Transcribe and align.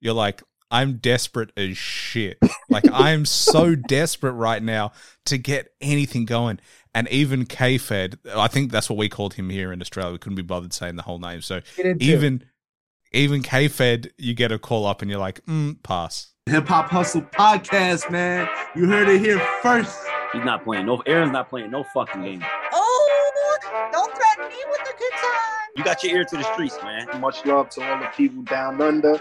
you're 0.00 0.14
like, 0.14 0.42
I'm 0.70 0.96
desperate 0.96 1.52
as 1.56 1.76
shit. 1.78 2.38
Like 2.68 2.84
I'm 2.92 3.24
so 3.24 3.74
desperate 3.74 4.32
right 4.32 4.62
now 4.62 4.92
to 5.26 5.38
get 5.38 5.68
anything 5.80 6.24
going. 6.24 6.60
And 6.94 7.08
even 7.08 7.46
K-Fed, 7.46 8.18
I 8.34 8.48
think 8.48 8.72
that's 8.72 8.90
what 8.90 8.98
we 8.98 9.08
called 9.08 9.34
him 9.34 9.50
here 9.50 9.72
in 9.72 9.80
Australia. 9.80 10.12
We 10.12 10.18
couldn't 10.18 10.36
be 10.36 10.42
bothered 10.42 10.72
saying 10.72 10.96
the 10.96 11.02
whole 11.02 11.18
name. 11.18 11.42
So 11.42 11.60
even 12.00 12.44
even 13.12 13.42
K-Fed, 13.42 14.10
you 14.18 14.34
get 14.34 14.52
a 14.52 14.58
call 14.58 14.84
up 14.86 15.00
and 15.00 15.10
you're 15.10 15.20
like, 15.20 15.44
mm, 15.46 15.82
pass. 15.82 16.32
Hip 16.46 16.66
Hop 16.68 16.88
Hustle 16.88 17.22
podcast, 17.22 18.10
man. 18.10 18.48
You 18.74 18.86
heard 18.86 19.08
it 19.08 19.20
here 19.20 19.38
first. 19.62 19.98
He's 20.32 20.44
not 20.44 20.64
playing. 20.64 20.86
No, 20.86 21.02
Aaron's 21.06 21.32
not 21.32 21.48
playing 21.48 21.70
no 21.70 21.84
fucking 21.94 22.22
game. 22.22 22.44
Oh, 22.72 23.58
don't 23.92 24.14
threaten 24.14 24.48
me 24.48 24.62
with 24.70 24.80
a 24.80 24.98
good 24.98 25.12
time. 25.12 25.58
You 25.76 25.84
got 25.84 26.02
your 26.02 26.16
ear 26.16 26.24
to 26.24 26.36
the 26.36 26.52
streets, 26.52 26.76
man. 26.82 27.06
Much 27.20 27.44
love 27.46 27.68
to 27.70 27.82
all 27.88 28.00
the 28.00 28.06
people 28.16 28.42
down 28.42 28.80
under. 28.80 29.20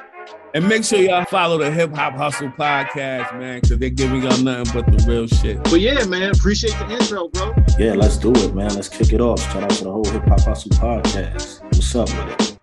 And 0.58 0.68
make 0.68 0.84
sure 0.84 0.98
y'all 0.98 1.24
follow 1.26 1.60
the 1.60 1.70
Hip 1.70 1.94
Hop 1.94 2.16
Hustle 2.16 2.50
podcast, 2.50 3.38
man, 3.38 3.62
because 3.62 3.78
they're 3.78 3.92
giving 3.92 4.24
y'all 4.24 4.42
nothing 4.42 4.74
but 4.74 4.88
the 4.92 5.06
real 5.08 5.28
shit. 5.28 5.64
But 5.66 5.82
yeah, 5.82 6.04
man, 6.06 6.32
appreciate 6.32 6.72
the 6.80 6.90
intro, 6.90 7.28
bro. 7.28 7.54
Yeah, 7.78 7.94
let's 7.94 8.18
do 8.18 8.32
it, 8.32 8.56
man. 8.56 8.74
Let's 8.74 8.90
kick 8.90 9.14
it 9.14 9.22
off. 9.22 9.40
Shout 9.40 9.62
out 9.62 9.70
to 9.70 9.84
the 9.84 9.92
whole 9.92 10.06
Hip 10.06 10.26
Hop 10.26 10.40
Hustle 10.40 10.72
podcast. 10.72 11.62
What's 11.62 11.94
up 11.96 12.10
with 12.10 12.42
it? 12.42 12.58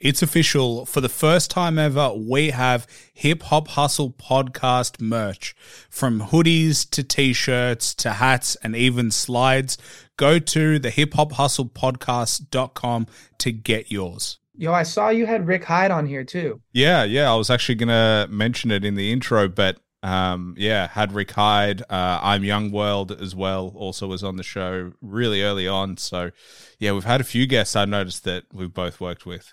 It's 0.00 0.22
official. 0.22 0.86
For 0.86 1.00
the 1.00 1.08
first 1.08 1.52
time 1.52 1.78
ever, 1.78 2.12
we 2.12 2.50
have 2.50 2.88
Hip 3.14 3.44
Hop 3.44 3.68
Hustle 3.68 4.10
podcast 4.10 5.00
merch. 5.00 5.54
From 5.88 6.20
hoodies 6.20 6.90
to 6.90 7.04
t 7.04 7.32
shirts 7.32 7.94
to 7.94 8.14
hats 8.14 8.56
and 8.64 8.74
even 8.74 9.12
slides. 9.12 9.78
Go 10.16 10.40
to 10.40 10.80
the 10.80 10.90
hip 10.90 11.14
hop 11.14 11.30
hustle 11.34 11.66
podcast.com 11.66 13.06
to 13.38 13.52
get 13.52 13.92
yours. 13.92 14.40
Yo, 14.54 14.72
I 14.72 14.82
saw 14.82 15.08
you 15.08 15.26
had 15.26 15.46
Rick 15.46 15.64
Hyde 15.64 15.90
on 15.90 16.06
here 16.06 16.24
too. 16.24 16.60
Yeah, 16.72 17.04
yeah. 17.04 17.30
I 17.30 17.36
was 17.36 17.50
actually 17.50 17.74
going 17.76 17.88
to 17.88 18.26
mention 18.30 18.70
it 18.70 18.84
in 18.84 18.94
the 18.94 19.12
intro, 19.12 19.48
but 19.48 19.78
um, 20.02 20.54
yeah, 20.56 20.88
had 20.88 21.12
Rick 21.12 21.32
Hyde. 21.32 21.82
Uh, 21.82 22.18
I'm 22.22 22.44
Young 22.44 22.70
World 22.70 23.12
as 23.12 23.34
well, 23.34 23.72
also 23.76 24.06
was 24.06 24.24
on 24.24 24.36
the 24.36 24.42
show 24.42 24.92
really 25.00 25.42
early 25.42 25.68
on. 25.68 25.96
So 25.96 26.30
yeah, 26.78 26.92
we've 26.92 27.04
had 27.04 27.20
a 27.20 27.24
few 27.24 27.46
guests 27.46 27.76
I 27.76 27.84
noticed 27.84 28.24
that 28.24 28.44
we've 28.52 28.72
both 28.72 29.00
worked 29.00 29.26
with. 29.26 29.52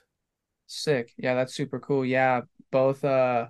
Sick. 0.67 1.13
Yeah, 1.17 1.35
that's 1.35 1.53
super 1.55 1.79
cool. 1.79 2.05
Yeah, 2.05 2.41
both 2.71 3.03
uh 3.03 3.47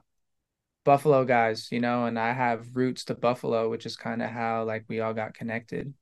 Buffalo 0.85 1.25
guys, 1.25 1.71
you 1.71 1.79
know, 1.81 2.05
and 2.05 2.19
I 2.19 2.33
have 2.33 2.75
roots 2.75 3.05
to 3.05 3.15
Buffalo, 3.15 3.69
which 3.69 3.85
is 3.85 3.97
kind 3.97 4.21
of 4.23 4.31
how 4.31 4.65
like 4.65 4.85
we 4.89 5.02
all 5.02 5.13
got 5.13 5.33
connected. 5.35 5.93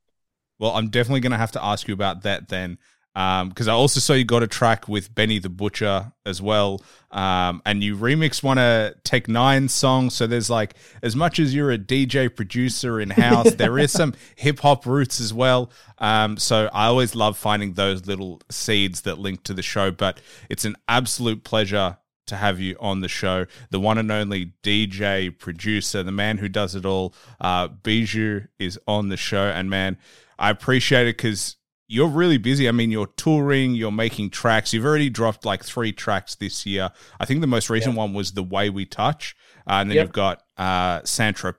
Well, 0.58 0.72
I'm 0.72 0.88
definitely 0.90 1.20
going 1.20 1.32
to 1.32 1.38
have 1.38 1.52
to 1.52 1.64
ask 1.64 1.86
you 1.86 1.94
about 1.94 2.22
that 2.22 2.48
then 2.48 2.78
because 3.14 3.68
um, 3.68 3.68
I 3.68 3.72
also 3.72 3.98
saw 4.00 4.12
you 4.12 4.24
got 4.24 4.42
a 4.42 4.46
track 4.46 4.86
with 4.86 5.12
Benny 5.12 5.38
the 5.38 5.48
Butcher 5.48 6.12
as 6.24 6.40
well, 6.40 6.80
um, 7.10 7.62
and 7.66 7.82
you 7.82 7.96
remixed 7.96 8.42
one 8.42 8.58
of 8.58 9.02
Tech 9.02 9.26
N9ne 9.26 9.68
song. 9.70 10.10
So 10.10 10.26
there's 10.26 10.48
like 10.48 10.74
as 11.02 11.16
much 11.16 11.38
as 11.40 11.54
you're 11.54 11.72
a 11.72 11.78
DJ 11.78 12.34
producer 12.34 13.00
in 13.00 13.10
house, 13.10 13.54
there 13.54 13.78
is 13.78 13.90
some 13.90 14.14
hip 14.36 14.60
hop 14.60 14.86
roots 14.86 15.20
as 15.20 15.34
well. 15.34 15.70
Um, 15.98 16.36
so 16.36 16.70
I 16.72 16.86
always 16.86 17.14
love 17.14 17.36
finding 17.36 17.72
those 17.72 18.06
little 18.06 18.40
seeds 18.50 19.00
that 19.00 19.18
link 19.18 19.42
to 19.44 19.54
the 19.54 19.62
show. 19.62 19.90
But 19.90 20.20
it's 20.48 20.64
an 20.64 20.76
absolute 20.86 21.42
pleasure 21.42 21.98
to 22.28 22.36
have 22.36 22.60
you 22.60 22.76
on 22.78 23.00
the 23.00 23.08
show. 23.08 23.46
The 23.70 23.80
one 23.80 23.98
and 23.98 24.12
only 24.12 24.52
DJ 24.62 25.36
producer, 25.36 26.02
the 26.02 26.12
man 26.12 26.38
who 26.38 26.48
does 26.48 26.74
it 26.74 26.86
all. 26.86 27.14
Uh, 27.40 27.68
Bijou 27.68 28.42
is 28.58 28.78
on 28.86 29.08
the 29.08 29.16
show, 29.16 29.46
and 29.48 29.68
man, 29.68 29.98
I 30.38 30.50
appreciate 30.50 31.08
it 31.08 31.16
because 31.16 31.56
you're 31.88 32.08
really 32.08 32.36
busy. 32.36 32.68
I 32.68 32.72
mean, 32.72 32.90
you're 32.90 33.08
touring, 33.16 33.74
you're 33.74 33.90
making 33.90 34.28
tracks. 34.30 34.74
You've 34.74 34.84
already 34.84 35.08
dropped 35.08 35.46
like 35.46 35.64
three 35.64 35.90
tracks 35.90 36.34
this 36.34 36.66
year. 36.66 36.90
I 37.18 37.24
think 37.24 37.40
the 37.40 37.46
most 37.46 37.70
recent 37.70 37.96
one 37.96 38.12
was 38.12 38.32
The 38.32 38.42
Way 38.42 38.68
We 38.68 38.84
Touch. 38.84 39.34
Uh, 39.66 39.80
and 39.80 39.90
then 39.90 39.96
yep. 39.96 40.06
you've 40.06 40.12
got 40.12 40.42
uh, 40.58 41.00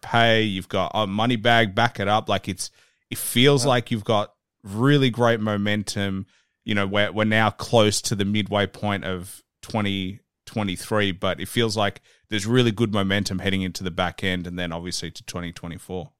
Pay. 0.01 0.43
you've 0.43 0.69
got 0.69 0.91
uh, 0.93 1.07
Moneybagg, 1.07 1.73
Back 1.73 1.99
It 1.99 2.07
Up. 2.07 2.29
Like 2.29 2.47
it's, 2.47 2.69
it 3.09 3.17
feels 3.17 3.65
like 3.65 3.89
you've 3.89 4.03
got 4.03 4.33
really 4.63 5.09
great 5.09 5.39
momentum. 5.39 6.27
You 6.63 6.75
know, 6.75 6.85
we're, 6.85 7.11
we're 7.11 7.23
now 7.23 7.49
close 7.49 7.99
to 8.03 8.15
the 8.15 8.25
midway 8.25 8.67
point 8.67 9.05
of 9.05 9.43
2023, 9.63 11.11
but 11.13 11.39
it 11.39 11.47
feels 11.47 11.75
like 11.75 12.01
there's 12.29 12.45
really 12.45 12.71
good 12.71 12.93
momentum 12.93 13.39
heading 13.39 13.63
into 13.63 13.83
the 13.83 13.91
back 13.91 14.23
end 14.23 14.45
and 14.45 14.59
then 14.59 14.71
obviously 14.71 15.09
to 15.09 15.23
2024. 15.23 16.11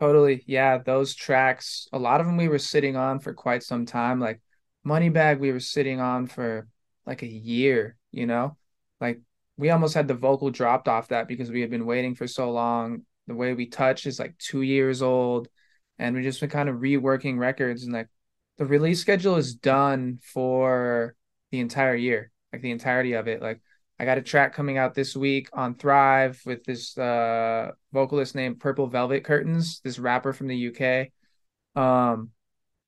Totally. 0.00 0.42
Yeah, 0.46 0.78
those 0.78 1.14
tracks, 1.14 1.86
a 1.92 1.98
lot 1.98 2.20
of 2.20 2.26
them 2.26 2.38
we 2.38 2.48
were 2.48 2.58
sitting 2.58 2.96
on 2.96 3.20
for 3.20 3.34
quite 3.34 3.62
some 3.62 3.84
time. 3.84 4.18
Like 4.18 4.40
Moneybagg, 4.86 5.38
we 5.38 5.52
were 5.52 5.60
sitting 5.60 6.00
on 6.00 6.26
for 6.26 6.66
like 7.06 7.22
a 7.22 7.26
year, 7.26 7.96
you 8.10 8.26
know? 8.26 8.56
Like 8.98 9.20
we 9.58 9.68
almost 9.68 9.92
had 9.94 10.08
the 10.08 10.14
vocal 10.14 10.50
dropped 10.50 10.88
off 10.88 11.08
that 11.08 11.28
because 11.28 11.50
we 11.50 11.60
had 11.60 11.70
been 11.70 11.84
waiting 11.84 12.14
for 12.14 12.26
so 12.26 12.50
long. 12.50 13.02
The 13.26 13.34
way 13.34 13.52
we 13.52 13.66
touch 13.66 14.06
is 14.06 14.18
like 14.18 14.38
two 14.38 14.62
years 14.62 15.02
old. 15.02 15.48
And 15.98 16.16
we 16.16 16.22
just 16.22 16.40
been 16.40 16.48
kind 16.48 16.70
of 16.70 16.76
reworking 16.76 17.38
records 17.38 17.84
and 17.84 17.92
like 17.92 18.08
the 18.56 18.64
release 18.64 19.02
schedule 19.02 19.36
is 19.36 19.54
done 19.54 20.18
for 20.22 21.14
the 21.50 21.60
entire 21.60 21.94
year, 21.94 22.32
like 22.54 22.62
the 22.62 22.70
entirety 22.70 23.12
of 23.12 23.28
it. 23.28 23.42
Like 23.42 23.60
I 24.00 24.06
got 24.06 24.16
a 24.16 24.22
track 24.22 24.54
coming 24.54 24.78
out 24.78 24.94
this 24.94 25.14
week 25.14 25.50
on 25.52 25.74
Thrive 25.74 26.40
with 26.46 26.64
this 26.64 26.96
uh, 26.96 27.72
vocalist 27.92 28.34
named 28.34 28.58
Purple 28.58 28.86
Velvet 28.86 29.24
Curtains, 29.24 29.82
this 29.84 29.98
rapper 29.98 30.32
from 30.32 30.46
the 30.46 30.68
UK. 30.68 31.08
Um, 31.78 32.30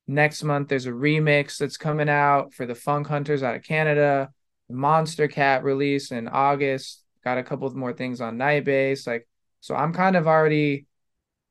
next 0.07 0.41
month, 0.41 0.69
there's 0.69 0.87
a 0.87 0.91
remix 0.91 1.59
that's 1.59 1.77
coming 1.77 2.09
out 2.09 2.55
for 2.55 2.65
the 2.65 2.73
Funk 2.73 3.05
Hunters 3.05 3.43
out 3.43 3.55
of 3.55 3.61
Canada. 3.61 4.31
Monstercat 4.71 5.61
release 5.61 6.11
in 6.11 6.27
August. 6.27 7.03
Got 7.23 7.37
a 7.37 7.43
couple 7.43 7.69
more 7.75 7.93
things 7.93 8.19
on 8.19 8.37
Night 8.37 8.65
Bass. 8.65 9.05
Like, 9.05 9.27
so 9.59 9.75
I'm 9.75 9.93
kind 9.93 10.15
of 10.15 10.27
already. 10.27 10.87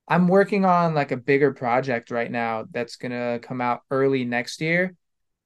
I'm 0.08 0.26
working 0.26 0.64
on 0.64 0.96
like 0.96 1.12
a 1.12 1.16
bigger 1.16 1.52
project 1.52 2.10
right 2.10 2.32
now 2.32 2.64
that's 2.72 2.96
gonna 2.96 3.38
come 3.40 3.60
out 3.60 3.82
early 3.92 4.24
next 4.24 4.60
year 4.60 4.96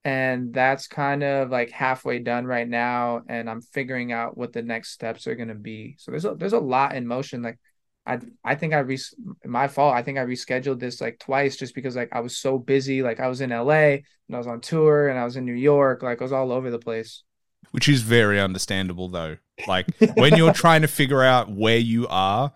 and 0.06 0.54
that's 0.54 0.86
kind 0.86 1.24
of 1.24 1.50
like 1.50 1.72
halfway 1.72 2.20
done 2.20 2.46
right 2.46 2.68
now 2.68 3.22
and 3.28 3.50
i'm 3.50 3.60
figuring 3.60 4.12
out 4.12 4.38
what 4.38 4.52
the 4.52 4.62
next 4.62 4.92
steps 4.92 5.26
are 5.26 5.34
going 5.34 5.48
to 5.48 5.54
be. 5.56 5.96
So 5.98 6.12
there's 6.12 6.24
a 6.24 6.34
there's 6.36 6.52
a 6.52 6.60
lot 6.60 6.94
in 6.94 7.08
motion 7.08 7.42
like 7.42 7.58
i 8.06 8.20
i 8.44 8.54
think 8.54 8.72
i 8.72 8.78
re 8.78 8.96
my 9.44 9.66
fault 9.66 9.96
i 9.96 10.02
think 10.02 10.16
i 10.16 10.24
rescheduled 10.24 10.78
this 10.78 11.00
like 11.00 11.18
twice 11.18 11.56
just 11.56 11.74
because 11.74 11.96
like 11.96 12.10
i 12.12 12.20
was 12.20 12.38
so 12.38 12.56
busy 12.56 13.02
like 13.02 13.18
i 13.18 13.26
was 13.26 13.40
in 13.40 13.50
la 13.50 13.68
and 13.68 14.04
i 14.32 14.38
was 14.38 14.46
on 14.46 14.60
tour 14.60 15.08
and 15.08 15.18
i 15.18 15.24
was 15.24 15.36
in 15.36 15.44
new 15.44 15.52
york 15.52 16.04
like 16.04 16.20
i 16.20 16.24
was 16.24 16.32
all 16.32 16.52
over 16.52 16.70
the 16.70 16.78
place. 16.78 17.24
Which 17.72 17.88
is 17.88 18.02
very 18.02 18.40
understandable 18.40 19.08
though. 19.08 19.38
Like 19.66 19.88
when 20.14 20.36
you're 20.36 20.52
trying 20.52 20.82
to 20.82 20.88
figure 20.88 21.24
out 21.24 21.50
where 21.50 21.78
you 21.78 22.06
are 22.06 22.52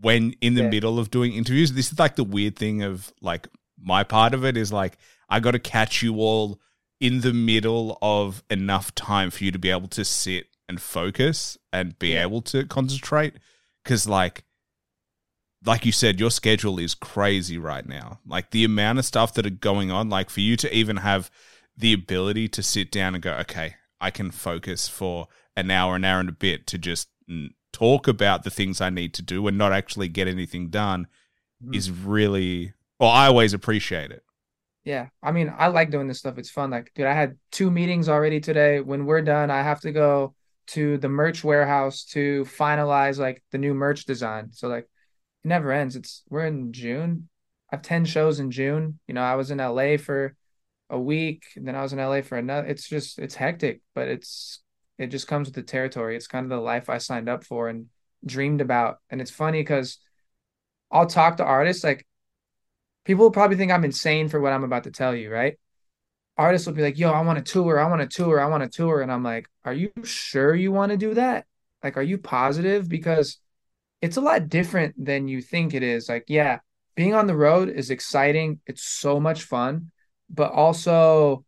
when 0.00 0.34
in 0.40 0.54
the 0.54 0.62
yeah. 0.62 0.70
middle 0.70 0.98
of 0.98 1.10
doing 1.10 1.34
interviews 1.34 1.72
this 1.72 1.92
is 1.92 1.98
like 2.00 2.16
the 2.16 2.24
weird 2.24 2.56
thing 2.56 2.82
of 2.82 3.12
like 3.22 3.46
my 3.80 4.02
part 4.02 4.34
of 4.34 4.44
it 4.44 4.56
is 4.56 4.72
like 4.72 4.98
i 5.28 5.38
got 5.38 5.52
to 5.52 5.58
catch 5.60 6.02
you 6.02 6.16
all 6.16 6.60
in 7.00 7.22
the 7.22 7.32
middle 7.32 7.98
of 8.02 8.44
enough 8.50 8.94
time 8.94 9.30
for 9.30 9.44
you 9.44 9.50
to 9.50 9.58
be 9.58 9.70
able 9.70 9.88
to 9.88 10.04
sit 10.04 10.46
and 10.68 10.80
focus 10.80 11.58
and 11.72 11.98
be 11.98 12.10
yeah. 12.10 12.22
able 12.22 12.42
to 12.42 12.64
concentrate 12.66 13.34
because 13.82 14.06
like 14.06 14.44
like 15.64 15.84
you 15.84 15.92
said 15.92 16.20
your 16.20 16.30
schedule 16.30 16.78
is 16.78 16.94
crazy 16.94 17.58
right 17.58 17.88
now 17.88 18.20
like 18.26 18.50
the 18.50 18.64
amount 18.64 18.98
of 18.98 19.04
stuff 19.04 19.34
that 19.34 19.46
are 19.46 19.50
going 19.50 19.90
on 19.90 20.08
like 20.08 20.30
for 20.30 20.40
you 20.40 20.56
to 20.56 20.72
even 20.74 20.98
have 20.98 21.30
the 21.76 21.92
ability 21.92 22.46
to 22.46 22.62
sit 22.62 22.92
down 22.92 23.14
and 23.14 23.22
go 23.22 23.32
okay 23.32 23.74
i 24.00 24.10
can 24.10 24.30
focus 24.30 24.86
for 24.88 25.26
an 25.56 25.70
hour 25.70 25.96
an 25.96 26.04
hour 26.04 26.20
and 26.20 26.28
a 26.28 26.32
bit 26.32 26.66
to 26.66 26.78
just 26.78 27.08
talk 27.72 28.06
about 28.06 28.44
the 28.44 28.50
things 28.50 28.80
i 28.80 28.90
need 28.90 29.12
to 29.12 29.22
do 29.22 29.46
and 29.46 29.58
not 29.58 29.72
actually 29.72 30.08
get 30.08 30.28
anything 30.28 30.68
done 30.68 31.06
mm. 31.64 31.74
is 31.74 31.90
really 31.90 32.72
well 32.98 33.10
i 33.10 33.26
always 33.26 33.52
appreciate 33.52 34.10
it 34.10 34.22
yeah, 34.84 35.08
I 35.22 35.32
mean, 35.32 35.52
I 35.56 35.68
like 35.68 35.90
doing 35.90 36.08
this 36.08 36.18
stuff. 36.18 36.38
It's 36.38 36.50
fun. 36.50 36.70
Like, 36.70 36.90
dude, 36.94 37.06
I 37.06 37.12
had 37.12 37.36
two 37.50 37.70
meetings 37.70 38.08
already 38.08 38.40
today. 38.40 38.80
When 38.80 39.04
we're 39.04 39.22
done, 39.22 39.50
I 39.50 39.62
have 39.62 39.80
to 39.80 39.92
go 39.92 40.34
to 40.68 40.96
the 40.98 41.08
merch 41.08 41.44
warehouse 41.44 42.04
to 42.04 42.44
finalize 42.44 43.18
like 43.18 43.42
the 43.50 43.58
new 43.58 43.74
merch 43.74 44.06
design. 44.06 44.52
So 44.52 44.68
like, 44.68 44.84
it 44.84 45.48
never 45.48 45.72
ends. 45.72 45.96
It's 45.96 46.22
we're 46.30 46.46
in 46.46 46.72
June. 46.72 47.28
I 47.70 47.76
have 47.76 47.82
ten 47.82 48.04
shows 48.04 48.40
in 48.40 48.50
June. 48.50 48.98
You 49.06 49.14
know, 49.14 49.22
I 49.22 49.34
was 49.34 49.50
in 49.50 49.60
LA 49.60 49.96
for 49.98 50.34
a 50.88 50.98
week, 50.98 51.44
and 51.56 51.66
then 51.68 51.76
I 51.76 51.82
was 51.82 51.92
in 51.92 51.98
LA 51.98 52.22
for 52.22 52.38
another. 52.38 52.66
It's 52.66 52.88
just 52.88 53.18
it's 53.18 53.34
hectic, 53.34 53.82
but 53.94 54.08
it's 54.08 54.62
it 54.98 55.08
just 55.08 55.28
comes 55.28 55.48
with 55.48 55.54
the 55.54 55.62
territory. 55.62 56.16
It's 56.16 56.26
kind 56.26 56.44
of 56.44 56.50
the 56.50 56.60
life 56.60 56.88
I 56.88 56.98
signed 56.98 57.28
up 57.28 57.44
for 57.44 57.68
and 57.68 57.86
dreamed 58.24 58.60
about. 58.60 58.98
And 59.10 59.20
it's 59.20 59.30
funny 59.30 59.60
because 59.60 59.98
I'll 60.90 61.06
talk 61.06 61.36
to 61.36 61.44
artists 61.44 61.84
like 61.84 62.06
people 63.04 63.24
will 63.24 63.30
probably 63.30 63.56
think 63.56 63.72
I'm 63.72 63.84
insane 63.84 64.28
for 64.28 64.40
what 64.40 64.52
I'm 64.52 64.64
about 64.64 64.84
to 64.84 64.90
tell 64.90 65.14
you, 65.14 65.30
right? 65.30 65.58
Artists 66.36 66.66
will 66.66 66.74
be 66.74 66.82
like, 66.82 66.98
yo, 66.98 67.10
I 67.10 67.20
want 67.22 67.38
a 67.38 67.42
tour, 67.42 67.78
I 67.78 67.88
want 67.88 68.02
a 68.02 68.06
tour, 68.06 68.40
I 68.40 68.46
want 68.46 68.62
a 68.62 68.68
tour. 68.68 69.02
And 69.02 69.12
I'm 69.12 69.22
like, 69.22 69.48
are 69.64 69.74
you 69.74 69.92
sure 70.04 70.54
you 70.54 70.72
want 70.72 70.90
to 70.90 70.96
do 70.96 71.14
that? 71.14 71.46
Like, 71.82 71.96
are 71.96 72.02
you 72.02 72.18
positive? 72.18 72.88
Because 72.88 73.38
it's 74.00 74.16
a 74.16 74.22
lot 74.22 74.48
different 74.48 74.94
than 75.02 75.28
you 75.28 75.42
think 75.42 75.74
it 75.74 75.82
is. 75.82 76.08
Like, 76.08 76.24
yeah, 76.28 76.60
being 76.94 77.14
on 77.14 77.26
the 77.26 77.36
road 77.36 77.68
is 77.68 77.90
exciting. 77.90 78.60
It's 78.66 78.82
so 78.82 79.20
much 79.20 79.44
fun, 79.44 79.90
but 80.28 80.52
also 80.52 81.44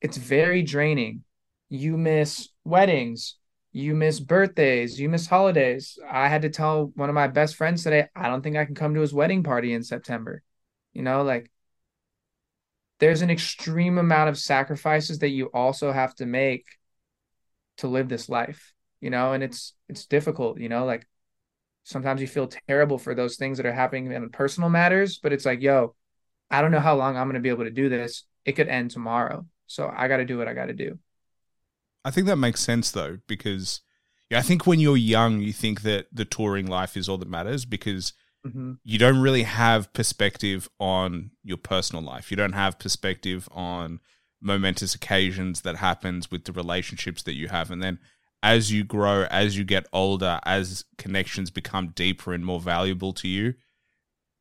it's 0.00 0.16
very 0.16 0.62
draining. 0.62 1.24
you 1.68 1.96
miss 1.96 2.48
weddings, 2.64 3.36
you 3.72 3.94
miss 3.94 4.20
birthdays, 4.20 5.00
you 5.00 5.08
miss 5.08 5.26
holidays. 5.26 5.98
I 6.08 6.28
had 6.28 6.42
to 6.42 6.50
tell 6.50 6.92
one 6.94 7.08
of 7.08 7.14
my 7.14 7.26
best 7.26 7.56
friends 7.56 7.82
today, 7.82 8.06
I 8.14 8.28
don't 8.28 8.42
think 8.42 8.56
I 8.56 8.64
can 8.64 8.74
come 8.74 8.94
to 8.94 9.00
his 9.00 9.12
wedding 9.12 9.42
party 9.42 9.72
in 9.72 9.82
September. 9.82 10.42
You 10.96 11.02
know, 11.02 11.22
like 11.22 11.50
there's 13.00 13.20
an 13.20 13.28
extreme 13.28 13.98
amount 13.98 14.30
of 14.30 14.38
sacrifices 14.38 15.18
that 15.18 15.28
you 15.28 15.50
also 15.52 15.92
have 15.92 16.14
to 16.14 16.24
make 16.24 16.64
to 17.76 17.86
live 17.86 18.08
this 18.08 18.30
life, 18.30 18.72
you 19.02 19.10
know, 19.10 19.34
and 19.34 19.44
it's 19.44 19.74
it's 19.90 20.06
difficult, 20.06 20.58
you 20.58 20.70
know, 20.70 20.86
like 20.86 21.06
sometimes 21.84 22.22
you 22.22 22.26
feel 22.26 22.48
terrible 22.66 22.96
for 22.96 23.14
those 23.14 23.36
things 23.36 23.58
that 23.58 23.66
are 23.66 23.74
happening 23.74 24.10
in 24.10 24.30
personal 24.30 24.70
matters, 24.70 25.18
but 25.22 25.34
it's 25.34 25.44
like, 25.44 25.60
yo, 25.60 25.94
I 26.50 26.62
don't 26.62 26.70
know 26.70 26.80
how 26.80 26.96
long 26.96 27.14
I'm 27.14 27.26
going 27.26 27.34
to 27.34 27.40
be 27.40 27.50
able 27.50 27.64
to 27.64 27.70
do 27.70 27.90
this. 27.90 28.24
It 28.46 28.52
could 28.52 28.68
end 28.68 28.90
tomorrow. 28.90 29.44
So 29.66 29.92
I 29.94 30.08
got 30.08 30.16
to 30.16 30.24
do 30.24 30.38
what 30.38 30.48
I 30.48 30.54
got 30.54 30.66
to 30.66 30.72
do. 30.72 30.98
I 32.06 32.10
think 32.10 32.26
that 32.26 32.36
makes 32.36 32.60
sense 32.60 32.90
though, 32.90 33.18
because 33.26 33.82
yeah, 34.30 34.38
I 34.38 34.42
think 34.42 34.66
when 34.66 34.80
you're 34.80 34.96
young, 34.96 35.40
you 35.40 35.52
think 35.52 35.82
that 35.82 36.06
the 36.10 36.24
touring 36.24 36.66
life 36.66 36.96
is 36.96 37.06
all 37.06 37.18
that 37.18 37.28
matters 37.28 37.66
because 37.66 38.14
Mm-hmm. 38.46 38.72
you 38.84 38.98
don't 38.98 39.18
really 39.20 39.42
have 39.44 39.92
perspective 39.92 40.68
on 40.78 41.30
your 41.42 41.56
personal 41.56 42.02
life. 42.02 42.30
You 42.30 42.36
don't 42.36 42.52
have 42.52 42.78
perspective 42.78 43.48
on 43.52 44.00
momentous 44.40 44.94
occasions 44.94 45.62
that 45.62 45.76
happens 45.76 46.30
with 46.30 46.44
the 46.44 46.52
relationships 46.52 47.22
that 47.24 47.34
you 47.34 47.48
have. 47.48 47.70
And 47.70 47.82
then 47.82 47.98
as 48.42 48.70
you 48.70 48.84
grow, 48.84 49.26
as 49.30 49.56
you 49.56 49.64
get 49.64 49.86
older, 49.92 50.38
as 50.44 50.84
connections 50.98 51.50
become 51.50 51.88
deeper 51.88 52.32
and 52.32 52.44
more 52.44 52.60
valuable 52.60 53.12
to 53.14 53.28
you, 53.28 53.54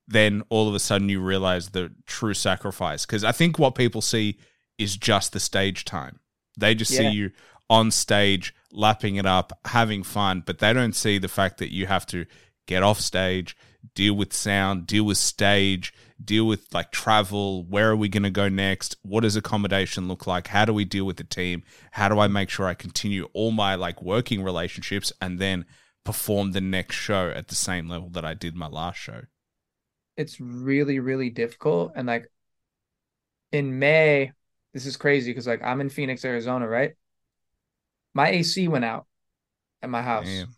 then 0.07 0.43
all 0.49 0.67
of 0.67 0.75
a 0.75 0.79
sudden 0.79 1.09
you 1.09 1.21
realize 1.21 1.69
the 1.69 1.91
true 2.05 2.33
sacrifice. 2.33 3.05
Because 3.05 3.23
I 3.23 3.31
think 3.31 3.57
what 3.57 3.73
people 3.75 4.01
see 4.01 4.37
is 4.77 4.97
just 4.97 5.33
the 5.33 5.39
stage 5.39 5.85
time. 5.85 6.19
They 6.59 6.75
just 6.75 6.91
Yeah. 6.91 6.99
see 6.99 7.09
you 7.11 7.31
on 7.69 7.89
stage, 7.89 8.53
lapping 8.71 9.15
it 9.15 9.25
up, 9.25 9.57
having 9.65 10.03
fun, 10.03 10.43
but 10.45 10.59
they 10.59 10.73
don't 10.73 10.95
see 10.95 11.17
the 11.17 11.27
fact 11.27 11.57
that 11.57 11.73
you 11.73 11.87
have 11.87 12.05
to 12.07 12.25
get 12.67 12.83
off 12.83 12.99
stage, 12.99 13.55
deal 13.93 14.15
with 14.15 14.33
sound, 14.33 14.87
deal 14.87 15.03
with 15.03 15.17
stage, 15.17 15.93
deal 16.23 16.45
with 16.47 16.73
like 16.73 16.91
travel. 16.91 17.63
Where 17.63 17.91
are 17.91 17.95
we 17.95 18.09
going 18.09 18.23
to 18.23 18.29
go 18.29 18.49
next? 18.49 18.95
What 19.03 19.21
does 19.21 19.35
accommodation 19.35 20.07
look 20.07 20.25
like? 20.25 20.47
How 20.47 20.65
do 20.65 20.73
we 20.73 20.85
deal 20.85 21.05
with 21.05 21.17
the 21.17 21.23
team? 21.23 21.63
How 21.91 22.09
do 22.09 22.19
I 22.19 22.27
make 22.27 22.49
sure 22.49 22.65
I 22.65 22.73
continue 22.73 23.27
all 23.33 23.51
my 23.51 23.75
like 23.75 24.01
working 24.01 24.43
relationships 24.43 25.11
and 25.21 25.39
then 25.39 25.65
perform 26.03 26.51
the 26.51 26.61
next 26.61 26.95
show 26.95 27.29
at 27.29 27.49
the 27.49 27.55
same 27.55 27.89
level 27.89 28.09
that 28.09 28.25
I 28.25 28.33
did 28.33 28.55
my 28.55 28.67
last 28.67 28.97
show? 28.97 29.23
It's 30.17 30.39
really, 30.39 30.99
really 30.99 31.29
difficult. 31.29 31.91
And 31.95 32.07
like 32.07 32.31
in 33.51 33.79
May, 33.79 34.31
this 34.73 34.85
is 34.85 34.97
crazy 34.97 35.31
because 35.31 35.47
like 35.47 35.63
I'm 35.63 35.81
in 35.81 35.89
Phoenix, 35.89 36.23
Arizona, 36.23 36.67
right? 36.67 36.93
My 38.13 38.29
AC 38.29 38.67
went 38.67 38.85
out 38.85 39.05
at 39.81 39.89
my 39.89 40.01
house. 40.01 40.25
Damn. 40.25 40.54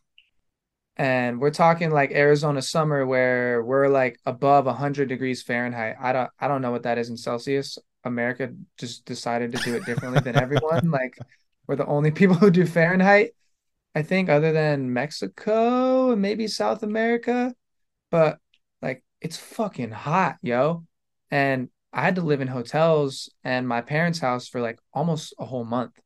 And 0.98 1.40
we're 1.40 1.52
talking 1.52 1.92
like 1.92 2.12
Arizona 2.12 2.62
summer 2.62 3.06
where 3.06 3.64
we're 3.64 3.88
like 3.88 4.20
above 4.26 4.66
100 4.66 5.08
degrees 5.08 5.44
Fahrenheit. 5.44 5.96
I 6.02 6.12
don't 6.14 6.30
I 6.40 6.48
don't 6.48 6.62
know 6.62 6.72
what 6.72 6.84
that 6.84 6.98
is 6.98 7.10
in 7.10 7.18
Celsius. 7.18 7.78
America 8.04 8.54
just 8.78 9.06
decided 9.06 9.52
to 9.54 9.60
do 9.60 9.76
it 9.76 9.86
differently 9.86 10.22
than 10.22 10.36
everyone. 10.38 10.90
Like 10.92 11.18
we're 11.68 11.76
the 11.76 11.86
only 11.86 12.12
people 12.20 12.36
who 12.36 12.50
do 12.52 12.66
Fahrenheit, 12.66 13.32
I 13.96 14.02
think, 14.04 14.30
other 14.30 14.52
than 14.54 14.94
Mexico 14.94 16.12
and 16.12 16.22
maybe 16.22 16.48
South 16.48 16.84
America. 16.84 17.54
But 18.12 18.40
like 18.82 19.04
it's 19.22 19.38
fucking 19.38 19.92
hot, 19.92 20.38
yo. 20.42 20.86
And 21.32 21.70
I 21.94 22.02
had 22.02 22.16
to 22.16 22.22
live 22.22 22.42
in 22.42 22.48
hotels 22.48 23.30
and 23.44 23.68
my 23.68 23.82
parents' 23.82 24.20
house 24.20 24.48
for 24.48 24.62
like 24.62 24.80
almost 24.94 25.34
a 25.40 25.46
whole 25.46 25.66
month, 25.66 26.00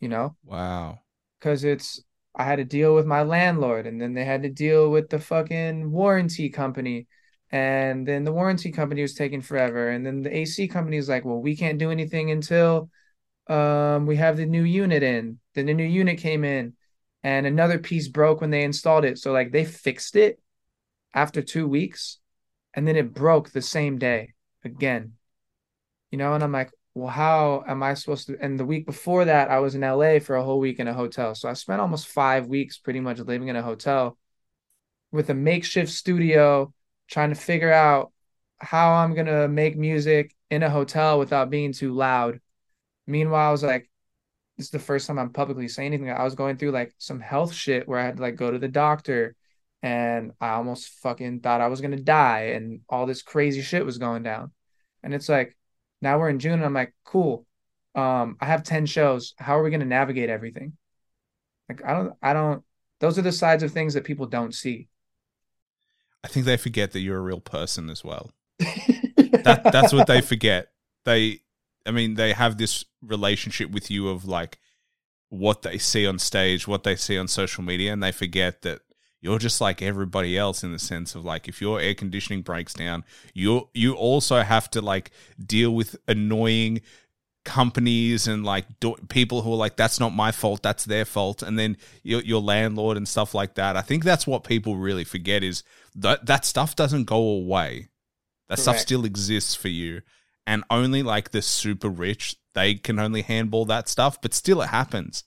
you 0.00 0.08
know? 0.08 0.36
Wow. 0.44 1.00
because 1.38 1.64
it's 1.64 2.02
I 2.34 2.44
had 2.44 2.56
to 2.56 2.64
deal 2.64 2.94
with 2.94 3.06
my 3.06 3.22
landlord, 3.22 3.86
and 3.86 4.00
then 4.00 4.14
they 4.14 4.24
had 4.24 4.42
to 4.42 4.48
deal 4.48 4.90
with 4.90 5.10
the 5.10 5.18
fucking 5.18 5.90
warranty 5.90 6.48
company, 6.50 7.06
and 7.50 8.06
then 8.08 8.24
the 8.24 8.32
warranty 8.32 8.72
company 8.72 9.02
was 9.02 9.14
taking 9.14 9.42
forever, 9.42 9.90
and 9.90 10.04
then 10.06 10.22
the 10.22 10.34
AC 10.36 10.68
company 10.68 10.96
is 10.96 11.08
like, 11.08 11.24
"Well, 11.24 11.40
we 11.42 11.56
can't 11.56 11.78
do 11.78 11.90
anything 11.90 12.30
until 12.30 12.90
um 13.48 14.06
we 14.06 14.16
have 14.16 14.36
the 14.36 14.46
new 14.46 14.62
unit 14.64 15.02
in." 15.02 15.40
Then 15.54 15.66
the 15.66 15.74
new 15.74 15.84
unit 15.84 16.18
came 16.18 16.44
in, 16.44 16.74
and 17.22 17.46
another 17.46 17.78
piece 17.78 18.08
broke 18.08 18.40
when 18.40 18.50
they 18.50 18.64
installed 18.64 19.04
it, 19.04 19.18
so 19.18 19.32
like 19.32 19.52
they 19.52 19.64
fixed 19.64 20.16
it 20.16 20.40
after 21.14 21.42
two 21.42 21.68
weeks, 21.68 22.18
and 22.74 22.86
then 22.88 22.96
it 22.96 23.14
broke 23.14 23.50
the 23.50 23.62
same 23.62 23.98
day 23.98 24.34
again, 24.64 25.14
you 26.10 26.18
know, 26.18 26.34
and 26.34 26.42
I'm 26.44 26.52
like, 26.52 26.70
well, 26.94 27.08
how 27.08 27.64
am 27.66 27.82
I 27.82 27.94
supposed 27.94 28.26
to? 28.26 28.36
And 28.40 28.60
the 28.60 28.66
week 28.66 28.84
before 28.84 29.24
that, 29.24 29.50
I 29.50 29.60
was 29.60 29.74
in 29.74 29.80
LA 29.80 30.18
for 30.18 30.36
a 30.36 30.44
whole 30.44 30.60
week 30.60 30.78
in 30.78 30.88
a 30.88 30.94
hotel. 30.94 31.34
So 31.34 31.48
I 31.48 31.54
spent 31.54 31.80
almost 31.80 32.08
five 32.08 32.46
weeks 32.46 32.78
pretty 32.78 33.00
much 33.00 33.18
living 33.18 33.48
in 33.48 33.56
a 33.56 33.62
hotel 33.62 34.18
with 35.10 35.30
a 35.30 35.34
makeshift 35.34 35.90
studio, 35.90 36.72
trying 37.08 37.30
to 37.30 37.34
figure 37.34 37.72
out 37.72 38.12
how 38.58 38.92
I'm 38.92 39.14
going 39.14 39.26
to 39.26 39.48
make 39.48 39.76
music 39.76 40.34
in 40.50 40.62
a 40.62 40.70
hotel 40.70 41.18
without 41.18 41.50
being 41.50 41.72
too 41.72 41.94
loud. 41.94 42.40
Meanwhile, 43.06 43.48
I 43.48 43.52
was 43.52 43.62
like, 43.62 43.90
this 44.56 44.66
is 44.66 44.70
the 44.70 44.78
first 44.78 45.06
time 45.06 45.18
I'm 45.18 45.32
publicly 45.32 45.68
saying 45.68 45.94
anything. 45.94 46.10
I 46.10 46.24
was 46.24 46.34
going 46.34 46.58
through 46.58 46.72
like 46.72 46.94
some 46.98 47.20
health 47.20 47.54
shit 47.54 47.88
where 47.88 47.98
I 47.98 48.04
had 48.04 48.16
to 48.16 48.22
like 48.22 48.36
go 48.36 48.50
to 48.50 48.58
the 48.58 48.68
doctor 48.68 49.34
and 49.82 50.32
I 50.40 50.50
almost 50.50 50.88
fucking 51.02 51.40
thought 51.40 51.62
I 51.62 51.68
was 51.68 51.80
going 51.80 51.96
to 51.96 52.02
die 52.02 52.52
and 52.54 52.80
all 52.88 53.06
this 53.06 53.22
crazy 53.22 53.62
shit 53.62 53.84
was 53.84 53.98
going 53.98 54.22
down. 54.22 54.52
And 55.02 55.14
it's 55.14 55.28
like, 55.28 55.56
now 56.02 56.18
we're 56.18 56.28
in 56.28 56.38
June 56.38 56.54
and 56.54 56.64
I'm 56.64 56.74
like, 56.74 56.92
cool. 57.04 57.46
Um, 57.94 58.36
I 58.40 58.46
have 58.46 58.62
10 58.62 58.86
shows. 58.86 59.34
How 59.38 59.58
are 59.58 59.62
we 59.62 59.70
going 59.70 59.80
to 59.80 59.86
navigate 59.86 60.28
everything? 60.28 60.74
Like, 61.68 61.84
I 61.84 61.94
don't, 61.94 62.12
I 62.22 62.32
don't, 62.32 62.64
those 63.00 63.18
are 63.18 63.22
the 63.22 63.32
sides 63.32 63.62
of 63.62 63.72
things 63.72 63.94
that 63.94 64.04
people 64.04 64.26
don't 64.26 64.54
see. 64.54 64.88
I 66.24 66.28
think 66.28 66.46
they 66.46 66.56
forget 66.56 66.92
that 66.92 67.00
you're 67.00 67.18
a 67.18 67.22
real 67.22 67.40
person 67.40 67.90
as 67.90 68.04
well. 68.04 68.30
that 68.58 69.62
that's 69.72 69.92
what 69.92 70.06
they 70.06 70.20
forget. 70.20 70.68
They 71.04 71.40
I 71.84 71.90
mean, 71.90 72.14
they 72.14 72.32
have 72.32 72.58
this 72.58 72.84
relationship 73.02 73.70
with 73.70 73.90
you 73.90 74.08
of 74.08 74.24
like 74.24 74.58
what 75.28 75.62
they 75.62 75.78
see 75.78 76.06
on 76.06 76.18
stage, 76.18 76.68
what 76.68 76.84
they 76.84 76.96
see 76.96 77.18
on 77.18 77.28
social 77.28 77.64
media, 77.64 77.92
and 77.92 78.02
they 78.02 78.12
forget 78.12 78.62
that 78.62 78.82
you're 79.22 79.38
just 79.38 79.60
like 79.60 79.80
everybody 79.80 80.36
else 80.36 80.64
in 80.64 80.72
the 80.72 80.78
sense 80.78 81.14
of 81.14 81.24
like 81.24 81.48
if 81.48 81.60
your 81.60 81.80
air 81.80 81.94
conditioning 81.94 82.42
breaks 82.42 82.74
down, 82.74 83.04
you 83.32 83.68
you 83.72 83.94
also 83.94 84.40
have 84.42 84.68
to 84.72 84.82
like 84.82 85.12
deal 85.42 85.70
with 85.70 85.96
annoying 86.08 86.82
companies 87.44 88.26
and 88.26 88.44
like 88.44 88.66
do, 88.80 88.94
people 89.08 89.42
who 89.42 89.52
are 89.52 89.56
like 89.56 89.76
that's 89.76 89.98
not 89.98 90.10
my 90.14 90.30
fault 90.30 90.62
that's 90.62 90.84
their 90.84 91.04
fault 91.04 91.42
and 91.42 91.58
then 91.58 91.76
your, 92.04 92.20
your 92.22 92.40
landlord 92.40 92.96
and 92.96 93.06
stuff 93.06 93.32
like 93.32 93.54
that. 93.54 93.76
I 93.76 93.80
think 93.80 94.02
that's 94.02 94.26
what 94.26 94.44
people 94.44 94.76
really 94.76 95.04
forget 95.04 95.44
is 95.44 95.62
that 95.94 96.26
that 96.26 96.44
stuff 96.44 96.74
doesn't 96.74 97.04
go 97.04 97.16
away. 97.16 97.88
That 98.48 98.58
stuff 98.58 98.78
still 98.78 99.04
exists 99.04 99.54
for 99.54 99.68
you. 99.68 100.02
And 100.46 100.64
only 100.68 101.02
like 101.02 101.30
the 101.30 101.42
super 101.42 101.88
rich 101.88 102.36
they 102.54 102.74
can 102.74 102.98
only 102.98 103.22
handball 103.22 103.64
that 103.66 103.88
stuff 103.88 104.20
but 104.20 104.34
still 104.34 104.60
it 104.62 104.68
happens. 104.68 105.22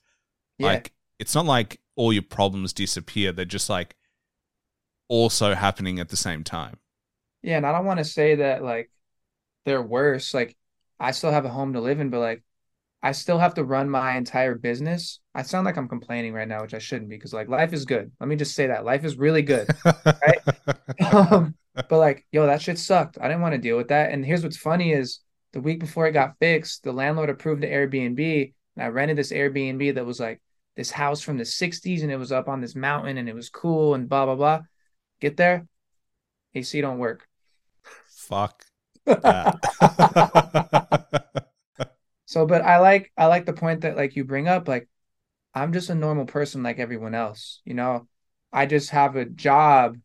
Yeah. 0.58 0.68
like 0.68 0.92
it's 1.20 1.36
not 1.36 1.46
like 1.46 1.80
all 1.96 2.12
your 2.12 2.22
problems 2.22 2.74
disappear 2.74 3.32
they're 3.32 3.46
just 3.46 3.70
like 3.70 3.96
also 5.08 5.54
happening 5.54 6.00
at 6.00 6.10
the 6.10 6.18
same 6.18 6.44
time 6.44 6.78
Yeah, 7.44 7.58
and 7.58 7.66
I 7.66 7.72
don't 7.72 7.86
want 7.86 8.00
to 8.00 8.06
say 8.06 8.36
that 8.36 8.64
like 8.64 8.90
they're 9.66 9.82
worse. 9.82 10.34
Like 10.34 10.56
I 11.00 11.12
still 11.12 11.32
have 11.32 11.46
a 11.46 11.50
home 11.50 11.74
to 11.74 11.82
live 11.82 12.00
in, 12.00 12.10
but 12.10 12.20
like 12.20 12.44
I 13.04 13.12
still 13.12 13.38
have 13.38 13.56
to 13.56 13.64
run 13.64 13.90
my 13.90 14.16
entire 14.16 14.56
business. 14.56 15.20
I 15.36 15.44
sound 15.44 15.66
like 15.66 15.78
I'm 15.78 15.90
complaining 15.90 16.34
right 16.34 16.48
now, 16.48 16.62
which 16.62 16.74
I 16.74 16.80
shouldn't 16.80 17.10
be 17.10 17.18
because 17.18 17.34
like 17.34 17.50
life 17.50 17.74
is 17.74 17.86
good. 17.86 18.12
Let 18.20 18.30
me 18.30 18.36
just 18.36 18.56
say 18.56 18.68
that 18.68 18.86
life 18.86 19.04
is 19.04 19.18
really 19.18 19.42
good. 19.42 19.68
um, 21.12 21.56
but 21.76 22.00
like, 22.00 22.26
yo, 22.32 22.48
that 22.48 22.62
shit 22.62 22.80
sucked. 22.80 23.18
I 23.20 23.28
didn't 23.28 23.42
want 23.42 23.54
to 23.54 23.62
deal 23.62 23.78
with 23.78 23.90
that. 23.90 24.12
And 24.12 24.26
here's 24.26 24.44
what's 24.44 24.58
funny 24.58 24.94
is 24.94 25.20
the 25.54 25.62
week 25.62 25.80
before 25.80 26.08
it 26.08 26.14
got 26.14 26.38
fixed, 26.40 26.84
the 26.84 26.94
landlord 26.94 27.30
approved 27.30 27.62
the 27.62 27.68
Airbnb, 27.68 28.54
and 28.76 28.84
I 28.84 28.88
rented 28.88 29.18
this 29.18 29.32
Airbnb 29.32 29.96
that 29.96 30.06
was 30.06 30.20
like 30.20 30.42
this 30.76 30.92
house 30.92 31.22
from 31.22 31.38
the 31.38 31.46
60s 31.46 32.04
and 32.04 32.12
it 32.12 32.18
was 32.18 32.32
up 32.32 32.48
on 32.48 32.62
this 32.62 32.76
mountain 32.76 33.18
and 33.18 33.30
it 33.30 33.36
was 33.36 33.50
cool 33.50 33.96
and 33.96 34.10
blah 34.10 34.26
blah 34.26 34.36
blah. 34.36 34.62
Get 35.22 35.38
there, 35.38 35.68
AC 36.54 36.82
don't 36.82 37.00
work. 37.00 37.28
fuck 38.08 38.66
So, 42.26 42.46
but 42.46 42.62
I 42.64 42.80
like 42.80 43.12
I 43.18 43.28
like 43.28 43.46
the 43.46 43.54
point 43.54 43.82
that 43.82 43.96
like 43.96 44.16
you 44.16 44.24
bring 44.26 44.48
up, 44.48 44.68
like 44.68 44.88
I'm 45.54 45.74
just 45.74 45.90
a 45.90 45.96
normal 45.96 46.26
person 46.26 46.64
like 46.64 46.80
everyone 46.80 47.16
else, 47.16 47.62
you 47.66 47.74
know. 47.74 48.08
I 48.52 48.66
just 48.66 48.90
have 48.92 49.16
a 49.16 49.26
job 49.26 49.98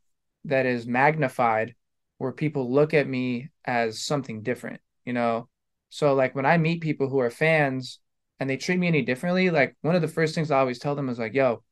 that 0.45 0.67
is 0.67 0.87
magnified 0.87 1.75
where 2.19 2.33
people 2.33 2.73
look 2.73 2.95
at 2.95 3.09
me 3.09 3.51
as 3.65 4.03
something 4.03 4.43
different, 4.43 4.81
you 5.05 5.13
know. 5.13 5.49
So 5.89 6.15
like 6.15 6.35
when 6.35 6.47
I 6.47 6.59
meet 6.59 6.83
people 6.83 7.09
who 7.09 7.21
are 7.21 7.31
fans 7.31 7.99
and 8.41 8.49
they 8.49 8.57
treat 8.57 8.79
me 8.79 8.89
any 8.89 9.03
differently, 9.03 9.51
like 9.51 9.77
one 9.83 9.95
of 9.95 10.03
the 10.03 10.09
first 10.09 10.35
things 10.35 10.51
I 10.51 10.59
always 10.59 10.79
tell 10.79 10.95
them 10.95 11.11
is 11.11 11.19
like, 11.19 11.35
yo, 11.35 11.63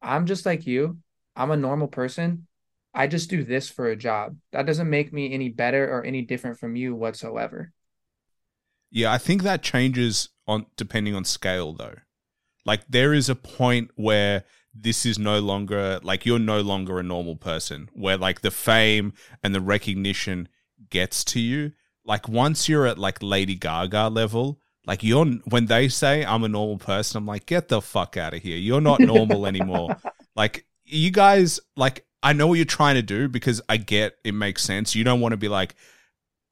I'm 0.00 0.26
just 0.26 0.46
like 0.46 0.66
you. 0.66 0.98
I'm 1.36 1.50
a 1.50 1.56
normal 1.56 1.86
person. 1.86 2.46
I 2.94 3.06
just 3.06 3.30
do 3.30 3.44
this 3.44 3.68
for 3.68 3.86
a 3.86 3.96
job. 3.96 4.36
That 4.52 4.66
doesn't 4.66 4.90
make 4.90 5.12
me 5.12 5.32
any 5.32 5.50
better 5.50 5.88
or 5.90 6.02
any 6.02 6.22
different 6.22 6.58
from 6.58 6.76
you 6.76 6.94
whatsoever. 6.94 7.72
Yeah, 8.90 9.12
I 9.12 9.18
think 9.18 9.42
that 9.42 9.62
changes 9.62 10.30
on 10.46 10.66
depending 10.76 11.14
on 11.14 11.24
scale 11.24 11.72
though. 11.74 11.96
Like 12.64 12.82
there 12.88 13.12
is 13.12 13.28
a 13.28 13.34
point 13.34 13.90
where 13.94 14.44
this 14.74 15.04
is 15.04 15.18
no 15.18 15.40
longer 15.40 16.00
like 16.02 16.24
you're 16.24 16.38
no 16.38 16.62
longer 16.62 16.98
a 16.98 17.02
normal 17.02 17.36
person 17.36 17.90
where 17.92 18.16
like 18.16 18.40
the 18.40 18.50
fame 18.50 19.12
and 19.42 19.54
the 19.54 19.60
recognition 19.60 20.48
gets 20.88 21.22
to 21.24 21.40
you. 21.40 21.72
Like 22.04 22.28
once 22.28 22.68
you're 22.68 22.86
at 22.86 22.98
like 22.98 23.22
Lady 23.22 23.54
Gaga 23.54 24.08
level, 24.08 24.60
like 24.86 25.02
you're 25.02 25.24
when 25.26 25.66
they 25.66 25.88
say 25.88 26.24
I'm 26.24 26.44
a 26.44 26.48
normal 26.48 26.78
person, 26.78 27.18
I'm 27.18 27.26
like 27.26 27.46
get 27.46 27.68
the 27.68 27.80
fuck 27.80 28.16
out 28.16 28.34
of 28.34 28.42
here. 28.42 28.56
You're 28.56 28.80
not 28.80 29.00
normal 29.00 29.46
anymore. 29.46 29.96
Like 30.34 30.64
you 30.86 31.10
guys 31.10 31.60
like 31.76 32.06
I 32.22 32.32
know 32.32 32.46
what 32.46 32.54
you're 32.54 32.64
trying 32.64 32.94
to 32.94 33.02
do 33.02 33.28
because 33.28 33.60
I 33.68 33.76
get 33.76 34.16
it 34.24 34.32
makes 34.32 34.62
sense. 34.62 34.94
You 34.94 35.04
don't 35.04 35.20
want 35.20 35.32
to 35.32 35.36
be 35.36 35.48
like 35.48 35.74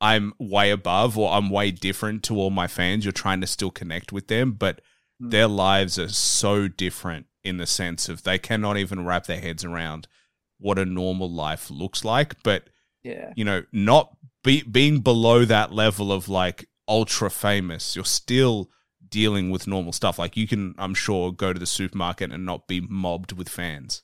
I'm 0.03 0.33
way 0.39 0.71
above 0.71 1.19
or 1.19 1.33
I'm 1.33 1.51
way 1.51 1.71
different 1.71 2.23
to 2.25 2.37
all 2.37 2.51
my 2.51 2.67
fans. 2.67 3.05
You're 3.05 3.13
trying 3.13 3.41
to 3.43 3.47
still 3.47 3.71
connect 3.71 4.13
with 4.13 4.29
them, 4.29 4.53
but 4.53 4.81
Mm. 5.23 5.31
their 5.33 5.49
lives 5.49 5.99
are 5.99 6.09
so 6.09 6.67
different 6.67 7.27
in 7.45 7.59
the 7.59 7.67
sense 7.67 8.09
of 8.09 8.23
they 8.23 8.39
cannot 8.39 8.79
even 8.79 9.05
wrap 9.05 9.27
their 9.27 9.41
heads 9.41 9.65
around 9.67 10.09
what 10.59 10.79
a 10.79 10.85
normal 10.87 11.31
life 11.31 11.71
looks 11.71 12.05
like. 12.07 12.43
But 12.43 12.69
Yeah. 13.03 13.33
you 13.37 13.45
know, 13.45 13.65
not 13.71 14.17
be, 14.43 14.63
being 14.63 15.01
below 15.01 15.45
that 15.45 15.73
level 15.75 16.11
of 16.11 16.31
like 16.31 16.70
ultra 16.91 17.31
famous, 17.31 17.95
you're 17.95 18.05
still 18.05 18.69
dealing 19.09 19.51
with 19.51 19.67
normal 19.67 19.93
stuff. 19.93 20.19
Like 20.19 20.37
you 20.37 20.47
can, 20.47 20.75
I'm 20.77 20.95
sure, 20.95 21.33
go 21.33 21.53
to 21.53 21.59
the 21.59 21.67
supermarket 21.67 22.33
and 22.33 22.45
not 22.45 22.67
be 22.67 22.81
mobbed 22.81 23.33
with 23.33 23.49
fans. 23.49 24.03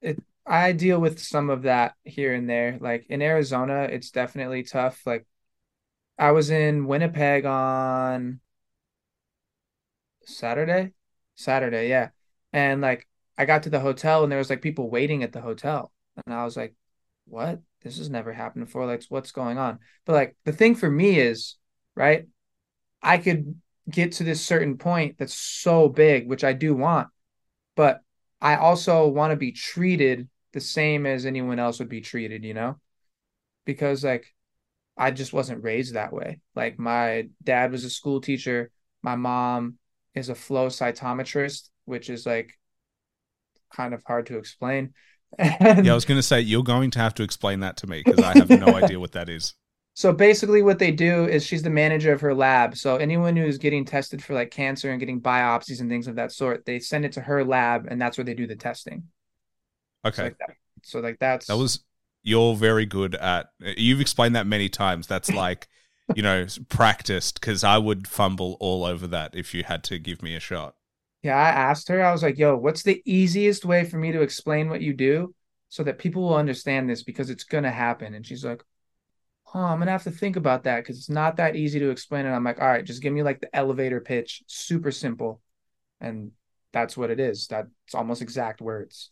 It, 0.00 0.22
I 0.46 0.72
deal 0.72 0.98
with 0.98 1.20
some 1.20 1.50
of 1.50 1.62
that 1.62 1.94
here 2.04 2.34
and 2.34 2.48
there. 2.48 2.78
Like 2.80 3.06
in 3.08 3.22
Arizona, 3.22 3.82
it's 3.82 4.10
definitely 4.10 4.62
tough. 4.62 5.02
Like 5.06 5.26
I 6.18 6.32
was 6.32 6.50
in 6.50 6.86
Winnipeg 6.86 7.44
on 7.44 8.40
Saturday. 10.24 10.92
Saturday, 11.34 11.88
yeah. 11.88 12.08
And 12.52 12.80
like 12.80 13.06
I 13.38 13.44
got 13.44 13.62
to 13.64 13.70
the 13.70 13.80
hotel 13.80 14.22
and 14.22 14.32
there 14.32 14.38
was 14.38 14.50
like 14.50 14.62
people 14.62 14.90
waiting 14.90 15.22
at 15.22 15.32
the 15.32 15.40
hotel. 15.40 15.92
And 16.26 16.34
I 16.34 16.44
was 16.44 16.56
like, 16.56 16.74
what? 17.26 17.60
This 17.82 17.98
has 17.98 18.10
never 18.10 18.32
happened 18.32 18.66
before. 18.66 18.86
Like, 18.86 19.02
what's 19.08 19.32
going 19.32 19.58
on? 19.58 19.78
But 20.04 20.12
like 20.14 20.36
the 20.44 20.52
thing 20.52 20.74
for 20.74 20.90
me 20.90 21.18
is, 21.18 21.56
right? 21.94 22.26
I 23.02 23.18
could 23.18 23.60
get 23.88 24.12
to 24.12 24.24
this 24.24 24.44
certain 24.44 24.76
point 24.78 25.16
that's 25.18 25.34
so 25.34 25.88
big, 25.88 26.28
which 26.28 26.44
I 26.44 26.52
do 26.52 26.74
want, 26.74 27.08
but 27.76 28.00
I 28.40 28.56
also 28.56 29.08
want 29.08 29.32
to 29.32 29.36
be 29.36 29.52
treated 29.52 30.28
the 30.52 30.60
same 30.60 31.06
as 31.06 31.26
anyone 31.26 31.58
else 31.58 31.78
would 31.78 31.88
be 31.88 32.00
treated, 32.00 32.44
you 32.44 32.54
know? 32.54 32.76
Because 33.64 34.04
like 34.04 34.26
I 34.96 35.10
just 35.10 35.32
wasn't 35.32 35.64
raised 35.64 35.94
that 35.94 36.12
way. 36.12 36.40
Like 36.54 36.78
my 36.78 37.28
dad 37.42 37.72
was 37.72 37.84
a 37.84 37.90
school 37.90 38.20
teacher, 38.20 38.70
my 39.02 39.16
mom 39.16 39.78
is 40.14 40.28
a 40.28 40.34
flow 40.34 40.68
cytometrist, 40.68 41.70
which 41.84 42.10
is 42.10 42.26
like 42.26 42.52
kind 43.72 43.94
of 43.94 44.02
hard 44.04 44.26
to 44.26 44.38
explain. 44.38 44.94
And 45.38 45.84
Yeah, 45.86 45.92
I 45.92 45.94
was 45.94 46.04
going 46.04 46.18
to 46.18 46.22
say 46.22 46.40
you're 46.40 46.62
going 46.62 46.90
to 46.92 46.98
have 46.98 47.14
to 47.14 47.22
explain 47.22 47.60
that 47.60 47.76
to 47.78 47.86
me 47.86 48.02
because 48.04 48.22
I 48.22 48.36
have 48.36 48.50
no 48.50 48.68
idea 48.76 48.98
what 49.00 49.12
that 49.12 49.28
is. 49.28 49.54
So 49.94 50.12
basically, 50.12 50.62
what 50.62 50.78
they 50.78 50.92
do 50.92 51.26
is 51.26 51.44
she's 51.44 51.62
the 51.62 51.70
manager 51.70 52.12
of 52.12 52.20
her 52.20 52.34
lab. 52.34 52.76
So 52.76 52.96
anyone 52.96 53.36
who's 53.36 53.58
getting 53.58 53.84
tested 53.84 54.22
for 54.22 54.34
like 54.34 54.50
cancer 54.50 54.90
and 54.90 55.00
getting 55.00 55.20
biopsies 55.20 55.80
and 55.80 55.90
things 55.90 56.06
of 56.06 56.16
that 56.16 56.32
sort, 56.32 56.64
they 56.64 56.78
send 56.78 57.04
it 57.04 57.12
to 57.12 57.20
her 57.20 57.44
lab, 57.44 57.86
and 57.90 58.00
that's 58.00 58.16
where 58.16 58.24
they 58.24 58.34
do 58.34 58.46
the 58.46 58.56
testing. 58.56 59.04
So 60.04 60.08
Okay, 60.08 60.22
like 60.22 60.38
that. 60.38 60.50
So 60.82 61.00
like 61.00 61.18
that's 61.18 61.46
that 61.46 61.58
was 61.58 61.84
you're 62.22 62.54
very 62.54 62.86
good 62.86 63.14
at. 63.16 63.50
Eh, 63.62 63.74
you've 63.76 64.00
explained 64.00 64.36
that 64.36 64.46
many 64.46 64.68
times. 64.68 65.06
That's 65.06 65.30
like 65.34 65.68
you 66.14 66.22
know 66.22 66.46
practiced 66.68 67.40
because 67.40 67.64
I 67.64 67.78
would 67.78 68.08
fumble 68.08 68.56
all 68.60 68.84
over 68.84 69.06
that 69.08 69.34
if 69.34 69.54
you 69.54 69.64
had 69.64 69.84
to 69.84 69.98
give 69.98 70.22
me 70.22 70.34
a 70.34 70.40
shot. 70.40 70.76
Yeah. 71.22 71.36
I 71.36 71.48
asked 71.50 71.88
her. 71.88 72.02
I 72.04 72.12
was 72.12 72.22
like, 72.22 72.38
"Yo, 72.38 72.56
what's 72.56 72.82
the 72.82 73.02
easiest 73.04 73.64
way 73.64 73.84
for 73.84 73.98
me 73.98 74.12
to 74.12 74.22
explain 74.22 74.68
what 74.70 74.80
you 74.82 74.94
do 74.94 75.34
so 75.68 75.82
that 75.84 75.98
people 75.98 76.22
will 76.22 76.34
understand 76.36 76.88
this 76.88 77.02
because 77.02 77.30
it's 77.30 77.44
gonna 77.44 77.70
happen?" 77.70 78.14
And 78.14 78.26
she's 78.26 78.44
like, 78.44 78.62
"Oh, 79.54 79.60
I'm 79.60 79.78
gonna 79.80 79.90
have 79.90 80.04
to 80.04 80.10
think 80.10 80.36
about 80.36 80.64
that 80.64 80.80
because 80.80 80.98
it's 80.98 81.10
not 81.10 81.36
that 81.36 81.56
easy 81.56 81.78
to 81.80 81.90
explain." 81.90 82.26
And 82.26 82.34
I'm 82.34 82.44
like, 82.44 82.60
"All 82.60 82.68
right, 82.68 82.84
just 82.84 83.02
give 83.02 83.12
me 83.12 83.22
like 83.22 83.40
the 83.40 83.54
elevator 83.54 84.00
pitch, 84.00 84.42
super 84.46 84.90
simple," 84.92 85.42
and 86.00 86.32
that's 86.72 86.96
what 86.96 87.10
it 87.10 87.20
is. 87.20 87.46
That's 87.48 87.68
almost 87.94 88.22
exact 88.22 88.60
words. 88.60 89.10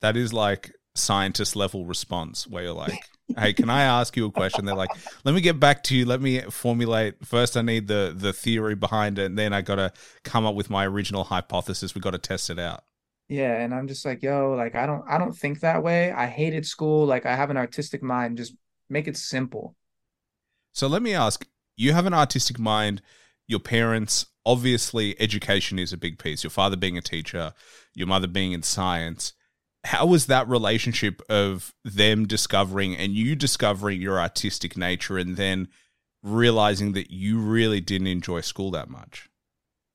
that 0.00 0.16
is 0.16 0.32
like 0.32 0.72
scientist 0.96 1.56
level 1.56 1.84
response 1.86 2.46
where 2.46 2.64
you're 2.64 2.72
like 2.72 2.98
hey 3.38 3.52
can 3.52 3.68
i 3.70 3.82
ask 3.82 4.16
you 4.16 4.26
a 4.26 4.30
question 4.30 4.64
they're 4.64 4.74
like 4.74 4.90
let 5.24 5.34
me 5.34 5.40
get 5.40 5.58
back 5.60 5.82
to 5.82 5.96
you 5.96 6.04
let 6.06 6.20
me 6.20 6.40
formulate 6.42 7.24
first 7.24 7.56
i 7.56 7.62
need 7.62 7.88
the 7.88 8.14
the 8.16 8.32
theory 8.32 8.74
behind 8.74 9.18
it 9.18 9.26
and 9.26 9.38
then 9.38 9.52
i 9.52 9.60
gotta 9.60 9.92
come 10.24 10.46
up 10.46 10.54
with 10.54 10.70
my 10.70 10.86
original 10.86 11.24
hypothesis 11.24 11.94
we 11.94 12.00
gotta 12.00 12.18
test 12.18 12.50
it 12.50 12.58
out 12.58 12.84
Yeah, 13.28 13.54
and 13.60 13.74
I'm 13.74 13.88
just 13.88 14.04
like, 14.06 14.22
yo, 14.22 14.54
like 14.56 14.76
I 14.76 14.86
don't 14.86 15.02
I 15.08 15.18
don't 15.18 15.36
think 15.36 15.58
that 15.60 15.82
way. 15.82 16.12
I 16.12 16.26
hated 16.28 16.64
school. 16.64 17.06
Like 17.06 17.26
I 17.26 17.34
have 17.34 17.50
an 17.50 17.56
artistic 17.56 18.00
mind. 18.02 18.36
Just 18.38 18.54
make 18.88 19.08
it 19.08 19.16
simple. 19.16 19.74
so 20.72 20.86
let 20.86 21.02
me 21.02 21.12
ask 21.14 21.46
you 21.76 21.92
have 21.92 22.06
an 22.06 22.14
artistic 22.14 22.58
mind 22.58 23.02
your 23.48 23.60
parents 23.60 24.26
obviously 24.44 25.20
education 25.20 25.78
is 25.78 25.92
a 25.92 25.96
big 25.96 26.18
piece 26.18 26.44
your 26.44 26.50
father 26.50 26.76
being 26.76 26.96
a 26.96 27.02
teacher 27.02 27.52
your 27.94 28.06
mother 28.06 28.28
being 28.28 28.52
in 28.52 28.62
science 28.62 29.32
how 29.86 30.06
was 30.06 30.26
that 30.26 30.48
relationship 30.48 31.22
of 31.30 31.74
them 31.84 32.26
discovering 32.26 32.96
and 32.96 33.12
you 33.14 33.36
discovering 33.36 34.00
your 34.00 34.20
artistic 34.20 34.76
nature 34.76 35.18
and 35.18 35.36
then 35.36 35.68
realizing 36.22 36.92
that 36.92 37.10
you 37.10 37.38
really 37.38 37.80
didn't 37.80 38.08
enjoy 38.08 38.40
school 38.40 38.70
that 38.72 38.90
much 38.90 39.28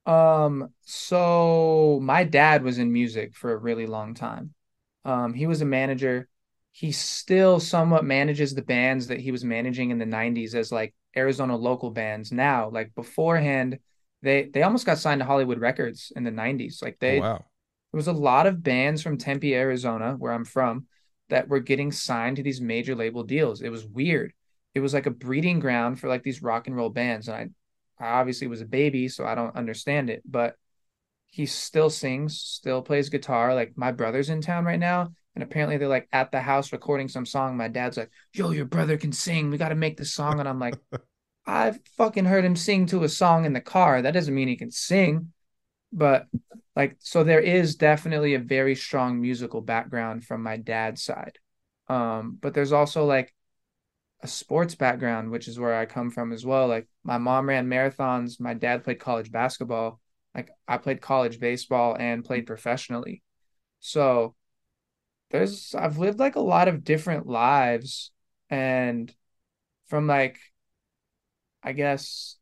Um, 0.05 0.73
so 0.81 1.99
my 2.01 2.23
dad 2.23 2.63
was 2.63 2.79
in 2.79 2.91
music 2.91 3.35
for 3.35 3.53
a 3.53 3.57
really 3.57 3.85
long 3.85 4.13
time. 4.13 4.53
Um, 5.05 5.33
he 5.33 5.47
was 5.47 5.61
a 5.61 5.65
manager. 5.65 6.27
He 6.71 6.91
still 6.91 7.59
somewhat 7.59 8.05
manages 8.05 8.55
the 8.55 8.61
bands 8.63 9.07
that 9.07 9.19
he 9.19 9.31
was 9.31 9.43
managing 9.43 9.91
in 9.91 9.99
the 9.99 10.05
90s 10.05 10.55
as 10.55 10.71
like 10.71 10.95
Arizona 11.15 11.55
local 11.55 11.91
bands 11.91 12.31
now. 12.31 12.69
Like 12.69 12.95
beforehand, 12.95 13.79
they 14.23 14.45
they 14.45 14.63
almost 14.63 14.85
got 14.85 14.97
signed 14.99 15.19
to 15.21 15.25
Hollywood 15.25 15.59
Records 15.59 16.11
in 16.15 16.23
the 16.23 16.31
90s. 16.31 16.81
Like 16.81 16.97
they 16.99 17.17
oh, 17.17 17.21
wow 17.21 17.45
there 17.91 17.97
was 17.97 18.07
a 18.07 18.13
lot 18.13 18.47
of 18.47 18.63
bands 18.63 19.01
from 19.01 19.17
Tempe, 19.17 19.53
Arizona, 19.53 20.15
where 20.17 20.31
I'm 20.31 20.45
from, 20.45 20.87
that 21.29 21.47
were 21.47 21.59
getting 21.59 21.91
signed 21.91 22.37
to 22.37 22.43
these 22.43 22.61
major 22.61 22.95
label 22.95 23.23
deals. 23.23 23.61
It 23.61 23.69
was 23.69 23.85
weird. 23.85 24.33
It 24.73 24.79
was 24.79 24.93
like 24.93 25.05
a 25.05 25.11
breeding 25.11 25.59
ground 25.59 25.99
for 25.99 26.07
like 26.07 26.23
these 26.23 26.41
rock 26.41 26.67
and 26.67 26.75
roll 26.75 26.89
bands. 26.89 27.27
And 27.27 27.53
I, 27.99 28.05
I 28.05 28.19
obviously 28.19 28.47
was 28.47 28.61
a 28.61 28.65
baby, 28.65 29.09
so 29.09 29.25
I 29.25 29.35
don't 29.35 29.55
understand 29.55 30.09
it. 30.09 30.21
But 30.25 30.55
he 31.27 31.45
still 31.45 31.89
sings, 31.89 32.39
still 32.39 32.81
plays 32.81 33.09
guitar. 33.09 33.55
Like 33.55 33.73
my 33.75 33.91
brother's 33.91 34.29
in 34.29 34.41
town 34.41 34.65
right 34.65 34.79
now, 34.79 35.09
and 35.35 35.43
apparently 35.43 35.77
they're 35.77 35.87
like 35.87 36.07
at 36.11 36.31
the 36.31 36.41
house 36.41 36.71
recording 36.71 37.07
some 37.07 37.25
song. 37.25 37.57
My 37.57 37.69
dad's 37.69 37.97
like, 37.97 38.11
"Yo, 38.33 38.51
your 38.51 38.65
brother 38.65 38.97
can 38.97 39.11
sing. 39.11 39.49
We 39.49 39.57
got 39.57 39.69
to 39.69 39.75
make 39.75 39.97
this 39.97 40.13
song." 40.13 40.39
And 40.39 40.47
I'm 40.47 40.59
like, 40.59 40.75
"I've 41.45 41.79
fucking 41.97 42.25
heard 42.25 42.45
him 42.45 42.55
sing 42.55 42.85
to 42.87 43.03
a 43.03 43.09
song 43.09 43.45
in 43.45 43.53
the 43.53 43.61
car. 43.61 44.01
That 44.01 44.13
doesn't 44.13 44.35
mean 44.35 44.49
he 44.49 44.57
can 44.57 44.71
sing." 44.71 45.33
But 45.93 46.27
like 46.75 46.95
so 46.99 47.23
there 47.23 47.39
is 47.41 47.75
definitely 47.75 48.33
a 48.33 48.39
very 48.39 48.75
strong 48.75 49.19
musical 49.19 49.61
background 49.61 50.23
from 50.25 50.43
my 50.43 50.57
dad's 50.57 51.03
side. 51.03 51.37
Um 51.87 52.37
but 52.39 52.53
there's 52.53 52.71
also 52.71 53.05
like 53.05 53.33
a 54.23 54.27
sports 54.27 54.75
background 54.75 55.31
which 55.31 55.47
is 55.47 55.59
where 55.59 55.75
i 55.75 55.85
come 55.85 56.11
from 56.11 56.31
as 56.31 56.45
well. 56.45 56.67
Like 56.67 56.87
my 57.03 57.17
mom 57.17 57.49
ran 57.49 57.67
marathons 57.67 58.39
my 58.39 58.53
dad 58.53 58.83
played 58.83 58.99
college 58.99 59.31
basketball. 59.31 59.99
Like 60.35 60.49
i 60.67 60.77
played 60.77 61.01
college 61.01 61.39
baseball 61.39 61.95
and 61.99 62.23
played 62.25 62.47
professionally. 62.47 63.23
So 63.79 64.35
there's 65.31 65.73
i've 65.75 65.97
lived 65.97 66.19
like 66.19 66.35
a 66.35 66.39
lot 66.41 66.67
of 66.67 66.83
different 66.83 67.25
lives 67.25 68.11
and 68.49 69.13
from 69.87 70.07
like 70.07 70.39
i 71.63 71.71
guess 71.71 72.37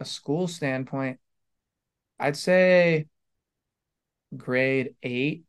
a 0.00 0.04
school 0.04 0.48
standpoint 0.48 1.18
i'd 2.22 2.36
say 2.36 3.06
grade 4.36 4.94
eight 5.02 5.44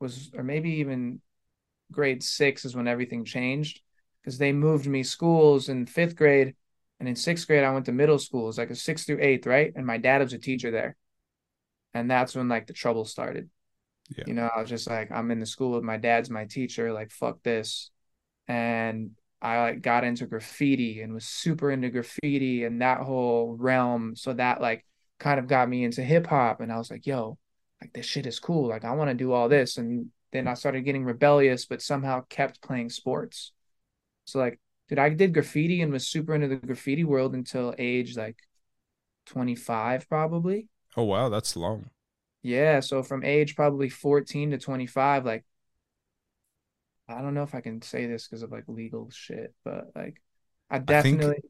was, 0.00 0.30
or 0.34 0.42
maybe 0.42 0.70
even 0.76 1.20
grade 1.90 2.22
six 2.22 2.64
is 2.64 2.76
when 2.76 2.88
everything 2.88 3.24
changed 3.24 3.80
because 4.20 4.38
they 4.38 4.52
moved 4.52 4.86
me 4.86 5.02
schools 5.02 5.68
in 5.68 5.86
fifth 5.86 6.16
grade. 6.16 6.54
And 7.00 7.08
in 7.08 7.14
sixth 7.14 7.46
grade, 7.46 7.64
I 7.64 7.72
went 7.72 7.86
to 7.86 7.92
middle 7.92 8.18
school. 8.18 8.44
It 8.44 8.46
was 8.46 8.58
like 8.58 8.70
a 8.70 8.74
sixth 8.74 9.06
through 9.06 9.20
eighth, 9.20 9.46
right? 9.46 9.72
And 9.74 9.86
my 9.86 9.98
dad 9.98 10.20
was 10.20 10.32
a 10.32 10.38
teacher 10.38 10.70
there. 10.70 10.96
And 11.94 12.10
that's 12.10 12.34
when 12.34 12.48
like 12.48 12.66
the 12.66 12.72
trouble 12.72 13.04
started. 13.04 13.48
Yeah. 14.16 14.24
You 14.26 14.34
know, 14.34 14.50
I 14.54 14.60
was 14.60 14.68
just 14.68 14.88
like, 14.88 15.10
I'm 15.12 15.30
in 15.30 15.38
the 15.38 15.46
school 15.46 15.72
with 15.72 15.84
my 15.84 15.96
dad's 15.96 16.28
my 16.28 16.46
teacher, 16.46 16.92
like, 16.92 17.10
fuck 17.10 17.42
this. 17.42 17.90
And 18.48 19.12
I 19.40 19.60
like 19.60 19.82
got 19.82 20.02
into 20.02 20.26
graffiti 20.26 21.00
and 21.02 21.14
was 21.14 21.24
super 21.24 21.70
into 21.70 21.90
graffiti 21.90 22.64
and 22.64 22.82
that 22.82 22.98
whole 23.00 23.56
realm. 23.56 24.16
So 24.16 24.32
that 24.32 24.60
like 24.60 24.84
kind 25.18 25.38
of 25.40 25.46
got 25.48 25.68
me 25.68 25.84
into 25.84 26.02
hip 26.02 26.26
hop. 26.26 26.60
And 26.60 26.72
I 26.72 26.78
was 26.78 26.90
like, 26.90 27.06
yo, 27.06 27.38
like 27.80 27.92
this 27.92 28.06
shit 28.06 28.26
is 28.26 28.40
cool. 28.40 28.68
Like 28.68 28.84
I 28.84 28.92
want 28.92 29.10
to 29.10 29.14
do 29.14 29.32
all 29.32 29.48
this. 29.48 29.76
And 29.78 30.10
then 30.32 30.48
I 30.48 30.54
started 30.54 30.82
getting 30.82 31.04
rebellious, 31.04 31.66
but 31.66 31.82
somehow 31.82 32.24
kept 32.28 32.62
playing 32.62 32.90
sports. 32.90 33.52
So 34.24 34.38
like 34.38 34.60
dude, 34.88 34.98
I 34.98 35.08
did 35.10 35.34
graffiti 35.34 35.82
and 35.82 35.92
was 35.92 36.06
super 36.06 36.34
into 36.34 36.48
the 36.48 36.56
graffiti 36.56 37.04
world 37.04 37.34
until 37.34 37.74
age 37.78 38.16
like 38.16 38.36
25 39.26 40.08
probably. 40.08 40.68
Oh 40.96 41.04
wow, 41.04 41.28
that's 41.28 41.56
long. 41.56 41.90
Yeah, 42.42 42.80
so 42.80 43.02
from 43.02 43.24
age 43.24 43.56
probably 43.56 43.88
14 43.88 44.50
to 44.52 44.58
25, 44.58 45.24
like 45.24 45.44
I 47.08 47.22
don't 47.22 47.34
know 47.34 47.42
if 47.42 47.54
I 47.54 47.60
can 47.60 47.80
say 47.82 48.06
this 48.06 48.26
because 48.28 48.42
of 48.42 48.52
like 48.52 48.64
legal 48.68 49.10
shit, 49.10 49.54
but 49.64 49.92
like 49.96 50.20
I 50.70 50.76
I 50.76 50.78
think- 50.80 51.20
definitely 51.20 51.42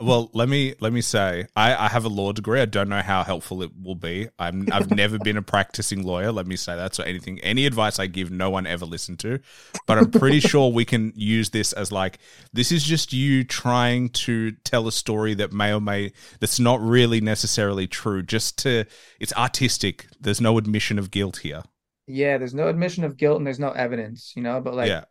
Well, 0.00 0.30
let 0.32 0.48
me 0.48 0.74
let 0.80 0.92
me 0.94 1.02
say, 1.02 1.46
I, 1.54 1.74
I 1.74 1.88
have 1.88 2.06
a 2.06 2.08
law 2.08 2.32
degree. 2.32 2.60
I 2.60 2.64
don't 2.64 2.88
know 2.88 3.02
how 3.02 3.22
helpful 3.22 3.62
it 3.62 3.70
will 3.82 3.94
be. 3.94 4.28
I'm 4.38 4.66
I've 4.72 4.90
never 4.90 5.18
been 5.18 5.36
a 5.36 5.42
practicing 5.42 6.04
lawyer. 6.04 6.32
Let 6.32 6.46
me 6.46 6.56
say 6.56 6.74
that. 6.74 6.94
So 6.94 7.04
anything, 7.04 7.38
any 7.40 7.66
advice 7.66 7.98
I 7.98 8.06
give, 8.06 8.30
no 8.30 8.48
one 8.48 8.66
ever 8.66 8.86
listened 8.86 9.18
to. 9.20 9.40
But 9.86 9.98
I'm 9.98 10.10
pretty 10.10 10.40
sure 10.50 10.72
we 10.72 10.86
can 10.86 11.12
use 11.14 11.50
this 11.50 11.74
as 11.74 11.92
like 11.92 12.18
this 12.52 12.72
is 12.72 12.82
just 12.82 13.12
you 13.12 13.44
trying 13.44 14.08
to 14.10 14.52
tell 14.64 14.88
a 14.88 14.92
story 14.92 15.34
that 15.34 15.52
may 15.52 15.74
or 15.74 15.80
may 15.80 16.12
that's 16.40 16.58
not 16.58 16.80
really 16.80 17.20
necessarily 17.20 17.86
true. 17.86 18.22
Just 18.22 18.56
to 18.58 18.86
it's 19.20 19.34
artistic. 19.34 20.06
There's 20.18 20.40
no 20.40 20.56
admission 20.56 20.98
of 20.98 21.10
guilt 21.10 21.38
here. 21.38 21.62
yeah, 22.06 22.38
there's 22.38 22.54
no 22.54 22.68
admission 22.68 23.04
of 23.04 23.16
guilt 23.16 23.38
and 23.38 23.46
there's 23.46 23.60
no 23.60 23.70
evidence, 23.70 24.32
you 24.34 24.42
know, 24.42 24.60
but 24.60 24.74
like 24.74 24.88
yeah, 24.88 25.04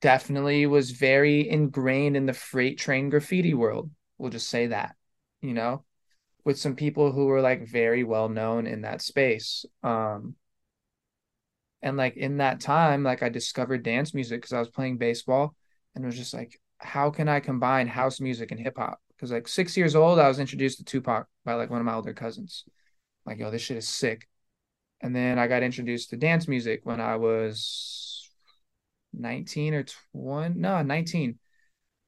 definitely 0.00 0.66
was 0.66 0.90
very 0.90 1.48
ingrained 1.48 2.16
in 2.16 2.26
the 2.26 2.32
freight 2.32 2.78
train 2.78 3.10
graffiti 3.10 3.54
world. 3.54 3.90
We'll 4.16 4.30
just 4.30 4.48
say 4.48 4.68
that, 4.68 4.96
you 5.40 5.54
know, 5.54 5.84
with 6.44 6.58
some 6.58 6.76
people 6.76 7.12
who 7.12 7.26
were 7.26 7.40
like 7.40 7.66
very 7.68 8.04
well 8.04 8.28
known 8.28 8.66
in 8.66 8.82
that 8.82 9.02
space. 9.02 9.64
Um, 9.82 10.34
and 11.82 11.96
like 11.96 12.16
in 12.16 12.38
that 12.38 12.60
time, 12.60 13.02
like 13.02 13.22
I 13.22 13.28
discovered 13.28 13.82
dance 13.82 14.14
music 14.14 14.40
because 14.40 14.52
I 14.52 14.58
was 14.58 14.68
playing 14.68 14.98
baseball 14.98 15.54
and 15.94 16.04
was 16.04 16.16
just 16.16 16.34
like, 16.34 16.60
how 16.78 17.10
can 17.10 17.28
I 17.28 17.40
combine 17.40 17.88
house 17.88 18.20
music 18.20 18.50
and 18.50 18.60
hip 18.60 18.76
hop? 18.76 19.00
Because 19.14 19.32
like 19.32 19.48
six 19.48 19.76
years 19.76 19.96
old, 19.96 20.18
I 20.18 20.28
was 20.28 20.38
introduced 20.38 20.78
to 20.78 20.84
Tupac 20.84 21.26
by 21.44 21.54
like 21.54 21.70
one 21.70 21.80
of 21.80 21.86
my 21.86 21.94
older 21.94 22.14
cousins. 22.14 22.64
Like, 23.26 23.38
yo, 23.38 23.50
this 23.50 23.62
shit 23.62 23.76
is 23.76 23.88
sick. 23.88 24.28
And 25.00 25.14
then 25.14 25.38
I 25.38 25.46
got 25.46 25.62
introduced 25.62 26.10
to 26.10 26.16
dance 26.16 26.48
music 26.48 26.80
when 26.84 27.00
I 27.00 27.16
was 27.16 28.17
19 29.18 29.74
or 29.74 29.84
20 30.12 30.58
no 30.58 30.82
19 30.82 31.38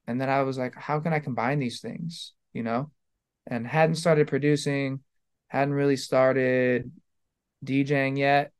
and 0.06 0.20
then 0.20 0.28
i 0.28 0.42
was 0.42 0.58
like 0.58 0.74
how 0.74 1.00
can 1.00 1.12
i 1.12 1.18
combine 1.18 1.58
these 1.58 1.80
things 1.80 2.32
you 2.52 2.62
know? 2.62 2.90
And 3.46 3.66
hadn't 3.66 3.96
started 3.96 4.28
producing 4.28 5.00
hadn't 5.48 5.74
really 5.74 5.96
started 5.96 6.92
djing 7.64 8.18
yet 8.18 8.52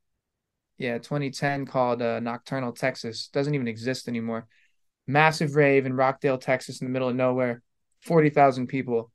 yeah 0.78 0.98
2010 0.98 1.66
called 1.66 2.02
uh, 2.02 2.20
nocturnal 2.20 2.72
texas. 2.72 3.28
Doesn't 3.28 3.54
even 3.54 3.68
exist 3.68 4.08
anymore. 4.08 4.48
Massive 5.06 5.56
rave 5.56 5.86
in 5.86 5.94
rockdale 5.94 6.40
texas 6.40 6.82
in 6.82 6.88
the 6.88 6.92
middle 6.92 7.10
of 7.10 7.16
nowhere. 7.16 7.62
40,000 8.02 8.68
people 8.68 9.12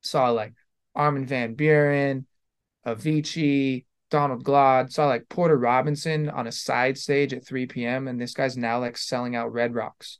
saw 0.00 0.30
like 0.30 0.54
armin 0.94 1.26
van 1.26 1.56
buuren 1.56 2.24
Avicii, 2.86 3.84
Donald 4.10 4.44
Glaude, 4.44 4.92
saw 4.92 5.06
like 5.06 5.28
Porter 5.28 5.56
Robinson 5.56 6.28
on 6.28 6.46
a 6.46 6.52
side 6.52 6.98
stage 6.98 7.32
at 7.32 7.46
3 7.46 7.66
p.m. 7.66 8.08
And 8.08 8.20
this 8.20 8.34
guy's 8.34 8.56
now 8.56 8.78
like 8.80 8.96
selling 8.96 9.36
out 9.36 9.52
Red 9.52 9.74
Rocks. 9.74 10.18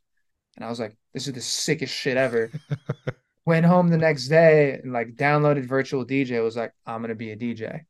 And 0.56 0.64
I 0.64 0.68
was 0.68 0.80
like, 0.80 0.97
this 1.12 1.26
is 1.26 1.35
the 1.35 1.40
sickest 1.40 1.94
shit 1.94 2.16
ever. 2.16 2.50
Went 3.47 3.66
home 3.66 3.88
the 3.88 3.99
next 3.99 4.28
day 4.28 4.80
and 4.83 4.92
like 4.92 5.14
downloaded 5.14 5.66
Virtual 5.66 6.06
DJ, 6.06 6.42
was 6.42 6.56
like, 6.56 6.73
I'm 6.87 7.02
gonna 7.02 7.14
be 7.14 7.30
a 7.30 7.37
DJ. 7.37 7.83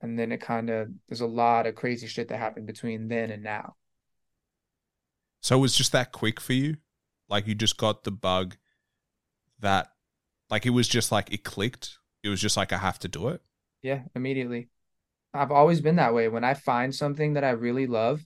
And 0.00 0.18
then 0.18 0.30
it 0.32 0.40
kind 0.40 0.70
of 0.70 0.88
there's 1.08 1.22
a 1.22 1.26
lot 1.26 1.66
of 1.66 1.74
crazy 1.74 2.06
shit 2.06 2.28
that 2.28 2.38
happened 2.38 2.66
between 2.66 3.08
then 3.08 3.30
and 3.30 3.42
now. 3.42 3.74
So 5.40 5.56
it 5.56 5.60
was 5.60 5.74
just 5.74 5.92
that 5.92 6.12
quick 6.12 6.40
for 6.40 6.52
you? 6.52 6.76
Like 7.28 7.46
you 7.46 7.54
just 7.54 7.76
got 7.76 8.04
the 8.04 8.10
bug 8.10 8.56
that 9.60 9.88
like 10.50 10.66
it 10.66 10.70
was 10.70 10.88
just 10.88 11.12
like 11.12 11.32
it 11.32 11.44
clicked. 11.44 11.97
It 12.22 12.28
was 12.28 12.40
just 12.40 12.56
like 12.56 12.72
I 12.72 12.78
have 12.78 12.98
to 13.00 13.08
do 13.08 13.28
it. 13.28 13.42
Yeah, 13.82 14.02
immediately. 14.14 14.68
I've 15.32 15.52
always 15.52 15.80
been 15.80 15.96
that 15.96 16.14
way. 16.14 16.28
When 16.28 16.44
I 16.44 16.54
find 16.54 16.94
something 16.94 17.34
that 17.34 17.44
I 17.44 17.50
really 17.50 17.86
love, 17.86 18.24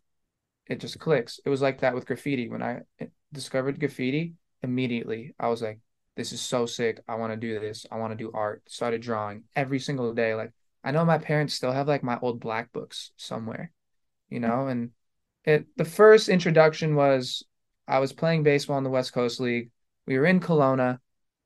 it 0.66 0.80
just 0.80 0.98
clicks. 0.98 1.40
It 1.44 1.50
was 1.50 1.60
like 1.60 1.80
that 1.80 1.94
with 1.94 2.06
graffiti. 2.06 2.48
When 2.48 2.62
I 2.62 2.80
eh, 3.00 3.06
discovered 3.32 3.80
graffiti, 3.80 4.34
immediately 4.62 5.34
I 5.38 5.48
was 5.48 5.62
like, 5.62 5.80
this 6.16 6.32
is 6.32 6.40
so 6.40 6.66
sick. 6.66 7.00
I 7.08 7.16
want 7.16 7.32
to 7.32 7.36
do 7.36 7.58
this. 7.58 7.86
I 7.90 7.96
want 7.96 8.12
to 8.12 8.24
do 8.24 8.30
art. 8.32 8.62
Started 8.68 9.02
drawing 9.02 9.44
every 9.56 9.78
single 9.78 10.12
day. 10.14 10.34
Like 10.34 10.52
I 10.84 10.90
know 10.90 11.04
my 11.04 11.18
parents 11.18 11.54
still 11.54 11.72
have 11.72 11.88
like 11.88 12.02
my 12.02 12.18
old 12.20 12.40
black 12.40 12.72
books 12.72 13.12
somewhere, 13.16 13.72
you 14.28 14.40
know, 14.40 14.68
and 14.68 14.90
it 15.44 15.66
the 15.76 15.84
first 15.84 16.28
introduction 16.28 16.94
was 16.94 17.42
I 17.88 17.98
was 17.98 18.12
playing 18.12 18.42
baseball 18.42 18.78
in 18.78 18.84
the 18.84 18.90
West 18.90 19.12
Coast 19.12 19.40
League. 19.40 19.70
We 20.06 20.18
were 20.18 20.26
in 20.26 20.40
Kelowna. 20.40 20.98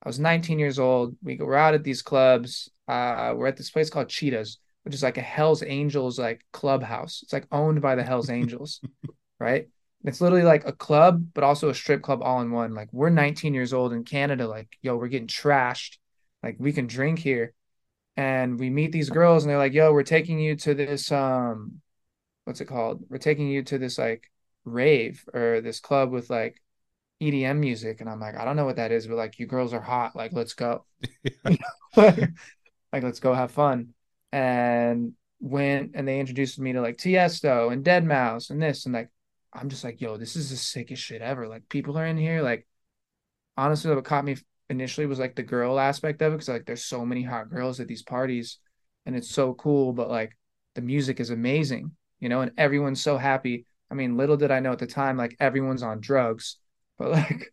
I 0.06 0.08
was 0.08 0.20
19 0.20 0.60
years 0.60 0.78
old. 0.78 1.16
We 1.20 1.34
were 1.38 1.56
out 1.56 1.74
at 1.74 1.82
these 1.82 2.00
clubs. 2.00 2.70
Uh, 2.86 3.34
we're 3.36 3.48
at 3.48 3.56
this 3.56 3.70
place 3.72 3.90
called 3.90 4.08
Cheetahs, 4.08 4.58
which 4.84 4.94
is 4.94 5.02
like 5.02 5.18
a 5.18 5.20
Hell's 5.20 5.64
Angels 5.64 6.16
like 6.16 6.44
clubhouse. 6.52 7.22
It's 7.24 7.32
like 7.32 7.48
owned 7.50 7.82
by 7.82 7.96
the 7.96 8.04
Hell's 8.04 8.30
Angels, 8.30 8.80
right? 9.40 9.66
It's 10.04 10.20
literally 10.20 10.44
like 10.44 10.64
a 10.64 10.70
club, 10.70 11.26
but 11.34 11.42
also 11.42 11.70
a 11.70 11.74
strip 11.74 12.02
club 12.02 12.22
all 12.22 12.40
in 12.40 12.52
one. 12.52 12.72
Like 12.72 12.88
we're 12.92 13.10
19 13.10 13.52
years 13.52 13.72
old 13.72 13.92
in 13.92 14.04
Canada. 14.04 14.46
Like, 14.46 14.68
yo, 14.80 14.94
we're 14.94 15.08
getting 15.08 15.26
trashed. 15.26 15.98
Like 16.40 16.54
we 16.60 16.72
can 16.72 16.86
drink 16.86 17.18
here. 17.18 17.52
And 18.16 18.60
we 18.60 18.70
meet 18.70 18.92
these 18.92 19.10
girls 19.10 19.42
and 19.42 19.50
they're 19.50 19.58
like, 19.58 19.72
yo, 19.72 19.92
we're 19.92 20.04
taking 20.04 20.38
you 20.38 20.54
to 20.54 20.74
this 20.74 21.10
um 21.10 21.80
what's 22.44 22.60
it 22.60 22.66
called? 22.66 23.02
We're 23.08 23.18
taking 23.18 23.48
you 23.48 23.64
to 23.64 23.78
this 23.78 23.98
like 23.98 24.30
rave 24.64 25.24
or 25.34 25.60
this 25.60 25.80
club 25.80 26.12
with 26.12 26.30
like 26.30 26.62
EDM 27.22 27.58
music. 27.58 28.00
And 28.00 28.10
I'm 28.10 28.20
like, 28.20 28.36
I 28.36 28.44
don't 28.44 28.56
know 28.56 28.64
what 28.64 28.76
that 28.76 28.92
is, 28.92 29.06
but 29.06 29.16
like 29.16 29.38
you 29.38 29.46
girls 29.46 29.72
are 29.72 29.80
hot. 29.80 30.16
Like, 30.16 30.32
let's 30.32 30.54
go. 30.54 30.84
like, 31.96 32.28
let's 32.92 33.20
go 33.20 33.34
have 33.34 33.50
fun. 33.50 33.94
And 34.32 35.12
went 35.40 35.92
and 35.94 36.06
they 36.08 36.18
introduced 36.18 36.58
me 36.58 36.72
to 36.72 36.80
like 36.80 36.96
Tiesto 36.96 37.72
and 37.72 37.84
Deadmau5 37.84 38.50
and 38.50 38.62
this 38.62 38.86
and 38.86 38.94
like 38.94 39.10
I'm 39.52 39.68
just 39.68 39.84
like, 39.84 40.00
yo, 40.00 40.16
this 40.16 40.36
is 40.36 40.50
the 40.50 40.56
sickest 40.56 41.02
shit 41.02 41.22
ever. 41.22 41.48
Like 41.48 41.68
people 41.68 41.96
are 41.98 42.06
in 42.06 42.18
here. 42.18 42.42
Like 42.42 42.66
honestly, 43.56 43.94
what 43.94 44.04
caught 44.04 44.24
me 44.24 44.36
initially 44.68 45.06
was 45.06 45.18
like 45.18 45.34
the 45.34 45.42
girl 45.42 45.78
aspect 45.78 46.20
of 46.22 46.32
it 46.32 46.36
because 46.36 46.48
like 46.48 46.66
there's 46.66 46.84
so 46.84 47.06
many 47.06 47.22
hot 47.22 47.48
girls 47.48 47.80
at 47.80 47.88
these 47.88 48.02
parties 48.02 48.58
and 49.06 49.16
it's 49.16 49.30
so 49.30 49.54
cool, 49.54 49.92
but 49.92 50.10
like 50.10 50.36
the 50.74 50.82
music 50.82 51.20
is 51.20 51.30
amazing, 51.30 51.92
you 52.20 52.28
know, 52.28 52.42
and 52.42 52.52
everyone's 52.58 53.00
so 53.00 53.16
happy. 53.16 53.66
I 53.90 53.94
mean, 53.94 54.16
little 54.16 54.36
did 54.36 54.50
I 54.50 54.60
know 54.60 54.72
at 54.72 54.78
the 54.78 54.86
time, 54.86 55.16
like 55.16 55.36
everyone's 55.40 55.82
on 55.82 56.00
drugs, 56.00 56.56
but 56.98 57.10
like 57.10 57.52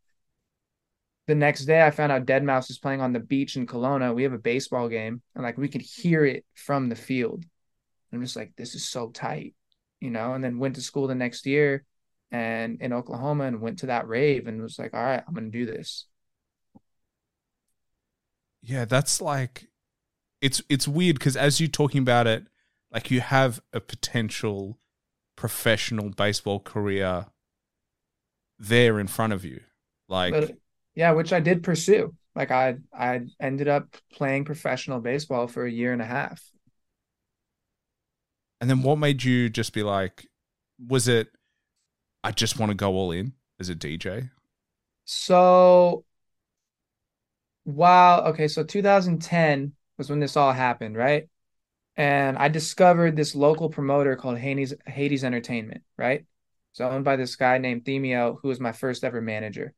the 1.28 1.36
next 1.36 1.66
day 1.66 1.86
I 1.86 1.92
found 1.92 2.12
out 2.12 2.26
Deadmau5 2.26 2.70
is 2.70 2.80
playing 2.80 3.02
on 3.02 3.14
the 3.14 3.20
beach 3.20 3.56
in 3.56 3.66
Kelowna. 3.66 4.14
We 4.14 4.24
have 4.24 4.34
a 4.34 4.38
baseball 4.38 4.90
game 4.90 5.22
and 5.36 5.44
like 5.44 5.58
we 5.58 5.70
could 5.70 5.82
hear 5.82 6.26
it 6.26 6.46
from 6.54 6.90
the 6.90 6.96
field. 6.96 7.46
I'm 8.12 8.22
just 8.22 8.36
like, 8.36 8.54
this 8.56 8.76
is 8.76 8.86
so 8.86 9.10
tight, 9.10 9.56
you 10.00 10.12
know, 10.12 10.34
and 10.34 10.44
then 10.44 10.60
went 10.60 10.76
to 10.76 10.82
school 10.82 11.08
the 11.08 11.16
next 11.16 11.46
year 11.46 11.84
and 12.32 12.82
in 12.82 12.94
Oklahoma 12.94 13.46
and 13.46 13.62
went 13.62 13.80
to 13.80 13.88
that 13.88 14.08
rave 14.08 14.48
and 14.48 14.62
was 14.62 14.78
like, 14.78 14.94
all 14.94 15.04
right, 15.04 15.24
I'm 15.26 15.34
going 15.34 15.52
to 15.52 15.58
do 15.58 15.66
this. 15.66 16.06
Yeah, 18.62 18.86
that's 18.86 19.20
like 19.22 19.68
it's 20.42 20.62
it's 20.70 20.88
weird 20.88 21.20
because 21.20 21.36
as 21.36 21.60
you're 21.60 21.70
talking 21.70 22.02
about 22.02 22.28
it, 22.28 22.48
like 22.92 23.12
you 23.12 23.20
have 23.22 23.62
a 23.74 23.82
potential 23.82 24.80
professional 25.36 26.10
baseball 26.10 26.60
career 26.60 27.28
there 28.60 29.00
in 29.00 29.08
front 29.08 29.34
of 29.34 29.46
you. 29.46 29.62
Like 30.08 30.38
But 30.38 30.58
yeah, 30.96 31.12
which 31.12 31.34
I 31.34 31.40
did 31.40 31.64
pursue. 31.64 32.16
Like 32.36 32.52
I 32.52 32.78
I 32.94 33.22
ended 33.40 33.68
up 33.68 33.96
playing 34.12 34.46
professional 34.46 35.00
baseball 35.00 35.48
for 35.48 35.66
a 35.66 35.72
year 35.72 35.94
and 35.94 36.02
a 36.02 36.06
half. 36.06 36.42
and 38.62 38.70
then 38.70 38.82
what 38.82 38.98
made 38.98 39.24
you 39.24 39.50
just 39.50 39.74
be 39.74 39.84
like 39.84 40.28
was 40.88 41.08
it 41.08 41.30
I 42.24 42.32
just 42.32 42.60
want 42.60 42.72
to 42.72 42.76
go 42.76 42.94
all 42.94 43.12
in 43.12 43.34
as 43.60 43.70
a 43.70 43.76
DJ? 43.76 44.30
So 45.06 46.06
wow, 47.66 48.26
okay, 48.28 48.48
so 48.48 48.64
2010 48.64 49.74
was 49.98 50.10
when 50.10 50.20
this 50.20 50.38
all 50.38 50.52
happened, 50.54 50.96
right? 50.98 51.30
And 51.98 52.38
I 52.38 52.50
discovered 52.50 53.16
this 53.16 53.36
local 53.36 53.70
promoter 53.70 54.16
called 54.18 54.38
Hades 54.40 54.74
Hades 54.88 55.24
Entertainment, 55.24 55.84
right? 55.98 56.26
It's 56.74 56.82
owned 56.82 57.06
by 57.06 57.18
this 57.18 57.36
guy 57.36 57.60
named 57.60 57.86
Themio, 57.86 58.38
who 58.42 58.48
was 58.48 58.60
my 58.60 58.72
first 58.72 59.04
ever 59.04 59.22
manager. 59.22 59.76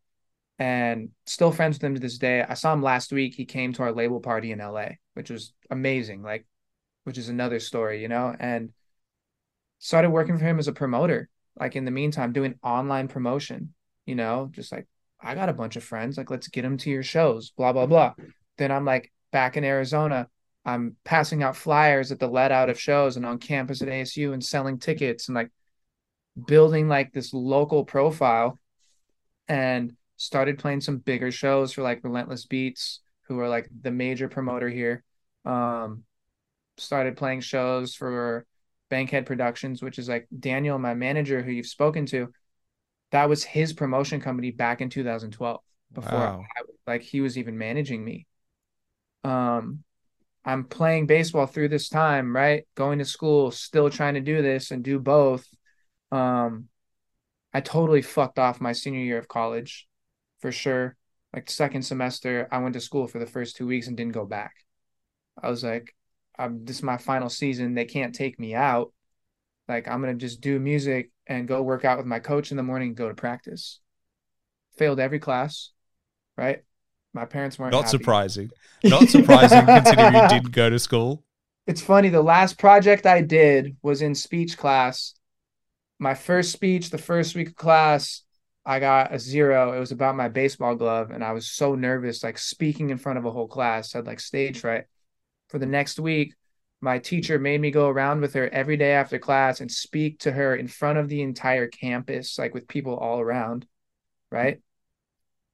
And 0.57 1.09
still 1.25 1.51
friends 1.51 1.75
with 1.75 1.83
him 1.83 1.95
to 1.95 1.99
this 1.99 2.17
day. 2.17 2.41
I 2.41 2.53
saw 2.53 2.71
him 2.73 2.81
last 2.81 3.11
week. 3.11 3.35
He 3.35 3.43
came 3.43 3.73
to 3.73 3.83
our 3.83 3.91
label 3.91 4.21
party 4.21 4.53
in 4.53 4.59
LA, 4.59 4.91
which 5.13 5.29
was 5.29 5.51
amazing, 5.69 6.23
like 6.23 6.45
which 7.03 7.17
is 7.17 7.27
another 7.27 7.59
story, 7.59 8.01
you 8.01 8.07
know, 8.07 8.33
and 8.39 8.71
started 9.79 10.09
working 10.09 10.37
for 10.37 10.45
him 10.45 10.57
as 10.57 10.69
a 10.69 10.73
promoter, 10.73 11.27
like 11.59 11.75
in 11.75 11.83
the 11.83 11.91
meantime, 11.91 12.31
doing 12.31 12.55
online 12.63 13.09
promotion, 13.09 13.73
you 14.05 14.15
know, 14.15 14.49
just 14.51 14.71
like 14.71 14.87
I 15.19 15.35
got 15.35 15.49
a 15.49 15.53
bunch 15.53 15.75
of 15.75 15.83
friends, 15.83 16.17
like 16.17 16.31
let's 16.31 16.47
get 16.47 16.61
them 16.61 16.77
to 16.77 16.89
your 16.89 17.03
shows, 17.03 17.49
blah 17.49 17.73
blah 17.73 17.87
blah. 17.87 18.13
Then 18.57 18.71
I'm 18.71 18.85
like 18.85 19.11
back 19.33 19.57
in 19.57 19.65
Arizona, 19.65 20.29
I'm 20.63 20.95
passing 21.03 21.43
out 21.43 21.57
flyers 21.57 22.13
at 22.13 22.19
the 22.19 22.27
let 22.27 22.53
out 22.53 22.69
of 22.69 22.79
shows 22.79 23.17
and 23.17 23.25
on 23.25 23.37
campus 23.37 23.81
at 23.81 23.89
ASU 23.89 24.31
and 24.31 24.41
selling 24.41 24.79
tickets 24.79 25.27
and 25.27 25.35
like 25.35 25.51
building 26.43 26.87
like 26.87 27.13
this 27.13 27.33
local 27.33 27.85
profile 27.85 28.59
and 29.47 29.93
started 30.17 30.59
playing 30.59 30.81
some 30.81 30.97
bigger 30.97 31.31
shows 31.31 31.73
for 31.73 31.81
like 31.81 32.03
Relentless 32.03 32.45
Beats, 32.45 33.01
who 33.27 33.39
are 33.39 33.49
like 33.49 33.69
the 33.81 33.91
major 33.91 34.27
promoter 34.27 34.69
here. 34.69 35.03
Um, 35.45 36.03
started 36.77 37.17
playing 37.17 37.41
shows 37.41 37.95
for 37.95 38.45
Bankhead 38.89 39.25
Productions, 39.25 39.81
which 39.81 39.99
is 39.99 40.09
like 40.09 40.27
Daniel, 40.37 40.77
my 40.77 40.93
manager, 40.93 41.41
who 41.41 41.51
you've 41.51 41.65
spoken 41.65 42.05
to. 42.07 42.31
That 43.11 43.29
was 43.29 43.43
his 43.43 43.73
promotion 43.73 44.19
company 44.19 44.51
back 44.51 44.81
in 44.81 44.89
2012 44.89 45.61
before 45.93 46.19
Wow. 46.19 46.45
I, 46.57 46.91
like 46.91 47.01
he 47.01 47.21
was 47.21 47.37
even 47.37 47.57
managing 47.57 48.03
me. 48.03 48.25
Um, 49.23 49.83
I'm 50.43 50.65
playing 50.65 51.07
baseball 51.07 51.47
through 51.47 51.69
this 51.69 51.89
time, 51.89 52.35
right? 52.35 52.67
Going 52.75 52.99
to 52.99 53.05
school, 53.05 53.51
still 53.51 53.89
trying 53.89 54.13
to 54.15 54.19
do 54.21 54.41
this 54.41 54.71
and 54.71 54.83
do 54.83 54.99
both. 54.99 55.45
Um, 56.15 56.69
I 57.53 57.61
totally 57.61 58.01
fucked 58.01 58.39
off 58.39 58.61
my 58.61 58.73
senior 58.73 59.01
year 59.01 59.17
of 59.17 59.27
college 59.27 59.87
for 60.39 60.51
sure. 60.51 60.95
Like 61.33 61.49
second 61.49 61.83
semester, 61.83 62.47
I 62.51 62.59
went 62.59 62.73
to 62.73 62.81
school 62.81 63.07
for 63.07 63.19
the 63.19 63.25
first 63.25 63.55
two 63.55 63.67
weeks 63.67 63.87
and 63.87 63.97
didn't 63.97 64.13
go 64.13 64.25
back. 64.25 64.53
I 65.41 65.49
was 65.49 65.63
like, 65.63 65.93
I'm, 66.37 66.65
this 66.65 66.77
is 66.77 66.83
my 66.83 66.97
final 66.97 67.29
season. 67.29 67.73
They 67.73 67.85
can't 67.85 68.15
take 68.15 68.39
me 68.39 68.55
out. 68.55 68.93
Like, 69.67 69.87
I'm 69.87 70.01
going 70.01 70.17
to 70.17 70.25
just 70.25 70.41
do 70.41 70.59
music 70.59 71.11
and 71.27 71.47
go 71.47 71.61
work 71.61 71.83
out 71.85 71.97
with 71.97 72.05
my 72.07 72.19
coach 72.19 72.51
in 72.51 72.57
the 72.57 72.63
morning 72.63 72.89
and 72.89 72.97
go 72.97 73.09
to 73.09 73.15
practice. 73.15 73.79
Failed 74.77 74.99
every 74.99 75.19
class, 75.19 75.71
right? 76.37 76.63
My 77.13 77.25
parents 77.25 77.57
weren't 77.57 77.71
Not 77.71 77.85
happy. 77.85 77.97
surprising. 77.97 78.51
Not 78.83 79.09
surprising 79.09 79.65
considering 79.65 80.13
you 80.15 80.27
didn't 80.27 80.51
go 80.51 80.69
to 80.69 80.79
school. 80.79 81.23
It's 81.67 81.81
funny. 81.81 82.09
The 82.09 82.21
last 82.21 82.59
project 82.59 83.07
I 83.07 83.21
did 83.21 83.75
was 83.81 84.01
in 84.03 84.13
speech 84.13 84.55
class. 84.57 85.15
My 85.99 86.13
first 86.13 86.51
speech, 86.51 86.89
the 86.89 86.97
first 86.97 87.35
week 87.35 87.49
of 87.49 87.55
class, 87.55 88.23
I 88.65 88.79
got 88.79 89.13
a 89.13 89.19
zero. 89.19 89.73
It 89.73 89.79
was 89.79 89.91
about 89.91 90.15
my 90.15 90.27
baseball 90.27 90.75
glove, 90.75 91.11
and 91.11 91.23
I 91.23 91.31
was 91.31 91.47
so 91.47 91.75
nervous, 91.75 92.23
like 92.23 92.37
speaking 92.37 92.89
in 92.89 92.97
front 92.97 93.19
of 93.19 93.25
a 93.25 93.31
whole 93.31 93.47
class. 93.47 93.93
I 93.93 93.99
had 93.99 94.07
like 94.07 94.19
stage 94.19 94.59
fright. 94.59 94.85
For 95.49 95.59
the 95.59 95.65
next 95.67 95.99
week, 95.99 96.33
my 96.81 96.99
teacher 96.99 97.39
made 97.39 97.61
me 97.61 97.71
go 97.71 97.87
around 97.87 98.21
with 98.21 98.33
her 98.33 98.49
every 98.49 98.77
day 98.77 98.91
after 98.93 99.19
class 99.19 99.61
and 99.61 99.71
speak 99.71 100.19
to 100.19 100.31
her 100.31 100.55
in 100.55 100.67
front 100.67 100.97
of 100.97 101.07
the 101.07 101.21
entire 101.21 101.67
campus, 101.67 102.37
like 102.37 102.53
with 102.53 102.67
people 102.67 102.97
all 102.97 103.19
around, 103.19 103.65
right? 104.31 104.59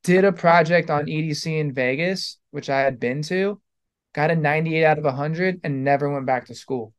Did 0.04 0.26
a 0.26 0.32
project 0.32 0.90
on 0.90 1.06
EDC 1.06 1.60
in 1.60 1.74
Vegas, 1.74 2.40
which 2.50 2.70
I 2.70 2.80
had 2.80 3.00
been 3.00 3.22
to, 3.24 3.62
got 4.14 4.32
a 4.32 4.36
98 4.36 4.84
out 4.84 4.98
of 4.98 5.04
100 5.04 5.62
and 5.64 5.84
never 5.84 6.10
went 6.10 6.26
back 6.26 6.48
to 6.48 6.56
school. 6.56 6.94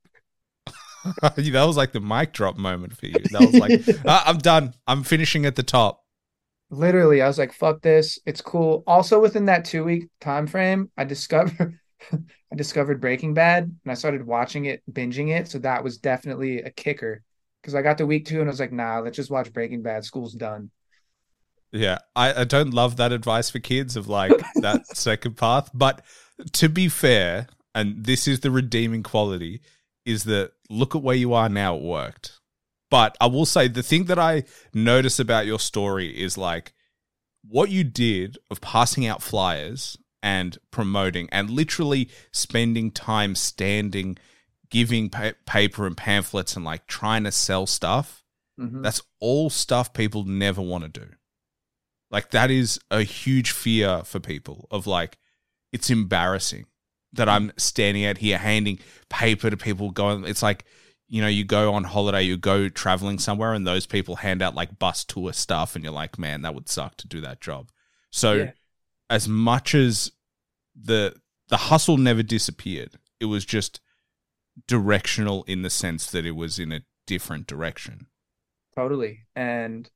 that 1.22 1.64
was 1.66 1.76
like 1.76 1.92
the 1.92 2.00
mic 2.00 2.32
drop 2.32 2.56
moment 2.56 2.96
for 2.96 3.06
you. 3.06 3.14
That 3.30 3.40
was 3.40 3.54
like, 3.54 3.80
"Ah, 4.06 4.24
I'm 4.26 4.38
done. 4.38 4.74
I'm 4.86 5.02
finishing 5.02 5.46
at 5.46 5.56
the 5.56 5.62
top. 5.62 6.04
Literally, 6.70 7.20
I 7.20 7.28
was 7.28 7.38
like, 7.38 7.52
fuck 7.52 7.82
this. 7.82 8.18
It's 8.24 8.40
cool. 8.40 8.82
Also 8.86 9.20
within 9.20 9.46
that 9.46 9.64
2 9.64 9.84
week 9.84 10.08
time 10.20 10.46
frame, 10.46 10.90
I 10.96 11.04
discovered 11.04 11.78
I 12.12 12.56
discovered 12.56 13.00
Breaking 13.00 13.34
Bad 13.34 13.64
and 13.64 13.90
I 13.90 13.94
started 13.94 14.26
watching 14.26 14.66
it, 14.66 14.82
binging 14.90 15.28
it, 15.36 15.48
so 15.48 15.58
that 15.60 15.84
was 15.84 15.98
definitely 15.98 16.58
a 16.58 16.70
kicker 16.70 17.22
cuz 17.62 17.74
I 17.74 17.82
got 17.82 17.98
to 17.98 18.06
week 18.06 18.26
2 18.26 18.40
and 18.40 18.48
I 18.48 18.52
was 18.52 18.60
like, 18.60 18.72
nah, 18.72 19.00
let's 19.00 19.16
just 19.16 19.30
watch 19.30 19.52
Breaking 19.52 19.82
Bad. 19.82 20.04
School's 20.04 20.34
done. 20.34 20.70
Yeah, 21.72 21.98
I, 22.14 22.42
I 22.42 22.44
don't 22.44 22.74
love 22.74 22.96
that 22.96 23.12
advice 23.12 23.48
for 23.50 23.58
kids 23.58 23.96
of 23.96 24.08
like 24.08 24.32
that 24.56 24.86
second 24.88 25.36
path. 25.36 25.70
But 25.72 26.02
to 26.52 26.68
be 26.68 26.88
fair, 26.88 27.46
and 27.74 28.04
this 28.04 28.28
is 28.28 28.40
the 28.40 28.50
redeeming 28.50 29.02
quality, 29.02 29.62
is 30.04 30.24
that 30.24 30.52
look 30.72 30.94
at 30.94 31.02
where 31.02 31.16
you 31.16 31.34
are 31.34 31.48
now. 31.48 31.76
It 31.76 31.82
worked. 31.82 32.38
But 32.90 33.16
I 33.20 33.26
will 33.26 33.46
say 33.46 33.68
the 33.68 33.82
thing 33.82 34.04
that 34.04 34.18
I 34.18 34.44
notice 34.74 35.18
about 35.18 35.46
your 35.46 35.58
story 35.58 36.08
is 36.08 36.36
like 36.36 36.74
what 37.46 37.70
you 37.70 37.84
did 37.84 38.38
of 38.50 38.60
passing 38.60 39.06
out 39.06 39.22
flyers 39.22 39.96
and 40.22 40.58
promoting 40.70 41.28
and 41.32 41.50
literally 41.50 42.08
spending 42.32 42.90
time 42.90 43.34
standing, 43.34 44.18
giving 44.70 45.08
pa- 45.10 45.32
paper 45.46 45.86
and 45.86 45.96
pamphlets 45.96 46.54
and 46.54 46.64
like 46.64 46.86
trying 46.86 47.24
to 47.24 47.32
sell 47.32 47.66
stuff. 47.66 48.22
Mhm. 48.60 48.82
That's 48.82 49.02
all 49.20 49.50
stuff 49.50 49.92
people 49.92 50.24
never 50.24 50.60
want 50.60 50.84
to 50.84 51.00
do. 51.00 51.08
Like 52.10 52.30
that 52.32 52.50
is 52.50 52.78
a 52.90 53.02
huge 53.02 53.52
fear 53.52 54.02
for 54.04 54.20
people 54.20 54.68
of 54.70 54.86
like 54.86 55.18
it's 55.72 55.88
embarrassing 55.88 56.66
that 57.12 57.28
I'm 57.28 57.52
standing 57.56 58.04
out 58.04 58.18
here 58.18 58.38
handing 58.38 58.78
paper 59.08 59.50
to 59.50 59.56
people 59.56 59.90
going 59.90 60.24
it's 60.24 60.42
like 60.42 60.64
you 61.08 61.20
know 61.20 61.28
you 61.28 61.44
go 61.44 61.74
on 61.74 61.84
holiday 61.84 62.22
you 62.22 62.36
go 62.36 62.68
traveling 62.68 63.18
somewhere 63.18 63.52
and 63.52 63.66
those 63.66 63.86
people 63.86 64.16
hand 64.16 64.40
out 64.42 64.54
like 64.54 64.78
bus 64.78 65.04
tour 65.04 65.32
stuff 65.32 65.74
and 65.74 65.84
you're 65.84 65.92
like 65.92 66.18
man 66.18 66.42
that 66.42 66.54
would 66.54 66.68
suck 66.68 66.96
to 66.98 67.08
do 67.08 67.20
that 67.20 67.40
job. 67.40 67.70
So 68.10 68.32
Yeah. 68.34 68.52
as 69.10 69.28
much 69.28 69.74
as 69.74 70.12
the 70.80 71.14
the 71.48 71.56
hustle 71.56 71.98
never 71.98 72.22
disappeared 72.22 72.98
it 73.20 73.26
was 73.26 73.44
just 73.44 73.80
directional 74.66 75.44
in 75.44 75.62
the 75.62 75.70
sense 75.70 76.10
that 76.10 76.26
it 76.26 76.32
was 76.32 76.58
in 76.58 76.72
a 76.72 76.82
different 77.06 77.46
direction. 77.46 78.06
Totally. 78.74 79.24
And 79.36 79.90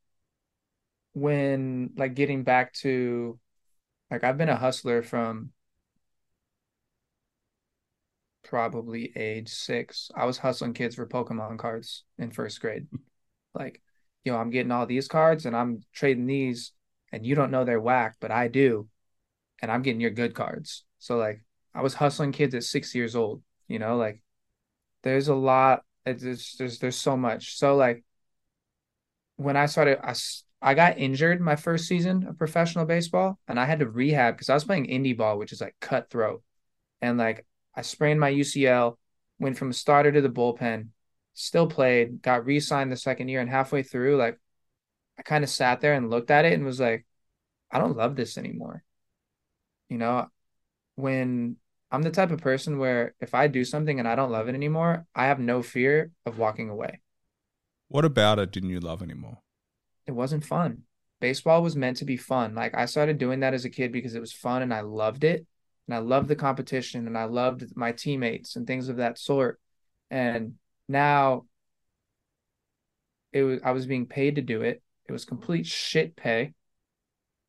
when 1.12 1.90
like 1.96 2.14
getting 2.14 2.42
back 2.42 2.72
to 2.74 3.38
like 4.10 4.24
I've 4.24 4.38
been 4.38 4.48
a 4.48 4.56
hustler 4.56 5.02
from 5.02 5.50
probably 8.46 9.12
age 9.16 9.48
six. 9.48 10.10
I 10.14 10.24
was 10.24 10.38
hustling 10.38 10.74
kids 10.74 10.94
for 10.94 11.06
Pokemon 11.06 11.58
cards 11.58 12.04
in 12.18 12.30
first 12.30 12.60
grade. 12.60 12.86
Like, 13.54 13.82
you 14.24 14.32
know, 14.32 14.38
I'm 14.38 14.50
getting 14.50 14.72
all 14.72 14.86
these 14.86 15.08
cards 15.08 15.46
and 15.46 15.56
I'm 15.56 15.82
trading 15.92 16.26
these, 16.26 16.72
and 17.12 17.24
you 17.24 17.34
don't 17.34 17.50
know 17.50 17.64
they're 17.64 17.80
whack, 17.80 18.16
but 18.20 18.30
I 18.30 18.48
do. 18.48 18.88
And 19.62 19.70
I'm 19.70 19.82
getting 19.82 20.00
your 20.00 20.10
good 20.10 20.34
cards. 20.34 20.84
So 20.98 21.16
like 21.16 21.42
I 21.74 21.82
was 21.82 21.94
hustling 21.94 22.32
kids 22.32 22.54
at 22.54 22.64
six 22.64 22.94
years 22.94 23.16
old, 23.16 23.42
you 23.68 23.78
know, 23.78 23.96
like 23.96 24.20
there's 25.02 25.28
a 25.28 25.34
lot, 25.34 25.82
it's, 26.04 26.56
there's 26.56 26.78
there's 26.78 26.96
so 26.96 27.16
much. 27.16 27.56
So 27.58 27.76
like 27.76 28.04
when 29.36 29.56
I 29.56 29.66
started, 29.66 29.98
I 30.04 30.14
I 30.62 30.74
got 30.74 30.98
injured 30.98 31.40
my 31.40 31.56
first 31.56 31.86
season 31.86 32.26
of 32.26 32.38
professional 32.38 32.86
baseball 32.86 33.38
and 33.46 33.60
I 33.60 33.66
had 33.66 33.80
to 33.80 33.88
rehab 33.88 34.34
because 34.34 34.48
I 34.48 34.54
was 34.54 34.64
playing 34.64 34.86
indie 34.86 35.16
ball, 35.16 35.38
which 35.38 35.52
is 35.52 35.60
like 35.60 35.76
cutthroat. 35.80 36.42
And 37.02 37.18
like 37.18 37.46
I 37.76 37.82
sprained 37.82 38.20
my 38.20 38.30
UCL, 38.30 38.98
went 39.38 39.58
from 39.58 39.72
starter 39.72 40.12
to 40.12 40.20
the 40.20 40.28
bullpen, 40.30 40.88
still 41.34 41.66
played, 41.66 42.22
got 42.22 42.46
re 42.46 42.60
signed 42.60 42.90
the 42.90 42.96
second 42.96 43.28
year. 43.28 43.40
And 43.40 43.50
halfway 43.50 43.82
through, 43.82 44.16
like 44.16 44.38
I 45.18 45.22
kind 45.22 45.44
of 45.44 45.50
sat 45.50 45.80
there 45.80 45.94
and 45.94 46.10
looked 46.10 46.30
at 46.30 46.44
it 46.44 46.54
and 46.54 46.64
was 46.64 46.80
like, 46.80 47.06
I 47.70 47.78
don't 47.78 47.96
love 47.96 48.16
this 48.16 48.38
anymore. 48.38 48.84
You 49.88 49.98
know, 49.98 50.28
when 50.96 51.56
I'm 51.90 52.02
the 52.02 52.10
type 52.10 52.30
of 52.30 52.40
person 52.40 52.78
where 52.78 53.14
if 53.20 53.34
I 53.34 53.46
do 53.48 53.64
something 53.64 53.98
and 53.98 54.08
I 54.08 54.14
don't 54.16 54.32
love 54.32 54.48
it 54.48 54.54
anymore, 54.54 55.06
I 55.14 55.26
have 55.26 55.38
no 55.38 55.62
fear 55.62 56.10
of 56.24 56.38
walking 56.38 56.70
away. 56.70 57.00
What 57.88 58.04
about 58.04 58.38
it 58.38 58.50
didn't 58.52 58.70
you 58.70 58.80
love 58.80 59.02
anymore? 59.02 59.38
it 60.06 60.12
wasn't 60.12 60.44
fun. 60.44 60.82
Baseball 61.20 61.62
was 61.62 61.76
meant 61.76 61.98
to 61.98 62.04
be 62.04 62.16
fun. 62.16 62.54
Like 62.54 62.74
I 62.74 62.86
started 62.86 63.18
doing 63.18 63.40
that 63.40 63.54
as 63.54 63.64
a 63.64 63.70
kid 63.70 63.92
because 63.92 64.14
it 64.14 64.20
was 64.20 64.32
fun 64.32 64.62
and 64.62 64.72
I 64.72 64.80
loved 64.80 65.24
it. 65.24 65.46
And 65.86 65.94
I 65.94 65.98
loved 65.98 66.28
the 66.28 66.36
competition 66.36 67.06
and 67.06 67.16
I 67.16 67.24
loved 67.24 67.76
my 67.76 67.92
teammates 67.92 68.56
and 68.56 68.66
things 68.66 68.88
of 68.88 68.96
that 68.96 69.18
sort. 69.18 69.60
And 70.10 70.54
now 70.88 71.46
it 73.32 73.42
was 73.42 73.60
I 73.64 73.72
was 73.72 73.86
being 73.86 74.06
paid 74.06 74.36
to 74.36 74.42
do 74.42 74.62
it. 74.62 74.82
It 75.08 75.12
was 75.12 75.24
complete 75.24 75.66
shit 75.66 76.16
pay. 76.16 76.54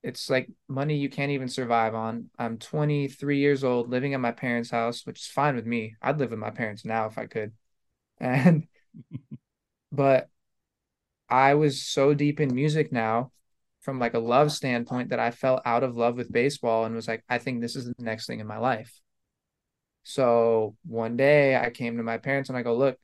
It's 0.04 0.30
like 0.30 0.50
money 0.67 0.97
you 0.97 1.10
can't 1.10 1.32
even 1.32 1.50
survive 1.50 1.95
on. 1.95 2.30
I'm 2.38 2.58
23 2.58 3.39
years 3.39 3.63
old, 3.63 3.89
living 3.89 4.13
at 4.13 4.19
my 4.19 4.32
parents' 4.32 4.71
house, 4.71 5.06
which 5.06 5.21
is 5.21 5.28
fine 5.28 5.56
with 5.56 5.65
me. 5.65 5.95
I'd 6.02 6.19
live 6.19 6.30
with 6.32 6.39
my 6.39 6.52
parents 6.52 6.86
now 6.86 7.08
if 7.08 7.17
I 7.17 7.26
could. 7.26 7.54
And 8.19 8.67
but 9.91 10.30
I 11.30 11.56
was 11.56 11.82
so 11.82 12.13
deep 12.13 12.39
in 12.39 12.54
music 12.54 12.91
now 12.91 13.32
from 13.88 14.00
like 14.00 14.15
a 14.15 14.19
love 14.19 14.52
standpoint 14.52 15.12
that 15.12 15.19
I 15.21 15.32
fell 15.32 15.62
out 15.63 15.82
of 15.82 15.95
love 15.95 16.17
with 16.17 16.30
baseball 16.30 16.84
and 16.84 16.93
was 16.93 17.08
like, 17.08 17.23
I 17.30 17.38
think 17.38 17.62
this 17.62 17.78
is 17.78 17.86
the 17.86 17.95
next 18.00 18.28
thing 18.28 18.41
in 18.41 18.45
my 18.45 18.58
life. 18.58 19.00
So 20.04 20.76
one 20.86 21.15
day 21.15 21.56
I 21.56 21.69
came 21.69 21.95
to 21.95 22.04
my 22.04 22.17
parents 22.17 22.50
and 22.50 22.58
I 22.58 22.63
go, 22.63 22.76
look, 22.76 23.00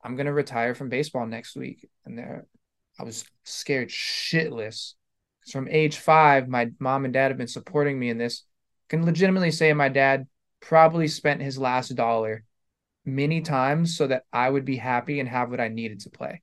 I'm 0.00 0.14
gonna 0.14 0.32
retire 0.32 0.76
from 0.76 0.90
baseball 0.90 1.26
next 1.26 1.56
week. 1.56 1.90
And 2.04 2.16
there 2.16 2.46
I 3.00 3.02
was 3.02 3.24
scared 3.42 3.88
shitless. 3.88 4.94
From 5.50 5.66
age 5.66 5.96
five, 5.96 6.46
my 6.46 6.70
mom 6.78 7.04
and 7.04 7.12
dad 7.12 7.32
have 7.32 7.38
been 7.38 7.48
supporting 7.48 7.98
me 7.98 8.08
in 8.08 8.16
this. 8.16 8.44
Can 8.88 9.04
legitimately 9.04 9.50
say 9.50 9.72
my 9.72 9.88
dad 9.88 10.28
probably 10.60 11.08
spent 11.08 11.42
his 11.42 11.58
last 11.58 11.88
dollar 11.96 12.44
many 13.04 13.40
times 13.40 13.96
so 13.96 14.06
that 14.06 14.22
I 14.32 14.48
would 14.48 14.64
be 14.64 14.76
happy 14.76 15.18
and 15.18 15.28
have 15.28 15.50
what 15.50 15.60
I 15.60 15.66
needed 15.66 15.98
to 16.02 16.10
play 16.10 16.42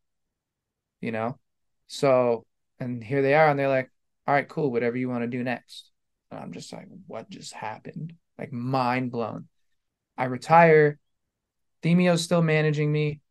you 1.01 1.13
know? 1.13 1.39
So, 1.87 2.45
and 2.79 3.03
here 3.03 3.21
they 3.21 3.33
are, 3.33 3.49
and 3.49 3.59
they're 3.59 3.67
like, 3.69 3.91
all 4.27 4.33
right, 4.33 4.47
cool, 4.47 4.71
whatever 4.71 4.97
you 4.97 5.09
want 5.09 5.23
to 5.23 5.27
do 5.27 5.43
next. 5.43 5.91
And 6.31 6.39
I'm 6.39 6.53
just 6.53 6.71
like, 6.71 6.87
what 7.07 7.29
just 7.29 7.53
happened? 7.53 8.13
Like, 8.37 8.53
mind 8.53 9.11
blown. 9.11 9.47
I 10.17 10.25
retire. 10.25 10.99
Themio's 11.81 12.23
still 12.23 12.41
managing 12.41 12.91
me. 12.91 13.21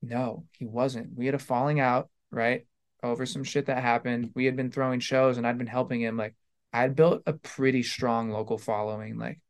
No, 0.00 0.46
he 0.52 0.64
wasn't. 0.64 1.16
We 1.16 1.26
had 1.26 1.34
a 1.34 1.38
falling 1.38 1.80
out, 1.80 2.08
right? 2.30 2.66
Over 3.02 3.26
some 3.26 3.44
shit 3.44 3.66
that 3.66 3.82
happened. 3.82 4.30
We 4.34 4.44
had 4.44 4.56
been 4.56 4.70
throwing 4.70 5.00
shows 5.00 5.36
and 5.36 5.46
I'd 5.46 5.58
been 5.58 5.66
helping 5.66 6.00
him. 6.00 6.16
Like, 6.16 6.34
I'd 6.72 6.96
built 6.96 7.22
a 7.26 7.32
pretty 7.32 7.82
strong 7.82 8.30
local 8.30 8.58
following. 8.58 9.18
Like, 9.18 9.40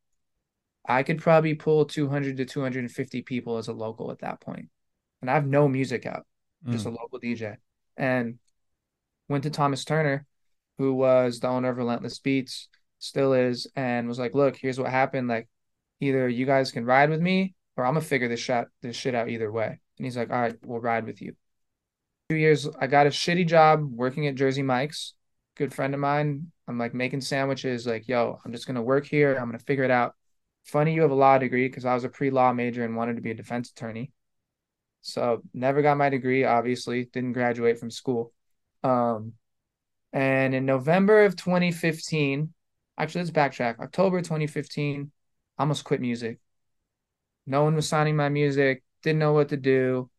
I 0.86 1.02
could 1.02 1.20
probably 1.20 1.54
pull 1.54 1.84
200 1.84 2.38
to 2.38 2.44
250 2.44 3.22
people 3.22 3.58
as 3.58 3.68
a 3.68 3.72
local 3.72 4.10
at 4.10 4.20
that. 4.20 4.42
And 4.46 5.30
I 5.30 5.34
have 5.34 5.46
no 5.46 5.68
music 5.68 6.06
out, 6.06 6.26
just 6.66 6.86
mm. 6.86 6.88
a 6.88 6.90
local 6.90 7.20
DJ. 7.20 7.56
And 7.96 8.38
went 9.28 9.44
to 9.44 9.50
Thomas 9.50 9.84
Turner, 9.84 10.26
who 10.78 10.94
was 10.94 11.40
the 11.40 11.48
owner 11.48 11.68
of 11.70 11.76
Relentless 11.76 12.18
Beats, 12.18 12.68
still 12.98 13.32
is, 13.32 13.66
and 13.76 14.08
was 14.08 14.18
like, 14.18 14.34
look, 14.34 14.56
here's 14.56 14.78
what 14.78 14.90
happened. 14.90 15.28
Like, 15.28 15.48
either 16.00 16.28
you 16.28 16.46
guys 16.46 16.70
can 16.70 16.84
ride 16.84 17.10
with 17.10 17.20
me 17.20 17.54
or 17.76 17.84
I'm 17.84 17.94
gonna 17.94 18.04
figure 18.04 18.28
this 18.28 18.40
shit 18.40 18.66
this 18.82 18.96
shit 18.96 19.14
out 19.14 19.28
either 19.28 19.50
way. 19.50 19.66
And 19.66 20.04
he's 20.04 20.16
like, 20.16 20.30
all 20.30 20.40
right, 20.40 20.56
we'll 20.64 20.80
ride 20.80 21.06
with 21.06 21.20
you. 21.22 21.34
Two 22.28 22.36
years, 22.36 22.68
I 22.78 22.86
got 22.86 23.06
a 23.06 23.10
shitty 23.10 23.46
job 23.46 23.82
working 23.90 24.26
at 24.26 24.34
Jersey 24.34 24.62
Mike's. 24.62 25.14
Good 25.56 25.72
friend 25.74 25.94
of 25.94 26.00
mine. 26.00 26.52
I'm 26.68 26.78
like 26.78 26.94
making 26.94 27.20
sandwiches. 27.22 27.86
Like, 27.86 28.06
yo, 28.06 28.38
I'm 28.44 28.52
just 28.52 28.66
gonna 28.66 28.82
work 28.82 29.06
here. 29.06 29.34
I'm 29.34 29.46
gonna 29.46 29.58
figure 29.58 29.84
it 29.84 29.90
out. 29.90 30.14
Funny, 30.64 30.94
you 30.94 31.02
have 31.02 31.10
a 31.10 31.14
law 31.14 31.38
degree 31.38 31.68
because 31.68 31.84
I 31.84 31.94
was 31.94 32.04
a 32.04 32.08
pre-law 32.08 32.52
major 32.52 32.84
and 32.84 32.94
wanted 32.94 33.16
to 33.16 33.22
be 33.22 33.30
a 33.30 33.34
defense 33.34 33.70
attorney. 33.70 34.12
So 35.00 35.42
never 35.54 35.80
got 35.80 35.96
my 35.96 36.10
degree. 36.10 36.44
Obviously, 36.44 37.06
didn't 37.06 37.32
graduate 37.32 37.78
from 37.78 37.90
school. 37.90 38.32
Um, 38.82 39.34
and 40.12 40.54
in 40.54 40.66
November 40.66 41.24
of 41.24 41.36
2015, 41.36 42.52
actually, 42.96 43.20
let's 43.20 43.30
backtrack. 43.30 43.78
October 43.78 44.20
2015, 44.20 45.10
I 45.58 45.62
almost 45.62 45.84
quit 45.84 46.00
music. 46.00 46.38
No 47.46 47.64
one 47.64 47.74
was 47.74 47.88
signing 47.88 48.16
my 48.16 48.28
music. 48.28 48.82
Didn't 49.02 49.18
know 49.18 49.32
what 49.32 49.50
to 49.50 49.56
do. 49.56 50.10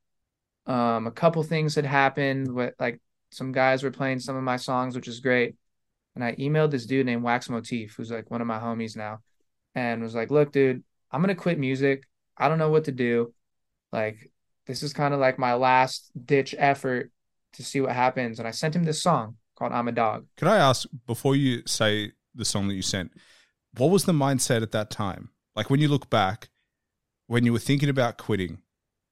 Um, 0.65 1.07
a 1.07 1.11
couple 1.11 1.41
things 1.43 1.75
had 1.75 1.85
happened. 1.85 2.53
With 2.53 2.73
like 2.79 2.99
some 3.31 3.51
guys 3.51 3.83
were 3.83 3.91
playing 3.91 4.19
some 4.19 4.35
of 4.35 4.43
my 4.43 4.57
songs, 4.57 4.95
which 4.95 5.07
is 5.07 5.19
great. 5.19 5.55
And 6.15 6.23
I 6.23 6.35
emailed 6.35 6.71
this 6.71 6.85
dude 6.85 7.05
named 7.05 7.23
Wax 7.23 7.49
Motif, 7.49 7.93
who's 7.95 8.11
like 8.11 8.29
one 8.31 8.41
of 8.41 8.47
my 8.47 8.59
homies 8.59 8.97
now, 8.97 9.19
and 9.75 10.01
was 10.01 10.15
like, 10.15 10.31
"Look, 10.31 10.51
dude, 10.51 10.83
I'm 11.11 11.21
gonna 11.21 11.35
quit 11.35 11.59
music. 11.59 12.07
I 12.37 12.49
don't 12.49 12.59
know 12.59 12.69
what 12.71 12.85
to 12.85 12.91
do. 12.91 13.33
Like, 13.91 14.31
this 14.65 14.83
is 14.83 14.93
kind 14.93 15.13
of 15.13 15.19
like 15.19 15.39
my 15.39 15.53
last 15.55 16.11
ditch 16.25 16.55
effort 16.57 17.11
to 17.53 17.63
see 17.63 17.81
what 17.81 17.93
happens." 17.93 18.39
And 18.39 18.47
I 18.47 18.51
sent 18.51 18.75
him 18.75 18.83
this 18.83 19.01
song 19.01 19.37
called 19.55 19.71
"I'm 19.71 19.87
a 19.87 19.91
Dog." 19.91 20.27
Can 20.37 20.47
I 20.47 20.57
ask 20.57 20.87
before 21.05 21.35
you 21.35 21.63
say 21.65 22.13
the 22.35 22.45
song 22.45 22.67
that 22.67 22.75
you 22.75 22.81
sent, 22.81 23.11
what 23.77 23.89
was 23.89 24.05
the 24.05 24.13
mindset 24.13 24.61
at 24.61 24.71
that 24.71 24.89
time? 24.89 25.29
Like 25.55 25.69
when 25.69 25.79
you 25.79 25.87
look 25.87 26.09
back, 26.09 26.49
when 27.27 27.45
you 27.45 27.53
were 27.53 27.59
thinking 27.59 27.89
about 27.89 28.17
quitting, 28.17 28.61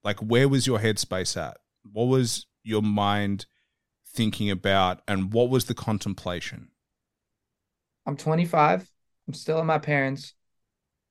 like 0.04 0.20
where 0.20 0.48
was 0.48 0.66
your 0.66 0.80
headspace 0.80 1.36
at? 1.36 1.58
What 1.92 2.06
was 2.06 2.46
your 2.64 2.82
mind 2.82 3.46
thinking 4.06 4.50
about, 4.50 5.02
and 5.08 5.32
what 5.32 5.50
was 5.50 5.66
the 5.66 5.74
contemplation? 5.74 6.70
I'm 8.06 8.18
25. 8.18 8.90
I'm 9.28 9.34
still 9.34 9.60
at 9.60 9.66
my 9.66 9.78
parents. 9.78 10.34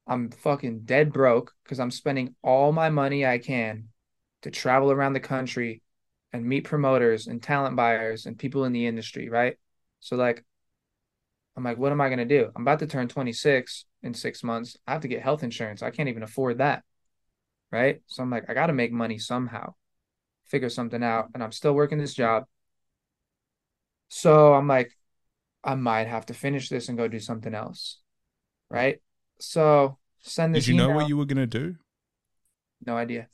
I'm 0.07 0.31
fucking 0.31 0.81
dead 0.85 1.13
broke 1.13 1.53
because 1.63 1.79
I'm 1.79 1.91
spending 1.91 2.35
all 2.43 2.73
my 2.73 2.91
money 2.91 3.27
I 3.27 3.39
can 3.39 3.89
to 4.43 4.51
travel 4.51 4.91
around 4.91 5.13
the 5.13 5.21
country 5.21 5.83
and 6.33 6.45
meet 6.45 6.65
promoters 6.65 7.27
and 7.27 7.43
talent 7.43 7.77
buyers 7.77 8.27
and 8.27 8.39
people 8.39 8.65
in 8.65 8.73
the 8.73 8.87
industry, 8.87 9.29
right? 9.29 9.57
So 10.01 10.17
like 10.17 10.45
I'm 11.57 11.65
like, 11.65 11.79
what 11.79 11.93
am 11.93 12.01
I 12.01 12.09
gonna 12.11 12.27
do? 12.27 12.51
I'm 12.55 12.63
about 12.63 12.81
to 12.81 12.87
turn 12.87 13.09
26 13.09 13.87
in 14.03 14.15
six 14.15 14.45
months. 14.45 14.77
I 14.87 14.93
have 14.93 15.03
to 15.03 15.09
get 15.09 15.23
health 15.23 15.43
insurance. 15.43 15.83
I 15.83 15.91
can't 15.91 16.09
even 16.09 16.23
afford 16.23 16.59
that. 16.59 16.85
Right. 17.73 18.03
So 18.07 18.23
I'm 18.23 18.31
like, 18.31 18.49
I 18.49 18.55
gotta 18.55 18.73
make 18.73 18.93
money 18.93 19.19
somehow, 19.19 19.75
figure 20.47 20.69
something 20.69 21.03
out. 21.03 21.31
And 21.35 21.43
I'm 21.43 21.53
still 21.53 21.73
working 21.75 21.99
this 21.99 22.15
job. 22.15 22.45
So 24.09 24.55
I'm 24.55 24.69
like, 24.69 24.93
I 25.65 25.75
might 25.75 26.07
have 26.07 26.27
to 26.27 26.35
finish 26.35 26.69
this 26.69 26.89
and 26.89 26.97
go 26.99 27.09
do 27.09 27.19
something 27.19 27.55
else. 27.55 27.99
Right. 28.71 29.01
So 29.41 29.99
send 30.21 30.55
this 30.55 30.65
Did 30.65 30.69
you 30.69 30.75
know 30.75 30.89
email. 30.89 30.97
what 30.97 31.09
you 31.09 31.17
were 31.17 31.25
going 31.25 31.37
to 31.39 31.47
do? 31.47 31.77
No 32.85 32.97
idea. 32.97 33.29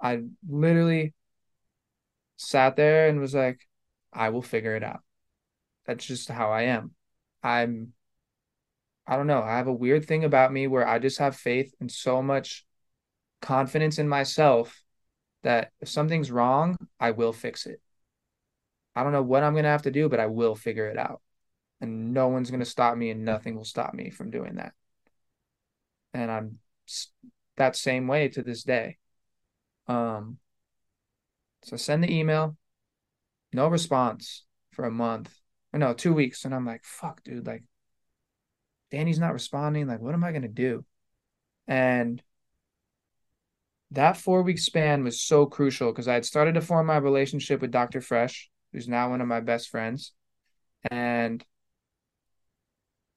I 0.00 0.22
literally 0.48 1.14
sat 2.42 2.76
there 2.76 3.08
and 3.08 3.20
was 3.20 3.34
like, 3.34 3.60
I 4.12 4.30
will 4.30 4.42
figure 4.42 4.76
it 4.76 4.82
out. 4.82 5.00
That's 5.86 6.04
just 6.04 6.28
how 6.28 6.50
I 6.50 6.62
am. 6.62 6.92
I'm, 7.42 7.92
I 9.06 9.16
don't 9.16 9.26
know. 9.26 9.42
I 9.42 9.56
have 9.56 9.66
a 9.66 9.72
weird 9.72 10.06
thing 10.06 10.24
about 10.24 10.52
me 10.52 10.66
where 10.66 10.86
I 10.86 10.98
just 10.98 11.18
have 11.18 11.36
faith 11.36 11.74
and 11.80 11.90
so 11.90 12.22
much 12.22 12.64
confidence 13.40 13.98
in 13.98 14.08
myself 14.08 14.82
that 15.42 15.72
if 15.80 15.88
something's 15.88 16.30
wrong, 16.30 16.76
I 17.00 17.10
will 17.10 17.32
fix 17.32 17.66
it. 17.66 17.80
I 18.94 19.02
don't 19.02 19.12
know 19.12 19.22
what 19.22 19.42
I'm 19.42 19.54
going 19.54 19.64
to 19.64 19.70
have 19.70 19.82
to 19.82 19.90
do, 19.90 20.08
but 20.08 20.20
I 20.20 20.26
will 20.26 20.54
figure 20.54 20.88
it 20.88 20.98
out. 20.98 21.20
And 21.80 22.14
no 22.14 22.28
one's 22.28 22.50
going 22.50 22.60
to 22.60 22.66
stop 22.66 22.96
me 22.96 23.10
and 23.10 23.24
nothing 23.24 23.56
will 23.56 23.64
stop 23.64 23.92
me 23.94 24.10
from 24.10 24.30
doing 24.30 24.56
that. 24.56 24.72
And 26.14 26.30
I'm 26.30 26.58
that 27.56 27.74
same 27.74 28.06
way 28.06 28.28
to 28.28 28.42
this 28.42 28.62
day. 28.62 28.98
Um, 29.88 30.38
so 31.62 31.76
send 31.76 32.02
the 32.02 32.12
email, 32.12 32.56
no 33.52 33.68
response 33.68 34.44
for 34.72 34.84
a 34.84 34.90
month, 34.90 35.34
or 35.72 35.78
no, 35.78 35.94
two 35.94 36.14
weeks, 36.14 36.44
and 36.44 36.54
I'm 36.54 36.66
like, 36.66 36.84
"Fuck, 36.84 37.22
dude! 37.22 37.46
Like, 37.46 37.64
Danny's 38.90 39.18
not 39.18 39.32
responding. 39.32 39.86
Like, 39.86 40.00
what 40.00 40.14
am 40.14 40.24
I 40.24 40.32
gonna 40.32 40.48
do?" 40.48 40.84
And 41.66 42.22
that 43.90 44.16
four 44.16 44.42
week 44.42 44.58
span 44.58 45.04
was 45.04 45.20
so 45.20 45.46
crucial 45.46 45.92
because 45.92 46.08
I 46.08 46.14
had 46.14 46.24
started 46.24 46.54
to 46.54 46.60
form 46.60 46.86
my 46.86 46.96
relationship 46.96 47.60
with 47.60 47.70
Dr. 47.70 48.00
Fresch, 48.00 48.48
who's 48.72 48.88
now 48.88 49.10
one 49.10 49.20
of 49.20 49.28
my 49.28 49.40
best 49.40 49.68
friends, 49.68 50.12
and 50.90 51.44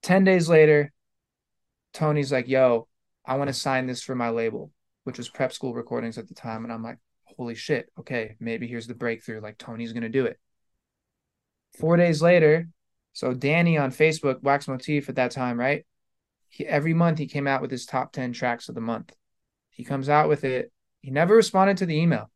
ten 0.02 0.24
days 0.24 0.50
later, 0.50 0.92
Tony's 1.94 2.32
like, 2.32 2.48
"Yo, 2.48 2.88
I 3.26 3.38
want 3.38 3.48
to 3.50 3.54
sign 3.54 3.88
this 3.88 4.04
for 4.04 4.16
my 4.16 4.30
label." 4.30 4.72
which 5.06 5.20
was 5.20 5.30
Prep 5.30 5.54
School 5.54 5.74
Recordings 5.74 6.18
at 6.18 6.28
the 6.28 6.34
time. 6.34 6.64
And 6.64 6.74
I'm 6.74 6.84
like, 6.84 6.98
holy 7.38 7.56
shit, 7.56 7.90
okay, 8.00 8.36
maybe 8.40 8.68
here's 8.68 8.88
the 8.88 8.96
breakthrough. 8.96 9.42
Like 9.42 9.58
Tony's 9.58 9.94
gonna 9.94 10.10
do 10.10 10.26
it. 10.26 10.40
Four 11.78 11.98
days 11.98 12.22
later, 12.22 12.68
so 13.14 13.34
Danny 13.34 13.78
on 13.78 13.92
Facebook, 13.92 14.42
Wax 14.42 14.68
Motif 14.68 15.10
at 15.10 15.16
that 15.16 15.32
time, 15.32 15.60
right? 15.60 15.86
He 16.50 16.66
every 16.66 16.94
month 16.94 17.18
he 17.18 17.28
came 17.28 17.48
out 17.48 17.62
with 17.62 17.72
his 17.72 17.86
top 17.86 18.12
10 18.14 18.34
tracks 18.34 18.70
of 18.70 18.76
the 18.76 18.82
month. 18.82 19.14
He 19.70 19.84
comes 19.84 20.10
out 20.10 20.30
with 20.30 20.44
it. 20.44 20.72
He 21.02 21.12
never 21.12 21.36
responded 21.36 21.78
to 21.78 21.86
the 21.86 21.98
email, 21.98 22.32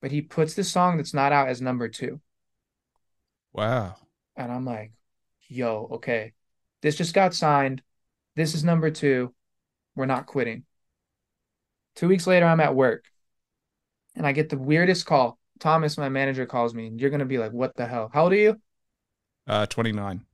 but 0.00 0.12
he 0.12 0.22
puts 0.22 0.54
the 0.54 0.64
song 0.64 0.96
that's 0.96 1.14
not 1.14 1.32
out 1.32 1.48
as 1.48 1.60
number 1.60 1.88
two. 1.88 2.20
Wow. 3.52 3.96
And 4.36 4.52
I'm 4.52 4.64
like, 4.64 4.92
yo, 5.48 5.88
okay, 5.92 6.32
this 6.82 6.96
just 6.96 7.14
got 7.14 7.34
signed. 7.34 7.82
This 8.36 8.54
is 8.54 8.64
number 8.64 8.90
two. 8.90 9.34
We're 9.94 10.06
not 10.06 10.26
quitting. 10.26 10.64
Two 11.96 12.08
weeks 12.08 12.26
later, 12.26 12.46
I'm 12.46 12.60
at 12.60 12.74
work 12.74 13.04
and 14.16 14.26
I 14.26 14.32
get 14.32 14.48
the 14.48 14.58
weirdest 14.58 15.06
call. 15.06 15.38
Thomas, 15.60 15.98
my 15.98 16.08
manager, 16.08 16.46
calls 16.46 16.74
me, 16.74 16.88
and 16.88 17.00
you're 17.00 17.10
gonna 17.10 17.24
be 17.26 17.38
like, 17.38 17.52
"What 17.52 17.76
the 17.76 17.86
hell? 17.86 18.10
How 18.12 18.24
old 18.24 18.32
are 18.32 18.36
you?" 18.36 18.60
Uh, 19.46 19.66
29. 19.66 20.24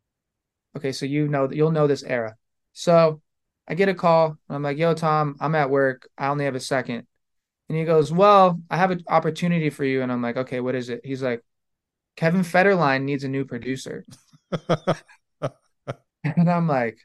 Okay, 0.77 0.93
so 0.93 1.07
you 1.07 1.29
know 1.29 1.51
you'll 1.51 1.71
know 1.71 1.87
this 1.87 2.03
era. 2.03 2.37
So 2.73 3.21
I 3.69 3.75
get 3.75 3.89
a 3.89 3.95
call. 3.95 4.29
And 4.49 4.57
I'm 4.57 4.63
like, 4.63 4.79
"Yo, 4.79 4.95
Tom, 4.95 5.37
I'm 5.41 5.55
at 5.55 5.71
work. 5.71 6.09
I 6.17 6.29
only 6.29 6.45
have 6.47 6.55
a 6.55 6.61
second. 6.61 7.07
And 7.69 7.79
he 7.79 7.85
goes, 7.85 8.13
"Well, 8.13 8.61
I 8.71 8.77
have 8.79 8.91
an 8.93 9.05
opportunity 9.09 9.71
for 9.71 9.85
you." 9.85 10.03
And 10.03 10.13
I'm 10.13 10.23
like, 10.23 10.37
"Okay, 10.37 10.61
what 10.61 10.75
is 10.75 10.89
it?" 10.91 11.03
He's 11.05 11.23
like, 11.23 11.45
"Kevin 12.17 12.43
Federline 12.43 13.05
needs 13.05 13.25
a 13.25 13.29
new 13.29 13.45
producer." 13.47 14.05
And 16.25 16.51
I'm 16.51 16.69
like, 16.69 16.99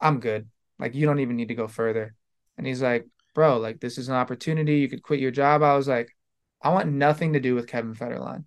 "I'm 0.00 0.20
good. 0.20 0.48
Like, 0.78 0.94
you 0.94 1.06
don't 1.06 1.20
even 1.20 1.36
need 1.36 1.48
to 1.48 1.54
go 1.54 1.68
further." 1.68 2.14
And 2.58 2.66
he's 2.66 2.82
like, 2.82 3.06
"Bro, 3.34 3.58
like 3.58 3.80
this 3.80 3.98
is 3.98 4.08
an 4.08 4.14
opportunity. 4.14 4.78
You 4.78 4.88
could 4.88 5.02
quit 5.02 5.20
your 5.20 5.30
job." 5.30 5.62
I 5.62 5.76
was 5.76 5.88
like, 5.88 6.14
"I 6.60 6.70
want 6.70 6.90
nothing 6.90 7.34
to 7.34 7.40
do 7.40 7.54
with 7.54 7.66
Kevin 7.68 7.94
Federline. 7.94 8.44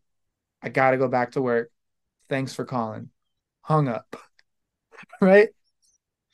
I 0.61 0.69
got 0.69 0.91
to 0.91 0.97
go 0.97 1.07
back 1.07 1.31
to 1.31 1.41
work. 1.41 1.71
Thanks 2.29 2.53
for 2.53 2.65
calling." 2.65 3.09
Hung 3.61 3.87
up. 3.87 4.15
right? 5.21 5.49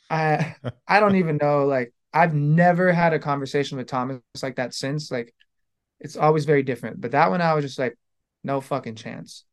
I 0.10 0.56
I 0.88 1.00
don't 1.00 1.16
even 1.16 1.38
know 1.38 1.66
like 1.66 1.94
I've 2.14 2.34
never 2.34 2.92
had 2.92 3.14
a 3.14 3.20
conversation 3.20 3.78
with 3.78 3.88
Thomas 3.88 4.20
like 4.44 4.58
that 4.58 4.74
since 4.74 5.10
like 5.10 5.34
it's 6.00 6.18
always 6.18 6.46
very 6.46 6.64
different. 6.64 7.00
But 7.00 7.12
that 7.12 7.30
one 7.30 7.42
I 7.42 7.54
was 7.54 7.64
just 7.64 7.80
like 7.80 7.98
no 8.44 8.60
fucking 8.60 8.96
chance. 8.96 9.46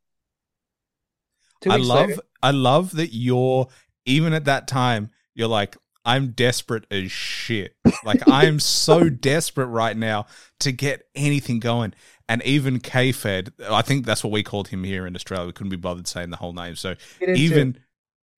I 1.68 1.76
love 1.76 2.08
later- 2.08 2.22
I 2.42 2.50
love 2.50 2.92
that 2.96 3.14
you're 3.14 3.68
even 4.04 4.32
at 4.32 4.46
that 4.46 4.66
time 4.66 5.10
you're 5.34 5.48
like 5.48 5.76
I'm 6.08 6.30
desperate 6.30 6.86
as 6.90 7.12
shit. 7.12 7.76
Like 8.02 8.22
I'm 8.26 8.60
so 8.60 9.10
desperate 9.10 9.66
right 9.66 9.94
now 9.94 10.24
to 10.60 10.72
get 10.72 11.02
anything 11.14 11.60
going. 11.60 11.92
And 12.30 12.42
even 12.44 12.80
K-Fed, 12.80 13.52
I 13.68 13.82
think 13.82 14.06
that's 14.06 14.24
what 14.24 14.32
we 14.32 14.42
called 14.42 14.68
him 14.68 14.84
here 14.84 15.06
in 15.06 15.14
Australia. 15.14 15.46
We 15.46 15.52
couldn't 15.52 15.68
be 15.68 15.76
bothered 15.76 16.08
saying 16.08 16.30
the 16.30 16.36
whole 16.36 16.54
name. 16.54 16.76
So 16.76 16.94
even 17.20 17.78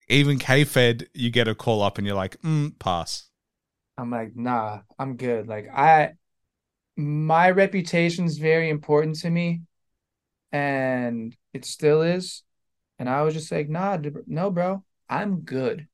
even 0.09 0.41
K 0.41 0.65
Fed, 0.65 1.07
you 1.15 1.31
get 1.31 1.47
a 1.47 1.55
call 1.55 1.81
up 1.81 1.97
and 1.97 2.05
you're 2.05 2.17
like, 2.17 2.43
mm, 2.43 2.77
pass. 2.81 3.31
I'm 3.97 4.11
like, 4.11 4.35
nah, 4.35 4.81
I'm 4.99 5.17
good. 5.17 5.47
Like 5.47 5.69
I 5.73 6.15
my 6.97 7.51
reputation's 7.51 8.39
very 8.39 8.69
important 8.69 9.21
to 9.21 9.31
me 9.31 9.61
and 10.51 11.37
it 11.55 11.65
still 11.65 12.03
is. 12.03 12.43
And 12.99 13.09
I 13.09 13.23
was 13.23 13.33
just 13.33 13.53
like, 13.53 13.69
nah, 13.69 13.97
no, 14.27 14.51
bro, 14.51 14.83
I'm 15.09 15.43
good. 15.43 15.87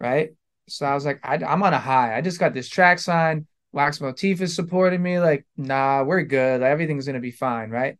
Right. 0.00 0.34
So 0.68 0.86
I 0.86 0.94
was 0.94 1.04
like, 1.04 1.20
I, 1.22 1.36
I'm 1.36 1.62
on 1.62 1.74
a 1.74 1.78
high. 1.78 2.16
I 2.16 2.20
just 2.20 2.40
got 2.40 2.54
this 2.54 2.68
track 2.68 2.98
signed. 2.98 3.46
Wax 3.72 4.00
Motif 4.00 4.40
is 4.40 4.54
supporting 4.54 5.02
me. 5.02 5.20
Like, 5.20 5.46
nah, 5.56 6.02
we're 6.02 6.22
good. 6.22 6.62
Everything's 6.62 7.06
to 7.14 7.20
be 7.20 7.30
fine. 7.30 7.70
Right. 7.70 7.98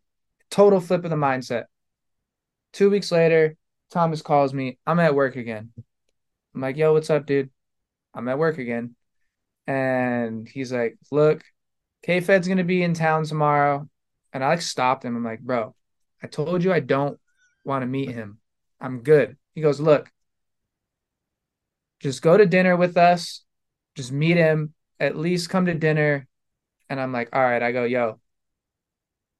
Total 0.49 0.79
flip 0.79 1.03
of 1.03 1.09
the 1.09 1.15
mindset. 1.15 1.65
Two 2.73 2.89
weeks 2.89 3.11
later, 3.11 3.55
Thomas 3.91 4.21
calls 4.21 4.53
me. 4.53 4.77
I'm 4.85 4.99
at 4.99 5.15
work 5.15 5.35
again. 5.35 5.71
I'm 6.53 6.61
like, 6.61 6.77
yo, 6.77 6.93
what's 6.93 7.09
up, 7.09 7.25
dude? 7.25 7.49
I'm 8.13 8.27
at 8.27 8.39
work 8.39 8.57
again. 8.57 8.95
And 9.67 10.47
he's 10.47 10.71
like, 10.71 10.97
look, 11.11 11.43
K 12.03 12.21
Fed's 12.21 12.47
to 12.47 12.63
be 12.63 12.83
in 12.83 12.93
town 12.93 13.25
tomorrow. 13.25 13.87
And 14.33 14.43
I 14.43 14.49
like 14.49 14.61
stopped 14.61 15.05
him. 15.05 15.15
I'm 15.15 15.23
like, 15.23 15.39
bro, 15.39 15.75
I 16.21 16.27
told 16.27 16.63
you 16.63 16.73
I 16.73 16.79
don't 16.79 17.19
want 17.63 17.83
to 17.83 17.87
meet 17.87 18.09
him. 18.09 18.39
I'm 18.79 19.01
good. 19.01 19.37
He 19.53 19.61
goes, 19.61 19.79
look, 19.79 20.09
just 21.99 22.21
go 22.21 22.37
to 22.37 22.45
dinner 22.45 22.75
with 22.75 22.97
us. 22.97 23.43
Just 23.95 24.11
meet 24.11 24.37
him. 24.37 24.73
At 24.99 25.17
least 25.17 25.49
come 25.49 25.65
to 25.65 25.73
dinner. 25.73 26.27
And 26.89 26.99
I'm 26.99 27.11
like, 27.11 27.29
all 27.33 27.41
right. 27.41 27.61
I 27.61 27.71
go, 27.71 27.83
yo, 27.83 28.19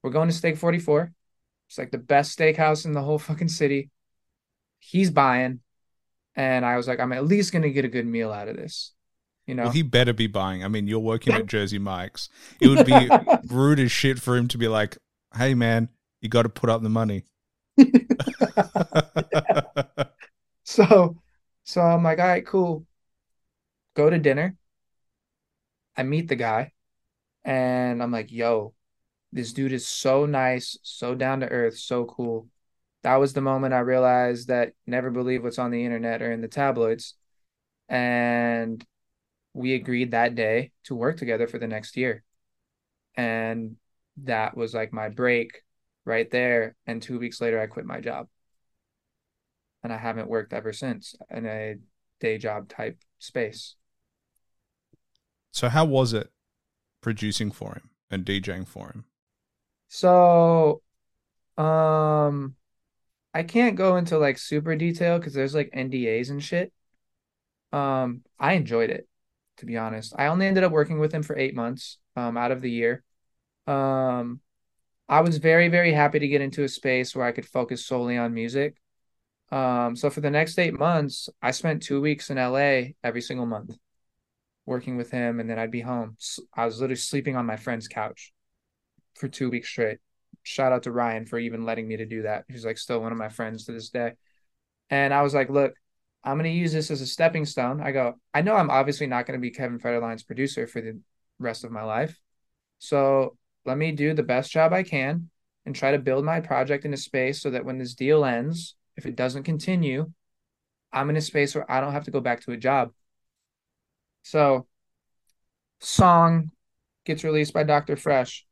we're 0.03 0.11
going 0.11 0.29
to 0.29 0.35
Steak 0.35 0.57
44. 0.57 1.11
It's 1.69 1.77
like 1.77 1.91
the 1.91 1.97
best 1.97 2.37
steakhouse 2.37 2.85
in 2.85 2.93
the 2.93 3.01
whole 3.01 3.19
fucking 3.19 3.49
city. 3.49 3.89
He's 4.79 5.11
buying. 5.11 5.59
And 6.35 6.65
I 6.65 6.77
was 6.77 6.87
like, 6.87 6.99
I'm 6.99 7.13
at 7.13 7.25
least 7.25 7.51
going 7.51 7.63
to 7.63 7.71
get 7.71 7.85
a 7.85 7.89
good 7.89 8.05
meal 8.05 8.31
out 8.31 8.47
of 8.47 8.55
this. 8.55 8.93
You 9.47 9.55
know? 9.55 9.63
Well, 9.63 9.71
he 9.71 9.81
better 9.81 10.13
be 10.13 10.27
buying. 10.27 10.63
I 10.63 10.67
mean, 10.67 10.87
you're 10.87 10.99
working 10.99 11.33
at 11.33 11.47
Jersey 11.47 11.79
Mike's. 11.79 12.29
It 12.61 12.67
would 12.67 12.85
be 12.85 13.09
rude 13.53 13.79
as 13.79 13.91
shit 13.91 14.19
for 14.19 14.35
him 14.35 14.47
to 14.49 14.57
be 14.57 14.67
like, 14.67 14.97
hey, 15.35 15.55
man, 15.55 15.89
you 16.21 16.29
got 16.29 16.43
to 16.43 16.49
put 16.49 16.69
up 16.69 16.83
the 16.83 16.89
money. 16.89 17.23
so, 20.63 21.17
so 21.67 21.81
I'm 21.81 22.01
like, 22.03 22.19
all 22.19 22.27
right, 22.27 22.45
cool. 22.45 22.85
Go 23.95 24.09
to 24.09 24.17
dinner. 24.17 24.55
I 25.95 26.03
meet 26.03 26.27
the 26.27 26.35
guy 26.35 26.71
and 27.45 28.03
I'm 28.03 28.11
like, 28.11 28.31
yo, 28.31 28.73
this 29.33 29.53
dude 29.53 29.73
is 29.73 29.87
so 29.87 30.25
nice, 30.25 30.77
so 30.83 31.15
down 31.15 31.41
to 31.41 31.49
earth, 31.49 31.77
so 31.77 32.05
cool. 32.05 32.49
That 33.03 33.17
was 33.17 33.33
the 33.33 33.41
moment 33.41 33.73
I 33.73 33.79
realized 33.79 34.49
that 34.49 34.73
never 34.87 35.11
believe 35.11 35.43
what's 35.43 35.59
on 35.59 35.71
the 35.71 35.85
internet 35.85 36.21
or 36.21 36.31
in 36.31 36.41
the 36.41 36.47
tabloids. 36.47 37.15
And 37.89 38.85
we 39.53 39.75
agreed 39.75 40.11
that 40.11 40.35
day 40.35 40.71
to 40.85 40.95
work 40.95 41.17
together 41.17 41.47
for 41.47 41.59
the 41.59 41.67
next 41.67 41.97
year. 41.97 42.23
And 43.15 43.77
that 44.23 44.57
was 44.57 44.73
like 44.73 44.93
my 44.93 45.09
break 45.09 45.63
right 46.05 46.29
there. 46.31 46.75
And 46.87 47.01
two 47.01 47.19
weeks 47.19 47.41
later, 47.41 47.59
I 47.59 47.67
quit 47.67 47.85
my 47.85 48.01
job. 48.01 48.27
And 49.87 49.93
I 49.93 49.97
haven't 49.99 50.27
worked 50.27 50.51
ever 50.51 50.73
since 50.73 51.15
in 51.31 51.45
a 51.45 51.75
day 52.19 52.37
job 52.37 52.67
type 52.67 52.97
space. 53.19 53.75
so, 55.53 55.69
how 55.69 55.85
was 55.85 56.11
it 56.11 56.29
producing 56.99 57.51
for 57.51 57.75
him 57.75 57.89
and 58.11 58.25
DJing 58.25 58.67
for 58.67 58.87
him? 58.87 59.05
So, 59.87 60.81
um, 61.57 62.55
I 63.33 63.43
can't 63.43 63.77
go 63.77 63.95
into 63.95 64.17
like 64.17 64.37
super 64.37 64.75
detail 64.75 65.19
because 65.19 65.33
there's 65.33 65.55
like 65.55 65.71
NDAs 65.73 66.31
and 66.31 66.43
shit. 66.43 66.73
Um, 67.71 68.23
I 68.37 68.55
enjoyed 68.55 68.89
it, 68.89 69.07
to 69.59 69.65
be 69.65 69.77
honest. 69.77 70.13
I 70.17 70.27
only 70.27 70.47
ended 70.47 70.65
up 70.65 70.73
working 70.73 70.99
with 70.99 71.13
him 71.13 71.23
for 71.23 71.37
eight 71.37 71.55
months, 71.55 71.97
um, 72.17 72.35
out 72.35 72.51
of 72.51 72.59
the 72.59 72.71
year. 72.71 73.05
Um, 73.67 74.41
I 75.07 75.21
was 75.21 75.37
very, 75.37 75.69
very 75.69 75.93
happy 75.93 76.19
to 76.19 76.27
get 76.27 76.41
into 76.41 76.65
a 76.65 76.67
space 76.67 77.15
where 77.15 77.25
I 77.25 77.31
could 77.31 77.45
focus 77.45 77.85
solely 77.85 78.17
on 78.17 78.33
music. 78.33 78.75
Um, 79.51 79.95
so 79.95 80.09
for 80.09 80.21
the 80.21 80.29
next 80.29 80.59
eight 80.59 80.77
months, 80.77 81.29
I 81.41 81.51
spent 81.51 81.83
two 81.83 82.01
weeks 82.01 82.29
in 82.29 82.37
LA 82.37 82.93
every 83.03 83.21
single 83.21 83.45
month 83.45 83.77
working 84.65 84.97
with 84.97 85.09
him, 85.09 85.39
and 85.39 85.49
then 85.49 85.57
I'd 85.57 85.71
be 85.71 85.81
home. 85.81 86.17
I 86.53 86.65
was 86.65 86.79
literally 86.79 86.97
sleeping 86.97 87.35
on 87.35 87.45
my 87.45 87.55
friend's 87.55 87.87
couch 87.87 88.33
for 89.15 89.27
two 89.27 89.49
weeks 89.49 89.69
straight. 89.69 89.99
Shout 90.43 90.71
out 90.73 90.83
to 90.83 90.91
Ryan 90.91 91.25
for 91.25 91.39
even 91.39 91.65
letting 91.65 91.87
me 91.87 91.97
to 91.97 92.05
do 92.05 92.23
that. 92.23 92.45
He's 92.49 92.65
like 92.65 92.77
still 92.77 93.01
one 93.01 93.11
of 93.11 93.17
my 93.17 93.29
friends 93.29 93.65
to 93.65 93.71
this 93.71 93.89
day. 93.89 94.13
And 94.89 95.13
I 95.13 95.21
was 95.21 95.33
like, 95.33 95.49
look, 95.49 95.73
I'm 96.23 96.37
gonna 96.37 96.49
use 96.49 96.73
this 96.73 96.91
as 96.91 97.01
a 97.01 97.07
stepping 97.07 97.45
stone. 97.45 97.81
I 97.81 97.91
go, 97.91 98.15
I 98.33 98.41
know 98.41 98.55
I'm 98.55 98.69
obviously 98.69 99.07
not 99.07 99.25
gonna 99.25 99.39
be 99.39 99.51
Kevin 99.51 99.79
Federline's 99.79 100.23
producer 100.23 100.67
for 100.67 100.81
the 100.81 100.99
rest 101.39 101.63
of 101.63 101.71
my 101.71 101.83
life. 101.83 102.19
So 102.79 103.37
let 103.65 103.77
me 103.77 103.91
do 103.91 104.13
the 104.13 104.23
best 104.23 104.51
job 104.51 104.73
I 104.73 104.83
can 104.83 105.29
and 105.65 105.75
try 105.75 105.91
to 105.91 105.99
build 105.99 106.23
my 106.23 106.39
project 106.39 106.85
in 106.85 106.93
a 106.93 106.97
space 106.97 107.41
so 107.41 107.49
that 107.51 107.65
when 107.65 107.77
this 107.77 107.93
deal 107.93 108.23
ends, 108.23 108.75
if 108.97 109.05
it 109.05 109.15
doesn't 109.15 109.43
continue, 109.43 110.11
I'm 110.91 111.09
in 111.09 111.17
a 111.17 111.21
space 111.21 111.55
where 111.55 111.69
I 111.71 111.79
don't 111.79 111.93
have 111.93 112.05
to 112.05 112.11
go 112.11 112.19
back 112.19 112.41
to 112.41 112.51
a 112.51 112.57
job. 112.57 112.91
So, 114.23 114.67
song 115.79 116.51
gets 117.05 117.23
released 117.23 117.53
by 117.53 117.63
Dr. 117.63 117.95
Fresch. 117.95 118.43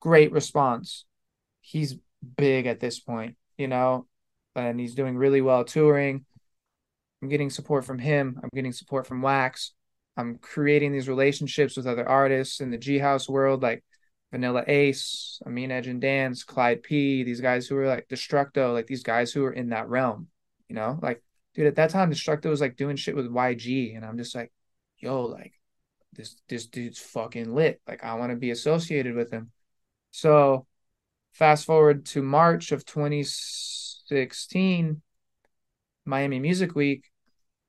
Great 0.00 0.32
response. 0.32 1.04
He's 1.60 1.96
big 2.36 2.66
at 2.66 2.80
this 2.80 3.00
point, 3.00 3.36
you 3.58 3.68
know, 3.68 4.06
and 4.54 4.78
he's 4.78 4.94
doing 4.94 5.16
really 5.16 5.40
well 5.40 5.64
touring. 5.64 6.24
I'm 7.20 7.28
getting 7.28 7.50
support 7.50 7.84
from 7.84 7.98
him. 7.98 8.40
I'm 8.42 8.50
getting 8.54 8.72
support 8.72 9.06
from 9.06 9.22
Wax. 9.22 9.72
I'm 10.16 10.38
creating 10.38 10.92
these 10.92 11.08
relationships 11.08 11.76
with 11.76 11.86
other 11.86 12.08
artists 12.08 12.60
in 12.60 12.70
the 12.70 12.78
G 12.78 12.98
House 12.98 13.28
world, 13.28 13.62
like 13.62 13.84
Vanilla 14.32 14.64
Ace, 14.66 15.40
Amine 15.46 15.70
Edge 15.70 15.86
and 15.86 16.00
Dance, 16.00 16.42
Clyde 16.42 16.82
P, 16.82 17.22
these 17.22 17.42
guys 17.42 17.68
who 17.68 17.76
are 17.76 17.86
like 17.86 18.08
Destructo, 18.08 18.72
like 18.72 18.86
these 18.86 19.02
guys 19.02 19.30
who 19.30 19.44
are 19.44 19.52
in 19.52 19.68
that 19.68 19.88
realm, 19.88 20.28
you 20.68 20.74
know? 20.74 20.98
Like, 21.02 21.22
dude, 21.54 21.66
at 21.66 21.76
that 21.76 21.90
time, 21.90 22.10
Destructo 22.10 22.46
was 22.46 22.62
like 22.62 22.76
doing 22.76 22.96
shit 22.96 23.14
with 23.14 23.30
YG, 23.30 23.94
and 23.94 24.04
I'm 24.04 24.16
just 24.16 24.34
like, 24.34 24.50
yo, 24.98 25.24
like, 25.24 25.52
this 26.14 26.36
this 26.48 26.66
dude's 26.66 26.98
fucking 26.98 27.54
lit. 27.54 27.80
Like, 27.86 28.04
I 28.04 28.14
want 28.14 28.30
to 28.30 28.36
be 28.36 28.50
associated 28.50 29.14
with 29.14 29.30
him. 29.30 29.50
So, 30.12 30.66
fast 31.32 31.66
forward 31.66 32.06
to 32.06 32.22
March 32.22 32.72
of 32.72 32.86
2016, 32.86 35.02
Miami 36.06 36.40
Music 36.40 36.74
Week. 36.74 37.04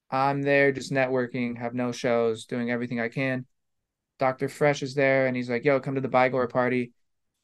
I'm 0.10 0.42
there 0.42 0.72
just 0.72 0.94
networking, 0.94 1.58
have 1.58 1.74
no 1.74 1.92
shows, 1.92 2.46
doing 2.46 2.72
everything 2.72 3.02
I 3.02 3.10
can. 3.10 3.46
Dr. 4.24 4.48
Fresch 4.48 4.82
is 4.82 4.96
there 4.96 5.28
and 5.28 5.36
he's 5.36 5.50
like, 5.50 5.66
yo, 5.66 5.82
come 5.82 5.96
to 5.96 6.02
the 6.02 6.08
Bygore 6.08 6.50
party. 6.50 6.94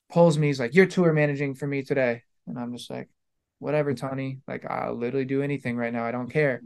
Pulls 0.10 0.38
me, 0.38 0.48
he's 0.48 0.62
like, 0.62 0.74
you're 0.74 0.86
tour 0.86 1.12
managing 1.12 1.54
for 1.54 1.68
me 1.68 1.84
today. 1.84 2.24
And 2.48 2.58
I'm 2.58 2.72
just 2.72 2.90
like, 2.90 3.10
whatever, 3.58 3.94
Tony. 3.94 4.40
Like, 4.48 4.64
I'll 4.64 4.96
literally 4.96 5.26
do 5.26 5.42
anything 5.42 5.76
right 5.76 5.92
now. 5.92 6.06
I 6.06 6.12
don't 6.12 6.32
care, 6.32 6.62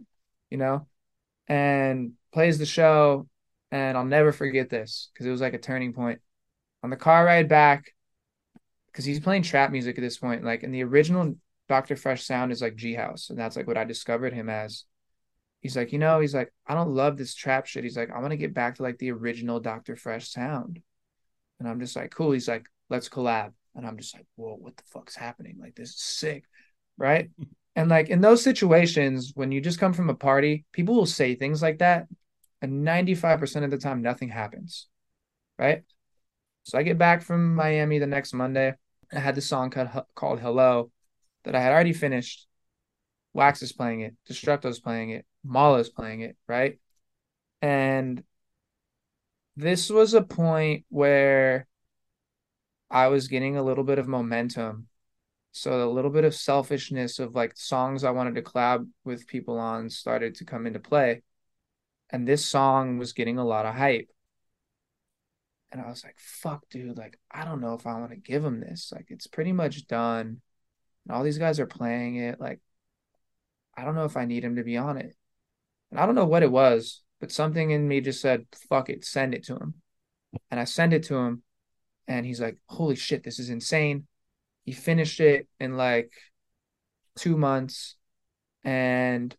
you 0.51 0.59
know? 0.59 0.85
And 1.47 2.11
plays 2.31 2.59
the 2.59 2.65
show. 2.67 3.27
And 3.71 3.97
I'll 3.97 4.05
never 4.05 4.31
forget 4.31 4.69
this 4.69 5.09
because 5.11 5.25
it 5.25 5.31
was 5.31 5.41
like 5.41 5.55
a 5.55 5.57
turning 5.57 5.93
point. 5.93 6.21
On 6.83 6.91
the 6.91 6.95
car 6.95 7.25
ride 7.25 7.49
back, 7.49 7.95
because 8.91 9.03
he's 9.03 9.19
playing 9.19 9.41
trap 9.41 9.71
music 9.71 9.97
at 9.97 10.01
this 10.01 10.19
point, 10.19 10.43
like 10.43 10.61
in 10.61 10.71
the 10.71 10.83
original 10.83 11.33
Dr. 11.69 11.95
Fresch 11.95 12.21
sound 12.21 12.51
is 12.51 12.61
like 12.61 12.75
G 12.75 12.93
House. 12.93 13.31
And 13.31 13.39
that's 13.39 13.55
like 13.55 13.65
what 13.65 13.77
I 13.77 13.83
discovered 13.83 14.31
him 14.31 14.47
as 14.47 14.83
he's 15.63 15.77
like, 15.77 15.93
you 15.93 15.97
know, 15.97 16.19
he's 16.19 16.35
like, 16.35 16.53
I 16.67 16.75
don't 16.75 16.93
love 16.93 17.17
this 17.17 17.33
trap 17.33 17.65
shit. 17.65 17.85
He's 17.85 17.97
like, 17.97 18.11
I 18.11 18.19
want 18.19 18.31
to 18.31 18.37
get 18.37 18.53
back 18.53 18.75
to 18.75 18.83
like 18.83 18.97
the 18.99 19.11
original 19.11 19.61
Dr. 19.61 19.95
Fresch 19.95 20.27
sound. 20.27 20.81
And 21.59 21.67
I'm 21.67 21.79
just 21.79 21.95
like, 21.95 22.11
cool. 22.11 22.31
He's 22.33 22.49
like, 22.49 22.67
let's 22.89 23.07
collab. 23.07 23.53
And 23.73 23.87
I'm 23.87 23.97
just 23.97 24.13
like, 24.13 24.25
whoa, 24.35 24.57
what 24.59 24.75
the 24.75 24.83
fuck's 24.85 25.15
happening? 25.15 25.57
Like, 25.59 25.73
this 25.73 25.91
is 25.91 26.03
sick. 26.03 26.43
Right. 26.97 27.31
and 27.77 27.89
like 27.89 28.09
in 28.09 28.19
those 28.19 28.43
situations, 28.43 29.31
when 29.33 29.53
you 29.53 29.61
just 29.61 29.79
come 29.79 29.93
from 29.93 30.09
a 30.09 30.15
party, 30.15 30.65
people 30.73 30.95
will 30.95 31.05
say 31.05 31.33
things 31.33 31.61
like 31.61 31.79
that. 31.79 32.07
And 32.61 32.85
95% 32.85 33.63
of 33.63 33.71
the 33.71 33.77
time, 33.77 34.01
nothing 34.01 34.29
happens. 34.29 34.87
Right. 35.57 35.83
So 36.63 36.77
I 36.77 36.83
get 36.83 36.97
back 36.97 37.21
from 37.21 37.55
Miami 37.55 37.99
the 37.99 38.07
next 38.07 38.33
Monday. 38.33 38.73
I 39.13 39.19
had 39.19 39.35
the 39.35 39.41
song 39.41 39.69
called, 39.69 39.89
called 40.13 40.39
Hello 40.41 40.91
that 41.45 41.55
I 41.55 41.61
had 41.61 41.71
already 41.71 41.93
finished. 41.93 42.47
Wax 43.33 43.61
is 43.61 43.71
playing 43.71 44.01
it, 44.01 44.15
Destructo's 44.29 44.79
playing 44.79 45.11
it, 45.11 45.25
Malaa's 45.43 45.89
playing 45.89 46.21
it, 46.21 46.37
right? 46.47 46.79
And 47.61 48.23
this 49.55 49.89
was 49.89 50.13
a 50.13 50.21
point 50.21 50.85
where 50.89 51.67
I 52.89 53.07
was 53.07 53.27
getting 53.27 53.57
a 53.57 53.63
little 53.63 53.83
bit 53.83 53.99
of 53.99 54.07
momentum. 54.07 54.87
So 55.51 55.87
a 55.87 55.91
little 55.91 56.09
bit 56.09 56.23
of 56.23 56.33
selfishness 56.33 57.19
of 57.19 57.35
like 57.35 57.55
songs 57.55 58.03
I 58.03 58.11
wanted 58.11 58.35
to 58.35 58.41
collab 58.41 58.87
with 59.03 59.27
people 59.27 59.59
on 59.59 59.89
started 59.89 60.35
to 60.35 60.45
come 60.45 60.65
into 60.65 60.79
play. 60.79 61.21
And 62.09 62.27
this 62.27 62.45
song 62.45 62.97
was 62.97 63.13
getting 63.13 63.37
a 63.37 63.45
lot 63.45 63.65
of 63.65 63.75
hype. 63.75 64.09
And 65.71 65.81
I 65.81 65.87
was 65.87 66.03
like, 66.03 66.17
fuck, 66.19 66.69
dude, 66.69 66.97
like, 66.97 67.19
I 67.31 67.45
don't 67.45 67.61
know 67.61 67.73
if 67.73 67.87
I 67.87 67.99
want 67.99 68.11
to 68.11 68.15
give 68.15 68.45
him 68.45 68.59
this. 68.59 68.91
Like, 68.93 69.07
it's 69.09 69.25
pretty 69.25 69.51
much 69.51 69.87
done. 69.87 70.39
And 71.05 71.15
all 71.15 71.23
these 71.23 71.39
guys 71.39 71.59
are 71.59 71.65
playing 71.65 72.17
it. 72.17 72.39
Like, 72.39 72.59
I 73.75 73.83
don't 73.83 73.95
know 73.95 74.05
if 74.05 74.15
I 74.15 74.25
need 74.25 74.43
him 74.43 74.57
to 74.57 74.63
be 74.63 74.77
on 74.77 74.97
it. 74.97 75.15
And 75.93 75.99
I 75.99 76.07
don't 76.07 76.15
know 76.15 76.25
what 76.25 76.41
it 76.41 76.51
was, 76.51 77.03
but 77.19 77.31
something 77.31 77.69
in 77.69 77.87
me 77.87 78.01
just 78.01 78.19
said, 78.19 78.47
fuck 78.67 78.89
it, 78.89 79.05
send 79.05 79.35
it 79.35 79.43
to 79.43 79.53
him. 79.53 79.75
And 80.49 80.59
I 80.59 80.63
send 80.63 80.91
it 80.91 81.03
to 81.03 81.15
him, 81.17 81.43
and 82.07 82.25
he's 82.25 82.41
like, 82.41 82.57
holy 82.65 82.95
shit, 82.95 83.23
this 83.23 83.37
is 83.37 83.51
insane. 83.51 84.07
He 84.65 84.71
finished 84.71 85.19
it 85.19 85.47
in 85.59 85.77
like 85.77 86.11
two 87.15 87.37
months, 87.37 87.95
and 88.63 89.37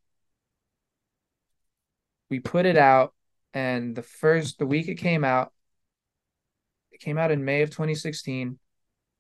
we 2.31 2.39
put 2.39 2.67
it 2.67 2.79
out. 2.79 3.15
And 3.53 3.97
the 3.97 4.05
first, 4.05 4.61
the 4.61 4.67
week 4.67 4.87
it 4.87 4.95
came 4.95 5.25
out, 5.25 5.53
it 6.93 7.01
came 7.01 7.19
out 7.19 7.33
in 7.33 7.45
May 7.45 7.63
of 7.63 7.71
2016 7.71 8.61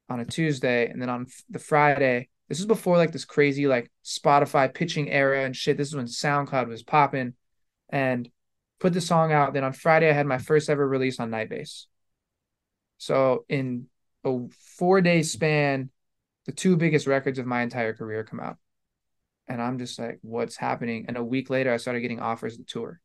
on 0.08 0.20
a 0.20 0.24
Tuesday. 0.24 0.88
And 0.88 1.02
then 1.02 1.08
on 1.10 1.26
the 1.50 1.58
Friday, 1.58 2.28
this 2.48 2.60
is 2.60 2.66
before 2.66 2.96
like 2.96 3.12
this 3.12 3.24
crazy 3.24 3.66
like 3.66 3.90
Spotify 4.04 4.72
pitching 4.72 5.10
era 5.10 5.44
and 5.44 5.56
shit. 5.56 5.76
This 5.76 5.88
is 5.88 5.96
when 5.96 6.06
SoundCloud 6.06 6.68
was 6.68 6.82
popping 6.82 7.34
and 7.88 8.28
put 8.80 8.92
the 8.92 9.00
song 9.00 9.32
out. 9.32 9.54
Then 9.54 9.64
on 9.64 9.72
Friday, 9.72 10.10
I 10.10 10.12
had 10.12 10.26
my 10.26 10.38
first 10.38 10.68
ever 10.68 10.86
release 10.86 11.20
on 11.20 11.30
Night 11.30 11.48
Bass. 11.48 11.86
So 12.98 13.44
in 13.48 13.86
a 14.24 14.40
four 14.78 15.00
day 15.00 15.22
span, 15.22 15.90
the 16.46 16.52
two 16.52 16.76
biggest 16.76 17.06
records 17.06 17.38
of 17.38 17.46
my 17.46 17.62
entire 17.62 17.94
career 17.94 18.24
come 18.24 18.40
out. 18.40 18.58
And 19.48 19.60
I'm 19.60 19.78
just 19.78 19.98
like, 19.98 20.18
what's 20.22 20.56
happening? 20.56 21.06
And 21.08 21.16
a 21.16 21.24
week 21.24 21.50
later, 21.50 21.72
I 21.72 21.76
started 21.78 22.00
getting 22.00 22.20
offers 22.20 22.56
to 22.56 22.64
tour, 22.64 23.00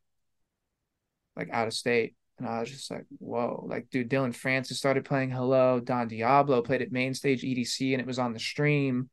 like 1.35 1.49
out 1.51 1.67
of 1.67 1.73
state. 1.73 2.15
And 2.37 2.47
I 2.47 2.61
was 2.61 2.69
just 2.69 2.89
like, 2.89 3.05
whoa, 3.17 3.65
like, 3.67 3.89
dude, 3.89 4.07
Dillon 4.07 4.31
Francis 4.31 4.77
started 4.77 5.03
playing 5.03 5.31
Hello. 5.31 5.81
Don 5.81 6.07
Diablo 6.07 6.61
played 6.61 6.81
at 6.81 6.91
Main 6.91 7.13
Stage 7.13 7.43
EDC 7.43 7.91
and 7.91 7.99
it 7.99 8.07
was 8.07 8.19
on 8.19 8.31
the 8.31 8.39
stream. 8.39 9.09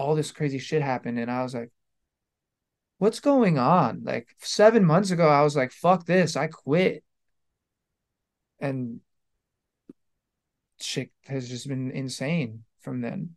All 0.00 0.14
this 0.14 0.32
crazy 0.32 0.58
shit 0.58 0.82
happened. 0.82 1.18
And 1.18 1.30
I 1.30 1.42
was 1.42 1.54
like, 1.54 1.70
what's 2.98 3.20
going 3.20 3.58
on? 3.58 4.02
Like, 4.04 4.28
seven 4.38 4.84
months 4.84 5.10
ago, 5.10 5.28
I 5.28 5.42
was 5.42 5.56
like, 5.56 5.72
fuck 5.72 6.06
this. 6.06 6.36
I 6.36 6.46
quit. 6.46 7.04
And 8.60 9.00
shit 10.80 11.10
has 11.26 11.48
just 11.48 11.68
been 11.68 11.90
insane 11.90 12.64
from 12.80 13.00
then. 13.00 13.36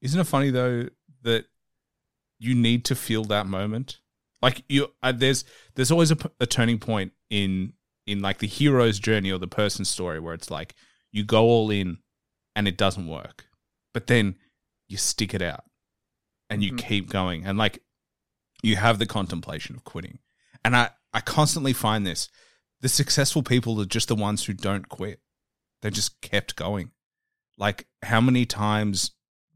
Isn't 0.00 0.20
it 0.20 0.24
funny 0.24 0.50
though 0.50 0.88
that 1.22 1.46
you 2.38 2.54
need 2.54 2.84
to 2.86 2.94
feel 2.94 3.24
that 3.24 3.46
moment? 3.46 4.00
Like 4.42 4.62
you, 4.68 4.88
uh, 5.02 5.12
there's 5.12 5.44
there's 5.74 5.90
always 5.90 6.12
a 6.12 6.46
turning 6.46 6.78
point 6.78 7.12
in 7.30 7.72
in 8.06 8.20
like 8.20 8.38
the 8.38 8.46
hero's 8.46 8.98
journey 8.98 9.32
or 9.32 9.38
the 9.38 9.48
person's 9.48 9.88
story 9.88 10.20
where 10.20 10.34
it's 10.34 10.50
like 10.50 10.74
you 11.10 11.24
go 11.24 11.44
all 11.44 11.70
in 11.70 11.98
and 12.54 12.68
it 12.68 12.76
doesn't 12.76 13.08
work, 13.08 13.46
but 13.92 14.06
then 14.06 14.36
you 14.88 14.96
stick 14.96 15.34
it 15.34 15.42
out 15.42 15.64
and 16.50 16.62
you 16.62 16.72
Mhm. 16.72 16.78
keep 16.78 17.10
going 17.10 17.46
and 17.46 17.58
like 17.58 17.82
you 18.62 18.76
have 18.76 18.98
the 18.98 19.06
contemplation 19.06 19.76
of 19.76 19.84
quitting. 19.84 20.18
And 20.64 20.76
I 20.76 20.90
I 21.12 21.20
constantly 21.20 21.72
find 21.72 22.06
this 22.06 22.28
the 22.80 22.88
successful 22.88 23.42
people 23.42 23.80
are 23.80 23.86
just 23.86 24.08
the 24.08 24.14
ones 24.16 24.44
who 24.44 24.52
don't 24.52 24.88
quit. 24.88 25.20
They 25.82 25.90
just 25.90 26.20
kept 26.20 26.56
going. 26.56 26.92
Like 27.58 27.86
how 28.02 28.20
many 28.20 28.46
times 28.46 29.12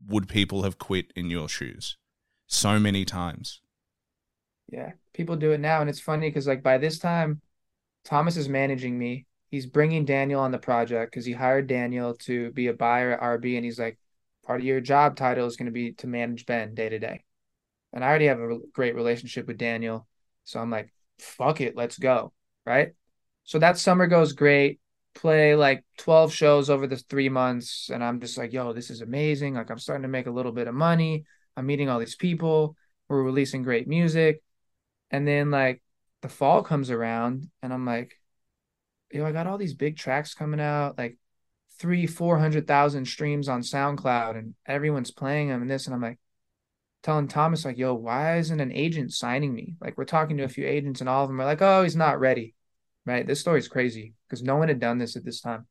would 0.06 0.28
people 0.28 0.64
have 0.64 0.78
quit 0.78 1.12
in 1.16 1.30
your 1.30 1.48
shoes? 1.48 1.96
So 2.46 2.80
many 2.80 3.04
times. 3.04 3.60
Yeah, 4.68 4.92
people 5.14 5.36
do 5.36 5.52
it 5.52 5.58
now, 5.60 5.80
and 5.80 5.90
it's 5.90 6.00
funny 6.00 6.28
because 6.28 6.46
like 6.46 6.62
by 6.62 6.78
this 6.78 6.98
time, 6.98 7.40
Thomas 8.04 8.38
is 8.38 8.50
managing 8.50 8.98
me. 8.98 9.26
He's 9.50 9.66
bringing 9.66 10.06
Daniel 10.06 10.42
on 10.42 10.52
the 10.52 10.58
project 10.60 11.12
because 11.12 11.26
he 11.26 11.34
hired 11.34 11.68
Daniel 11.68 12.16
to 12.18 12.52
be 12.52 12.68
a 12.68 12.74
buyer 12.74 13.12
at 13.12 13.20
RB, 13.22 13.56
and 13.56 13.66
he's 13.66 13.80
like, 13.80 13.98
part 14.50 14.62
of 14.62 14.66
your 14.66 14.80
job 14.80 15.14
title 15.14 15.46
is 15.46 15.56
going 15.56 15.66
to 15.66 15.70
be 15.70 15.92
to 15.92 16.08
manage 16.08 16.44
Ben 16.44 16.74
day 16.74 16.88
to 16.88 16.98
day. 16.98 17.22
And 17.92 18.04
I 18.04 18.08
already 18.08 18.26
have 18.26 18.40
a 18.40 18.58
great 18.72 18.96
relationship 18.96 19.46
with 19.46 19.58
Daniel, 19.58 20.08
so 20.42 20.58
I'm 20.58 20.72
like, 20.72 20.92
fuck 21.20 21.60
it, 21.60 21.76
let's 21.76 21.96
go, 22.00 22.32
right? 22.66 22.94
So 23.44 23.60
that 23.60 23.78
summer 23.78 24.08
goes 24.08 24.32
great. 24.32 24.80
Play 25.14 25.54
like 25.54 25.84
12 25.98 26.32
shows 26.32 26.68
over 26.68 26.88
the 26.88 26.96
three 26.96 27.28
months, 27.28 27.90
and 27.94 28.02
I'm 28.02 28.18
just 28.18 28.36
like, 28.36 28.52
yo, 28.52 28.72
this 28.72 28.90
is 28.90 29.02
amazing. 29.02 29.54
Like 29.54 29.70
I'm 29.70 29.78
starting 29.78 30.02
to 30.02 30.08
make 30.08 30.26
a 30.26 30.32
little 30.32 30.50
bit 30.50 30.66
of 30.66 30.74
money. 30.74 31.26
I'm 31.56 31.66
meeting 31.66 31.88
all 31.88 32.00
these 32.00 32.16
people. 32.16 32.74
We're 33.08 33.22
releasing 33.22 33.62
great 33.62 33.86
music. 33.86 34.42
And 35.12 35.28
then 35.28 35.52
like 35.52 35.80
the 36.22 36.28
fall 36.28 36.64
comes 36.64 36.90
around 36.90 37.48
and 37.62 37.72
I'm 37.72 37.86
like, 37.86 38.18
yo, 39.12 39.24
I 39.24 39.30
got 39.30 39.46
all 39.46 39.58
these 39.58 39.74
big 39.74 39.96
tracks 39.96 40.34
coming 40.34 40.58
out, 40.60 40.98
like 40.98 41.18
three, 41.80 42.06
four 42.06 42.38
hundred 42.38 42.66
thousand 42.66 43.06
streams 43.06 43.48
on 43.48 43.62
SoundCloud, 43.62 44.36
and 44.38 44.54
everyone's 44.66 45.10
playing 45.10 45.48
them 45.48 45.62
and 45.62 45.70
this. 45.70 45.86
And 45.86 45.94
I'm 45.94 46.02
like 46.02 46.18
telling 47.02 47.26
Thomas, 47.26 47.64
like, 47.64 47.78
yo, 47.78 47.94
why 47.94 48.38
isn't 48.38 48.60
an 48.60 48.72
agent 48.72 49.12
signing 49.12 49.54
me? 49.54 49.76
Like 49.80 49.96
we're 49.96 50.04
talking 50.04 50.36
to 50.36 50.44
a 50.44 50.48
few 50.48 50.66
agents 50.66 51.00
and 51.00 51.08
all 51.08 51.24
of 51.24 51.30
them 51.30 51.40
are 51.40 51.46
like, 51.46 51.62
oh, 51.62 51.82
he's 51.82 51.96
not 51.96 52.20
ready. 52.20 52.54
Right. 53.06 53.26
This 53.26 53.40
story's 53.40 53.68
crazy 53.68 54.12
because 54.28 54.42
no 54.42 54.56
one 54.56 54.68
had 54.68 54.78
done 54.78 54.98
this 54.98 55.16
at 55.16 55.24
this 55.24 55.40
time. 55.40 55.66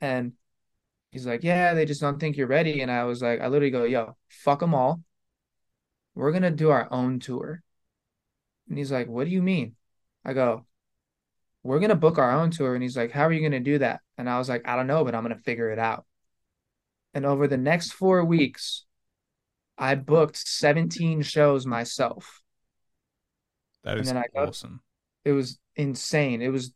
And 0.00 0.32
he's 1.10 1.26
like, 1.26 1.42
yeah, 1.42 1.74
they 1.74 1.84
just 1.86 2.00
don't 2.00 2.20
think 2.20 2.36
you're 2.36 2.46
ready. 2.46 2.80
And 2.80 2.90
I 2.90 3.04
was 3.04 3.20
like, 3.20 3.40
I 3.40 3.48
literally 3.48 3.70
go, 3.70 3.84
yo, 3.84 4.16
fuck 4.28 4.60
them 4.60 4.74
all. 4.74 5.02
We're 6.14 6.32
gonna 6.32 6.52
do 6.52 6.70
our 6.70 6.86
own 6.92 7.18
tour. 7.18 7.62
And 8.68 8.78
he's 8.78 8.92
like, 8.92 9.08
What 9.08 9.24
do 9.24 9.30
you 9.30 9.42
mean? 9.42 9.74
I 10.24 10.32
go, 10.32 10.66
We're 11.64 11.80
going 11.80 11.88
to 11.88 11.96
book 11.96 12.18
our 12.18 12.30
own 12.30 12.50
tour. 12.50 12.74
And 12.74 12.82
he's 12.82 12.96
like, 12.96 13.10
How 13.10 13.22
are 13.22 13.32
you 13.32 13.40
going 13.40 13.52
to 13.52 13.60
do 13.60 13.78
that? 13.78 14.00
And 14.16 14.30
I 14.30 14.38
was 14.38 14.48
like, 14.48 14.68
I 14.68 14.76
don't 14.76 14.86
know, 14.86 15.04
but 15.04 15.14
I'm 15.14 15.24
going 15.24 15.34
to 15.34 15.42
figure 15.42 15.70
it 15.70 15.78
out. 15.78 16.04
And 17.14 17.26
over 17.26 17.48
the 17.48 17.56
next 17.56 17.92
four 17.92 18.24
weeks, 18.24 18.84
I 19.76 19.94
booked 19.94 20.36
17 20.36 21.22
shows 21.22 21.66
myself. 21.66 22.42
That 23.82 23.98
is 23.98 24.12
got- 24.12 24.26
awesome. 24.36 24.80
It 25.24 25.32
was 25.32 25.58
insane. 25.74 26.42
It 26.42 26.48
was 26.50 26.72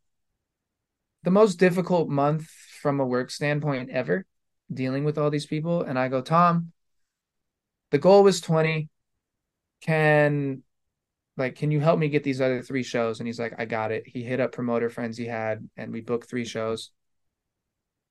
the 1.22 1.30
most 1.30 1.57
difficult 1.57 2.09
month 2.09 2.49
from 2.80 3.01
a 3.01 3.07
work 3.07 3.30
standpoint 3.30 3.91
ever 3.91 4.24
dealing 4.72 5.05
with 5.05 5.18
all 5.18 5.30
these 5.30 5.47
people. 5.47 5.82
And 5.82 5.99
I 5.99 6.09
go, 6.09 6.22
Tom, 6.22 6.72
the 7.91 7.99
goal 7.99 8.22
was 8.22 8.41
20. 8.41 8.89
Can 9.80 10.62
like 11.39 11.55
can 11.55 11.70
you 11.70 11.80
help 11.80 11.99
me 11.99 12.09
get 12.09 12.24
these 12.24 12.41
other 12.41 12.62
three 12.62 12.82
shows? 12.82 13.20
And 13.20 13.26
he's 13.26 13.39
like, 13.39 13.55
I 13.59 13.64
got 13.64 13.93
it. 13.93 14.03
He 14.07 14.22
hit 14.22 14.41
up 14.41 14.53
promoter 14.53 14.91
friends 14.91 15.16
he 15.16 15.26
had 15.26 15.68
and 15.76 15.93
we 15.93 16.01
booked 16.01 16.28
three 16.28 16.45
shows. 16.45 16.91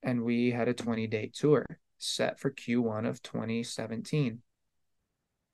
And 0.02 0.24
we 0.24 0.50
had 0.50 0.68
a 0.68 0.74
20 0.74 1.06
date 1.08 1.34
tour 1.34 1.66
set 1.98 2.40
for 2.40 2.50
Q1 2.50 3.06
of 3.06 3.22
2017. 3.22 4.40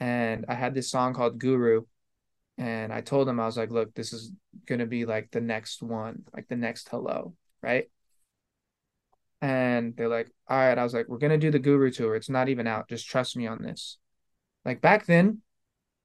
And 0.01 0.45
I 0.49 0.55
had 0.55 0.75
this 0.75 0.91
song 0.91 1.15
called 1.15 1.39
Guru. 1.39 1.83
And 2.57 2.93
I 2.93 3.01
told 3.01 3.29
him, 3.29 3.41
I 3.41 3.47
was 3.47 3.57
like, 3.57 3.71
look, 3.73 3.95
this 3.95 4.13
is 4.13 4.31
gonna 4.67 4.87
be 4.87 5.05
like 5.05 5.33
the 5.33 5.41
next 5.41 5.83
one, 5.83 6.23
like 6.33 6.47
the 6.47 6.57
next 6.57 6.89
hello, 6.89 7.35
right? 7.61 7.91
And 9.41 9.97
they're 9.97 10.09
like, 10.09 10.31
all 10.49 10.57
right. 10.57 10.79
I 10.79 10.85
was 10.85 10.95
like, 10.95 11.09
we're 11.09 11.19
gonna 11.19 11.39
do 11.39 11.51
the 11.51 11.59
Guru 11.59 11.91
tour. 11.91 12.15
It's 12.15 12.31
not 12.31 12.49
even 12.49 12.69
out. 12.69 12.89
Just 12.89 13.09
trust 13.09 13.37
me 13.37 13.49
on 13.49 13.63
this. 13.63 13.99
Like 14.65 14.81
back 14.81 15.07
then, 15.07 15.43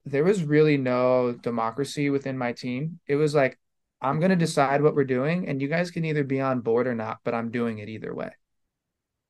there 0.06 0.24
was 0.24 0.44
really 0.44 0.78
no 0.78 1.34
democracy 1.34 2.10
within 2.10 2.38
my 2.38 2.54
team. 2.54 3.00
It 3.08 3.16
was 3.16 3.36
like, 3.36 3.60
I'm 4.02 4.20
gonna 4.20 4.36
decide 4.36 4.82
what 4.82 4.96
we're 4.96 5.04
doing, 5.04 5.48
and 5.48 5.62
you 5.62 5.68
guys 5.68 5.92
can 5.92 6.06
either 6.06 6.24
be 6.24 6.42
on 6.42 6.62
board 6.62 6.88
or 6.88 6.96
not, 6.96 7.20
but 7.24 7.34
I'm 7.34 7.52
doing 7.52 7.80
it 7.80 7.90
either 7.90 8.14
way. 8.14 8.32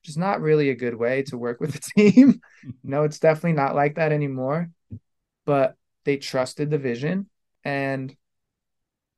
Which 0.01 0.09
is 0.09 0.17
not 0.17 0.41
really 0.41 0.70
a 0.70 0.76
good 0.76 0.95
way 0.95 1.24
to 1.24 1.38
work 1.38 1.59
with 1.59 1.76
a 1.76 1.80
team. 1.97 2.41
no, 2.84 3.03
it's 3.03 3.20
definitely 3.20 3.53
not 3.53 3.76
like 3.76 3.95
that 3.95 4.11
anymore. 4.11 4.70
But 5.45 5.76
they 6.05 6.17
trusted 6.17 6.70
the 6.70 6.78
vision 6.78 7.30
and 7.63 8.15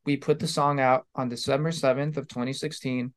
we 0.05 0.17
put 0.17 0.39
the 0.39 0.47
song 0.47 0.79
out 0.79 1.05
on 1.15 1.29
December 1.29 1.71
7th 1.71 2.17
of 2.17 2.27
2016 2.27 3.13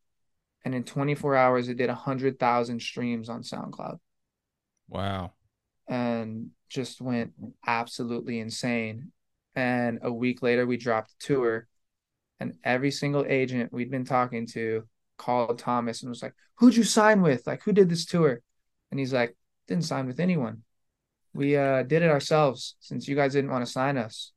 and 0.64 0.74
in 0.74 0.84
24 0.84 1.34
hours 1.36 1.68
it 1.68 1.76
did 1.76 1.88
100,000 1.88 2.80
streams 2.80 3.28
on 3.28 3.42
SoundCloud 3.42 3.98
Wow. 4.88 5.32
and 5.88 6.50
just 6.74 7.00
went 7.00 7.32
absolutely 7.66 8.40
insane. 8.40 9.12
And 9.54 10.00
a 10.02 10.12
week 10.12 10.42
later 10.42 10.66
we 10.66 10.76
dropped 10.76 11.10
the 11.10 11.26
tour 11.26 11.68
and 12.40 12.54
every 12.64 12.90
single 12.90 13.24
agent 13.26 13.72
we'd 13.72 13.90
been 13.90 14.04
talking 14.04 14.46
to 14.48 14.86
called 15.16 15.58
Thomas 15.58 16.02
and 16.02 16.10
was 16.10 16.22
like, 16.22 16.34
"Who'd 16.56 16.76
you 16.76 16.82
sign 16.82 17.22
with? 17.22 17.46
Like 17.46 17.62
who 17.62 17.72
did 17.72 17.88
this 17.88 18.04
tour?" 18.04 18.42
And 18.90 18.98
he's 18.98 19.12
like, 19.12 19.36
"Didn't 19.68 19.84
sign 19.84 20.06
with 20.06 20.18
anyone. 20.18 20.64
We 21.32 21.56
uh 21.56 21.84
did 21.84 22.02
it 22.02 22.10
ourselves 22.10 22.76
since 22.80 23.06
you 23.08 23.14
guys 23.14 23.32
didn't 23.34 23.50
want 23.52 23.64
to 23.64 23.72
sign 23.72 23.96
us." 23.96 24.32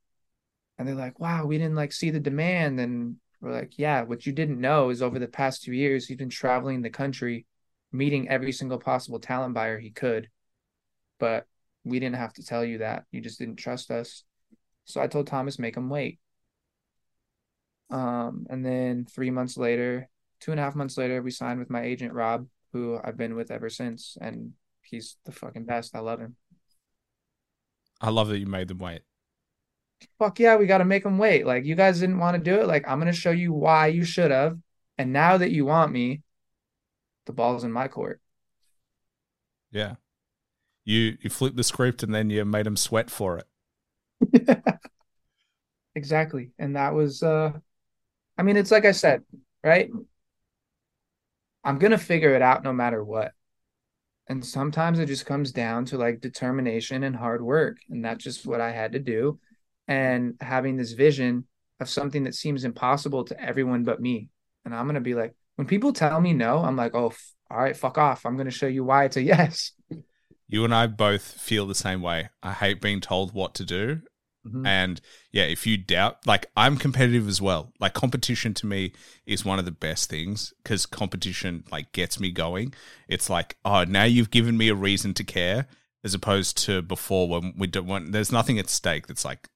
And 0.77 0.87
they're 0.87 0.95
like, 0.95 1.19
"Wow, 1.19 1.45
we 1.47 1.57
didn't 1.57 1.75
like 1.75 1.91
see 1.91 2.11
the 2.11 2.19
demand." 2.19 2.79
And 2.79 3.17
we're 3.41 3.51
like, 3.53 3.79
"Yeah, 3.79 4.03
what 4.03 4.25
you 4.27 4.33
didn't 4.33 4.61
know 4.61 4.89
is 4.91 5.01
over 5.01 5.17
the 5.19 5.27
past 5.27 5.63
2 5.63 5.73
years 5.73 6.07
he's 6.07 6.17
been 6.17 6.29
traveling 6.29 6.81
the 6.83 6.91
country 6.91 7.47
meeting 7.91 8.29
every 8.29 8.51
single 8.51 8.79
possible 8.79 9.19
talent 9.19 9.53
buyer 9.53 9.79
he 9.79 9.91
could. 9.91 10.29
But 11.19 11.47
we 11.87 11.99
didn't 11.99 12.17
have 12.17 12.33
to 12.33 12.43
tell 12.43 12.63
you 12.63 12.79
that. 12.79 13.05
You 13.11 13.21
just 13.21 13.39
didn't 13.39 13.57
trust 13.57 13.91
us." 13.91 14.23
So 14.85 15.01
I 15.01 15.07
told 15.07 15.27
Thomas 15.27 15.59
make 15.59 15.75
him 15.75 15.89
wait. 15.89 16.19
Um, 17.89 18.47
and 18.49 18.65
then 18.65 19.05
three 19.05 19.31
months 19.31 19.57
later, 19.57 20.09
two 20.39 20.51
and 20.51 20.59
a 20.59 20.63
half 20.63 20.75
months 20.75 20.97
later, 20.97 21.21
we 21.21 21.31
signed 21.31 21.59
with 21.59 21.69
my 21.69 21.81
agent 21.81 22.13
Rob, 22.13 22.47
who 22.73 22.99
I've 23.03 23.17
been 23.17 23.35
with 23.35 23.51
ever 23.51 23.69
since, 23.69 24.17
and 24.19 24.53
he's 24.83 25.17
the 25.25 25.31
fucking 25.31 25.65
best. 25.65 25.95
I 25.95 25.99
love 25.99 26.19
him. 26.19 26.35
I 27.99 28.09
love 28.09 28.27
that 28.29 28.39
you 28.39 28.45
made 28.45 28.67
them 28.67 28.77
wait. 28.77 29.01
Fuck 30.19 30.39
yeah, 30.39 30.55
we 30.55 30.67
got 30.67 30.77
to 30.77 30.85
make 30.85 31.03
them 31.03 31.17
wait. 31.17 31.45
Like 31.45 31.65
you 31.65 31.75
guys 31.75 31.99
didn't 31.99 32.19
want 32.19 32.37
to 32.37 32.43
do 32.43 32.61
it. 32.61 32.67
Like 32.67 32.87
I'm 32.87 32.99
gonna 32.99 33.13
show 33.13 33.31
you 33.31 33.51
why 33.51 33.87
you 33.87 34.03
should 34.03 34.31
have. 34.31 34.57
And 34.97 35.13
now 35.13 35.37
that 35.37 35.51
you 35.51 35.65
want 35.65 35.91
me, 35.91 36.21
the 37.25 37.33
ball's 37.33 37.63
in 37.63 37.71
my 37.71 37.87
court. 37.87 38.21
Yeah. 39.71 39.95
You 40.87 41.17
you 41.21 41.29
flipped 41.29 41.57
the 41.57 41.65
script 41.65 42.01
and 42.01 42.15
then 42.15 42.29
you 42.29 42.45
made 42.45 42.65
them 42.65 42.77
sweat 42.77 43.11
for 43.11 43.41
it. 44.21 44.63
exactly. 45.95 46.51
And 46.57 46.77
that 46.77 46.93
was 46.93 47.21
uh 47.21 47.51
I 48.37 48.43
mean, 48.43 48.55
it's 48.55 48.71
like 48.71 48.85
I 48.85 48.93
said, 48.93 49.23
right? 49.61 49.89
I'm 51.65 51.77
gonna 51.77 51.97
figure 51.97 52.35
it 52.35 52.41
out 52.41 52.63
no 52.63 52.71
matter 52.71 53.03
what. 53.03 53.33
And 54.29 54.45
sometimes 54.45 54.99
it 54.99 55.07
just 55.07 55.25
comes 55.25 55.51
down 55.51 55.83
to 55.85 55.97
like 55.97 56.21
determination 56.21 57.03
and 57.03 57.17
hard 57.17 57.41
work. 57.41 57.79
And 57.89 58.03
that's 58.03 58.23
just 58.23 58.45
what 58.45 58.61
I 58.61 58.71
had 58.71 58.93
to 58.93 58.99
do. 58.99 59.41
And 59.89 60.35
having 60.39 60.77
this 60.77 60.93
vision 60.93 61.47
of 61.81 61.89
something 61.89 62.23
that 62.23 62.35
seems 62.35 62.63
impossible 62.63 63.25
to 63.25 63.41
everyone 63.41 63.83
but 63.83 64.01
me. 64.01 64.29
And 64.63 64.73
I'm 64.73 64.85
going 64.85 64.95
to 64.95 65.01
be 65.01 65.15
like, 65.15 65.35
when 65.55 65.67
people 65.67 65.91
tell 65.91 66.19
me 66.19 66.33
no, 66.33 66.59
I'm 66.59 66.75
like, 66.75 66.93
oh, 66.93 67.07
f- 67.07 67.33
all 67.49 67.57
right, 67.57 67.75
fuck 67.75 67.97
off. 67.97 68.25
I'm 68.25 68.35
going 68.35 68.49
to 68.49 68.51
show 68.51 68.67
you 68.67 68.83
why 68.83 69.05
it's 69.05 69.17
a 69.17 69.21
yes. 69.21 69.71
You 70.47 70.63
and 70.63 70.73
I 70.73 70.87
both 70.87 71.23
feel 71.23 71.67
the 71.67 71.75
same 71.75 72.01
way. 72.01 72.29
I 72.41 72.53
hate 72.53 72.81
being 72.81 73.01
told 73.01 73.33
what 73.33 73.53
to 73.55 73.65
do. 73.65 74.01
Mhm. 74.47 74.65
And 74.65 75.01
yeah, 75.31 75.43
if 75.43 75.67
you 75.67 75.77
doubt, 75.77 76.25
like 76.25 76.45
I'm 76.55 76.77
competitive 76.77 77.27
as 77.27 77.41
well. 77.41 77.73
Like 77.79 77.93
competition 77.93 78.53
to 78.55 78.65
me 78.65 78.93
is 79.25 79.43
one 79.43 79.59
of 79.59 79.65
the 79.65 79.71
best 79.71 80.09
things 80.09 80.53
because 80.63 80.85
competition 80.85 81.65
like 81.71 81.91
gets 81.91 82.19
me 82.19 82.31
going. 82.31 82.73
It's 83.07 83.29
like, 83.29 83.57
oh, 83.65 83.83
now 83.83 84.05
you've 84.05 84.31
given 84.31 84.57
me 84.57 84.69
a 84.69 84.75
reason 84.75 85.13
to 85.15 85.23
care, 85.23 85.67
as 86.03 86.13
opposed 86.13 86.57
to 86.65 86.81
before 86.81 87.27
when 87.27 87.53
we 87.57 87.67
don't 87.67 87.87
want. 87.87 88.11
There's 88.13 88.31
nothing 88.31 88.57
at 88.57 88.69
stake. 88.69 89.07
That's 89.07 89.25
like, 89.25 89.49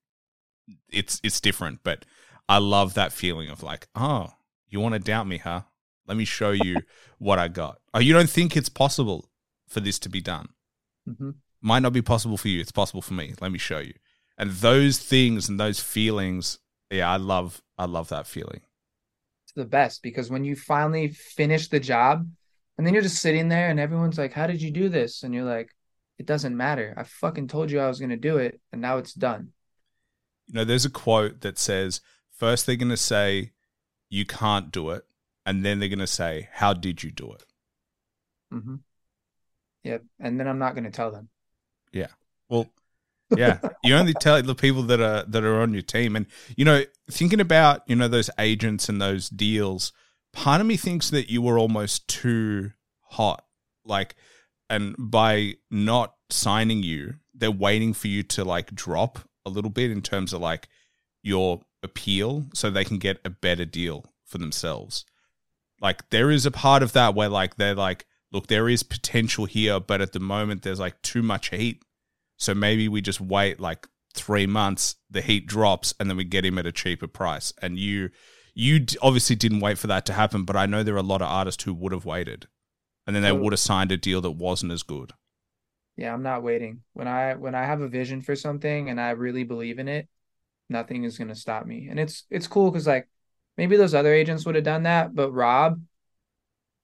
it's 0.90 1.22
it's 1.24 1.40
different. 1.40 1.84
But 1.84 2.06
I 2.50 2.58
love 2.58 2.96
that 2.96 3.14
feeling 3.14 3.50
of 3.50 3.64
like, 3.64 3.88
oh, 3.96 4.34
you 4.68 4.82
want 4.82 4.94
to 4.94 5.00
doubt 5.00 5.28
me, 5.28 5.38
huh? 5.38 5.62
Let 6.08 6.18
me 6.18 6.26
show 6.26 6.52
you 6.52 6.78
what 7.18 7.40
I 7.40 7.48
got. 7.48 7.80
Oh, 7.94 8.00
you 8.00 8.12
don't 8.12 8.30
think 8.30 8.58
it's 8.58 8.68
possible 8.70 9.30
for 9.70 9.80
this 9.80 10.00
to 10.00 10.10
be 10.10 10.20
done? 10.20 10.50
Mhm. 11.08 11.36
Might 11.62 11.80
not 11.80 11.94
be 11.94 12.02
possible 12.02 12.38
for 12.38 12.48
you. 12.48 12.60
It's 12.60 12.72
possible 12.72 13.02
for 13.02 13.14
me. 13.14 13.34
Let 13.42 13.52
me 13.52 13.58
show 13.60 13.80
you 13.80 13.94
and 14.38 14.50
those 14.52 14.98
things 14.98 15.50
and 15.50 15.60
those 15.60 15.80
feelings 15.82 16.58
yeah 16.90 17.12
i 17.12 17.18
love 17.18 17.62
i 17.78 17.86
love 17.86 18.08
that 18.10 18.26
feeling 18.26 18.62
It's 19.44 19.54
the 19.54 19.66
best 19.66 20.02
because 20.04 20.30
when 20.30 20.44
you 20.46 20.56
finally 20.56 21.10
finish 21.10 21.68
the 21.70 21.80
job 21.80 22.28
and 22.78 22.88
then 22.88 22.94
you're 22.94 23.04
just 23.04 23.22
sitting 23.22 23.50
there 23.50 23.70
and 23.70 23.80
everyone's 23.80 24.18
like, 24.18 24.34
how 24.34 24.48
did 24.48 24.62
you 24.62 24.72
do 24.72 24.90
this? 24.90 25.24
And 25.24 25.34
you're 25.34 25.44
like, 25.46 25.70
it 26.18 26.26
doesn't 26.26 26.56
matter. 26.58 26.94
I 26.98 27.04
fucking 27.04 27.48
told 27.50 27.70
you 27.70 27.80
I 27.80 27.88
was 27.88 28.00
going 28.00 28.10
to 28.10 28.18
do 28.18 28.38
it. 28.38 28.60
And 28.72 28.82
now 28.82 28.98
it's 28.98 29.14
done. 29.14 29.50
you 30.48 30.54
know 30.54 30.64
there's 30.66 30.86
a 30.86 30.90
quote 30.90 31.42
that 31.42 31.58
says 31.58 32.02
first 32.32 32.66
they're 32.66 32.76
going 32.76 32.90
to 32.90 32.98
say 32.98 33.52
you 34.10 34.26
can't 34.26 34.72
do 34.72 34.90
it 34.92 35.06
and 35.46 35.66
then 35.66 35.80
they're 35.80 35.90
going 35.90 36.00
to 36.00 36.08
say 36.08 36.50
how 36.54 36.74
did 36.74 37.04
you 37.04 37.12
do 37.12 37.32
it 37.34 37.46
hmm 38.52 38.76
Yep. 39.84 40.04
And 40.20 40.40
then 40.40 40.48
I'm 40.48 40.60
not 40.60 40.76
going 40.76 40.84
to 40.84 40.92
tell 40.92 41.12
them. 41.12 41.30
Yeah. 41.92 42.08
Well 42.50 42.70
yeah 43.38 43.60
you 43.84 43.96
only 43.96 44.14
tell 44.14 44.42
the 44.42 44.56
people 44.56 44.84
that 44.84 45.00
are 45.00 45.24
that 45.24 45.44
are 45.44 45.62
on 45.62 45.74
your 45.74 45.82
team 45.82 46.16
and 46.16 46.26
you 46.56 46.66
know 46.66 46.84
thinking 47.10 47.40
about 47.40 47.82
you 47.88 47.96
know 47.96 48.08
those 48.08 48.30
agents 48.38 48.90
and 48.90 49.02
those 49.02 49.30
deals 49.30 49.92
part 50.34 50.62
of 50.62 50.68
me 50.68 50.78
thinks 50.78 51.10
that 51.10 51.30
you 51.30 51.42
were 51.42 51.58
almost 51.58 52.08
too 52.08 52.72
hot 53.02 53.46
like 53.86 54.16
and 54.70 54.96
by 54.98 55.56
not 55.70 56.16
signing 56.30 56.84
you 56.84 57.16
they're 57.34 57.52
waiting 57.52 57.94
for 57.94 58.08
you 58.08 58.24
to 58.24 58.44
like 58.44 58.74
drop 58.74 59.20
a 59.46 59.50
little 59.50 59.72
bit 59.72 59.92
in 59.92 60.02
terms 60.02 60.34
of 60.34 60.42
like 60.42 60.68
your 61.24 61.62
appeal 61.84 62.46
so 62.54 62.70
they 62.70 62.86
can 62.86 62.98
get 62.98 63.20
a 63.26 63.30
better 63.30 63.66
deal 63.66 64.06
for 64.26 64.38
themselves 64.38 65.06
like 65.82 66.10
there 66.10 66.30
is 66.30 66.46
a 66.46 66.52
part 66.52 66.84
of 66.84 66.94
that 66.94 67.16
where 67.16 67.30
like 67.30 67.56
they're 67.56 67.76
like 67.76 68.06
look 68.32 68.48
there 68.48 68.70
is 68.70 68.84
potential 68.84 69.46
here 69.46 69.80
but 69.80 70.02
at 70.02 70.14
the 70.14 70.20
moment 70.20 70.62
there's 70.62 70.80
like 70.80 71.02
too 71.02 71.22
much 71.22 71.50
heat 71.50 71.84
so 72.38 72.56
maybe 72.56 72.88
we 72.88 73.02
just 73.02 73.22
wait 73.22 73.60
like 73.60 73.88
three 74.14 74.48
months, 74.48 74.96
the 75.10 75.22
heat 75.22 75.46
drops, 75.46 75.94
and 76.00 76.10
then 76.10 76.18
we 76.18 76.24
get 76.24 76.46
him 76.46 76.58
at 76.58 76.66
a 76.66 76.72
cheaper 76.72 77.08
price. 77.08 77.54
And 77.62 77.78
you, 77.78 78.10
you 78.54 78.86
obviously 79.02 79.36
didn't 79.36 79.60
wait 79.60 79.78
for 79.78 79.88
that 79.88 80.06
to 80.08 80.14
happen, 80.14 80.44
but 80.44 80.56
I 80.56 80.66
know 80.66 80.84
there 80.84 80.96
are 80.96 80.98
a 80.98 81.04
lot 81.04 81.22
of 81.22 81.28
artists 81.28 81.64
who 81.64 81.74
would 81.74 81.92
have 81.92 82.06
waited, 82.06 82.48
and 83.06 83.16
then 83.16 83.24
they 83.24 83.32
would 83.32 83.54
have 83.54 83.60
signed 83.60 83.92
a 83.92 83.98
deal 83.98 84.22
that 84.22 84.32
wasn't 84.32 84.72
as 84.72 84.84
good. 84.84 85.14
Yeah, 85.98 86.14
I'm 86.14 86.24
not 86.24 86.44
waiting. 86.44 86.82
When 86.94 87.08
I 87.08 87.36
when 87.36 87.54
I 87.54 87.66
have 87.66 87.82
a 87.82 87.88
vision 87.88 88.22
for 88.22 88.36
something 88.36 88.90
and 88.90 89.00
I 89.00 89.12
really 89.12 89.44
believe 89.44 89.78
in 89.78 89.88
it, 89.88 90.08
nothing 90.70 91.04
is 91.04 91.18
gonna 91.18 91.36
stop 91.36 91.66
me. 91.66 91.90
And 91.90 92.00
it's 92.00 92.26
it's 92.30 92.48
cool 92.48 92.72
because 92.72 92.88
like 92.88 93.08
maybe 93.58 93.76
those 93.76 93.94
other 93.94 94.14
agents 94.14 94.46
would 94.46 94.56
have 94.56 94.64
done 94.64 94.84
that, 94.84 95.14
but 95.14 95.32
Rob, 95.32 95.80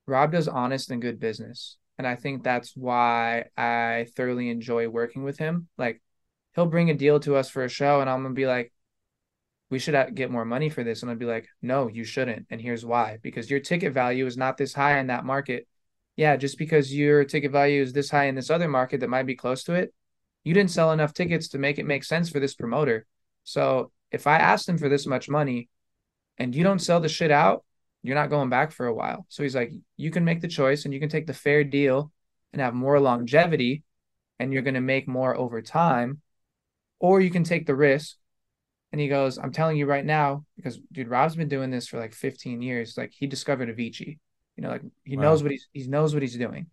Rob 0.08 0.32
does 0.32 0.48
honest 0.48 0.90
and 0.90 1.02
good 1.02 1.20
business. 1.20 1.76
And 1.98 2.06
I 2.06 2.16
think 2.16 2.42
that's 2.42 2.76
why 2.76 3.46
I 3.56 4.06
thoroughly 4.16 4.50
enjoy 4.50 4.88
working 4.88 5.24
with 5.24 5.38
him. 5.38 5.68
Like 5.76 6.00
he'll 6.54 6.66
bring 6.66 6.90
a 6.90 6.94
deal 6.94 7.20
to 7.20 7.36
us 7.36 7.50
for 7.50 7.64
a 7.64 7.68
show 7.68 8.00
and 8.00 8.08
I'm 8.08 8.22
gonna 8.22 8.34
be 8.34 8.46
like, 8.46 8.72
we 9.70 9.78
should 9.78 10.14
get 10.14 10.30
more 10.30 10.44
money 10.44 10.70
for 10.70 10.82
this. 10.82 11.02
And 11.02 11.10
I'd 11.10 11.18
be 11.18 11.26
like, 11.26 11.46
no, 11.60 11.88
you 11.88 12.04
shouldn't. 12.04 12.46
And 12.50 12.60
here's 12.60 12.86
why. 12.86 13.18
Because 13.22 13.50
your 13.50 13.60
ticket 13.60 13.92
value 13.92 14.24
is 14.24 14.36
not 14.36 14.56
this 14.56 14.72
high 14.72 14.98
in 14.98 15.08
that 15.08 15.24
market 15.24 15.66
yeah, 16.18 16.34
just 16.34 16.58
because 16.58 16.92
your 16.92 17.22
ticket 17.24 17.52
value 17.52 17.80
is 17.80 17.92
this 17.92 18.10
high 18.10 18.24
in 18.24 18.34
this 18.34 18.50
other 18.50 18.66
market 18.66 18.98
that 19.00 19.08
might 19.08 19.22
be 19.22 19.36
close 19.36 19.62
to 19.62 19.74
it, 19.74 19.94
you 20.42 20.52
didn't 20.52 20.72
sell 20.72 20.90
enough 20.90 21.14
tickets 21.14 21.46
to 21.50 21.58
make 21.58 21.78
it 21.78 21.86
make 21.86 22.02
sense 22.02 22.28
for 22.28 22.40
this 22.40 22.56
promoter. 22.56 23.06
So 23.44 23.92
if 24.10 24.26
I 24.26 24.38
asked 24.38 24.68
him 24.68 24.78
for 24.78 24.88
this 24.88 25.06
much 25.06 25.28
money 25.28 25.68
and 26.36 26.56
you 26.56 26.64
don't 26.64 26.80
sell 26.80 26.98
the 26.98 27.08
shit 27.08 27.30
out, 27.30 27.64
you're 28.08 28.16
not 28.16 28.30
going 28.30 28.48
back 28.48 28.72
for 28.72 28.86
a 28.86 28.94
while. 28.94 29.26
So 29.28 29.42
he's 29.42 29.54
like, 29.54 29.72
you 29.96 30.10
can 30.10 30.24
make 30.24 30.40
the 30.40 30.48
choice 30.48 30.84
and 30.84 30.94
you 30.94 31.00
can 31.00 31.10
take 31.10 31.26
the 31.26 31.34
fair 31.34 31.62
deal 31.64 32.10
and 32.52 32.62
have 32.62 32.74
more 32.74 32.98
longevity 32.98 33.84
and 34.38 34.52
you're 34.52 34.62
going 34.62 34.74
to 34.74 34.80
make 34.80 35.08
more 35.08 35.36
over 35.36 35.60
time, 35.62 36.22
or 37.00 37.20
you 37.20 37.30
can 37.30 37.44
take 37.44 37.66
the 37.66 37.74
risk. 37.74 38.16
And 38.92 39.00
he 39.00 39.08
goes, 39.08 39.36
I'm 39.38 39.52
telling 39.52 39.76
you 39.76 39.86
right 39.86 40.04
now, 40.04 40.46
because 40.56 40.78
dude, 40.92 41.08
Rob's 41.08 41.36
been 41.36 41.48
doing 41.48 41.70
this 41.70 41.86
for 41.88 41.98
like 41.98 42.14
15 42.14 42.62
years. 42.62 42.96
Like 42.96 43.12
he 43.12 43.26
discovered 43.26 43.68
Avicii. 43.68 44.18
You 44.56 44.62
know, 44.62 44.70
like 44.70 44.82
he 45.04 45.16
Wow. 45.16 45.22
knows 45.22 45.42
what 45.42 45.52
he's 45.52 45.68
he 45.72 45.86
knows 45.86 46.14
what 46.14 46.22
he's 46.22 46.36
doing. 46.36 46.68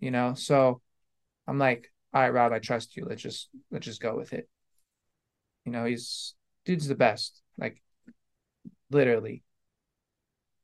You 0.00 0.10
know, 0.10 0.34
so 0.34 0.80
I'm 1.46 1.58
like, 1.58 1.92
all 2.12 2.22
right, 2.22 2.32
Rob, 2.32 2.52
I 2.52 2.58
trust 2.58 2.96
you. 2.96 3.06
Let's 3.08 3.22
just 3.22 3.48
let's 3.70 3.86
just 3.86 4.00
go 4.02 4.16
with 4.16 4.32
it. 4.32 4.48
You 5.64 5.72
know, 5.72 5.84
he's 5.84 6.34
dude's 6.64 6.88
the 6.88 6.94
best. 6.94 7.42
Like 7.58 7.80
literally. 8.90 9.42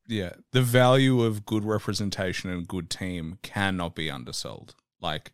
Yeah, 0.08 0.34
the 0.52 0.62
value 0.62 1.22
of 1.22 1.44
good 1.44 1.64
representation 1.64 2.50
and 2.50 2.66
good 2.66 2.90
team 2.90 3.38
cannot 3.42 3.94
be 3.94 4.10
undersold. 4.10 4.74
Like, 5.00 5.32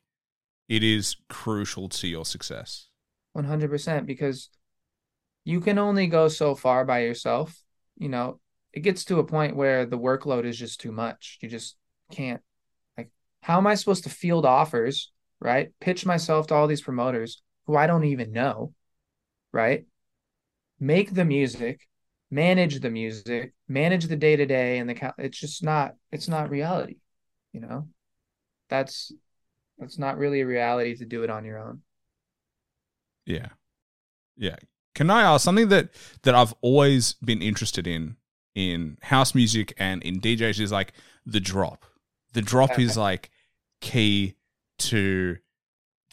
it 0.69 0.83
is 0.83 1.17
crucial 1.29 1.89
to 1.91 2.09
your 2.09 2.25
success. 2.25 2.89
100% 3.37 4.07
because 4.07 4.49
you 5.45 5.61
can 5.61 5.79
only 5.79 6.07
go 6.07 6.29
so 6.29 6.55
far 6.55 6.85
by 6.85 7.01
yourself. 7.01 7.59
You 7.99 8.09
know, 8.09 8.41
it 8.73 8.81
gets 8.81 9.05
to 9.07 9.19
a 9.19 9.25
point 9.25 9.57
where 9.57 9.85
the 9.85 9.99
workload 9.99 10.45
is 10.45 10.59
just 10.59 10.81
too 10.81 10.93
much. 10.93 11.39
You 11.43 11.49
just 11.49 11.77
can't. 12.11 12.41
Like, 12.97 13.11
how 13.43 13.59
am 13.59 13.67
I 13.67 13.75
supposed 13.75 14.05
to 14.05 14.11
field 14.11 14.47
offers, 14.47 15.13
right? 15.41 15.73
Pitch 15.81 16.07
myself 16.07 16.47
to 16.47 16.55
all 16.55 16.67
these 16.67 16.83
promoters 16.83 17.43
who 17.67 17.77
I 17.77 17.87
don't 17.87 18.05
even 18.05 18.33
know, 18.33 18.73
right? 19.53 19.85
Make 20.81 21.15
the 21.15 21.25
music, 21.25 21.87
manage 22.33 22.81
the 22.81 22.91
music, 22.91 23.53
manage 23.69 24.07
the 24.07 24.17
day 24.17 24.35
to 24.35 24.47
day, 24.47 24.79
and 24.79 24.91
the 24.91 25.15
it's 25.19 25.39
just 25.39 25.63
not. 25.63 25.95
It's 26.11 26.29
not 26.29 26.51
reality, 26.51 26.97
you 27.53 27.61
know. 27.61 27.89
That's 28.69 29.13
that's 29.79 29.99
not 29.99 30.19
really 30.19 30.41
a 30.41 30.47
reality 30.47 30.97
to 30.97 31.05
do 31.05 31.23
it 31.23 31.31
on 31.31 31.45
your 31.45 31.59
own. 31.59 31.83
Yeah. 33.27 33.49
Yeah. 34.37 34.57
Can 34.95 35.11
I 35.11 35.23
ask 35.23 35.45
something 35.45 35.69
that 35.69 35.91
that 36.23 36.35
I've 36.35 36.55
always 36.63 37.15
been 37.15 37.43
interested 37.43 37.87
in 37.87 38.17
in 38.55 38.99
house 39.03 39.35
music 39.35 39.75
and 39.79 40.03
in 40.03 40.21
DJs 40.21 40.61
is 40.61 40.73
like 40.73 40.93
the 41.25 41.41
drop. 41.41 41.85
The 42.33 42.43
drop 42.43 42.79
is 42.79 42.97
like 42.97 43.31
key 43.81 44.37
to 44.79 45.37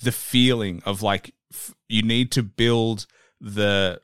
the 0.01 0.11
feeling 0.11 0.81
of 0.85 1.01
like 1.01 1.33
f- 1.51 1.73
you 1.87 2.01
need 2.03 2.31
to 2.33 2.43
build 2.43 3.05
the 3.39 4.01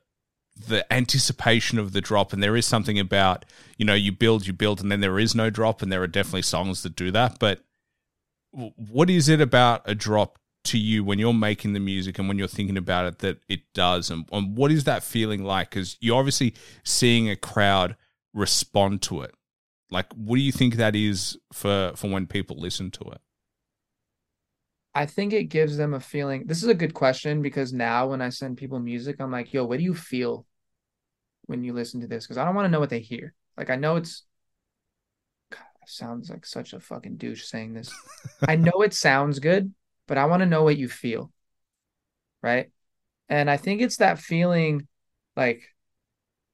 the 0.56 0.90
anticipation 0.92 1.78
of 1.78 1.92
the 1.92 2.00
drop 2.00 2.32
and 2.32 2.42
there 2.42 2.56
is 2.56 2.64
something 2.64 2.98
about 2.98 3.44
you 3.76 3.84
know 3.84 3.94
you 3.94 4.10
build 4.10 4.46
you 4.46 4.52
build 4.52 4.80
and 4.80 4.90
then 4.90 5.00
there 5.00 5.18
is 5.18 5.34
no 5.34 5.50
drop 5.50 5.82
and 5.82 5.92
there 5.92 6.02
are 6.02 6.06
definitely 6.06 6.42
songs 6.42 6.82
that 6.82 6.96
do 6.96 7.10
that. 7.10 7.38
But 7.38 7.62
what 8.52 9.10
is 9.10 9.28
it 9.28 9.40
about 9.40 9.82
a 9.84 9.94
drop 9.94 10.38
to 10.64 10.78
you 10.78 11.04
when 11.04 11.18
you're 11.18 11.34
making 11.34 11.74
the 11.74 11.80
music 11.80 12.18
and 12.18 12.26
when 12.26 12.38
you're 12.38 12.48
thinking 12.48 12.78
about 12.78 13.06
it 13.06 13.18
that 13.18 13.40
it 13.48 13.60
does? 13.74 14.10
And, 14.10 14.26
and 14.32 14.56
what 14.56 14.72
is 14.72 14.84
that 14.84 15.02
feeling 15.02 15.44
like? 15.44 15.70
Because 15.70 15.96
you're 16.00 16.18
obviously 16.18 16.54
seeing 16.82 17.28
a 17.28 17.36
crowd 17.36 17.96
respond 18.32 19.02
to 19.02 19.22
it. 19.22 19.34
Like 19.90 20.06
what 20.14 20.36
do 20.36 20.42
you 20.42 20.52
think 20.52 20.76
that 20.76 20.96
is 20.96 21.38
for 21.52 21.92
for 21.96 22.10
when 22.10 22.26
people 22.26 22.56
listen 22.56 22.90
to 22.92 23.04
it 23.10 23.20
I 24.96 25.04
think 25.04 25.34
it 25.34 25.50
gives 25.50 25.76
them 25.76 25.92
a 25.92 26.00
feeling. 26.00 26.46
This 26.46 26.62
is 26.62 26.70
a 26.70 26.74
good 26.74 26.94
question 26.94 27.42
because 27.42 27.70
now 27.70 28.06
when 28.06 28.22
I 28.22 28.30
send 28.30 28.56
people 28.56 28.78
music, 28.78 29.16
I'm 29.20 29.30
like, 29.30 29.52
yo, 29.52 29.66
what 29.66 29.76
do 29.76 29.84
you 29.84 29.92
feel 29.92 30.46
when 31.44 31.62
you 31.62 31.74
listen 31.74 32.00
to 32.00 32.06
this? 32.06 32.24
Because 32.24 32.38
I 32.38 32.46
don't 32.46 32.54
want 32.54 32.64
to 32.64 32.70
know 32.70 32.80
what 32.80 32.88
they 32.88 33.00
hear. 33.00 33.34
Like, 33.58 33.68
I 33.68 33.76
know 33.76 33.96
it's 33.96 34.24
God, 35.50 35.60
sounds 35.84 36.30
like 36.30 36.46
such 36.46 36.72
a 36.72 36.80
fucking 36.80 37.18
douche 37.18 37.44
saying 37.44 37.74
this. 37.74 37.92
I 38.48 38.56
know 38.56 38.80
it 38.80 38.94
sounds 38.94 39.38
good, 39.38 39.74
but 40.08 40.16
I 40.16 40.24
want 40.24 40.40
to 40.40 40.46
know 40.46 40.62
what 40.62 40.78
you 40.78 40.88
feel. 40.88 41.30
Right. 42.42 42.70
And 43.28 43.50
I 43.50 43.58
think 43.58 43.82
it's 43.82 43.98
that 43.98 44.18
feeling 44.18 44.88
like 45.36 45.62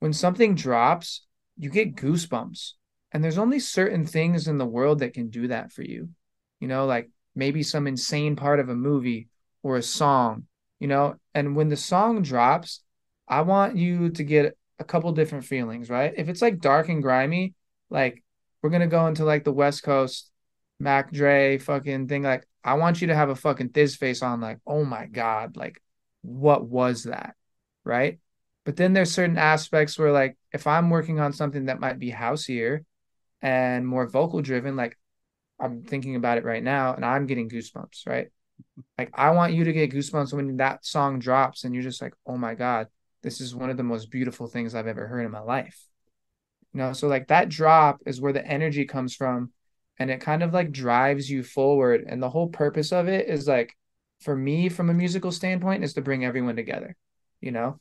when 0.01 0.13
something 0.13 0.57
drops, 0.57 1.25
you 1.57 1.71
get 1.71 1.95
goosebumps. 1.95 2.73
And 3.13 3.23
there's 3.23 3.39
only 3.39 3.61
certain 3.61 4.05
things 4.05 4.49
in 4.49 4.59
the 4.59 4.67
world 4.67 4.99
that 4.99 5.15
can 5.15 5.29
do 5.29 5.47
that 5.47 5.71
for 5.71 5.83
you. 5.83 6.09
You 6.59 6.67
know, 6.67 6.87
like 6.87 7.09
maybe 7.35 7.63
some 7.63 7.87
insane 7.87 8.37
part 8.37 8.61
of 8.61 8.69
a 8.69 8.75
movie 8.75 9.29
or 9.63 9.77
a 9.77 9.83
song, 9.83 10.47
you 10.81 10.89
know? 10.89 11.17
And 11.35 11.57
when 11.57 11.69
the 11.69 11.77
song 11.77 12.23
drops, 12.23 12.83
I 13.29 13.43
want 13.43 13.77
you 13.77 14.11
to 14.11 14.25
get 14.25 14.57
a 14.79 14.85
couple 14.85 15.13
different 15.13 15.45
feelings, 15.45 15.89
right? 15.89 16.13
If 16.17 16.29
it's 16.29 16.43
like 16.43 16.61
dark 16.61 16.89
and 16.89 17.03
grimy, 17.03 17.55
like 17.91 18.23
we're 18.63 18.71
gonna 18.71 18.87
go 18.87 19.07
into 19.07 19.25
like 19.25 19.45
the 19.45 19.53
West 19.53 19.83
Coast 19.83 20.31
Mac 20.83 21.13
Dre 21.13 21.59
fucking 21.59 22.09
thing. 22.09 22.23
Like, 22.23 22.47
I 22.65 22.75
want 22.75 23.01
you 23.01 23.07
to 23.09 23.15
have 23.15 23.31
a 23.31 23.37
fucking 23.37 23.71
thiz 23.71 23.97
face 23.97 24.23
on, 24.23 24.41
like, 24.41 24.59
oh 24.67 24.85
my 24.85 25.07
God, 25.07 25.57
like, 25.57 25.81
what 26.23 26.67
was 26.67 27.05
that? 27.05 27.35
Right. 27.85 28.19
But 28.65 28.77
then 28.77 28.93
there's 28.93 29.13
certain 29.13 29.39
aspects 29.39 29.99
where, 29.99 30.13
like, 30.13 30.37
if 30.53 30.67
I'm 30.67 30.91
working 30.91 31.21
on 31.21 31.33
something 31.33 31.67
that 31.67 31.81
might 31.81 31.99
be 31.99 32.13
houseier 32.13 32.85
and 33.41 33.87
more 33.87 34.07
vocal 34.07 34.43
driven, 34.43 34.77
like, 34.77 34.99
I'm 35.63 35.85
thinking 35.85 36.17
about 36.17 36.39
it 36.39 36.45
right 36.45 36.63
now 36.63 36.95
and 36.95 37.05
I'm 37.05 37.27
getting 37.27 37.49
goosebumps, 37.49 38.07
right? 38.07 38.29
Like, 38.99 39.11
I 39.15 39.31
want 39.31 39.55
you 39.55 39.65
to 39.65 39.73
get 39.73 39.93
goosebumps 39.93 40.33
when 40.33 40.57
that 40.57 40.85
song 40.85 41.21
drops 41.21 41.65
and 41.65 41.73
you're 41.75 41.85
just 41.85 42.03
like, 42.03 42.15
oh 42.27 42.37
my 42.37 42.55
God, 42.55 42.89
this 43.23 43.41
is 43.41 43.55
one 43.55 43.71
of 43.71 43.77
the 43.77 43.85
most 43.85 44.11
beautiful 44.11 44.49
things 44.49 44.75
I've 44.75 44.89
ever 44.89 45.07
heard 45.07 45.25
in 45.25 45.31
my 45.31 45.41
life. 45.41 45.81
You 46.75 46.79
know, 46.79 46.93
so 46.93 47.07
like 47.07 47.29
that 47.29 47.49
drop 47.49 48.01
is 48.07 48.21
where 48.21 48.33
the 48.33 48.45
energy 48.45 48.85
comes 48.85 49.15
from 49.15 49.53
and 49.99 50.11
it 50.11 50.21
kind 50.21 50.43
of 50.43 50.53
like 50.53 50.73
drives 50.73 51.31
you 51.31 51.45
forward. 51.45 52.05
And 52.09 52.21
the 52.21 52.31
whole 52.31 52.49
purpose 52.49 52.93
of 52.93 53.07
it 53.09 53.29
is 53.29 53.47
like, 53.47 53.77
for 54.21 54.35
me, 54.35 54.69
from 54.69 54.91
a 54.91 54.95
musical 54.95 55.33
standpoint, 55.33 55.85
is 55.85 55.95
to 55.95 56.03
bring 56.03 56.25
everyone 56.25 56.57
together, 56.57 56.97
you 57.41 57.53
know? 57.53 57.79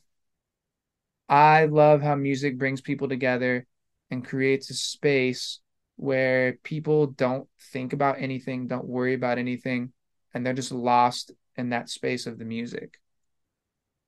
I 1.28 1.64
love 1.64 2.02
how 2.02 2.14
music 2.14 2.58
brings 2.58 2.80
people 2.80 3.08
together 3.08 3.66
and 4.10 4.24
creates 4.24 4.70
a 4.70 4.74
space 4.74 5.60
where 6.02 6.54
people 6.64 7.06
don't 7.06 7.48
think 7.70 7.92
about 7.92 8.16
anything, 8.18 8.66
don't 8.66 8.88
worry 8.88 9.14
about 9.14 9.38
anything, 9.38 9.92
and 10.34 10.44
they're 10.44 10.52
just 10.52 10.72
lost 10.72 11.30
in 11.56 11.70
that 11.70 11.88
space 11.88 12.26
of 12.26 12.40
the 12.40 12.44
music. 12.44 12.98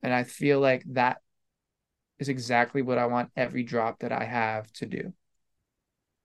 And 0.02 0.12
I 0.12 0.24
feel 0.24 0.58
like 0.58 0.82
that 0.94 1.18
is 2.18 2.28
exactly 2.28 2.82
what 2.82 2.98
I 2.98 3.06
want 3.06 3.30
every 3.36 3.62
drop 3.62 4.00
that 4.00 4.10
I 4.10 4.24
have 4.24 4.72
to 4.74 4.86
do. 4.86 5.12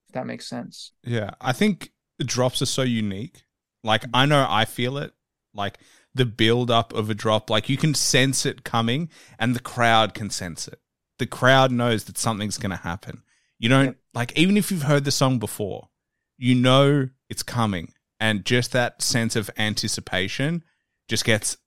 If 0.08 0.14
that 0.14 0.26
makes 0.26 0.48
sense. 0.48 0.92
Yeah, 1.04 1.36
I 1.40 1.54
think 1.54 1.92
drops 2.20 2.64
are 2.64 2.66
so 2.66 2.82
unique. 2.82 3.44
Like 3.84 4.06
I 4.12 4.26
know 4.26 4.48
I 4.50 4.66
feel 4.66 4.98
it. 4.98 5.14
Like 5.54 5.78
the 6.16 6.26
build 6.26 6.72
up 6.72 6.94
of 6.94 7.12
a 7.12 7.14
drop, 7.14 7.52
like 7.52 7.70
you 7.70 7.78
can 7.78 7.94
sense 7.94 8.44
it 8.44 8.64
coming 8.64 9.08
and 9.38 9.56
the 9.56 9.60
crowd 9.60 10.16
can 10.16 10.32
sense 10.32 10.68
it. 10.68 10.80
The 11.20 11.28
crowd 11.28 11.72
knows 11.72 12.06
that 12.06 12.18
something's 12.18 12.58
going 12.58 12.72
to 12.72 12.78
happen. 12.78 13.22
You 13.60 13.70
don't 13.70 13.98
like 14.14 14.38
even 14.38 14.58
if 14.58 14.72
you've 14.72 14.84
heard 14.84 15.04
the 15.04 15.12
song 15.12 15.38
before, 15.38 15.90
you 16.38 16.56
know 16.56 17.10
it's 17.30 17.44
coming 17.44 17.94
and 18.20 18.46
just 18.46 18.72
that 18.72 19.02
sense 19.02 19.36
of 19.36 19.50
anticipation 19.58 20.64
just 21.08 21.26
gets 21.26 21.58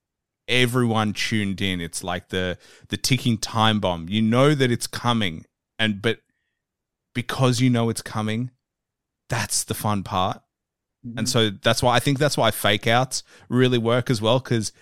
everyone 0.48 1.12
tuned 1.12 1.60
in. 1.60 1.80
It's 1.80 2.02
like 2.02 2.28
the 2.28 2.58
the 2.88 2.96
ticking 2.96 3.38
time 3.38 3.78
bomb. 3.78 4.08
You 4.08 4.22
know 4.22 4.54
that 4.54 4.70
it's 4.70 4.86
coming 4.86 5.44
and 5.78 6.00
but 6.00 6.18
because 7.14 7.60
you 7.60 7.68
know 7.68 7.90
it's 7.90 8.02
coming, 8.02 8.50
that's 9.28 9.64
the 9.64 9.74
fun 9.74 10.02
part. 10.02 10.38
Mm-hmm. 11.06 11.18
And 11.18 11.28
so 11.28 11.50
that's 11.50 11.82
why 11.82 11.94
I 11.94 12.00
think 12.00 12.18
that's 12.18 12.36
why 12.36 12.50
fake 12.50 12.86
outs 12.86 13.22
really 13.48 13.78
work 13.78 14.10
as 14.10 14.22
well 14.22 14.40
cuz 14.40 14.72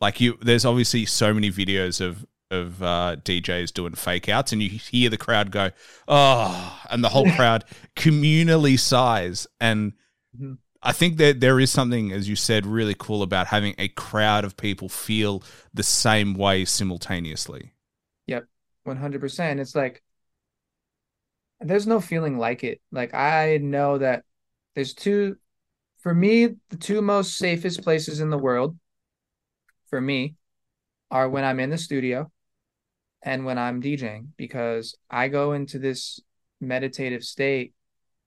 like 0.00 0.20
you 0.20 0.38
there's 0.42 0.64
obviously 0.64 1.06
so 1.06 1.32
many 1.32 1.50
videos 1.50 2.00
of 2.00 2.26
of 2.50 2.82
uh, 2.82 3.16
DJs 3.24 3.72
doing 3.72 3.94
fake 3.94 4.28
outs, 4.28 4.52
and 4.52 4.62
you 4.62 4.68
hear 4.70 5.10
the 5.10 5.18
crowd 5.18 5.50
go, 5.50 5.70
"Oh," 6.06 6.80
and 6.90 7.02
the 7.04 7.08
whole 7.08 7.30
crowd 7.32 7.64
communally 7.96 8.78
sighs. 8.78 9.46
And 9.60 9.92
mm-hmm. 10.36 10.54
I 10.82 10.92
think 10.92 11.18
that 11.18 11.40
there 11.40 11.60
is 11.60 11.70
something, 11.70 12.12
as 12.12 12.28
you 12.28 12.36
said, 12.36 12.66
really 12.66 12.94
cool 12.98 13.22
about 13.22 13.48
having 13.48 13.74
a 13.78 13.88
crowd 13.88 14.44
of 14.44 14.56
people 14.56 14.88
feel 14.88 15.42
the 15.74 15.82
same 15.82 16.34
way 16.34 16.64
simultaneously. 16.64 17.72
Yep, 18.26 18.46
one 18.84 18.96
hundred 18.96 19.20
percent. 19.20 19.60
It's 19.60 19.74
like 19.74 20.02
there's 21.60 21.86
no 21.86 22.00
feeling 22.00 22.38
like 22.38 22.64
it. 22.64 22.80
Like 22.90 23.14
I 23.14 23.58
know 23.58 23.98
that 23.98 24.24
there's 24.74 24.94
two, 24.94 25.36
for 25.98 26.14
me, 26.14 26.56
the 26.70 26.76
two 26.76 27.02
most 27.02 27.36
safest 27.36 27.82
places 27.82 28.20
in 28.20 28.30
the 28.30 28.38
world, 28.38 28.78
for 29.90 30.00
me, 30.00 30.36
are 31.10 31.28
when 31.28 31.44
I'm 31.44 31.60
in 31.60 31.70
the 31.70 31.78
studio 31.78 32.30
and 33.22 33.44
when 33.44 33.58
I'm 33.58 33.82
DJing 33.82 34.28
because 34.36 34.96
I 35.10 35.28
go 35.28 35.52
into 35.52 35.78
this 35.78 36.20
meditative 36.60 37.24
state 37.24 37.74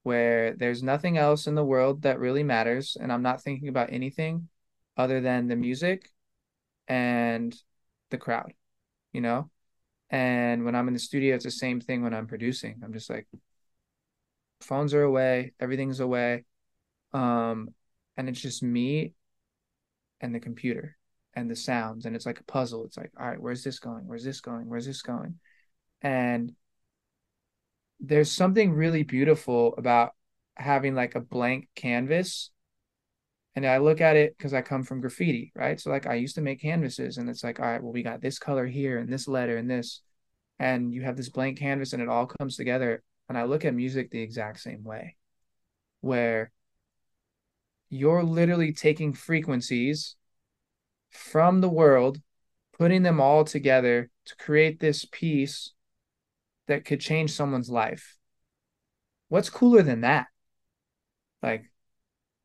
where 0.03 0.55
there's 0.55 0.83
nothing 0.83 1.17
else 1.17 1.47
in 1.47 1.55
the 1.55 1.63
world 1.63 2.01
that 2.03 2.19
really 2.19 2.43
matters 2.43 2.97
and 2.99 3.11
I'm 3.11 3.21
not 3.21 3.41
thinking 3.41 3.69
about 3.69 3.93
anything 3.93 4.49
other 4.97 5.21
than 5.21 5.47
the 5.47 5.55
music 5.55 6.09
and 6.87 7.55
the 8.09 8.17
crowd, 8.17 8.53
you 9.13 9.21
know? 9.21 9.49
And 10.09 10.65
when 10.65 10.75
I'm 10.75 10.87
in 10.87 10.93
the 10.93 10.99
studio, 10.99 11.35
it's 11.35 11.45
the 11.45 11.51
same 11.51 11.79
thing 11.79 12.03
when 12.03 12.13
I'm 12.13 12.27
producing. 12.27 12.81
I'm 12.83 12.91
just 12.91 13.09
like, 13.09 13.27
phones 14.59 14.93
are 14.93 15.03
away, 15.03 15.53
everything's 15.59 16.01
away. 16.01 16.43
Um, 17.13 17.69
and 18.17 18.27
it's 18.27 18.41
just 18.41 18.61
me 18.61 19.13
and 20.19 20.35
the 20.35 20.39
computer 20.39 20.97
and 21.33 21.49
the 21.49 21.55
sounds 21.55 22.05
and 22.05 22.15
it's 22.15 22.25
like 22.25 22.39
a 22.39 22.43
puzzle. 22.43 22.85
It's 22.85 22.97
like 22.97 23.11
all 23.19 23.27
right 23.27 23.39
where's 23.39 23.63
this 23.63 23.79
going? 23.79 24.07
Where's 24.07 24.23
this 24.23 24.41
going? 24.41 24.67
Where's 24.67 24.85
this 24.85 25.01
going? 25.01 25.39
And 26.01 26.53
there's 27.99 28.31
something 28.31 28.73
really 28.73 29.03
beautiful 29.03 29.75
about 29.77 30.11
having 30.55 30.95
like 30.95 31.15
a 31.15 31.21
blank 31.21 31.69
canvas. 31.75 32.51
And 33.55 33.65
i 33.65 33.77
look 33.77 34.01
at 34.01 34.15
it 34.15 34.37
because 34.37 34.53
i 34.53 34.61
come 34.61 34.83
from 34.83 35.01
graffiti 35.01 35.51
right? 35.55 35.79
So 35.79 35.89
like 35.89 36.07
i 36.07 36.15
used 36.15 36.35
to 36.35 36.41
make 36.41 36.61
canvases 36.61 37.17
and 37.17 37.29
it's 37.29 37.43
like 37.43 37.59
all 37.59 37.65
right 37.65 37.81
well 37.81 37.93
we 37.93 38.03
got 38.03 38.21
this 38.21 38.39
color 38.39 38.65
here 38.65 38.97
and 38.99 39.11
this 39.11 39.27
letter 39.27 39.57
and 39.57 39.69
this. 39.69 40.01
And 40.59 40.93
you 40.93 41.01
have 41.03 41.17
this 41.17 41.29
blank 41.29 41.57
canvas 41.57 41.93
and 41.93 42.03
it 42.03 42.09
all 42.09 42.27
comes 42.27 42.55
together. 42.55 43.03
And 43.29 43.37
i 43.37 43.43
look 43.43 43.65
at 43.65 43.73
music 43.73 44.11
the 44.11 44.21
exact 44.21 44.59
same 44.59 44.83
way 44.83 45.15
where 46.01 46.51
you're 47.89 48.23
literally 48.23 48.73
taking 48.73 49.13
frequencies 49.13 50.15
from 51.11 51.61
the 51.61 51.69
world, 51.69 52.19
putting 52.77 53.03
them 53.03 53.21
all 53.21 53.43
together 53.43 54.09
to 54.25 54.35
create 54.37 54.79
this 54.79 55.05
piece 55.05 55.73
that 56.67 56.85
could 56.85 56.99
change 56.99 57.31
someone's 57.31 57.69
life. 57.69 58.17
What's 59.29 59.49
cooler 59.49 59.81
than 59.81 60.01
that? 60.01 60.27
Like, 61.43 61.65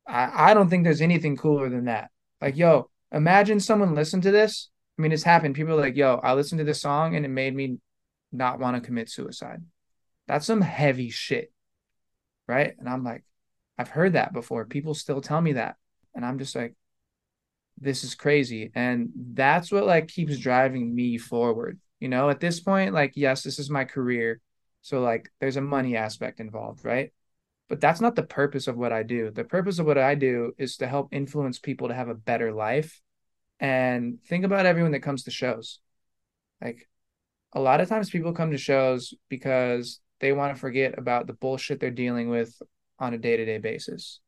I, 0.07 0.51
I 0.51 0.53
don't 0.53 0.69
think 0.69 0.83
there's 0.83 1.01
anything 1.01 1.37
cooler 1.37 1.69
than 1.69 1.85
that. 1.85 2.11
Like, 2.41 2.57
yo, 2.57 2.89
imagine 3.11 3.59
someone 3.59 3.95
listened 3.95 4.23
to 4.23 4.31
this. 4.31 4.69
I 4.97 5.01
mean, 5.01 5.11
it's 5.11 5.23
happened. 5.23 5.55
People 5.55 5.73
are 5.73 5.81
like, 5.81 5.95
yo, 5.95 6.15
I 6.15 6.33
listened 6.33 6.59
to 6.59 6.65
this 6.65 6.81
song 6.81 7.15
and 7.15 7.25
it 7.25 7.29
made 7.29 7.55
me 7.55 7.77
not 8.31 8.59
want 8.59 8.75
to 8.75 8.85
commit 8.85 9.09
suicide. 9.09 9.63
That's 10.27 10.45
some 10.45 10.61
heavy 10.61 11.09
shit. 11.09 11.51
Right. 12.47 12.73
And 12.79 12.87
I'm 12.87 13.03
like, 13.03 13.23
I've 13.77 13.89
heard 13.89 14.13
that 14.13 14.33
before. 14.33 14.65
People 14.65 14.93
still 14.93 15.21
tell 15.21 15.41
me 15.41 15.53
that. 15.53 15.75
And 16.15 16.25
I'm 16.25 16.39
just 16.39 16.55
like, 16.55 16.75
this 17.79 18.03
is 18.03 18.15
crazy. 18.15 18.71
And 18.75 19.09
that's 19.15 19.71
what 19.71 19.85
like 19.85 20.07
keeps 20.07 20.37
driving 20.37 20.93
me 20.93 21.17
forward 21.17 21.79
you 21.99 22.09
know? 22.09 22.29
At 22.29 22.39
this 22.39 22.59
point 22.59 22.93
like 22.93 23.13
yes 23.15 23.43
this 23.43 23.59
is 23.59 23.69
my 23.69 23.85
career. 23.85 24.41
So 24.81 25.01
like 25.01 25.29
there's 25.39 25.57
a 25.57 25.61
money 25.61 25.95
aspect 25.95 26.39
involved 26.39 26.85
right? 26.85 27.11
But 27.69 27.81
that's 27.81 27.99
not 27.99 28.15
the 28.15 28.23
purpose 28.23 28.67
of 28.67 28.77
what 28.77 28.93
i 28.93 29.03
do. 29.03 29.29
The 29.31 29.43
purpose 29.43 29.79
of 29.79 29.85
what 29.85 29.97
i 29.97 30.15
do 30.15 30.53
is 30.57 30.77
to 30.77 30.87
help 30.87 31.09
influence 31.11 31.59
people 31.59 31.89
to 31.89 31.93
have 31.93 32.09
a 32.09 32.15
better 32.15 32.51
life. 32.51 33.01
And 33.59 34.19
think 34.27 34.45
about 34.45 34.65
everyone 34.65 34.91
that 34.91 35.01
comes 35.01 35.23
to 35.23 35.31
shows. 35.31 35.79
Like 36.61 36.87
a 37.53 37.59
lot 37.59 37.81
of 37.81 37.89
times 37.89 38.09
people 38.09 38.33
come 38.33 38.51
to 38.51 38.57
shows 38.57 39.13
because 39.29 39.99
they 40.19 40.31
want 40.31 40.55
to 40.55 40.59
forget 40.59 40.97
about 40.97 41.27
the 41.27 41.33
bullshit 41.33 41.79
they're 41.79 41.91
dealing 41.91 42.29
with 42.29 42.59
on 42.99 43.13
a 43.13 43.17
day-to-day 43.17 43.59
basis. 43.59 44.19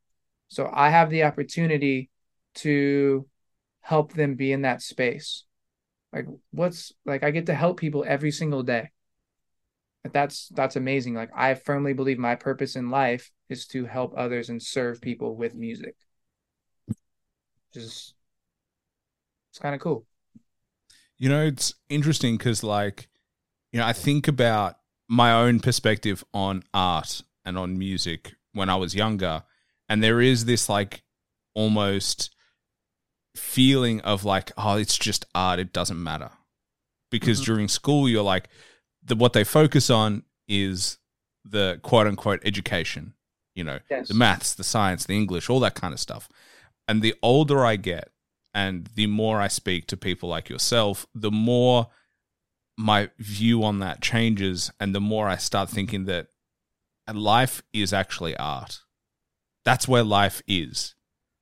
So 0.50 0.70
i 0.72 0.90
have 0.90 1.10
the 1.10 1.24
opportunity 1.24 2.10
to 2.56 3.28
help 3.82 4.14
them 4.14 4.36
be 4.36 4.52
in 4.52 4.64
that 4.64 4.82
space. 4.82 5.44
Like 6.12 6.26
what's 6.52 6.94
like 7.06 7.24
i 7.24 7.32
get 7.32 7.46
to 7.48 7.54
help 7.54 7.80
people 7.80 8.04
every 8.08 8.32
single 8.32 8.64
day. 8.64 8.92
That's 10.12 10.48
that's 10.50 10.76
amazing. 10.76 11.14
Like 11.14 11.30
i 11.36 11.54
firmly 11.54 11.94
believe 11.94 12.18
my 12.18 12.36
purpose 12.36 12.76
in 12.76 12.90
life 12.90 13.32
is 13.50 13.66
to 13.68 13.86
help 13.86 14.14
others 14.18 14.50
and 14.50 14.62
serve 14.62 15.02
people 15.02 15.36
with 15.36 15.56
music. 15.56 15.96
Just 17.74 18.16
It's 19.52 19.60
kind 19.60 19.76
of 19.76 19.82
cool. 19.82 20.06
You 21.18 21.30
know, 21.30 21.44
it's 21.44 21.74
interesting 21.90 22.38
because, 22.38 22.64
like, 22.64 23.10
you 23.72 23.80
know, 23.80 23.86
I 23.86 23.94
think 23.94 24.28
about 24.28 24.78
my 25.10 25.34
own 25.34 25.60
perspective 25.60 26.24
on 26.34 26.64
art 26.74 27.22
and 27.46 27.58
on 27.58 27.78
music 27.78 28.36
when 28.54 28.70
I 28.70 28.78
was 28.78 28.96
younger, 28.96 29.44
and 29.90 30.02
there 30.02 30.22
is 30.22 30.46
this 30.46 30.70
like 30.70 31.04
almost 31.54 32.34
feeling 33.40 34.02
of 34.02 34.24
like, 34.26 34.52
oh, 34.58 34.76
it's 34.78 34.98
just 34.98 35.26
art; 35.34 35.60
it 35.60 35.74
doesn't 35.74 36.02
matter. 36.02 36.32
Because 37.10 37.42
Mhm. 37.42 37.46
during 37.46 37.68
school, 37.68 38.08
you're 38.08 38.24
like, 38.24 38.50
the 39.02 39.16
what 39.16 39.34
they 39.34 39.44
focus 39.44 39.90
on 39.90 40.24
is 40.48 40.98
the 41.44 41.80
quote 41.82 42.06
unquote 42.08 42.42
education. 42.44 43.14
You 43.56 43.64
know, 43.64 43.80
Yes. 43.90 44.08
the 44.10 44.14
maths, 44.14 44.54
the 44.54 44.64
science, 44.64 45.06
the 45.06 45.16
English, 45.16 45.50
all 45.50 45.60
that 45.62 45.76
kind 45.76 45.94
of 45.94 46.00
stuff. 46.00 46.30
And 46.88 47.02
the 47.02 47.16
older 47.22 47.66
I 47.66 47.76
get 47.76 48.12
and 48.54 48.88
the 48.96 49.08
more 49.08 49.42
I 49.42 49.48
speak 49.48 49.88
to 49.88 49.98
people 49.98 50.30
like 50.30 50.50
yourself, 50.50 51.06
the 51.14 51.32
more 51.32 51.90
my 52.78 53.10
view 53.18 53.64
on 53.64 53.80
that 53.80 54.02
changes 54.02 54.72
and 54.80 54.94
the 54.96 55.02
more 55.02 55.28
I 55.28 55.36
start 55.38 55.70
thinking 55.70 56.06
that 56.06 56.28
life 57.12 57.62
is 57.74 57.92
actually 57.92 58.36
art. 58.38 58.82
That's 59.66 59.88
where 59.88 60.04
life 60.04 60.42
is. 60.48 60.96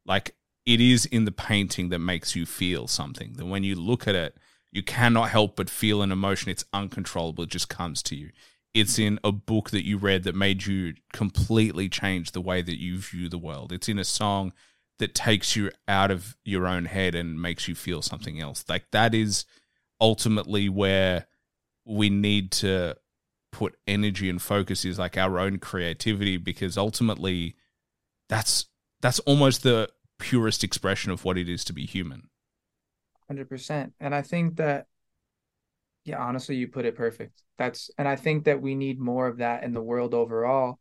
Like 0.06 0.36
it 0.68 0.82
is 0.82 1.06
in 1.06 1.24
the 1.24 1.32
painting 1.32 1.90
that 1.90 2.00
makes 2.00 2.36
you 2.36 2.46
feel 2.46 2.88
something. 2.88 3.34
That 3.38 3.46
when 3.46 3.64
you 3.64 3.76
look 3.76 4.06
at 4.06 4.16
it, 4.16 4.38
you 4.70 4.84
cannot 4.84 5.30
help 5.30 5.56
but 5.56 5.70
feel 5.70 6.02
an 6.02 6.12
emotion. 6.12 6.52
It's 6.52 6.66
uncontrollable. 6.74 7.46
It 7.46 7.50
just 7.50 7.70
comes 7.70 8.04
to 8.04 8.16
you. 8.18 8.32
It's 8.74 9.00
in 9.00 9.18
a 9.24 9.32
book 9.32 9.70
that 9.70 9.86
you 9.86 9.98
read 9.98 10.24
that 10.24 10.36
made 10.36 10.66
you 10.66 10.96
completely 11.14 11.88
change 11.88 12.34
the 12.34 12.42
way 12.42 12.62
that 12.62 12.80
you 12.80 13.00
view 13.00 13.30
the 13.30 13.38
world. 13.38 13.72
It's 13.72 13.88
in 13.88 13.98
a 13.98 14.04
song 14.04 14.52
that 15.00 15.16
takes 15.16 15.56
you 15.56 15.72
out 15.88 16.12
of 16.12 16.36
your 16.44 16.68
own 16.68 16.84
head 16.84 17.16
and 17.16 17.42
makes 17.42 17.70
you 17.70 17.74
feel 17.74 18.02
something 18.02 18.42
else. 18.42 18.66
Like 18.68 18.92
that 18.92 19.16
is 19.16 19.46
ultimately 20.02 20.68
where 20.68 21.28
we 21.86 22.10
need 22.10 22.52
to 22.52 22.98
put 23.54 23.78
energy 23.88 24.30
and 24.30 24.42
focus 24.42 24.84
is 24.84 25.00
like 25.00 25.18
our 25.18 25.40
own 25.40 25.60
creativity 25.60 26.36
because 26.36 26.78
ultimately 26.78 27.56
that's 28.28 28.66
that's 29.02 29.20
almost 29.20 29.64
the 29.64 29.90
purest 30.18 30.64
expression 30.64 31.12
of 31.12 31.24
what 31.26 31.38
it 31.38 31.48
is 31.50 31.64
to 31.66 31.74
be 31.74 31.86
human. 31.86 32.30
Hundred 33.28 33.50
percent. 33.50 33.94
And 34.00 34.16
I 34.16 34.22
think 34.22 34.56
that, 34.58 34.88
yeah, 36.06 36.18
honestly, 36.18 36.56
you 36.56 36.68
put 36.68 36.86
it 36.86 36.96
perfect. 36.96 37.44
That's, 37.58 37.92
and 37.98 38.08
I 38.08 38.16
think 38.16 38.46
that 38.46 38.62
we 38.62 38.76
need 38.76 39.00
more 39.00 39.28
of 39.28 39.38
that 39.38 39.64
in 39.64 39.74
the 39.74 39.82
world 39.82 40.14
overall, 40.14 40.80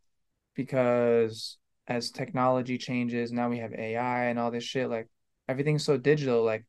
because 0.55 1.57
as 1.87 2.11
technology 2.11 2.77
changes, 2.77 3.31
now 3.31 3.49
we 3.49 3.59
have 3.59 3.73
AI 3.73 4.25
and 4.25 4.39
all 4.39 4.51
this 4.51 4.63
shit. 4.63 4.89
Like 4.89 5.09
everything's 5.47 5.83
so 5.83 5.97
digital. 5.97 6.43
Like 6.43 6.65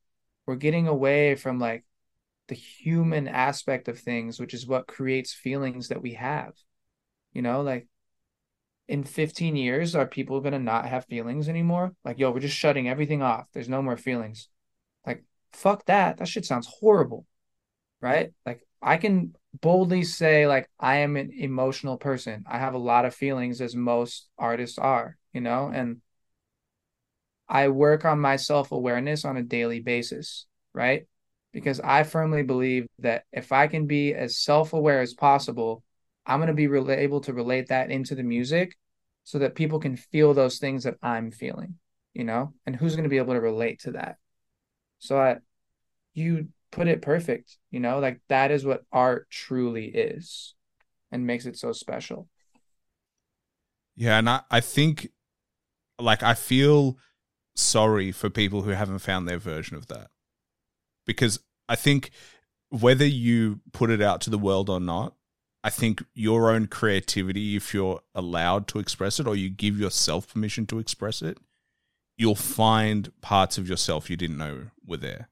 we're 0.46 0.56
getting 0.56 0.88
away 0.88 1.34
from 1.34 1.58
like 1.58 1.84
the 2.48 2.54
human 2.54 3.28
aspect 3.28 3.88
of 3.88 3.98
things, 3.98 4.40
which 4.40 4.54
is 4.54 4.66
what 4.66 4.86
creates 4.86 5.32
feelings 5.32 5.88
that 5.88 6.02
we 6.02 6.14
have. 6.14 6.54
You 7.32 7.42
know, 7.42 7.60
like 7.62 7.86
in 8.88 9.04
15 9.04 9.54
years, 9.54 9.94
are 9.94 10.06
people 10.06 10.40
gonna 10.40 10.58
not 10.58 10.86
have 10.86 11.04
feelings 11.04 11.48
anymore? 11.48 11.94
Like, 12.04 12.18
yo, 12.18 12.30
we're 12.30 12.40
just 12.40 12.56
shutting 12.56 12.88
everything 12.88 13.22
off. 13.22 13.46
There's 13.52 13.68
no 13.68 13.82
more 13.82 13.96
feelings. 13.96 14.48
Like, 15.06 15.24
fuck 15.52 15.84
that. 15.86 16.16
That 16.16 16.28
shit 16.28 16.46
sounds 16.46 16.66
horrible. 16.80 17.26
Right? 18.00 18.32
Like, 18.46 18.66
I 18.80 18.96
can 18.96 19.34
boldly 19.60 20.04
say, 20.04 20.46
like, 20.46 20.70
I 20.78 20.98
am 20.98 21.16
an 21.16 21.32
emotional 21.32 21.98
person. 21.98 22.44
I 22.48 22.58
have 22.58 22.74
a 22.74 22.78
lot 22.78 23.04
of 23.04 23.14
feelings, 23.14 23.60
as 23.60 23.74
most 23.74 24.28
artists 24.38 24.78
are, 24.78 25.18
you 25.32 25.40
know, 25.40 25.70
and 25.72 26.00
I 27.48 27.68
work 27.68 28.04
on 28.04 28.20
my 28.20 28.36
self 28.36 28.72
awareness 28.72 29.24
on 29.24 29.36
a 29.36 29.42
daily 29.42 29.80
basis, 29.80 30.46
right? 30.74 31.06
Because 31.52 31.80
I 31.80 32.02
firmly 32.04 32.42
believe 32.42 32.86
that 33.00 33.24
if 33.32 33.52
I 33.52 33.66
can 33.68 33.86
be 33.86 34.14
as 34.14 34.38
self 34.38 34.72
aware 34.72 35.00
as 35.00 35.14
possible, 35.14 35.82
I'm 36.28 36.38
going 36.38 36.48
to 36.48 36.54
be 36.54 36.68
rela- 36.68 36.98
able 36.98 37.22
to 37.22 37.32
relate 37.32 37.68
that 37.68 37.90
into 37.90 38.14
the 38.14 38.22
music 38.22 38.76
so 39.24 39.38
that 39.38 39.54
people 39.54 39.80
can 39.80 39.96
feel 39.96 40.34
those 40.34 40.58
things 40.58 40.84
that 40.84 40.96
I'm 41.02 41.30
feeling, 41.30 41.76
you 42.12 42.24
know? 42.24 42.54
And 42.66 42.76
who's 42.76 42.94
going 42.94 43.04
to 43.04 43.10
be 43.10 43.18
able 43.18 43.34
to 43.34 43.40
relate 43.40 43.80
to 43.80 43.92
that? 43.92 44.16
So 44.98 45.18
I, 45.18 45.36
you 46.14 46.48
put 46.70 46.86
it 46.86 47.02
perfect, 47.02 47.56
you 47.70 47.80
know? 47.80 47.98
Like 47.98 48.20
that 48.28 48.50
is 48.50 48.64
what 48.64 48.84
art 48.92 49.28
truly 49.30 49.86
is 49.86 50.54
and 51.10 51.26
makes 51.26 51.46
it 51.46 51.56
so 51.56 51.72
special. 51.72 52.28
Yeah, 53.96 54.18
and 54.18 54.28
I, 54.28 54.42
I 54.50 54.60
think 54.60 55.08
like 55.98 56.22
I 56.22 56.34
feel 56.34 56.96
sorry 57.56 58.12
for 58.12 58.30
people 58.30 58.62
who 58.62 58.70
haven't 58.70 59.00
found 59.00 59.26
their 59.26 59.38
version 59.38 59.76
of 59.76 59.88
that. 59.88 60.10
Because 61.06 61.40
I 61.68 61.74
think 61.74 62.10
whether 62.70 63.06
you 63.06 63.60
put 63.72 63.90
it 63.90 64.00
out 64.02 64.20
to 64.22 64.30
the 64.30 64.38
world 64.38 64.70
or 64.70 64.78
not, 64.78 65.14
I 65.64 65.70
think 65.70 66.04
your 66.14 66.50
own 66.50 66.66
creativity, 66.66 67.56
if 67.56 67.74
you're 67.74 68.00
allowed 68.14 68.68
to 68.68 68.78
express 68.78 69.18
it 69.18 69.26
or 69.26 69.34
you 69.34 69.50
give 69.50 69.78
yourself 69.78 70.32
permission 70.32 70.66
to 70.66 70.78
express 70.78 71.20
it, 71.20 71.38
you'll 72.16 72.34
find 72.34 73.12
parts 73.20 73.58
of 73.58 73.68
yourself 73.68 74.08
you 74.08 74.16
didn't 74.16 74.38
know 74.38 74.66
were 74.86 74.96
there. 74.96 75.28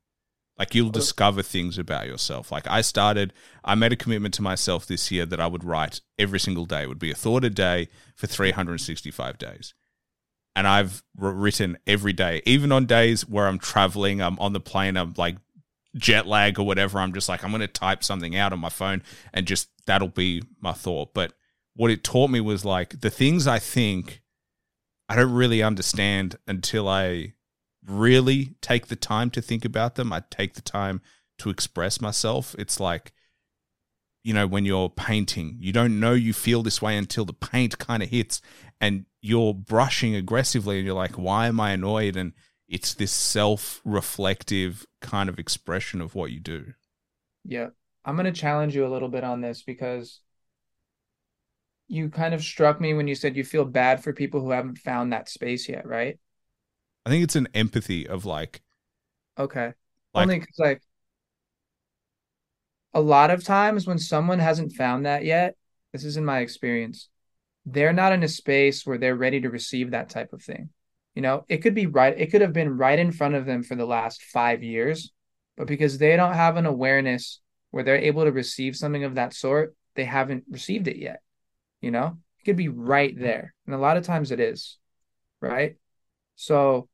Like 0.59 0.75
you'll 0.75 0.91
discover 0.91 1.43
things 1.43 1.77
about 1.77 2.07
yourself. 2.07 2.51
Like 2.51 2.67
I 2.67 2.81
started, 2.81 3.33
I 3.63 3.75
made 3.75 3.93
a 3.93 3.97
commitment 3.97 4.33
to 4.35 4.43
myself 4.43 4.87
this 4.87 5.11
year 5.11 5.27
that 5.27 5.41
I 5.41 5.47
would 5.47 5.65
write 5.65 6.01
every 6.19 6.41
single 6.41 6.65
day. 6.65 6.85
It 6.85 6.89
would 6.89 6.99
be 6.99 7.11
a 7.11 7.15
thought 7.15 7.45
a 7.45 7.51
day 7.51 7.89
for 8.15 8.27
365 8.27 9.37
days. 9.37 9.75
And 10.55 10.67
I've 10.67 11.03
written 11.15 11.77
every 11.87 12.15
day, 12.15 12.41
even 12.47 12.73
on 12.73 12.87
days 12.87 13.29
where 13.29 13.47
I'm 13.47 13.59
traveling, 13.59 14.23
I'm 14.23 14.39
on 14.39 14.55
the 14.55 14.61
plane, 14.61 14.97
I'm 14.97 15.13
like 15.19 15.37
jet 15.97 16.27
lag 16.27 16.59
or 16.59 16.67
whatever. 16.67 16.99
I'm 16.99 17.13
just 17.13 17.29
like, 17.29 17.45
I'm 17.45 17.51
going 17.51 17.61
to 17.61 17.69
type 17.69 18.05
something 18.05 18.37
out 18.37 18.53
on 18.53 18.59
my 18.59 18.69
phone 18.69 19.03
and 19.33 19.47
just 19.47 19.69
that'll 19.87 20.09
be 20.09 20.43
my 20.61 20.73
thought. 20.73 21.15
But 21.15 21.33
what 21.75 21.91
it 21.91 22.05
taught 22.05 22.31
me 22.31 22.41
was 22.41 22.65
like 22.65 23.01
the 23.01 23.11
things 23.11 23.47
I 23.47 23.59
think 23.59 24.23
I 25.09 25.17
don't 25.17 25.33
really 25.33 25.63
understand 25.63 26.37
until 26.47 26.89
I 26.89 27.35
really 27.87 28.55
take 28.61 28.89
the 28.89 28.97
time 28.97 29.31
to 29.31 29.41
think 29.41 29.65
about 29.65 29.95
them. 29.95 30.13
I 30.13 30.23
take 30.31 30.55
the 30.55 30.63
time 30.63 31.01
to 31.39 31.51
express 31.51 32.01
myself. 32.01 32.57
It's 32.59 32.81
like, 32.81 33.13
you 34.25 34.35
know, 34.35 34.47
when 34.47 34.65
you're 34.65 34.89
painting, 34.89 35.57
you 35.61 35.73
don't 35.73 36.01
know 36.01 36.13
you 36.13 36.33
feel 36.33 36.63
this 36.63 36.83
way 36.83 36.97
until 36.97 37.25
the 37.25 37.33
paint 37.33 37.79
kind 37.79 38.03
of 38.03 38.09
hits 38.09 38.41
and 38.81 39.07
you're 39.23 39.55
brushing 39.55 40.17
aggressively 40.17 40.79
and 40.79 40.87
you're 40.87 40.97
like, 40.97 41.13
why 41.13 41.47
am 41.47 41.61
I 41.61 41.71
annoyed? 41.71 42.17
And 42.17 42.33
it's 42.69 42.95
this 42.95 43.13
self 43.13 43.81
reflective 43.85 44.87
kind 45.01 45.29
of 45.29 45.39
expression 45.39 46.01
of 46.01 46.15
what 46.15 46.31
you 46.33 46.41
do. 46.41 46.75
Yeah. 47.45 47.69
I'm 48.05 48.17
going 48.17 48.33
to 48.33 48.33
challenge 48.33 48.75
you 48.75 48.87
a 48.87 48.89
little 48.89 49.09
bit 49.09 49.25
on 49.25 49.41
this 49.41 49.63
because 49.63 50.21
you 51.89 52.09
kind 52.09 52.35
of 52.35 52.43
struck 52.43 52.81
me 52.81 52.95
when 52.95 53.09
you 53.09 53.15
said 53.15 53.37
you 53.37 53.45
feel 53.45 53.65
bad 53.65 54.03
for 54.03 54.13
people 54.13 54.41
who 54.41 54.51
haven't 54.51 54.79
found 54.79 55.13
that 55.13 55.29
space 55.29 55.69
yet, 55.69 55.87
right? 55.87 56.19
I 57.05 57.11
think 57.11 57.23
it's 57.23 57.37
an 57.37 57.49
empathy 57.55 58.07
of 58.07 58.25
like, 58.25 58.63
Okay. 59.39 59.73
Like- 60.15 60.23
Only 60.23 60.39
because, 60.39 60.59
like, 60.59 60.83
a 62.95 63.01
lot 63.01 63.31
of 63.31 63.45
times 63.45 63.87
when 63.87 63.99
someone 63.99 64.39
hasn't 64.39 64.73
found 64.73 65.05
that 65.07 65.25
yet, 65.25 65.57
this 65.93 66.05
is 66.05 66.17
in 66.17 66.25
my 66.25 66.41
experience, 66.41 67.09
they're 67.67 67.93
not 67.93 68.13
in 68.13 68.23
a 68.23 68.29
space 68.29 68.87
where 68.87 68.99
they're 68.99 69.15
ready 69.17 69.41
to 69.41 69.51
receive 69.51 69.91
that 69.91 70.09
type 70.09 70.33
of 70.33 70.43
thing. 70.43 70.71
You 71.17 71.23
know, 71.23 71.47
it 71.49 71.59
could 71.59 71.75
be 71.75 71.87
right, 71.87 72.15
it 72.17 72.31
could 72.31 72.43
have 72.43 72.53
been 72.53 72.77
right 72.77 72.99
in 72.99 73.11
front 73.11 73.35
of 73.35 73.47
them 73.47 73.63
for 73.63 73.75
the 73.75 73.87
last 73.87 74.23
five 74.23 74.63
years, 74.63 75.13
but 75.57 75.67
because 75.67 75.97
they 75.97 76.15
don't 76.15 76.35
have 76.35 76.59
an 76.59 76.67
awareness 76.67 77.41
where 77.71 77.83
they're 77.83 77.97
able 77.97 78.25
to 78.25 78.33
receive 78.33 78.77
something 78.77 79.03
of 79.03 79.15
that 79.15 79.33
sort, 79.33 79.75
they 79.95 80.05
haven't 80.05 80.45
received 80.51 80.89
it 80.89 80.99
yet. 80.99 81.23
You 81.81 81.91
know, 81.91 82.19
it 82.39 82.45
could 82.45 82.57
be 82.57 82.69
right 82.69 83.19
there. 83.19 83.55
And 83.65 83.75
a 83.75 83.79
lot 83.79 83.97
of 83.97 84.05
times 84.05 84.31
it 84.31 84.41
is, 84.41 84.77
right? 85.41 85.77
So, 86.35 86.91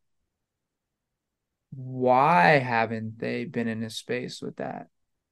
why 1.74 2.58
haven't 2.58 3.18
they 3.18 3.44
been 3.44 3.66
in 3.66 3.82
a 3.82 3.90
space 3.90 4.40
with 4.40 4.56
that? 4.56 4.86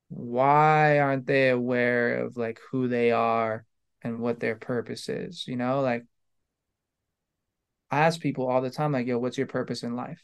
Why 0.08 0.98
aren't 0.98 1.26
they 1.26 1.50
aware 1.50 2.24
of 2.24 2.36
like 2.36 2.58
who 2.72 2.88
they 2.88 3.12
are 3.12 3.64
and 4.02 4.18
what 4.18 4.40
their 4.40 4.56
purpose 4.56 5.08
is? 5.08 5.46
You 5.46 5.54
know, 5.56 5.80
like 5.80 6.06
I 7.90 8.00
ask 8.00 8.20
people 8.20 8.48
all 8.48 8.60
the 8.60 8.70
time, 8.70 8.92
like, 8.92 9.06
yo, 9.06 9.18
what's 9.18 9.38
your 9.38 9.46
purpose 9.46 9.82
in 9.82 9.96
life? 9.96 10.22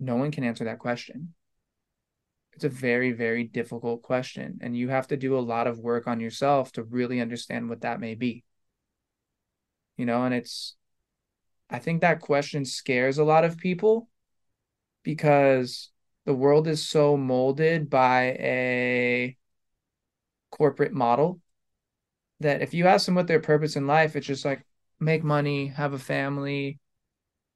No 0.00 0.16
one 0.16 0.30
can 0.30 0.44
answer 0.44 0.64
that 0.64 0.78
question. 0.78 1.34
It's 2.52 2.64
a 2.64 2.70
very, 2.70 3.12
very 3.12 3.44
difficult 3.44 4.02
question. 4.02 4.58
And 4.62 4.76
you 4.76 4.88
have 4.88 5.08
to 5.08 5.16
do 5.16 5.38
a 5.38 5.40
lot 5.40 5.66
of 5.66 5.78
work 5.78 6.06
on 6.06 6.20
yourself 6.20 6.72
to 6.72 6.82
really 6.82 7.20
understand 7.20 7.68
what 7.68 7.82
that 7.82 8.00
may 8.00 8.14
be. 8.14 8.44
You 9.98 10.06
know, 10.06 10.24
and 10.24 10.34
it's, 10.34 10.74
I 11.68 11.78
think 11.78 12.00
that 12.00 12.20
question 12.20 12.64
scares 12.64 13.18
a 13.18 13.24
lot 13.24 13.44
of 13.44 13.58
people 13.58 14.08
because 15.02 15.90
the 16.24 16.34
world 16.34 16.66
is 16.66 16.86
so 16.86 17.16
molded 17.16 17.88
by 17.88 18.36
a 18.40 19.36
corporate 20.50 20.92
model 20.92 21.40
that 22.40 22.62
if 22.62 22.74
you 22.74 22.86
ask 22.86 23.06
them 23.06 23.14
what 23.14 23.26
their 23.26 23.40
purpose 23.40 23.76
in 23.76 23.86
life, 23.86 24.16
it's 24.16 24.26
just 24.26 24.44
like 24.44 24.65
make 25.00 25.24
money, 25.24 25.68
have 25.68 25.92
a 25.92 25.98
family, 25.98 26.78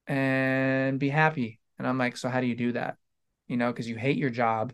and 0.07 0.99
be 0.99 1.09
happy. 1.09 1.59
And 1.77 1.87
I'm 1.87 1.97
like, 1.97 2.17
so 2.17 2.29
how 2.29 2.41
do 2.41 2.47
you 2.47 2.55
do 2.55 2.73
that? 2.73 2.97
you 3.51 3.57
know, 3.57 3.69
because 3.69 3.89
you 3.89 3.97
hate 3.97 4.15
your 4.15 4.29
job. 4.29 4.71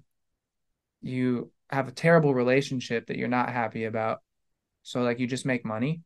You 1.01 1.51
have 1.71 1.87
a 1.87 1.91
terrible 1.91 2.35
relationship 2.35 3.07
that 3.07 3.17
you're 3.17 3.27
not 3.27 3.49
happy 3.49 3.85
about. 3.85 4.19
So 4.83 5.01
like 5.01 5.17
you 5.19 5.25
just 5.25 5.47
make 5.47 5.65
money. 5.65 6.01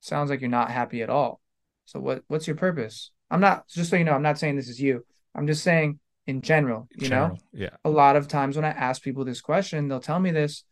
Sounds 0.00 0.28
like 0.28 0.42
you're 0.42 0.50
not 0.50 0.70
happy 0.70 1.00
at 1.00 1.08
all. 1.08 1.40
So 1.86 2.00
what 2.00 2.22
what's 2.28 2.46
your 2.46 2.54
purpose? 2.54 3.10
I'm 3.30 3.40
not 3.40 3.66
just 3.68 3.88
so 3.88 3.96
you 3.96 4.04
know, 4.04 4.12
I'm 4.12 4.22
not 4.22 4.38
saying 4.38 4.56
this 4.56 4.68
is 4.68 4.78
you. 4.78 5.06
I'm 5.34 5.46
just 5.46 5.64
saying 5.64 6.00
in 6.26 6.42
general, 6.42 6.86
you 6.98 7.08
know. 7.08 7.16
General, 7.16 7.38
yeah. 7.54 7.76
A 7.86 7.90
lot 7.90 8.16
of 8.16 8.28
times 8.28 8.54
when 8.54 8.66
I 8.66 8.70
ask 8.70 9.00
people 9.00 9.24
this 9.24 9.40
question, 9.40 9.88
they'll 9.88 10.00
tell 10.00 10.20
me 10.20 10.32
this 10.32 10.64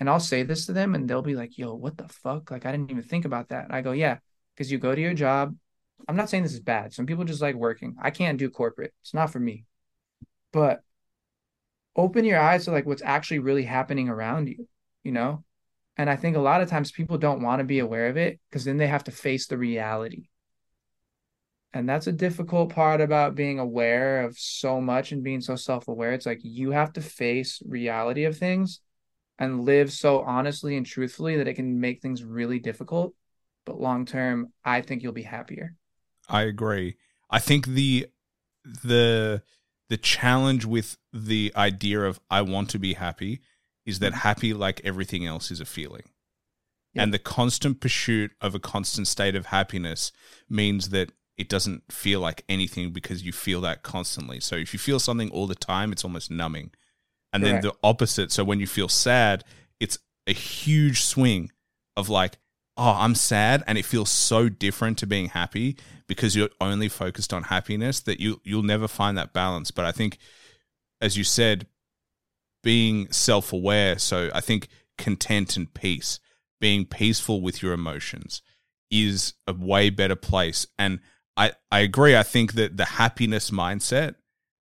and 0.00 0.10
I'll 0.10 0.20
say 0.20 0.42
this 0.42 0.66
to 0.66 0.72
them 0.72 0.94
and 0.94 1.08
they'll 1.08 1.22
be 1.22 1.36
like, 1.36 1.56
"Yo, 1.58 1.74
what 1.74 1.96
the 1.96 2.08
fuck? 2.08 2.50
Like 2.50 2.66
I 2.66 2.72
didn't 2.72 2.90
even 2.90 3.02
think 3.02 3.24
about 3.24 3.48
that." 3.48 3.64
And 3.64 3.74
I 3.74 3.80
go, 3.80 3.92
"Yeah, 3.92 4.18
because 4.54 4.70
you 4.70 4.78
go 4.78 4.94
to 4.94 5.00
your 5.00 5.14
job. 5.14 5.56
I'm 6.08 6.16
not 6.16 6.30
saying 6.30 6.42
this 6.42 6.52
is 6.52 6.60
bad. 6.60 6.92
Some 6.92 7.06
people 7.06 7.24
just 7.24 7.42
like 7.42 7.54
working. 7.54 7.96
I 8.00 8.10
can't 8.10 8.38
do 8.38 8.50
corporate. 8.50 8.92
It's 9.02 9.14
not 9.14 9.30
for 9.30 9.40
me. 9.40 9.64
But 10.52 10.82
open 11.96 12.24
your 12.24 12.40
eyes 12.40 12.64
to 12.64 12.70
like 12.70 12.86
what's 12.86 13.02
actually 13.02 13.38
really 13.38 13.64
happening 13.64 14.08
around 14.08 14.48
you, 14.48 14.68
you 15.02 15.12
know? 15.12 15.44
And 15.96 16.10
I 16.10 16.16
think 16.16 16.36
a 16.36 16.40
lot 16.40 16.60
of 16.60 16.68
times 16.68 16.90
people 16.90 17.18
don't 17.18 17.42
want 17.42 17.60
to 17.60 17.64
be 17.64 17.78
aware 17.78 18.08
of 18.08 18.16
it 18.16 18.40
because 18.50 18.64
then 18.64 18.76
they 18.78 18.88
have 18.88 19.04
to 19.04 19.12
face 19.12 19.46
the 19.46 19.56
reality. 19.56 20.28
And 21.72 21.88
that's 21.88 22.06
a 22.06 22.12
difficult 22.12 22.70
part 22.70 23.00
about 23.00 23.34
being 23.34 23.58
aware 23.58 24.22
of 24.22 24.38
so 24.38 24.80
much 24.80 25.12
and 25.12 25.24
being 25.24 25.40
so 25.40 25.56
self-aware. 25.56 26.12
It's 26.12 26.26
like 26.26 26.40
you 26.42 26.70
have 26.70 26.92
to 26.94 27.00
face 27.00 27.62
reality 27.66 28.24
of 28.24 28.36
things 28.36 28.80
and 29.38 29.64
live 29.64 29.92
so 29.92 30.20
honestly 30.20 30.76
and 30.76 30.86
truthfully 30.86 31.36
that 31.36 31.48
it 31.48 31.54
can 31.54 31.80
make 31.80 32.00
things 32.00 32.22
really 32.22 32.58
difficult. 32.58 33.14
But 33.64 33.80
long 33.80 34.04
term, 34.06 34.52
I 34.64 34.80
think 34.82 35.02
you'll 35.02 35.12
be 35.12 35.22
happier. 35.22 35.74
I 36.28 36.42
agree. 36.42 36.96
I 37.30 37.38
think 37.38 37.66
the 37.66 38.08
the 38.82 39.42
the 39.88 39.96
challenge 39.96 40.64
with 40.64 40.96
the 41.12 41.52
idea 41.56 42.00
of 42.02 42.20
I 42.30 42.42
want 42.42 42.70
to 42.70 42.78
be 42.78 42.94
happy 42.94 43.40
is 43.84 43.98
that 43.98 44.12
mm-hmm. 44.12 44.20
happy 44.20 44.54
like 44.54 44.80
everything 44.84 45.26
else 45.26 45.50
is 45.50 45.60
a 45.60 45.66
feeling. 45.66 46.04
Yeah. 46.94 47.02
And 47.02 47.14
the 47.14 47.18
constant 47.18 47.80
pursuit 47.80 48.32
of 48.40 48.54
a 48.54 48.60
constant 48.60 49.08
state 49.08 49.34
of 49.34 49.46
happiness 49.46 50.12
means 50.48 50.90
that 50.90 51.12
it 51.36 51.48
doesn't 51.48 51.92
feel 51.92 52.20
like 52.20 52.44
anything 52.48 52.92
because 52.92 53.24
you 53.24 53.32
feel 53.32 53.60
that 53.62 53.82
constantly. 53.82 54.40
So 54.40 54.56
if 54.56 54.72
you 54.72 54.78
feel 54.78 55.00
something 55.00 55.30
all 55.30 55.46
the 55.46 55.54
time, 55.56 55.90
it's 55.90 56.04
almost 56.04 56.30
numbing. 56.30 56.70
And 57.34 57.44
then 57.44 57.60
the 57.62 57.74
opposite. 57.82 58.30
So 58.32 58.44
when 58.44 58.60
you 58.60 58.66
feel 58.66 58.88
sad, 58.88 59.44
it's 59.80 59.98
a 60.26 60.32
huge 60.32 61.02
swing 61.02 61.50
of 61.96 62.08
like, 62.08 62.38
oh, 62.76 62.94
I'm 62.96 63.14
sad, 63.14 63.62
and 63.66 63.78
it 63.78 63.84
feels 63.84 64.10
so 64.10 64.48
different 64.48 64.98
to 64.98 65.06
being 65.06 65.28
happy 65.28 65.76
because 66.06 66.34
you're 66.34 66.50
only 66.60 66.88
focused 66.88 67.32
on 67.32 67.44
happiness 67.44 68.00
that 68.00 68.20
you 68.20 68.40
you'll 68.44 68.62
never 68.62 68.88
find 68.88 69.16
that 69.18 69.32
balance. 69.32 69.70
But 69.70 69.84
I 69.84 69.92
think, 69.92 70.18
as 71.00 71.16
you 71.16 71.24
said, 71.24 71.66
being 72.62 73.10
self 73.12 73.52
aware. 73.52 73.98
So 73.98 74.30
I 74.34 74.40
think 74.40 74.68
content 74.98 75.56
and 75.56 75.72
peace, 75.72 76.18
being 76.60 76.84
peaceful 76.84 77.40
with 77.40 77.62
your 77.62 77.72
emotions, 77.72 78.42
is 78.90 79.34
a 79.46 79.52
way 79.52 79.90
better 79.90 80.16
place. 80.16 80.66
And 80.78 81.00
I 81.36 81.52
I 81.70 81.80
agree. 81.80 82.16
I 82.16 82.22
think 82.22 82.54
that 82.54 82.76
the 82.76 82.84
happiness 82.84 83.50
mindset 83.50 84.16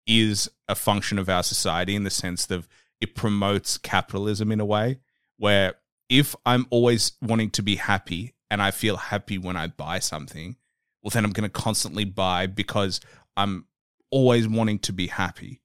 is 0.07 0.51
a 0.69 0.75
function 0.75 1.19
of 1.19 1.29
our 1.29 1.43
society 1.43 1.95
in 1.95 2.05
the 2.05 2.11
sense 2.11 2.47
that 2.47 2.65
it 3.01 3.15
promotes 3.15 3.79
capitalism 3.79 4.53
in 4.53 4.61
a 4.61 4.65
way 4.65 4.99
where 5.37 5.75
if 6.09 6.37
I'm 6.45 6.67
always 6.71 7.13
wanting 7.21 7.51
to 7.51 7.63
be 7.63 7.77
happy 7.77 8.35
and 8.51 8.61
I 8.61 8.71
feel 8.71 8.97
happy 8.97 9.39
when 9.39 9.57
I 9.57 9.67
buy 9.67 9.99
something, 9.99 10.57
well, 11.03 11.11
then 11.11 11.25
I'm 11.25 11.33
going 11.33 11.49
to 11.49 11.61
constantly 11.61 12.05
buy 12.05 12.47
because 12.47 13.01
I'm 13.37 13.67
always 14.11 14.47
wanting 14.47 14.79
to 14.81 14.93
be 14.93 15.09
happy. 15.09 15.61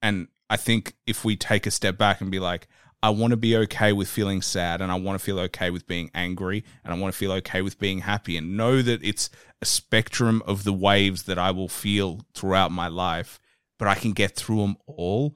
And 0.00 0.28
I 0.48 0.56
think 0.56 0.94
if 1.06 1.24
we 1.24 1.36
take 1.36 1.66
a 1.66 1.70
step 1.70 1.98
back 1.98 2.20
and 2.20 2.30
be 2.30 2.38
like, 2.38 2.68
I 3.02 3.10
want 3.10 3.30
to 3.32 3.36
be 3.36 3.56
okay 3.56 3.92
with 3.92 4.08
feeling 4.08 4.42
sad 4.42 4.80
and 4.80 4.90
I 4.90 4.96
want 4.96 5.18
to 5.18 5.24
feel 5.24 5.38
okay 5.40 5.70
with 5.70 5.86
being 5.86 6.10
angry 6.14 6.64
and 6.82 6.92
I 6.92 6.96
want 6.96 7.12
to 7.12 7.18
feel 7.18 7.32
okay 7.32 7.62
with 7.62 7.78
being 7.78 8.00
happy 8.00 8.36
and 8.36 8.56
know 8.56 8.82
that 8.82 9.04
it's 9.04 9.30
a 9.62 9.66
spectrum 9.66 10.42
of 10.46 10.64
the 10.64 10.72
waves 10.72 11.24
that 11.24 11.38
I 11.38 11.50
will 11.52 11.68
feel 11.68 12.24
throughout 12.34 12.72
my 12.72 12.88
life, 12.88 13.38
but 13.78 13.88
I 13.88 13.94
can 13.94 14.12
get 14.12 14.34
through 14.34 14.62
them 14.62 14.76
all 14.86 15.34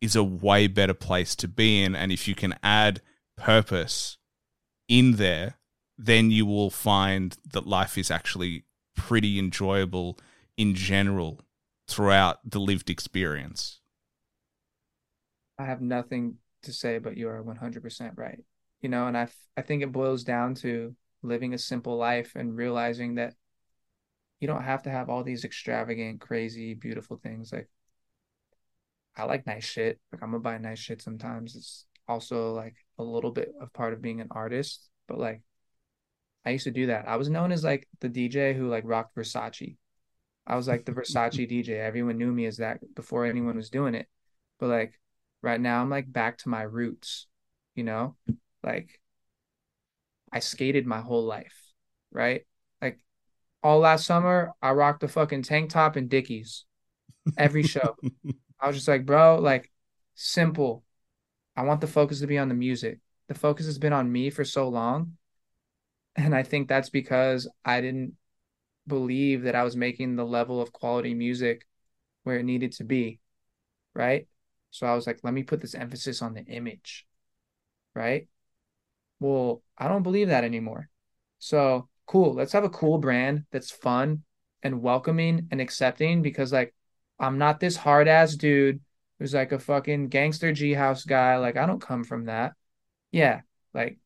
is 0.00 0.16
a 0.16 0.24
way 0.24 0.66
better 0.66 0.94
place 0.94 1.34
to 1.36 1.48
be 1.48 1.82
in. 1.82 1.94
And 1.94 2.12
if 2.12 2.28
you 2.28 2.34
can 2.34 2.56
add 2.62 3.00
purpose 3.36 4.18
in 4.88 5.12
there, 5.12 5.58
then 5.96 6.30
you 6.30 6.46
will 6.46 6.70
find 6.70 7.36
that 7.52 7.66
life 7.66 7.96
is 7.96 8.10
actually 8.10 8.64
pretty 8.96 9.38
enjoyable 9.38 10.18
in 10.56 10.74
general 10.74 11.40
throughout 11.88 12.38
the 12.48 12.60
lived 12.60 12.90
experience. 12.90 13.80
I 15.58 15.64
have 15.66 15.80
nothing 15.80 16.36
to 16.62 16.72
say, 16.72 16.98
but 16.98 17.16
you 17.16 17.28
are 17.28 17.42
100% 17.42 18.12
right. 18.16 18.44
You 18.80 18.88
know, 18.88 19.06
and 19.06 19.16
I, 19.16 19.28
I 19.56 19.62
think 19.62 19.82
it 19.82 19.92
boils 19.92 20.24
down 20.24 20.54
to 20.56 20.94
living 21.22 21.54
a 21.54 21.58
simple 21.58 21.96
life 21.96 22.32
and 22.34 22.56
realizing 22.56 23.14
that 23.14 23.34
you 24.44 24.46
don't 24.46 24.62
have 24.62 24.82
to 24.82 24.90
have 24.90 25.08
all 25.08 25.24
these 25.24 25.46
extravagant, 25.46 26.20
crazy, 26.20 26.74
beautiful 26.74 27.16
things. 27.16 27.50
Like, 27.50 27.66
I 29.16 29.24
like 29.24 29.46
nice 29.46 29.64
shit. 29.64 29.98
Like, 30.12 30.22
I'm 30.22 30.32
gonna 30.32 30.40
buy 30.40 30.58
nice 30.58 30.78
shit 30.78 31.00
sometimes. 31.00 31.56
It's 31.56 31.86
also 32.06 32.52
like 32.52 32.74
a 32.98 33.02
little 33.02 33.30
bit 33.30 33.54
of 33.58 33.72
part 33.72 33.94
of 33.94 34.02
being 34.02 34.20
an 34.20 34.28
artist, 34.30 34.90
but 35.08 35.16
like, 35.16 35.40
I 36.44 36.50
used 36.50 36.64
to 36.64 36.70
do 36.70 36.88
that. 36.88 37.08
I 37.08 37.16
was 37.16 37.30
known 37.30 37.52
as 37.52 37.64
like 37.64 37.88
the 38.00 38.10
DJ 38.10 38.52
who 38.52 38.68
like 38.68 38.84
rocked 38.84 39.16
Versace. 39.16 39.78
I 40.46 40.56
was 40.56 40.68
like 40.68 40.84
the 40.84 40.92
Versace 40.92 41.48
DJ. 41.48 41.80
Everyone 41.80 42.18
knew 42.18 42.30
me 42.30 42.44
as 42.44 42.58
that 42.58 42.80
before 42.94 43.24
anyone 43.24 43.56
was 43.56 43.70
doing 43.70 43.94
it. 43.94 44.08
But 44.60 44.68
like, 44.68 45.00
right 45.40 45.58
now 45.58 45.80
I'm 45.80 45.88
like 45.88 46.12
back 46.12 46.36
to 46.40 46.50
my 46.50 46.64
roots, 46.64 47.28
you 47.74 47.84
know? 47.84 48.16
Like 48.62 49.00
I 50.30 50.40
skated 50.40 50.86
my 50.86 51.00
whole 51.00 51.24
life, 51.24 51.72
right? 52.12 52.44
All 53.64 53.80
last 53.80 54.06
summer 54.06 54.52
I 54.62 54.72
rocked 54.72 55.02
a 55.02 55.08
fucking 55.08 55.42
tank 55.42 55.70
top 55.70 55.96
and 55.96 56.08
Dickies 56.08 56.66
every 57.36 57.62
show. 57.64 57.96
I 58.60 58.68
was 58.68 58.76
just 58.76 58.88
like, 58.88 59.06
bro, 59.06 59.38
like 59.40 59.72
simple. 60.14 60.84
I 61.56 61.62
want 61.64 61.80
the 61.82 61.88
focus 61.88 62.20
to 62.20 62.26
be 62.28 62.38
on 62.38 62.48
the 62.48 62.54
music. 62.54 63.00
The 63.28 63.34
focus 63.34 63.66
has 63.66 63.78
been 63.78 63.92
on 63.92 64.12
me 64.12 64.30
for 64.30 64.44
so 64.44 64.68
long. 64.68 65.16
And 66.16 66.34
I 66.34 66.42
think 66.42 66.68
that's 66.68 66.90
because 66.90 67.48
I 67.64 67.80
didn't 67.80 68.14
believe 68.86 69.42
that 69.44 69.54
I 69.54 69.64
was 69.64 69.76
making 69.76 70.16
the 70.16 70.26
level 70.26 70.60
of 70.62 70.72
quality 70.72 71.14
music 71.14 71.66
where 72.24 72.38
it 72.38 72.44
needed 72.44 72.72
to 72.74 72.84
be, 72.84 73.20
right? 73.94 74.28
So 74.70 74.86
I 74.86 74.94
was 74.94 75.06
like, 75.06 75.20
let 75.22 75.34
me 75.34 75.42
put 75.44 75.60
this 75.60 75.74
emphasis 75.74 76.22
on 76.22 76.34
the 76.34 76.44
image, 76.44 77.06
right? 77.94 78.28
Well, 79.20 79.62
I 79.78 79.88
don't 79.88 80.02
believe 80.02 80.28
that 80.28 80.44
anymore. 80.44 80.90
So 81.38 81.88
cool. 82.06 82.34
Let's 82.34 82.52
have 82.52 82.64
a 82.64 82.70
cool 82.70 82.98
brand 82.98 83.44
that's 83.50 83.70
fun 83.70 84.22
and 84.62 84.82
welcoming 84.82 85.48
and 85.50 85.60
accepting 85.60 86.22
because, 86.22 86.52
like, 86.52 86.74
I'm 87.18 87.38
not 87.38 87.60
this 87.60 87.76
hard 87.76 88.08
ass 88.08 88.34
dude 88.34 88.80
who's 89.18 89.34
like 89.34 89.52
a 89.52 89.58
fucking 89.58 90.08
gangster 90.08 90.52
G 90.52 90.72
house 90.72 91.04
guy. 91.04 91.36
Like, 91.36 91.56
I 91.56 91.66
don't 91.66 91.80
come 91.80 92.04
from 92.04 92.26
that. 92.26 92.54
Yeah. 93.12 93.42
Like, 93.72 93.98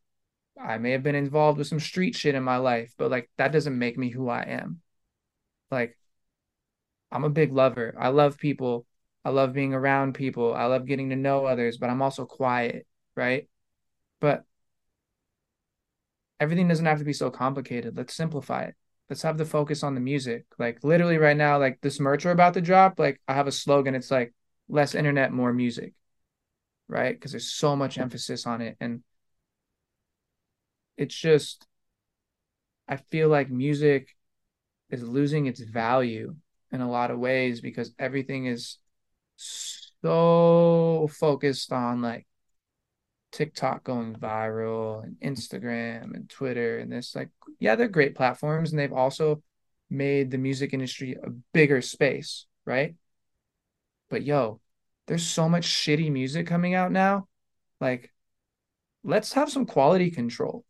I 0.61 0.79
may 0.79 0.93
have 0.93 1.03
been 1.03 1.15
involved 1.15 1.59
with 1.59 1.67
some 1.67 1.81
street 1.81 2.17
shit 2.17 2.35
in 2.35 2.43
my 2.43 2.57
life, 2.57 2.93
but 2.99 3.11
like, 3.11 3.31
that 3.37 3.53
doesn't 3.53 3.79
make 3.79 3.97
me 3.97 4.11
who 4.11 4.29
I 4.29 4.43
am. 4.43 4.81
Like, 5.71 5.97
I'm 7.11 7.25
a 7.25 7.31
big 7.31 7.53
lover. 7.53 7.95
I 7.99 8.09
love 8.09 8.39
people. 8.39 8.87
I 9.25 9.31
love 9.31 9.53
being 9.53 9.75
around 9.75 10.15
people. 10.15 10.55
I 10.55 10.65
love 10.65 10.87
getting 10.87 11.11
to 11.11 11.17
know 11.17 11.47
others, 11.47 11.77
but 11.77 11.91
I'm 11.91 12.03
also 12.03 12.25
quiet, 12.25 12.87
right? 13.15 13.49
But 14.21 14.45
everything 16.41 16.68
doesn't 16.68 16.86
have 16.86 16.99
to 16.99 17.05
be 17.05 17.12
so 17.12 17.30
complicated. 17.30 17.97
Let's 17.97 18.14
simplify 18.14 18.64
it. 18.64 18.74
Let's 19.09 19.22
have 19.22 19.39
the 19.39 19.45
focus 19.45 19.82
on 19.82 19.95
the 19.95 20.01
music. 20.01 20.45
Like 20.59 20.84
literally 20.84 21.18
right 21.18 21.36
now, 21.36 21.59
like 21.59 21.80
this 21.80 21.99
merch 21.99 22.24
we're 22.24 22.30
about 22.32 22.55
to 22.55 22.61
drop, 22.61 22.99
like 22.99 23.20
I 23.26 23.34
have 23.34 23.47
a 23.47 23.53
slogan. 23.53 23.95
It's 23.95 24.11
like 24.11 24.34
less 24.68 24.95
internet, 24.95 25.32
more 25.32 25.53
music, 25.53 25.95
right? 26.89 27.14
Because 27.14 27.32
there's 27.32 27.51
so 27.51 27.74
much 27.74 27.99
emphasis 27.99 28.47
on 28.47 28.61
it. 28.61 28.76
And 28.80 29.03
it's 30.97 31.14
just, 31.14 31.66
I 32.86 32.97
feel 32.97 33.28
like 33.28 33.51
music 33.51 34.14
is 34.91 35.03
losing 35.03 35.47
its 35.47 35.61
value 35.61 36.36
in 36.70 36.80
a 36.80 36.91
lot 36.91 37.11
of 37.11 37.18
ways 37.18 37.61
because 37.61 37.93
everything 37.99 38.47
is 38.47 38.78
so 39.36 41.09
focused 41.12 41.72
on 41.72 42.03
like 42.03 42.26
TikTok 43.33 43.85
going 43.85 44.14
viral 44.14 45.05
and 45.05 45.16
Instagram 45.20 46.14
and 46.14 46.29
Twitter 46.29 46.79
and 46.79 46.91
this 46.91 47.14
like 47.14 47.29
yeah 47.61 47.76
they're 47.76 47.89
great 47.89 48.14
platforms 48.14 48.70
and 48.70 48.79
they've 48.79 48.93
also 48.93 49.43
made 49.91 50.31
the 50.31 50.39
music 50.39 50.72
industry 50.72 51.16
a 51.22 51.31
bigger 51.53 51.81
space 51.81 52.47
right 52.64 52.95
but 54.11 54.22
yo 54.22 54.61
there's 55.07 55.26
so 55.26 55.49
much 55.49 55.66
shitty 55.66 56.11
music 56.11 56.47
coming 56.47 56.74
out 56.74 56.93
now 56.93 57.26
like 57.81 58.12
let's 59.05 59.33
have 59.33 59.51
some 59.51 59.66
quality 59.66 60.11
control 60.11 60.64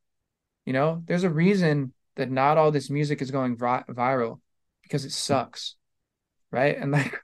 you 0.67 0.73
know 0.73 1.03
there's 1.07 1.25
a 1.25 1.31
reason 1.31 1.93
that 2.17 2.31
not 2.31 2.59
all 2.59 2.71
this 2.71 2.91
music 2.91 3.23
is 3.23 3.31
going 3.31 3.57
vi- 3.57 3.85
viral 3.91 4.41
because 4.83 5.05
it 5.05 5.13
sucks 5.13 5.77
right 6.51 6.77
and 6.79 6.93
like 6.93 7.21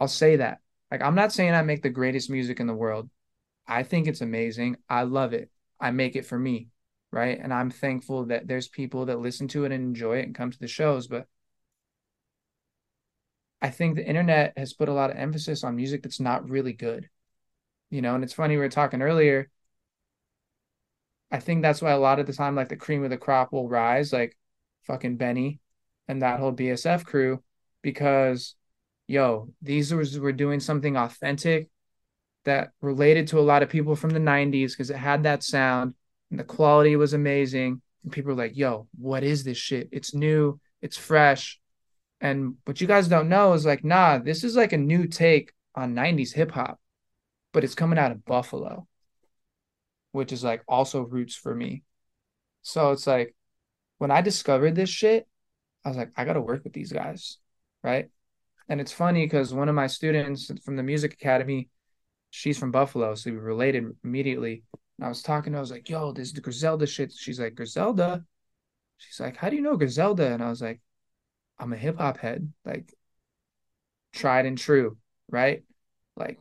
I'll 0.00 0.08
say 0.08 0.36
that. 0.36 0.58
Like 0.90 1.02
I'm 1.02 1.14
not 1.14 1.32
saying 1.32 1.52
I 1.52 1.62
make 1.62 1.82
the 1.82 1.90
greatest 1.90 2.30
music 2.30 2.58
in 2.58 2.66
the 2.66 2.74
world. 2.74 3.08
I 3.70 3.84
think 3.84 4.08
it's 4.08 4.20
amazing. 4.20 4.76
I 4.88 5.04
love 5.04 5.32
it. 5.32 5.48
I 5.80 5.92
make 5.92 6.16
it 6.16 6.26
for 6.26 6.38
me, 6.38 6.68
right? 7.12 7.38
And 7.40 7.54
I'm 7.54 7.70
thankful 7.70 8.26
that 8.26 8.48
there's 8.48 8.68
people 8.68 9.06
that 9.06 9.20
listen 9.20 9.46
to 9.48 9.64
it 9.64 9.70
and 9.72 9.84
enjoy 9.84 10.18
it 10.18 10.26
and 10.26 10.34
come 10.34 10.50
to 10.50 10.58
the 10.58 10.66
shows, 10.66 11.06
but 11.06 11.28
I 13.62 13.70
think 13.70 13.94
the 13.94 14.06
internet 14.06 14.54
has 14.56 14.72
put 14.72 14.88
a 14.88 14.92
lot 14.92 15.10
of 15.10 15.16
emphasis 15.16 15.62
on 15.62 15.76
music 15.76 16.02
that's 16.02 16.18
not 16.18 16.50
really 16.50 16.72
good. 16.72 17.08
You 17.90 18.02
know, 18.02 18.16
and 18.16 18.24
it's 18.24 18.32
funny 18.32 18.56
we 18.56 18.60
were 18.60 18.68
talking 18.68 19.02
earlier. 19.02 19.50
I 21.30 21.38
think 21.38 21.62
that's 21.62 21.80
why 21.80 21.92
a 21.92 21.98
lot 21.98 22.18
of 22.18 22.26
the 22.26 22.32
time, 22.32 22.56
like 22.56 22.70
the 22.70 22.76
cream 22.76 23.04
of 23.04 23.10
the 23.10 23.18
crop 23.18 23.52
will 23.52 23.68
rise, 23.68 24.12
like 24.12 24.36
fucking 24.82 25.16
Benny 25.16 25.60
and 26.08 26.22
that 26.22 26.40
whole 26.40 26.52
BSF 26.52 27.04
crew, 27.04 27.42
because 27.82 28.56
yo, 29.06 29.50
these 29.62 29.92
were 29.92 30.32
doing 30.32 30.58
something 30.58 30.96
authentic 30.96 31.68
that 32.44 32.70
related 32.80 33.28
to 33.28 33.38
a 33.38 33.42
lot 33.42 33.62
of 33.62 33.68
people 33.68 33.96
from 33.96 34.10
the 34.10 34.20
90s 34.20 34.70
because 34.70 34.90
it 34.90 34.96
had 34.96 35.24
that 35.24 35.42
sound 35.42 35.94
and 36.30 36.38
the 36.38 36.44
quality 36.44 36.96
was 36.96 37.12
amazing. 37.12 37.82
And 38.02 38.12
people 38.12 38.30
were 38.30 38.42
like, 38.42 38.56
yo, 38.56 38.88
what 38.98 39.22
is 39.22 39.44
this 39.44 39.58
shit? 39.58 39.88
It's 39.92 40.14
new, 40.14 40.58
it's 40.80 40.96
fresh. 40.96 41.60
And 42.20 42.56
what 42.64 42.80
you 42.80 42.86
guys 42.86 43.08
don't 43.08 43.28
know 43.28 43.52
is 43.52 43.66
like, 43.66 43.84
nah, 43.84 44.18
this 44.18 44.44
is 44.44 44.56
like 44.56 44.72
a 44.72 44.78
new 44.78 45.06
take 45.06 45.52
on 45.74 45.94
90s 45.94 46.32
hip 46.32 46.50
hop, 46.50 46.78
but 47.52 47.64
it's 47.64 47.74
coming 47.74 47.98
out 47.98 48.12
of 48.12 48.24
Buffalo, 48.24 48.86
which 50.12 50.32
is 50.32 50.44
like 50.44 50.62
also 50.68 51.02
roots 51.02 51.34
for 51.34 51.54
me. 51.54 51.82
So 52.62 52.92
it's 52.92 53.06
like 53.06 53.34
when 53.98 54.10
I 54.10 54.20
discovered 54.20 54.74
this 54.74 54.90
shit, 54.90 55.26
I 55.84 55.88
was 55.88 55.96
like, 55.96 56.10
I 56.16 56.24
got 56.24 56.34
to 56.34 56.40
work 56.40 56.64
with 56.64 56.72
these 56.72 56.92
guys. 56.92 57.38
Right. 57.82 58.10
And 58.68 58.80
it's 58.80 58.92
funny 58.92 59.24
because 59.24 59.54
one 59.54 59.68
of 59.68 59.74
my 59.74 59.86
students 59.86 60.50
from 60.64 60.76
the 60.76 60.82
music 60.82 61.14
academy, 61.14 61.68
she's 62.30 62.58
from 62.58 62.70
Buffalo. 62.70 63.14
So 63.14 63.30
we 63.30 63.36
related 63.36 63.84
immediately. 64.04 64.62
And 64.98 65.06
I 65.06 65.08
was 65.08 65.22
talking, 65.22 65.52
to 65.52 65.56
her, 65.56 65.60
I 65.60 65.60
was 65.60 65.70
like, 65.70 65.88
yo, 65.88 66.12
this 66.12 66.28
is 66.28 66.34
the 66.34 66.40
Griselda 66.40 66.86
shit. 66.86 67.12
She's 67.12 67.40
like, 67.40 67.54
Griselda? 67.54 68.24
She's 68.98 69.20
like, 69.20 69.36
how 69.36 69.48
do 69.50 69.56
you 69.56 69.62
know 69.62 69.76
Griselda? 69.76 70.32
And 70.32 70.42
I 70.42 70.48
was 70.48 70.60
like, 70.60 70.80
I'm 71.58 71.72
a 71.72 71.76
hip 71.76 71.98
hop 71.98 72.18
head, 72.18 72.52
like 72.64 72.94
tried 74.12 74.46
and 74.46 74.56
true, 74.56 74.96
right? 75.28 75.62
Like 76.16 76.38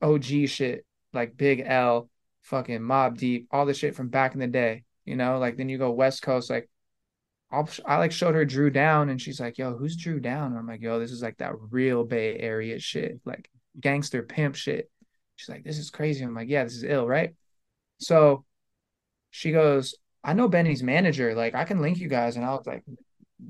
OG 0.00 0.46
shit, 0.46 0.84
like 1.12 1.36
Big 1.36 1.62
L, 1.64 2.10
fucking 2.42 2.80
Mobb 2.80 3.16
Deep, 3.16 3.48
all 3.50 3.66
the 3.66 3.74
shit 3.74 3.94
from 3.94 4.08
back 4.08 4.34
in 4.34 4.40
the 4.40 4.46
day, 4.46 4.84
you 5.04 5.16
know? 5.16 5.38
Like 5.38 5.56
then 5.56 5.68
you 5.68 5.78
go 5.78 5.90
West 5.90 6.22
Coast, 6.22 6.50
like 6.50 6.68
I'll, 7.50 7.68
I 7.86 7.96
like 7.96 8.12
showed 8.12 8.34
her 8.34 8.44
Dru 8.44 8.70
Down 8.70 9.08
and 9.08 9.20
she's 9.20 9.40
like, 9.40 9.58
yo, 9.58 9.76
who's 9.76 9.96
Dru 9.96 10.20
Down? 10.20 10.52
And 10.52 10.58
I'm 10.58 10.66
like, 10.66 10.82
yo, 10.82 10.98
this 10.98 11.12
is 11.12 11.22
like 11.22 11.38
that 11.38 11.54
real 11.70 12.04
Bay 12.04 12.38
Area 12.38 12.78
shit, 12.78 13.20
like 13.24 13.48
gangster 13.80 14.22
pimp 14.22 14.54
shit. 14.54 14.90
She's 15.36 15.48
like, 15.48 15.64
this 15.64 15.78
is 15.78 15.90
crazy. 15.90 16.24
I'm 16.24 16.34
like, 16.34 16.48
yeah, 16.48 16.64
this 16.64 16.74
is 16.74 16.84
ill, 16.84 17.06
right? 17.06 17.34
So 17.98 18.44
she 19.30 19.52
goes, 19.52 19.94
I 20.22 20.34
know 20.34 20.48
Benny's 20.48 20.82
manager. 20.82 21.34
Like, 21.34 21.54
I 21.54 21.64
can 21.64 21.80
link 21.80 21.98
you 21.98 22.08
guys. 22.08 22.36
And 22.36 22.44
I 22.44 22.50
was 22.50 22.66
like, 22.66 22.84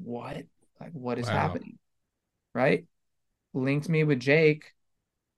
what? 0.02 0.44
Like, 0.80 0.92
what 0.92 1.18
is 1.18 1.28
Wow. 1.28 1.32
happening? 1.32 1.78
Right? 2.54 2.86
Linked 3.52 3.88
me 3.88 4.04
with 4.04 4.20
Jake. 4.20 4.72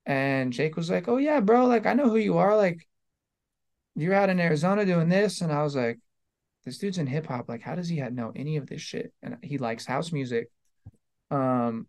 And 0.07 0.53
Jake 0.53 0.77
was 0.77 0.91
like, 0.91 1.09
oh, 1.09 1.17
yeah, 1.17 1.41
bro. 1.41 1.67
Like, 1.67 1.87
I 1.87 1.95
know 1.95 2.09
who 2.09 2.17
you 2.17 2.39
are. 2.39 2.57
Like, 2.57 2.87
you're 3.97 4.15
out 4.15 4.29
in 4.29 4.39
Arizona 4.41 4.85
doing 4.85 5.09
this. 5.09 5.41
And 5.41 5.51
I 5.53 5.63
was 5.63 5.75
like, 5.75 5.99
this 6.65 6.79
dude's 6.79 6.99
in 6.99 7.07
hip 7.07 7.27
hop. 7.27 7.49
Like, 7.49 7.63
how 7.63 7.75
does 7.75 7.89
he 7.89 8.01
know 8.01 8.33
any 8.37 8.57
of 8.57 8.67
this 8.67 8.81
shit? 8.81 9.13
And 9.23 9.39
he 9.43 9.59
likes 9.59 9.87
house 9.87 10.13
music. 10.13 10.51
Um, 11.31 11.87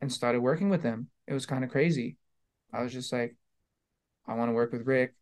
and 0.00 0.12
started 0.12 0.40
working 0.40 0.68
with 0.68 0.82
him. 0.82 1.08
It 1.28 1.32
was 1.32 1.46
kind 1.46 1.62
of 1.62 1.70
crazy. 1.70 2.16
I 2.72 2.82
was 2.82 2.92
just 2.92 3.12
like, 3.12 3.36
I 4.26 4.34
want 4.34 4.48
to 4.50 4.54
work 4.54 4.72
with 4.72 4.86
Rick. 4.86 5.14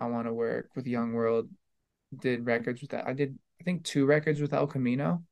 I 0.00 0.06
want 0.06 0.26
to 0.26 0.32
work 0.32 0.70
with 0.74 0.86
Young 0.86 1.12
World. 1.12 1.48
Did 2.16 2.46
records 2.46 2.80
with 2.80 2.90
that. 2.90 3.06
I 3.06 3.12
did, 3.12 3.36
I 3.60 3.64
think, 3.64 3.84
two 3.84 4.06
records 4.06 4.40
with 4.40 4.52
El 4.52 4.66
Camino. 4.66 5.24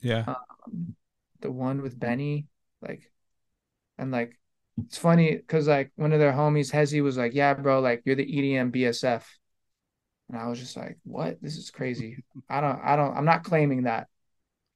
Yeah. 0.00 0.24
Um, 0.26 0.94
the 1.40 1.50
one 1.50 1.82
with 1.82 1.98
Benny, 1.98 2.46
like, 2.82 3.10
and 3.96 4.10
like, 4.10 4.38
it's 4.84 4.98
funny 4.98 5.36
because 5.36 5.66
like 5.66 5.90
one 5.96 6.12
of 6.12 6.20
their 6.20 6.32
homies, 6.32 6.70
Hezzy, 6.72 7.02
was 7.02 7.16
like, 7.16 7.34
"Yeah, 7.34 7.54
bro, 7.54 7.80
like 7.80 8.02
you're 8.04 8.14
the 8.14 8.24
EDM 8.26 8.70
BSF," 8.70 9.22
and 10.28 10.38
I 10.38 10.46
was 10.48 10.58
just 10.58 10.76
like, 10.76 10.98
"What? 11.04 11.40
This 11.42 11.56
is 11.56 11.70
crazy." 11.70 12.22
I 12.48 12.60
don't, 12.60 12.80
I 12.82 12.94
don't, 12.96 13.16
I'm 13.16 13.24
not 13.24 13.42
claiming 13.44 13.84
that 13.84 14.08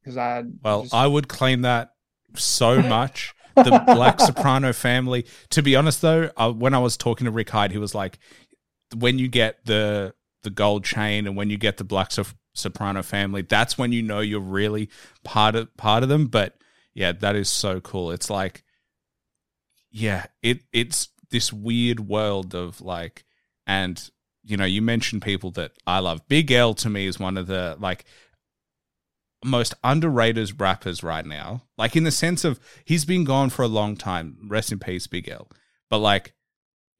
because 0.00 0.16
I 0.16 0.42
Well, 0.62 0.82
just- 0.82 0.94
I 0.94 1.06
would 1.06 1.28
claim 1.28 1.62
that 1.62 1.90
so 2.34 2.82
much. 2.82 3.34
The 3.54 3.82
Black 3.86 4.20
Soprano 4.20 4.72
family. 4.72 5.26
To 5.50 5.62
be 5.62 5.76
honest, 5.76 6.02
though, 6.02 6.28
when 6.56 6.74
I 6.74 6.78
was 6.78 6.96
talking 6.96 7.24
to 7.26 7.30
Rick 7.30 7.50
Hyde, 7.50 7.72
he 7.72 7.78
was 7.78 7.94
like, 7.94 8.18
"When 8.96 9.18
you 9.18 9.28
get 9.28 9.64
the 9.64 10.14
the 10.42 10.50
gold 10.50 10.84
chain 10.84 11.26
and 11.26 11.36
when 11.36 11.50
you 11.50 11.56
get 11.56 11.76
the 11.76 11.84
Black 11.84 12.10
so- 12.12 12.24
Soprano 12.54 13.02
family, 13.02 13.42
that's 13.42 13.78
when 13.78 13.92
you 13.92 14.02
know 14.02 14.20
you're 14.20 14.40
really 14.40 14.88
part 15.24 15.54
of 15.54 15.74
part 15.76 16.02
of 16.02 16.08
them." 16.08 16.26
But 16.26 16.56
yeah, 16.94 17.12
that 17.12 17.36
is 17.36 17.48
so 17.48 17.80
cool. 17.80 18.10
It's 18.10 18.30
like, 18.30 18.64
yeah, 19.90 20.26
it 20.42 20.62
it's 20.72 21.08
this 21.30 21.52
weird 21.52 22.00
world 22.00 22.54
of 22.54 22.80
like, 22.80 23.24
and 23.66 24.10
you 24.44 24.56
know, 24.56 24.64
you 24.64 24.82
mentioned 24.82 25.22
people 25.22 25.50
that 25.52 25.72
I 25.86 26.00
love. 26.00 26.26
Big 26.28 26.50
L 26.50 26.74
to 26.74 26.90
me 26.90 27.06
is 27.06 27.18
one 27.18 27.36
of 27.36 27.46
the 27.46 27.76
like 27.78 28.04
most 29.44 29.74
underrated 29.82 30.60
rappers 30.60 31.02
right 31.02 31.26
now. 31.26 31.62
Like 31.76 31.96
in 31.96 32.04
the 32.04 32.10
sense 32.10 32.44
of 32.44 32.60
he's 32.84 33.04
been 33.04 33.24
gone 33.24 33.50
for 33.50 33.62
a 33.62 33.68
long 33.68 33.96
time. 33.96 34.36
Rest 34.46 34.72
in 34.72 34.78
peace, 34.78 35.06
Big 35.06 35.28
L. 35.28 35.48
But 35.90 35.98
like 35.98 36.34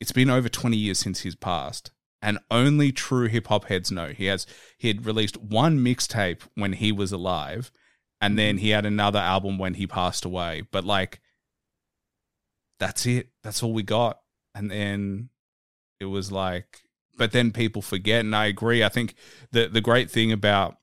it's 0.01 0.12
been 0.12 0.30
over 0.30 0.49
20 0.49 0.76
years 0.76 0.99
since 0.99 1.20
he's 1.20 1.36
passed. 1.36 1.90
And 2.20 2.38
only 2.51 2.93
true 2.93 3.26
hip 3.26 3.49
hop 3.49 3.64
heads 3.64 3.90
know. 3.90 4.09
He 4.09 4.26
has 4.26 4.47
he 4.78 4.88
had 4.88 5.07
released 5.07 5.36
one 5.38 5.78
mixtape 5.78 6.43
when 6.55 6.74
he 6.74 6.93
was 6.93 7.11
alive, 7.11 7.72
and 8.20 8.38
then 8.38 8.59
he 8.59 8.70
had 8.70 8.86
another 8.86 9.18
album 9.18 9.59
when 9.59 9.74
he 9.74 9.88
passed 9.88 10.24
away. 10.24 10.62
But 10.70 10.84
like 10.84 11.20
that's 12.78 13.07
it. 13.07 13.30
That's 13.43 13.62
all 13.62 13.72
we 13.72 13.82
got. 13.82 14.20
And 14.55 14.70
then 14.70 15.30
it 15.99 16.05
was 16.07 16.30
like 16.30 16.82
but 17.16 17.32
then 17.32 17.53
people 17.53 17.82
forget 17.82 18.20
and 18.20 18.34
I 18.34 18.47
agree. 18.47 18.82
I 18.82 18.88
think 18.88 19.14
the 19.51 19.68
the 19.68 19.80
great 19.80 20.11
thing 20.11 20.32
about 20.32 20.76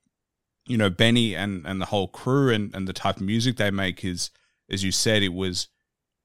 you 0.70 0.78
know 0.78 0.90
Benny 0.90 1.36
and 1.36 1.66
and 1.68 1.82
the 1.82 1.88
whole 1.88 2.08
crew 2.08 2.54
and 2.54 2.74
and 2.76 2.88
the 2.88 2.94
type 2.94 3.18
of 3.18 3.24
music 3.24 3.58
they 3.58 3.72
make 3.72 4.06
is 4.06 4.32
as 4.72 4.84
you 4.86 4.94
said 4.94 5.24
it 5.24 5.34
was 5.34 5.68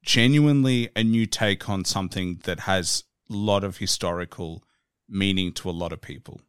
genuinely 0.04 0.90
a 0.96 1.02
new 1.02 1.26
take 1.26 1.68
on 1.68 1.84
something 1.84 2.40
that 2.44 2.60
has 2.60 3.04
a 3.30 3.34
lot 3.34 3.64
of 3.64 3.78
historical 3.78 4.62
meaning 5.08 5.52
to 5.52 5.70
a 5.70 5.72
lot 5.72 5.92
of 5.92 6.00
people 6.02 6.42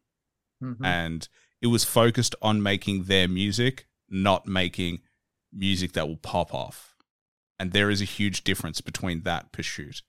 Mhm. 0.62 0.84
and 0.84 1.28
it 1.62 1.68
was 1.68 1.84
focused 1.84 2.34
on 2.42 2.62
making 2.62 3.04
their 3.04 3.28
music 3.28 3.86
not 4.08 4.46
making 4.46 5.00
music 5.52 5.92
that 5.92 6.08
will 6.08 6.16
pop 6.18 6.54
off 6.54 6.94
and 7.58 7.72
there 7.72 7.90
is 7.90 8.02
a 8.02 8.06
huge 8.06 8.44
difference 8.44 8.80
between 8.82 9.22
that 9.22 9.52
pursuit 9.52 10.02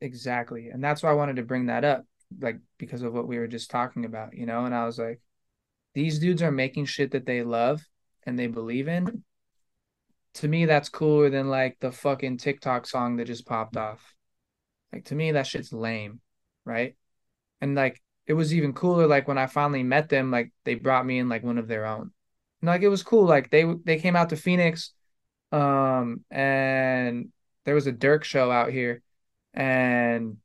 Exactly. 0.00 0.68
And 0.70 0.82
that's 0.82 1.02
why 1.02 1.10
I 1.10 1.14
wanted 1.14 1.36
to 1.36 1.42
bring 1.42 1.66
that 1.66 1.84
up, 1.84 2.06
like 2.40 2.58
because 2.78 3.02
of 3.02 3.12
what 3.12 3.28
we 3.28 3.38
were 3.38 3.46
just 3.46 3.70
talking 3.70 4.04
about, 4.06 4.34
you 4.36 4.46
know? 4.46 4.64
And 4.64 4.74
I 4.74 4.86
was 4.86 4.98
like, 4.98 5.20
these 5.94 6.18
dudes 6.18 6.42
are 6.42 6.50
making 6.50 6.86
shit 6.86 7.12
that 7.12 7.26
they 7.26 7.42
love 7.42 7.84
and 8.24 8.38
they 8.38 8.46
believe 8.46 8.88
in. 8.88 9.24
To 10.34 10.48
me, 10.48 10.66
that's 10.66 10.88
cooler 10.88 11.30
than 11.30 11.48
like 11.48 11.78
the 11.80 11.90
fucking 11.90 12.38
TikTok 12.38 12.86
song 12.86 13.16
that 13.16 13.26
just 13.26 13.46
popped 13.46 13.76
off. 13.76 14.14
Like 14.92 15.06
to 15.06 15.14
me, 15.14 15.32
that 15.32 15.46
shit's 15.46 15.72
lame, 15.72 16.20
right? 16.64 16.96
And 17.60 17.74
like 17.74 18.00
it 18.26 18.34
was 18.34 18.54
even 18.54 18.72
cooler 18.72 19.06
like 19.06 19.26
when 19.26 19.38
I 19.38 19.46
finally 19.46 19.82
met 19.82 20.08
them, 20.08 20.30
like 20.30 20.52
they 20.64 20.74
brought 20.74 21.06
me 21.06 21.18
in 21.18 21.28
like 21.28 21.42
one 21.42 21.58
of 21.58 21.68
their 21.68 21.86
own. 21.86 22.12
And 22.60 22.68
like 22.68 22.82
it 22.82 22.88
was 22.88 23.02
cool. 23.02 23.24
Like 23.24 23.50
they 23.50 23.64
they 23.84 23.98
came 23.98 24.16
out 24.16 24.30
to 24.30 24.36
Phoenix, 24.36 24.92
um, 25.50 26.24
and 26.30 27.30
there 27.64 27.74
was 27.74 27.86
a 27.86 27.92
Dirk 27.92 28.24
show 28.24 28.50
out 28.50 28.70
here 28.70 29.02
and 29.54 30.36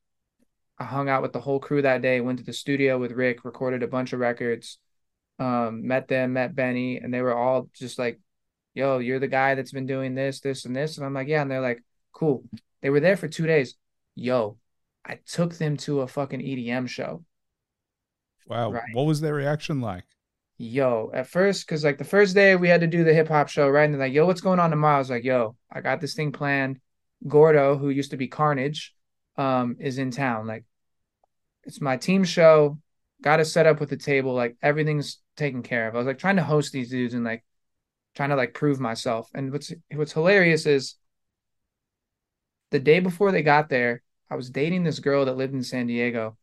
I 0.78 0.84
hung 0.86 1.10
out 1.10 1.22
with 1.22 1.34
the 1.34 1.40
whole 1.40 1.60
crew 1.60 1.82
that 1.82 2.02
day, 2.02 2.20
went 2.22 2.40
to 2.40 2.46
the 2.46 2.54
studio 2.54 2.98
with 2.98 3.12
Rick, 3.12 3.46
recorded 3.46 3.84
a 3.84 3.88
bunch 3.88 4.14
of 4.14 4.20
records, 4.20 4.78
um, 5.40 5.88
met 5.88 6.08
them, 6.08 6.34
met 6.34 6.56
Benny, 6.56 6.98
and 6.98 7.14
they 7.14 7.22
were 7.22 7.36
all 7.36 7.70
just 7.74 8.00
like, 8.00 8.20
yo, 8.74 9.00
you're 9.00 9.20
the 9.20 9.28
guy 9.28 9.56
that's 9.56 9.72
been 9.72 9.86
doing 9.86 10.16
this, 10.16 10.40
this, 10.40 10.66
and 10.66 10.76
this. 10.76 10.98
And 10.98 11.06
I'm 11.06 11.14
like, 11.14 11.28
yeah. 11.28 11.42
And 11.42 11.50
they're 11.50 11.62
like, 11.62 11.84
cool. 12.12 12.44
They 12.82 12.90
were 12.90 13.00
there 13.00 13.18
for 13.18 13.28
two 13.28 13.48
days. 13.48 13.76
Yo, 14.16 14.58
I 15.04 15.20
took 15.26 15.56
them 15.56 15.78
to 15.78 16.02
a 16.02 16.08
fucking 16.08 16.42
EDM 16.42 16.88
show. 16.88 17.24
wow 18.48 18.72
Right. 18.72 18.84
what 18.94 19.06
was 19.06 19.22
their 19.22 19.34
reaction 19.34 19.82
like 19.82 20.06
Yo, 20.58 21.12
at 21.14 21.28
first, 21.28 21.66
because 21.66 21.84
like 21.84 21.98
the 21.98 22.06
first 22.06 22.34
day 22.34 22.56
we 22.56 22.70
had 22.70 22.80
to 22.80 22.88
do 22.88 23.04
the 23.04 23.14
hip 23.14 23.28
hop 23.28 23.50
show, 23.50 23.68
right? 23.68 23.84
And 23.84 23.94
they're 23.94 24.00
like, 24.00 24.14
yo, 24.14 24.26
what's 24.26 24.40
going 24.40 24.60
on 24.60 24.70
tomorrow? 24.70 24.96
I 24.96 25.00
was 25.00 25.10
like, 25.10 25.26
yo, 25.26 25.58
I 25.70 25.82
got 25.82 26.00
this 26.00 26.14
thing 26.14 26.32
planned. 26.32 26.80
Gordo, 27.28 27.78
who 27.78 27.90
used 27.90 28.12
to 28.12 28.18
be 28.18 28.30
Carnage, 28.30 28.94
um, 29.38 29.76
is 29.80 29.98
in 29.98 30.12
town. 30.12 30.48
Like, 30.48 30.64
it's 31.64 31.82
my 31.82 31.98
team 31.98 32.24
show. 32.24 32.80
Got 33.26 33.38
to 33.38 33.46
set 33.46 33.68
up 33.68 33.82
with 33.82 33.90
the 33.90 33.98
table. 33.98 34.34
Like, 34.36 34.58
everything's 34.64 35.20
taken 35.38 35.64
care 35.64 35.90
of. 35.90 35.96
I 35.96 35.98
was 36.00 36.08
like 36.08 36.20
trying 36.20 36.38
to 36.38 36.44
host 36.44 36.74
these 36.74 36.92
dudes 36.92 37.16
and 37.16 37.26
like 37.26 37.46
trying 38.16 38.30
to 38.30 38.38
like 38.38 38.54
prove 38.54 38.80
myself. 38.80 39.30
And 39.36 39.52
what's 39.52 39.74
what's 39.94 40.14
hilarious 40.14 40.66
is 40.66 40.96
the 42.72 42.80
day 42.80 43.00
before 43.00 43.32
they 43.32 43.44
got 43.44 43.70
there, 43.70 44.04
I 44.30 44.36
was 44.36 44.50
dating 44.50 44.84
this 44.84 45.00
girl 45.00 45.26
that 45.26 45.38
lived 45.38 45.54
in 45.54 45.64
San 45.64 45.88
Diego, 45.88 46.38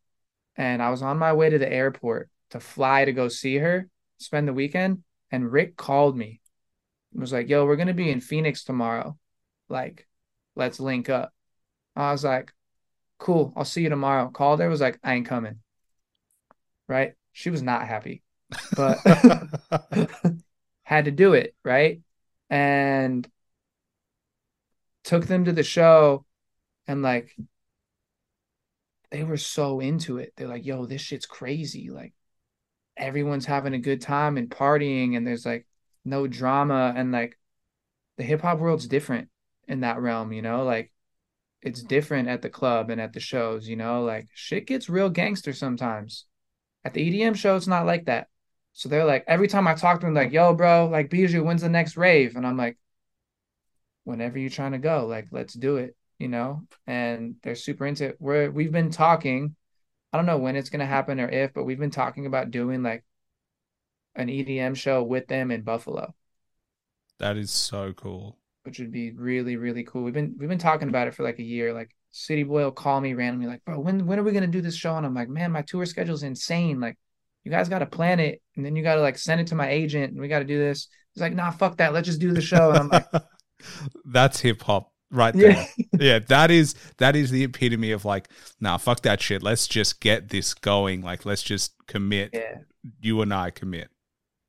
and 0.57 0.83
I 0.83 0.91
was 0.91 1.03
on 1.03 1.19
my 1.19 1.33
way 1.33 1.51
to 1.51 1.59
the 1.59 1.73
airport 1.73 2.31
to 2.51 2.61
fly 2.61 3.05
to 3.05 3.13
go 3.13 3.29
see 3.29 3.57
her, 3.59 3.89
spend 4.19 4.49
the 4.49 4.55
weekend, 4.55 5.05
and 5.31 5.53
Rick 5.53 5.77
called 5.77 6.17
me. 6.17 6.41
and 7.13 7.23
was 7.23 7.33
like, 7.33 7.49
"Yo, 7.51 7.67
we're 7.67 7.77
gonna 7.77 7.95
be 7.95 8.11
in 8.11 8.21
Phoenix 8.21 8.65
tomorrow. 8.65 9.19
Like, 9.71 10.09
let's 10.57 10.81
link 10.81 11.11
up." 11.11 11.35
I 11.97 12.13
was 12.13 12.25
like, 12.25 12.53
"Cool, 13.19 13.55
I'll 13.57 13.67
see 13.67 13.85
you 13.85 13.91
tomorrow." 13.91 14.31
Called 14.31 14.61
her, 14.61 14.71
was 14.71 14.83
like, 14.83 15.01
"I 15.05 15.15
ain't 15.17 15.27
coming." 15.29 15.62
Right? 16.93 17.15
She 17.33 17.49
was 17.49 17.63
not 17.63 17.89
happy, 17.89 18.23
but 18.77 18.99
had 20.83 21.07
to 21.07 21.11
do 21.11 21.33
it, 21.33 21.55
right? 21.65 22.03
And 22.51 23.27
took 25.05 25.27
them 25.27 25.47
to 25.47 25.53
the 25.53 25.63
show 25.63 26.27
and 26.87 27.01
like 27.03 27.35
they 29.11 29.25
were 29.25 29.39
so 29.39 29.81
into 29.81 30.19
it. 30.19 30.35
They're 30.37 30.49
like, 30.49 30.67
yo, 30.67 30.85
this 30.85 31.01
shit's 31.01 31.27
crazy. 31.27 31.89
Like 31.89 32.13
everyone's 32.97 33.47
having 33.47 33.73
a 33.73 33.79
good 33.79 34.03
time 34.03 34.37
and 34.37 34.51
partying 34.51 35.17
and 35.17 35.27
there's 35.27 35.47
like 35.47 35.67
no 36.05 36.27
drama 36.27 36.93
and 36.95 37.11
like 37.11 37.39
the 38.19 38.23
hip 38.25 38.43
hop 38.43 38.59
world's 38.59 38.87
different 38.87 39.29
in 39.67 39.81
that 39.81 39.99
realm, 39.99 40.33
you 40.33 40.43
know? 40.43 40.65
Like 40.65 40.93
it's 41.63 41.83
different 41.83 42.29
at 42.29 42.43
the 42.43 42.51
club 42.51 42.91
and 42.91 43.01
at 43.01 43.15
the 43.15 43.21
shows, 43.21 43.67
you 43.67 43.77
know? 43.77 44.03
Like 44.03 44.29
shit 44.35 44.67
gets 44.67 44.91
real 44.91 45.09
gangster 45.09 45.55
sometimes. 45.55 46.27
At 46.85 46.95
the 46.95 47.01
EDM 47.03 47.35
show, 47.35 47.57
it's 47.57 47.67
not 47.67 47.87
like 47.87 48.07
that. 48.07 48.29
So 48.73 48.89
they're 48.89 49.05
like, 49.05 49.25
every 49.27 49.49
time 49.49 49.67
I 49.69 49.75
talk 49.75 50.01
to 50.01 50.07
them, 50.07 50.15
like, 50.15 50.33
yo, 50.33 50.55
bro, 50.55 50.89
like 50.89 51.11
Bijou, 51.11 51.45
when's 51.45 51.63
the 51.63 51.69
next 51.69 51.97
rave? 51.97 52.37
And 52.37 52.47
I'm 52.47 52.57
like, 52.57 52.79
whenever 54.05 54.39
you're 54.39 54.51
trying 54.51 54.73
to 54.73 54.79
go, 54.79 55.07
like, 55.07 55.29
let's 55.31 55.55
do 55.55 55.77
it, 55.77 55.97
you 56.19 56.29
know? 56.29 56.67
And 56.87 57.37
they're 57.43 57.55
super 57.55 57.87
into 57.87 58.07
it. 58.11 58.17
We're 58.21 58.51
we've 58.51 58.73
been 58.73 58.91
talking. 58.91 59.57
I 60.13 60.19
don't 60.19 60.27
know 60.27 60.39
when 60.39 60.57
it's 60.57 60.71
gonna 60.71 60.87
happen 60.87 61.21
or 61.21 61.29
if, 61.29 61.55
but 61.55 61.65
we've 61.65 61.79
been 61.79 61.91
talking 61.91 62.27
about 62.27 62.51
doing 62.51 62.83
like 62.83 63.05
an 64.15 64.31
EDM 64.31 64.75
show 64.75 65.03
with 65.03 65.27
them 65.29 65.51
in 65.51 65.63
Buffalo, 65.63 66.15
that 67.19 67.37
is 67.39 67.51
so 67.51 67.93
cool. 67.95 68.37
which 68.65 68.79
would 68.79 68.93
be 68.93 69.11
really, 69.13 69.57
really 69.57 69.85
cool. 69.85 70.05
We've 70.05 70.15
been 70.15 70.37
we've 70.39 70.49
been 70.49 70.59
talking 70.59 70.89
about 70.89 71.09
it 71.09 71.15
for 71.15 71.23
like 71.23 71.39
a 71.39 71.43
year. 71.43 71.73
Like 71.73 71.95
City 72.13 72.43
Boy 72.45 72.63
will 72.65 72.71
call 72.73 73.01
me 73.01 73.15
randomly, 73.15 73.47
like, 73.49 73.65
bro, 73.65 73.81
when 73.81 74.07
when 74.07 74.19
are 74.19 74.23
we 74.23 74.33
gonna 74.33 74.47
do 74.47 74.61
this 74.61 74.77
show? 74.77 74.97
And 74.97 75.05
I'm 75.07 75.15
like, 75.15 75.29
man, 75.29 75.51
my 75.53 75.63
tour 75.63 75.85
schedule's 75.87 76.23
insane. 76.23 76.79
Like, 76.81 76.99
you 77.45 77.51
guys 77.51 77.69
gotta 77.69 77.87
plan 77.87 78.21
it, 78.21 78.41
and 78.57 78.65
then 78.65 78.77
you 78.77 78.83
gotta 78.83 79.01
like 79.01 79.19
send 79.19 79.41
it 79.41 79.49
to 79.49 79.55
my 79.55 79.69
agent, 79.69 80.13
and 80.13 80.21
we 80.21 80.29
gotta 80.29 80.45
do 80.45 80.59
this. 80.59 80.89
He's 81.15 81.23
like, 81.23 81.35
nah, 81.35 81.51
fuck 81.51 81.79
that. 81.79 81.93
Let's 81.93 82.07
just 82.07 82.21
do 82.21 82.33
the 82.33 82.41
show. 82.41 82.71
And 82.71 82.79
I'm 82.79 82.89
like, 82.89 83.07
That's 84.05 84.41
hip 84.41 84.63
hop 84.63 84.93
right 85.11 85.35
there. 85.35 85.51
yeah, 85.51 85.87
yeah, 85.99 86.19
that 86.21 86.51
is 86.51 86.75
that 86.99 87.17
is 87.17 87.31
the 87.31 87.45
epitome 87.45 87.93
of 87.93 88.05
like, 88.05 88.29
nah, 88.61 88.77
fuck 88.77 89.03
that 89.03 89.21
shit. 89.21 89.43
Let's 89.43 89.67
just 89.69 90.01
get 90.01 90.29
this 90.29 90.55
going. 90.55 91.03
Like, 91.03 91.25
let's 91.25 91.43
just 91.43 91.75
commit. 91.87 92.31
yeah. 92.33 92.59
You 93.01 93.23
and 93.23 93.33
I 93.33 93.51
commit. 93.51 93.89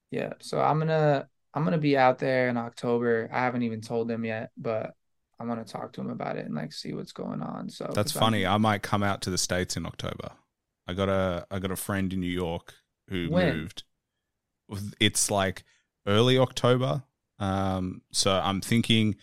Yeah, 0.09 0.33
so 0.39 0.59
I'm 0.59 0.79
gonna 0.79 1.27
I'm 1.53 1.63
gonna 1.63 1.77
be 1.77 1.97
out 1.97 2.19
there 2.19 2.49
in 2.49 2.57
October. 2.57 3.29
I 3.31 3.39
haven't 3.39 3.63
even 3.63 3.81
told 3.81 4.07
them 4.07 4.25
yet, 4.25 4.51
but 4.57 4.95
I'm 5.39 5.47
gonna 5.47 5.63
talk 5.65 5.93
to 5.93 6.01
him 6.01 6.09
about 6.09 6.37
it 6.37 6.45
and 6.45 6.55
like 6.55 6.71
see 6.73 6.93
what's 6.93 7.11
going 7.11 7.41
on. 7.41 7.69
So 7.69 7.91
that's 7.93 8.11
funny. 8.11 8.45
I'm- 8.45 8.55
I 8.55 8.57
might 8.69 8.81
come 8.83 9.03
out 9.03 9.21
to 9.23 9.29
the 9.29 9.37
states 9.37 9.75
in 9.75 9.85
October. 9.85 10.31
I 10.87 10.93
got 10.93 11.09
a 11.09 11.45
I 11.51 11.59
got 11.59 11.71
a 11.71 11.75
friend 11.75 12.11
in 12.13 12.19
New 12.19 12.27
York 12.31 12.73
who 13.09 13.29
When? 13.29 13.57
moved. 13.57 13.83
It's 14.99 15.29
like 15.29 15.63
early 16.07 16.37
October. 16.37 17.03
Um, 17.39 18.01
so 18.11 18.31
I'm 18.33 18.61
thinking 18.61 19.15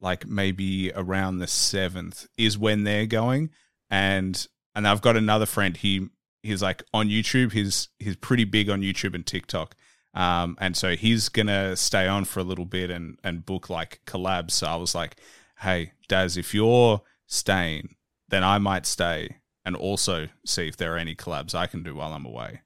like 0.00 0.26
maybe 0.26 0.92
around 0.94 1.38
the 1.38 1.46
seventh 1.46 2.26
is 2.36 2.58
when 2.58 2.84
they're 2.84 3.06
going, 3.06 3.50
and 3.90 4.46
and 4.74 4.86
I've 4.86 5.00
got 5.00 5.16
another 5.16 5.46
friend. 5.46 5.76
He 5.76 6.08
he's 6.42 6.62
like 6.62 6.82
on 6.92 7.08
YouTube. 7.08 7.52
He's 7.52 7.88
he's 7.98 8.16
pretty 8.16 8.44
big 8.44 8.68
on 8.68 8.82
YouTube 8.82 9.14
and 9.14 9.26
TikTok. 9.26 9.74
Um, 10.16 10.58
and 10.60 10.76
so 10.76 10.96
he's 10.96 11.30
gonna 11.30 11.76
stay 11.76 12.08
on 12.08 12.26
for 12.26 12.40
a 12.40 12.44
little 12.44 12.66
bit 12.66 12.90
and 12.90 13.18
and 13.24 13.46
book 13.46 13.70
like 13.70 14.00
collabs. 14.06 14.52
So 14.52 14.68
I 14.68 14.76
was 14.76 14.94
like, 14.96 15.16
hey, 15.60 15.92
Daz, 16.08 16.36
if 16.38 16.54
you're 16.54 17.02
staying, 17.28 17.96
then 18.28 18.44
I 18.44 18.58
might 18.58 18.86
stay 18.86 19.38
and 19.64 19.76
also 19.76 20.28
see 20.46 20.68
if 20.68 20.76
there 20.78 20.94
are 20.94 20.98
any 20.98 21.14
collabs 21.16 21.54
I 21.54 21.68
can 21.68 21.84
do 21.84 21.94
while 21.96 22.12
I'm 22.14 22.26
away. 22.26 22.62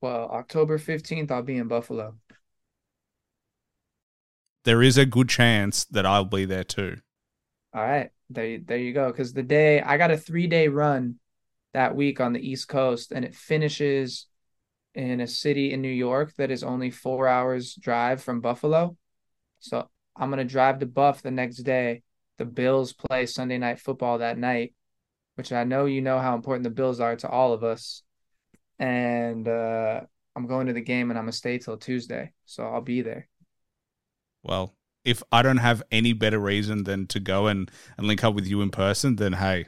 well, 0.00 0.28
October 0.30 0.78
15th, 0.78 1.30
I'll 1.32 1.42
be 1.42 1.56
in 1.56 1.68
Buffalo. 1.68 2.16
There 4.64 4.82
is 4.82 4.98
a 4.98 5.06
good 5.06 5.28
chance 5.30 5.84
that 5.84 6.04
I'll 6.04 6.24
be 6.24 6.44
there 6.44 6.64
too. 6.64 7.00
All 7.74 7.82
right, 7.82 8.10
there 8.30 8.58
there 8.58 8.78
you 8.78 8.92
go. 8.92 9.10
Because 9.10 9.32
the 9.32 9.42
day 9.42 9.80
I 9.80 9.96
got 9.98 10.10
a 10.10 10.16
three 10.16 10.46
day 10.46 10.68
run 10.68 11.16
that 11.72 11.96
week 11.96 12.20
on 12.20 12.32
the 12.32 12.40
East 12.48 12.68
Coast, 12.68 13.12
and 13.12 13.24
it 13.24 13.34
finishes 13.34 14.26
in 14.94 15.20
a 15.20 15.26
city 15.26 15.72
in 15.72 15.82
New 15.82 15.88
York 15.88 16.34
that 16.36 16.50
is 16.50 16.62
only 16.62 16.90
four 16.90 17.26
hours 17.26 17.74
drive 17.74 18.22
from 18.22 18.40
Buffalo. 18.40 18.96
So 19.58 19.88
I'm 20.16 20.30
gonna 20.30 20.44
drive 20.44 20.78
to 20.80 20.86
Buff 20.86 21.22
the 21.22 21.30
next 21.30 21.58
day. 21.58 22.02
The 22.38 22.44
Bills 22.44 22.92
play 22.92 23.26
Sunday 23.26 23.58
night 23.58 23.80
football 23.80 24.18
that 24.18 24.38
night, 24.38 24.74
which 25.34 25.52
I 25.52 25.64
know 25.64 25.86
you 25.86 26.00
know 26.00 26.18
how 26.18 26.34
important 26.34 26.64
the 26.64 26.70
Bills 26.70 27.00
are 27.00 27.16
to 27.16 27.28
all 27.28 27.52
of 27.52 27.64
us. 27.64 28.02
And 28.78 29.46
uh, 29.46 30.00
I'm 30.34 30.46
going 30.46 30.66
to 30.66 30.72
the 30.72 30.80
game, 30.80 31.10
and 31.10 31.18
I'm 31.18 31.24
gonna 31.24 31.32
stay 31.32 31.58
till 31.58 31.76
Tuesday, 31.76 32.32
so 32.44 32.64
I'll 32.64 32.80
be 32.80 33.02
there. 33.02 33.28
Well, 34.42 34.74
if 35.04 35.22
I 35.30 35.42
don't 35.42 35.58
have 35.58 35.82
any 35.90 36.12
better 36.12 36.38
reason 36.38 36.84
than 36.84 37.06
to 37.08 37.20
go 37.20 37.46
and, 37.46 37.70
and 37.96 38.06
link 38.06 38.24
up 38.24 38.34
with 38.34 38.46
you 38.46 38.62
in 38.62 38.70
person, 38.70 39.16
then 39.16 39.34
hey, 39.34 39.66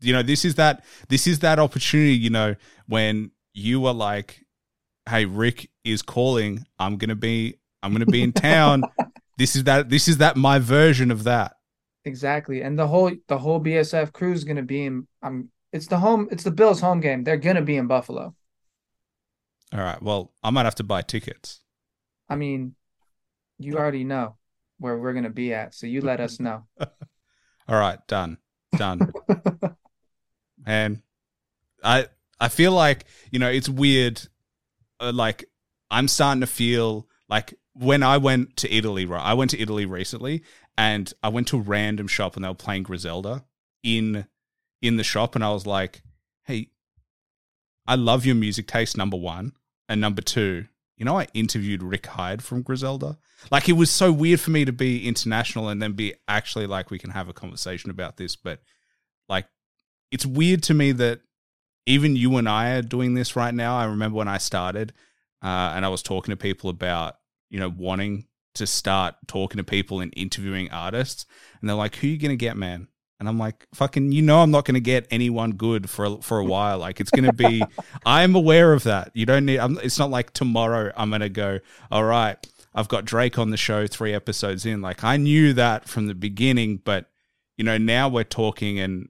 you 0.00 0.12
know, 0.12 0.22
this 0.22 0.44
is 0.44 0.54
that 0.56 0.84
this 1.08 1.26
is 1.26 1.40
that 1.40 1.58
opportunity, 1.58 2.14
you 2.14 2.30
know, 2.30 2.54
when 2.86 3.30
you 3.58 3.86
are 3.86 3.94
like, 3.94 4.44
Hey, 5.08 5.24
Rick 5.24 5.70
is 5.84 6.02
calling, 6.02 6.66
I'm 6.78 6.96
gonna 6.96 7.16
be 7.16 7.56
I'm 7.82 7.92
gonna 7.92 8.06
be 8.06 8.22
in 8.22 8.32
town. 8.32 8.82
this 9.38 9.56
is 9.56 9.64
that 9.64 9.88
this 9.88 10.08
is 10.08 10.18
that 10.18 10.36
my 10.36 10.58
version 10.58 11.10
of 11.10 11.24
that. 11.24 11.54
Exactly. 12.04 12.62
And 12.62 12.78
the 12.78 12.86
whole 12.86 13.12
the 13.26 13.38
whole 13.38 13.60
BSF 13.60 14.12
crew 14.12 14.32
is 14.32 14.44
gonna 14.44 14.62
be 14.62 14.84
in 14.84 15.06
I'm 15.22 15.50
it's 15.72 15.86
the 15.86 15.98
home 15.98 16.28
it's 16.30 16.44
the 16.44 16.50
Bills 16.50 16.80
home 16.80 17.00
game. 17.00 17.24
They're 17.24 17.36
gonna 17.36 17.62
be 17.62 17.76
in 17.76 17.86
Buffalo. 17.86 18.34
All 19.72 19.80
right. 19.80 20.00
Well, 20.02 20.32
I 20.42 20.50
might 20.50 20.64
have 20.64 20.76
to 20.76 20.84
buy 20.84 21.02
tickets. 21.02 21.60
I 22.28 22.36
mean, 22.36 22.74
you 23.58 23.76
already 23.76 24.04
know 24.04 24.36
where 24.78 24.96
we're 24.98 25.14
gonna 25.14 25.30
be 25.30 25.52
at, 25.52 25.74
so 25.74 25.86
you 25.86 26.00
let 26.00 26.20
us 26.20 26.38
know. 26.38 26.64
All 27.68 27.78
right, 27.78 27.98
done. 28.06 28.38
Done. 28.76 29.10
and 30.66 31.02
I 31.82 32.08
I 32.40 32.48
feel 32.48 32.72
like, 32.72 33.04
you 33.30 33.38
know, 33.38 33.48
it's 33.48 33.68
weird 33.68 34.20
uh, 35.00 35.12
like 35.12 35.44
I'm 35.90 36.08
starting 36.08 36.40
to 36.40 36.46
feel 36.46 37.08
like 37.28 37.54
when 37.74 38.02
I 38.02 38.16
went 38.18 38.56
to 38.58 38.72
Italy, 38.72 39.06
right? 39.06 39.24
I 39.24 39.34
went 39.34 39.52
to 39.52 39.60
Italy 39.60 39.86
recently 39.86 40.42
and 40.76 41.12
I 41.22 41.28
went 41.28 41.48
to 41.48 41.58
a 41.58 41.62
random 41.62 42.08
shop 42.08 42.36
and 42.36 42.44
they 42.44 42.48
were 42.48 42.54
playing 42.54 42.84
Griselda 42.84 43.44
in 43.82 44.26
in 44.82 44.96
the 44.96 45.04
shop 45.04 45.34
and 45.34 45.44
I 45.44 45.50
was 45.50 45.66
like, 45.66 46.02
"Hey, 46.44 46.70
I 47.86 47.94
love 47.94 48.26
your 48.26 48.34
music 48.34 48.66
taste 48.66 48.96
number 48.96 49.16
1 49.16 49.52
and 49.88 50.00
number 50.00 50.20
2, 50.22 50.66
you 50.96 51.04
know 51.04 51.18
I 51.18 51.28
interviewed 51.32 51.82
Rick 51.82 52.06
Hyde 52.06 52.42
from 52.42 52.62
Griselda. 52.62 53.18
Like 53.50 53.68
it 53.68 53.72
was 53.72 53.90
so 53.90 54.12
weird 54.12 54.40
for 54.40 54.50
me 54.50 54.64
to 54.64 54.72
be 54.72 55.06
international 55.06 55.68
and 55.68 55.80
then 55.80 55.92
be 55.92 56.14
actually 56.26 56.66
like 56.66 56.90
we 56.90 56.98
can 56.98 57.10
have 57.10 57.28
a 57.28 57.32
conversation 57.32 57.90
about 57.90 58.16
this, 58.16 58.36
but 58.36 58.60
like 59.28 59.46
it's 60.10 60.26
weird 60.26 60.62
to 60.64 60.74
me 60.74 60.92
that 60.92 61.20
even 61.88 62.16
you 62.16 62.36
and 62.36 62.48
I 62.48 62.70
are 62.72 62.82
doing 62.82 63.14
this 63.14 63.34
right 63.34 63.54
now. 63.54 63.76
I 63.76 63.86
remember 63.86 64.18
when 64.18 64.28
I 64.28 64.38
started 64.38 64.92
uh, 65.42 65.72
and 65.74 65.84
I 65.84 65.88
was 65.88 66.02
talking 66.02 66.32
to 66.32 66.36
people 66.36 66.68
about, 66.68 67.16
you 67.48 67.58
know, 67.58 67.70
wanting 67.70 68.26
to 68.54 68.66
start 68.66 69.14
talking 69.26 69.56
to 69.56 69.64
people 69.64 70.00
and 70.00 70.12
interviewing 70.16 70.70
artists. 70.70 71.24
And 71.60 71.68
they're 71.68 71.76
like, 71.76 71.96
who 71.96 72.06
are 72.06 72.10
you 72.10 72.18
going 72.18 72.30
to 72.30 72.36
get, 72.36 72.56
man? 72.56 72.88
And 73.18 73.28
I'm 73.28 73.38
like, 73.38 73.66
fucking, 73.74 74.12
you 74.12 74.20
know, 74.20 74.40
I'm 74.40 74.50
not 74.50 74.64
going 74.64 74.74
to 74.74 74.80
get 74.80 75.06
anyone 75.10 75.52
good 75.52 75.88
for 75.88 76.04
a, 76.04 76.16
for 76.22 76.38
a 76.38 76.44
while. 76.54 76.78
Like, 76.78 77.00
it's 77.00 77.10
going 77.10 77.24
to 77.24 77.32
be, 77.32 77.64
I'm 78.06 78.34
aware 78.34 78.74
of 78.74 78.84
that. 78.84 79.10
You 79.14 79.24
don't 79.24 79.46
need, 79.46 79.58
I'm, 79.58 79.78
it's 79.78 79.98
not 79.98 80.10
like 80.10 80.32
tomorrow 80.32 80.92
I'm 80.94 81.08
going 81.08 81.22
to 81.22 81.28
go, 81.30 81.58
all 81.90 82.04
right, 82.04 82.36
I've 82.74 82.88
got 82.88 83.06
Drake 83.06 83.38
on 83.38 83.50
the 83.50 83.56
show 83.56 83.86
three 83.86 84.12
episodes 84.12 84.66
in. 84.66 84.82
Like, 84.82 85.04
I 85.04 85.16
knew 85.16 85.54
that 85.54 85.88
from 85.88 86.06
the 86.06 86.14
beginning, 86.14 86.82
but, 86.84 87.06
you 87.56 87.64
know, 87.64 87.78
now 87.78 88.08
we're 88.08 88.24
talking 88.24 88.78
and, 88.78 89.08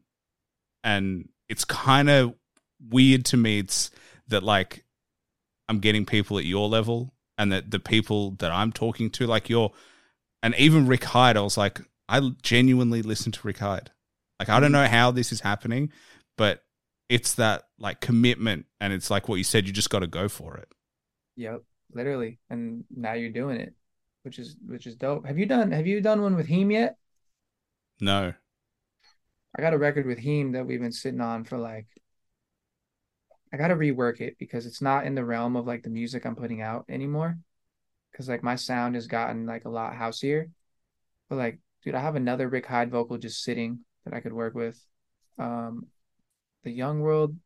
and 0.85 1.29
it's 1.49 1.65
kind 1.65 2.09
of 2.09 2.35
weird 2.81 3.25
to 3.27 3.37
me. 3.37 3.59
It's 3.59 3.91
that, 4.29 4.43
like, 4.43 4.85
I'm 5.69 5.81
getting 5.81 6.07
people 6.07 6.39
at 6.39 6.45
your 6.45 6.69
level 6.69 7.15
and 7.37 7.53
that 7.53 7.71
the 7.71 7.81
people 7.81 8.33
that 8.39 8.51
I'm 8.51 8.73
talking 8.73 9.11
to, 9.11 9.27
like, 9.27 9.49
you're, 9.49 9.73
and 10.43 10.55
even 10.57 10.87
Rick 10.87 11.05
Hyde, 11.05 11.37
I 11.37 11.41
was 11.41 11.57
like, 11.57 11.81
I 12.09 12.31
genuinely 12.43 13.03
listen 13.03 13.33
to 13.33 13.47
Rick 13.47 13.59
Hyde. 13.59 13.91
Like, 14.39 14.49
I 14.49 14.61
don't 14.61 14.71
mm. 14.71 14.75
know 14.75 14.87
how 14.87 15.11
this 15.11 15.33
is 15.33 15.41
happening, 15.41 15.93
but 16.37 16.63
it's 17.09 17.35
that 17.35 17.65
like 17.79 18.01
commitment. 18.01 18.67
And 18.81 18.93
it's 18.93 19.11
like 19.11 19.29
what 19.29 19.37
you 19.37 19.45
said, 19.45 19.67
you 19.67 19.73
just 19.73 19.91
got 19.91 20.01
to 20.01 20.07
go 20.07 20.29
for 20.29 20.57
it. 20.57 20.69
Yep, 21.37 21.63
literally. 21.93 22.39
And 22.51 22.85
now 22.95 23.15
you're 23.15 23.31
doing 23.31 23.59
it, 23.59 23.75
which 24.23 24.39
is 24.39 24.57
which 24.67 24.87
is 24.87 24.97
dope. 24.97 25.27
Have 25.27 25.39
you 25.39 25.47
done 25.47 25.73
have 25.73 25.87
you 25.87 26.01
done 26.01 26.23
one 26.23 26.37
with 26.37 26.47
him 26.47 26.71
yet? 26.71 26.97
No. 28.01 28.33
I 29.57 29.63
got 29.63 29.75
a 29.75 29.79
record 29.79 30.07
with 30.07 30.19
Heem 30.19 30.53
that 30.53 30.67
we've 30.67 30.81
been 30.81 30.93
sitting 30.93 31.21
on 31.21 31.45
for 31.45 31.59
like 31.59 31.87
I 33.53 33.57
gotta 33.57 33.75
rework 33.77 34.21
it 34.21 34.37
because 34.39 34.67
it's 34.67 34.83
not 34.83 35.07
in 35.07 35.15
the 35.15 35.25
realm 35.25 35.57
of 35.57 35.67
like 35.67 35.83
the 35.83 35.91
music 35.91 36.25
I'm 36.25 36.37
putting 36.37 36.61
out 36.63 36.85
anymore. 36.89 37.39
Cause 38.17 38.29
like 38.29 38.43
my 38.43 38.57
sound 38.57 38.95
has 38.95 39.07
gotten 39.07 39.47
like 39.47 39.65
a 39.65 39.69
lot 39.71 39.93
houseier. 39.95 40.51
But 41.29 41.37
like, 41.37 41.59
dude, 41.85 41.95
I 41.95 42.01
have 42.01 42.17
another 42.17 42.49
Rick 42.49 42.67
Hyde 42.67 42.91
vocal 42.91 43.19
just 43.19 43.43
sitting 43.43 43.81
that 44.05 44.15
I 44.15 44.21
could 44.21 44.33
work 44.33 44.55
with. 44.55 44.81
Um 45.39 45.87
the 46.65 46.71
Young 46.71 47.01
World. 47.01 47.37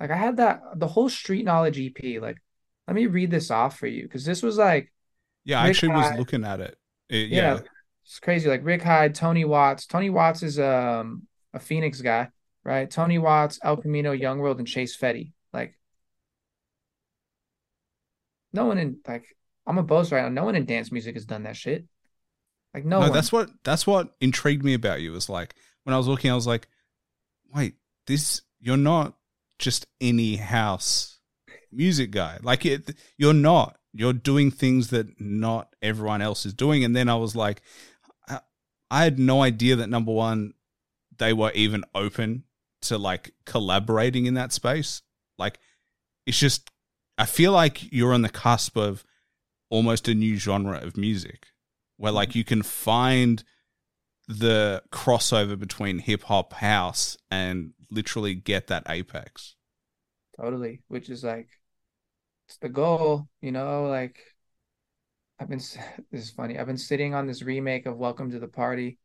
Like 0.00 0.10
I 0.10 0.16
had 0.16 0.38
that 0.38 0.60
the 0.76 0.88
whole 0.88 1.08
street 1.08 1.44
knowledge 1.44 1.78
EP. 1.78 2.18
Like, 2.20 2.38
let 2.88 2.94
me 2.94 3.06
read 3.06 3.30
this 3.30 3.50
off 3.50 3.78
for 3.78 3.86
you 3.86 4.02
because 4.02 4.24
this 4.24 4.42
was 4.42 4.56
like 4.56 4.92
Yeah, 5.44 5.60
I 5.60 5.64
Rick 5.64 5.76
actually 5.76 5.88
was 5.90 6.18
looking 6.18 6.44
at 6.44 6.60
it. 6.60 6.76
It- 7.08 7.28
yeah, 7.28 7.54
yeah. 7.54 7.60
it's 8.04 8.18
crazy. 8.18 8.48
Like 8.48 8.64
Rick 8.64 8.82
Hyde, 8.82 9.14
Tony 9.14 9.44
Watts. 9.44 9.86
Tony 9.86 10.10
Watts 10.10 10.42
is 10.42 10.58
um 10.58 11.26
a 11.54 11.58
Phoenix 11.58 12.00
guy, 12.00 12.28
right? 12.64 12.90
Tony 12.90 13.18
Watts, 13.18 13.58
El 13.62 13.76
Camino, 13.76 14.12
Young 14.12 14.38
World, 14.38 14.58
and 14.58 14.66
Chase 14.66 14.96
Fetti. 14.96 15.32
Like 15.52 15.74
no 18.52 18.66
one 18.66 18.78
in 18.78 18.98
like 19.06 19.24
I'm 19.66 19.78
a 19.78 19.82
boast 19.82 20.12
right 20.12 20.22
now. 20.22 20.28
No 20.28 20.44
one 20.44 20.56
in 20.56 20.64
dance 20.64 20.92
music 20.92 21.14
has 21.14 21.24
done 21.24 21.44
that 21.44 21.56
shit. 21.56 21.86
Like 22.74 22.84
no, 22.84 23.00
no, 23.00 23.06
one. 23.06 23.12
that's 23.12 23.32
what 23.32 23.50
that's 23.64 23.86
what 23.86 24.14
intrigued 24.20 24.64
me 24.64 24.74
about 24.74 25.00
you. 25.00 25.12
Was 25.12 25.28
like 25.28 25.54
when 25.84 25.94
I 25.94 25.98
was 25.98 26.08
looking, 26.08 26.30
I 26.30 26.34
was 26.34 26.46
like, 26.46 26.68
wait, 27.54 27.74
this 28.06 28.42
you're 28.60 28.76
not 28.76 29.14
just 29.58 29.86
any 30.00 30.36
house 30.36 31.18
music 31.70 32.10
guy. 32.10 32.38
Like 32.42 32.66
it, 32.66 32.94
you're 33.16 33.34
not. 33.34 33.78
You're 33.92 34.14
doing 34.14 34.50
things 34.50 34.88
that 34.88 35.20
not 35.20 35.74
everyone 35.82 36.22
else 36.22 36.46
is 36.46 36.54
doing. 36.54 36.82
And 36.82 36.96
then 36.96 37.08
I 37.08 37.16
was 37.16 37.36
like, 37.36 37.60
I, 38.26 38.40
I 38.90 39.04
had 39.04 39.18
no 39.18 39.42
idea 39.42 39.76
that 39.76 39.90
number 39.90 40.12
one, 40.12 40.54
they 41.18 41.34
were 41.34 41.52
even 41.52 41.84
open 41.94 42.44
to 42.82 42.96
like 42.96 43.34
collaborating 43.44 44.24
in 44.26 44.34
that 44.34 44.52
space. 44.52 45.02
Like 45.42 45.58
it's 46.24 46.38
just, 46.38 46.70
I 47.18 47.26
feel 47.26 47.52
like 47.52 47.92
you're 47.92 48.14
on 48.14 48.22
the 48.22 48.28
cusp 48.28 48.76
of 48.76 49.04
almost 49.68 50.06
a 50.06 50.14
new 50.14 50.36
genre 50.36 50.78
of 50.78 50.96
music 50.96 51.48
where 51.96 52.12
like 52.12 52.34
you 52.34 52.44
can 52.44 52.62
find 52.62 53.42
the 54.28 54.82
crossover 54.90 55.58
between 55.58 55.98
hip 55.98 56.22
hop 56.24 56.52
house 56.54 57.16
and 57.30 57.72
literally 57.90 58.34
get 58.34 58.68
that 58.68 58.84
apex. 58.88 59.56
Totally, 60.40 60.82
which 60.88 61.10
is 61.10 61.24
like 61.24 61.48
it's 62.48 62.58
the 62.58 62.68
goal, 62.68 63.28
you 63.40 63.52
know, 63.52 63.88
like 63.88 64.18
I've 65.38 65.48
been 65.48 65.58
this 66.10 66.24
is 66.24 66.30
funny. 66.30 66.58
I've 66.58 66.66
been 66.66 66.78
sitting 66.78 67.14
on 67.14 67.26
this 67.26 67.42
remake 67.42 67.86
of 67.86 67.96
Welcome 67.96 68.30
to 68.30 68.38
the 68.38 68.48
Party. 68.48 68.98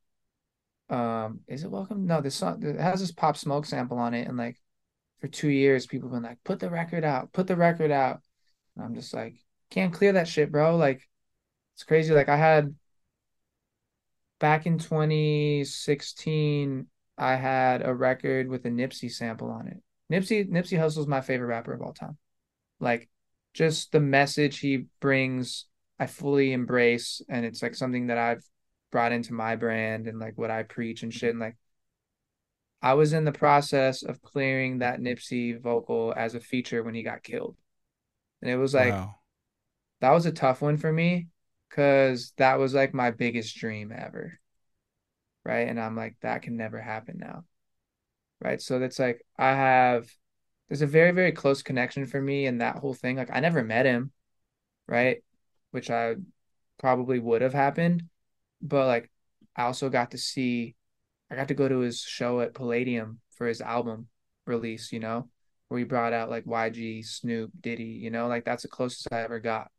Um, 0.90 1.42
is 1.48 1.64
it 1.64 1.72
Welcome? 1.72 2.06
No, 2.06 2.22
this 2.22 2.36
song 2.36 2.64
it 2.64 2.80
has 2.80 3.00
this 3.00 3.12
Pop 3.12 3.38
Smoke 3.38 3.66
sample 3.66 3.98
on 3.98 4.14
it, 4.14 4.28
and 4.28 4.38
like 4.38 4.58
for 5.20 5.28
two 5.28 5.50
years, 5.50 5.86
people 5.86 6.10
have 6.10 6.16
been 6.16 6.30
like, 6.30 6.44
put 6.44 6.60
the 6.60 6.70
record 6.70 7.04
out, 7.04 7.34
put 7.34 7.48
the 7.48 7.56
record 7.56 7.92
out. 7.92 8.22
And 8.76 8.86
I'm 8.86 8.96
just 8.96 9.14
like, 9.14 9.36
can't 9.70 9.94
clear 9.94 10.14
that 10.14 10.28
shit, 10.28 10.52
bro. 10.52 10.76
Like 10.76 11.02
it's 11.76 11.84
crazy. 11.84 12.14
Like 12.14 12.30
I 12.30 12.38
had 12.38 12.74
back 14.40 14.66
in 14.66 14.78
2016, 14.78 16.88
I 17.18 17.36
had 17.36 17.86
a 17.86 17.94
record 17.94 18.48
with 18.48 18.66
a 18.66 18.70
Nipsey 18.70 19.12
sample 19.12 19.50
on 19.50 19.68
it. 19.68 19.78
Nipsey 20.12 20.50
Nipsey 20.50 20.80
Hussle's 20.80 21.08
my 21.08 21.22
favorite 21.22 21.48
rapper 21.48 21.74
of 21.74 21.82
all 21.82 21.94
time. 21.94 22.18
Like 22.80 23.10
just 23.54 23.92
the 23.92 24.00
message 24.00 24.60
he 24.60 24.86
brings, 25.02 25.66
I 26.00 26.06
fully 26.06 26.54
embrace, 26.54 27.22
and 27.28 27.46
it's 27.46 27.62
like 27.62 27.76
something 27.76 28.08
that 28.08 28.18
I've 28.18 28.44
brought 28.92 29.12
into 29.12 29.34
my 29.34 29.56
brand 29.56 30.08
and 30.08 30.20
like 30.20 30.38
what 30.38 30.52
I 30.52 30.64
preach 30.64 31.04
and 31.04 31.14
shit. 31.14 31.32
And 31.32 31.40
like 31.40 31.58
I 32.82 32.94
was 32.94 33.14
in 33.14 33.26
the 33.26 33.32
process 33.32 34.04
of 34.04 34.22
clearing 34.22 34.80
that 34.80 35.00
Nipsey 35.00 35.60
vocal 35.60 36.14
as 36.16 36.36
a 36.36 36.40
feature 36.40 36.84
when 36.84 36.94
he 36.94 37.04
got 37.04 37.24
killed. 37.24 37.58
And 38.42 38.52
it 38.52 38.58
was 38.58 38.74
like 38.74 38.94
wow. 38.94 39.16
that 40.02 40.12
was 40.12 40.26
a 40.26 40.32
tough 40.32 40.62
one 40.62 40.78
for 40.78 40.92
me 40.92 41.28
because 41.70 42.34
that 42.38 42.60
was 42.60 42.74
like 42.74 42.94
my 42.94 43.12
biggest 43.12 43.58
dream 43.58 43.92
ever. 43.92 44.40
Right. 45.44 45.68
And 45.68 45.80
I'm 45.80 45.96
like, 45.96 46.18
that 46.22 46.44
can 46.44 46.58
never 46.58 46.80
happen 46.80 47.18
now. 47.20 47.46
Right. 48.40 48.62
So 48.62 48.80
that's 48.80 49.00
like, 49.00 49.26
I 49.40 49.50
have, 49.50 50.08
there's 50.70 50.82
a 50.82 50.88
very, 50.88 51.12
very 51.12 51.32
close 51.32 51.64
connection 51.64 52.06
for 52.06 52.22
me 52.22 52.46
and 52.46 52.62
that 52.62 52.76
whole 52.76 52.94
thing. 52.94 53.16
Like, 53.18 53.32
I 53.32 53.40
never 53.40 53.64
met 53.64 53.86
him. 53.86 54.12
Right. 54.88 55.24
Which 55.72 55.90
I 55.90 56.16
probably 56.78 57.20
would 57.20 57.42
have 57.42 57.54
happened. 57.54 58.04
But 58.62 58.88
like, 58.88 59.12
I 59.56 59.64
also 59.64 59.90
got 59.90 60.12
to 60.12 60.18
see, 60.18 60.76
I 61.30 61.36
got 61.36 61.50
to 61.50 61.54
go 61.54 61.68
to 61.68 61.80
his 61.80 62.00
show 62.00 62.42
at 62.42 62.54
Palladium 62.54 63.20
for 63.36 63.48
his 63.48 63.62
album 63.62 64.08
release, 64.46 64.92
you 64.92 65.00
know, 65.00 65.30
where 65.68 65.80
he 65.80 65.84
brought 65.84 66.14
out 66.14 66.30
like 66.30 66.46
YG, 66.46 67.04
Snoop, 67.04 67.52
Diddy, 67.60 67.84
you 67.84 68.10
know, 68.10 68.28
like 68.28 68.46
that's 68.46 68.64
the 68.64 68.70
closest 68.70 69.08
I 69.12 69.22
ever 69.22 69.40
got. 69.40 69.70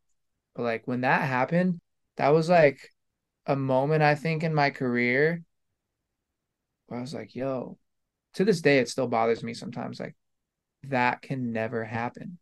But 0.55 0.63
like 0.65 0.87
when 0.87 1.03
that 1.03 1.23
happened, 1.23 1.81
that 2.17 2.29
was 2.31 2.49
like 2.49 2.93
a 3.47 3.57
moment 3.57 4.03
I 4.03 4.15
think 4.15 4.45
in 4.45 4.55
my 4.55 4.71
career 4.71 5.43
where 6.87 6.99
I 6.99 7.03
was 7.03 7.15
like, 7.15 7.35
yo, 7.35 7.79
to 8.35 8.45
this 8.45 8.61
day 8.61 8.79
it 8.79 8.89
still 8.89 9.07
bothers 9.07 9.43
me 9.43 9.55
sometimes. 9.55 9.99
Like 9.99 10.17
that 10.85 11.23
can 11.23 11.53
never 11.53 11.85
happen. 11.85 12.39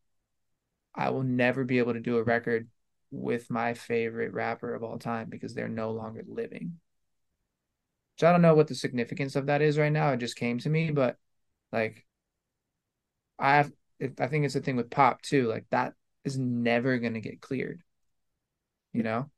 I 0.95 1.11
will 1.11 1.23
never 1.23 1.65
be 1.65 1.79
able 1.79 1.93
to 1.93 2.01
do 2.01 2.17
a 2.17 2.25
record 2.25 2.69
with 3.11 3.51
my 3.51 3.75
favorite 3.75 4.33
rapper 4.33 4.75
of 4.75 4.83
all 4.83 4.99
time 4.99 5.29
because 5.29 5.55
they're 5.55 5.69
no 5.69 5.93
longer 5.93 6.25
living. 6.27 6.81
So 8.17 8.27
I 8.27 8.33
don't 8.33 8.43
know 8.43 8.55
what 8.55 8.69
the 8.69 8.75
significance 8.75 9.37
of 9.37 9.47
that 9.47 9.63
is 9.63 9.79
right 9.79 9.93
now. 9.93 10.11
It 10.13 10.19
just 10.19 10.37
came 10.37 10.59
to 10.61 10.71
me, 10.71 10.91
but 10.91 11.17
like 11.73 12.07
I 13.39 13.57
have 13.57 13.73
I 14.19 14.27
think 14.27 14.45
it's 14.45 14.57
a 14.57 14.61
thing 14.61 14.77
with 14.77 14.91
pop 14.91 15.23
too. 15.23 15.49
Like 15.49 15.67
that 15.71 15.95
is 16.25 16.39
never 16.39 16.99
gonna 16.99 17.21
get 17.21 17.41
cleared. 17.41 17.83
You 18.93 19.03
know? 19.03 19.31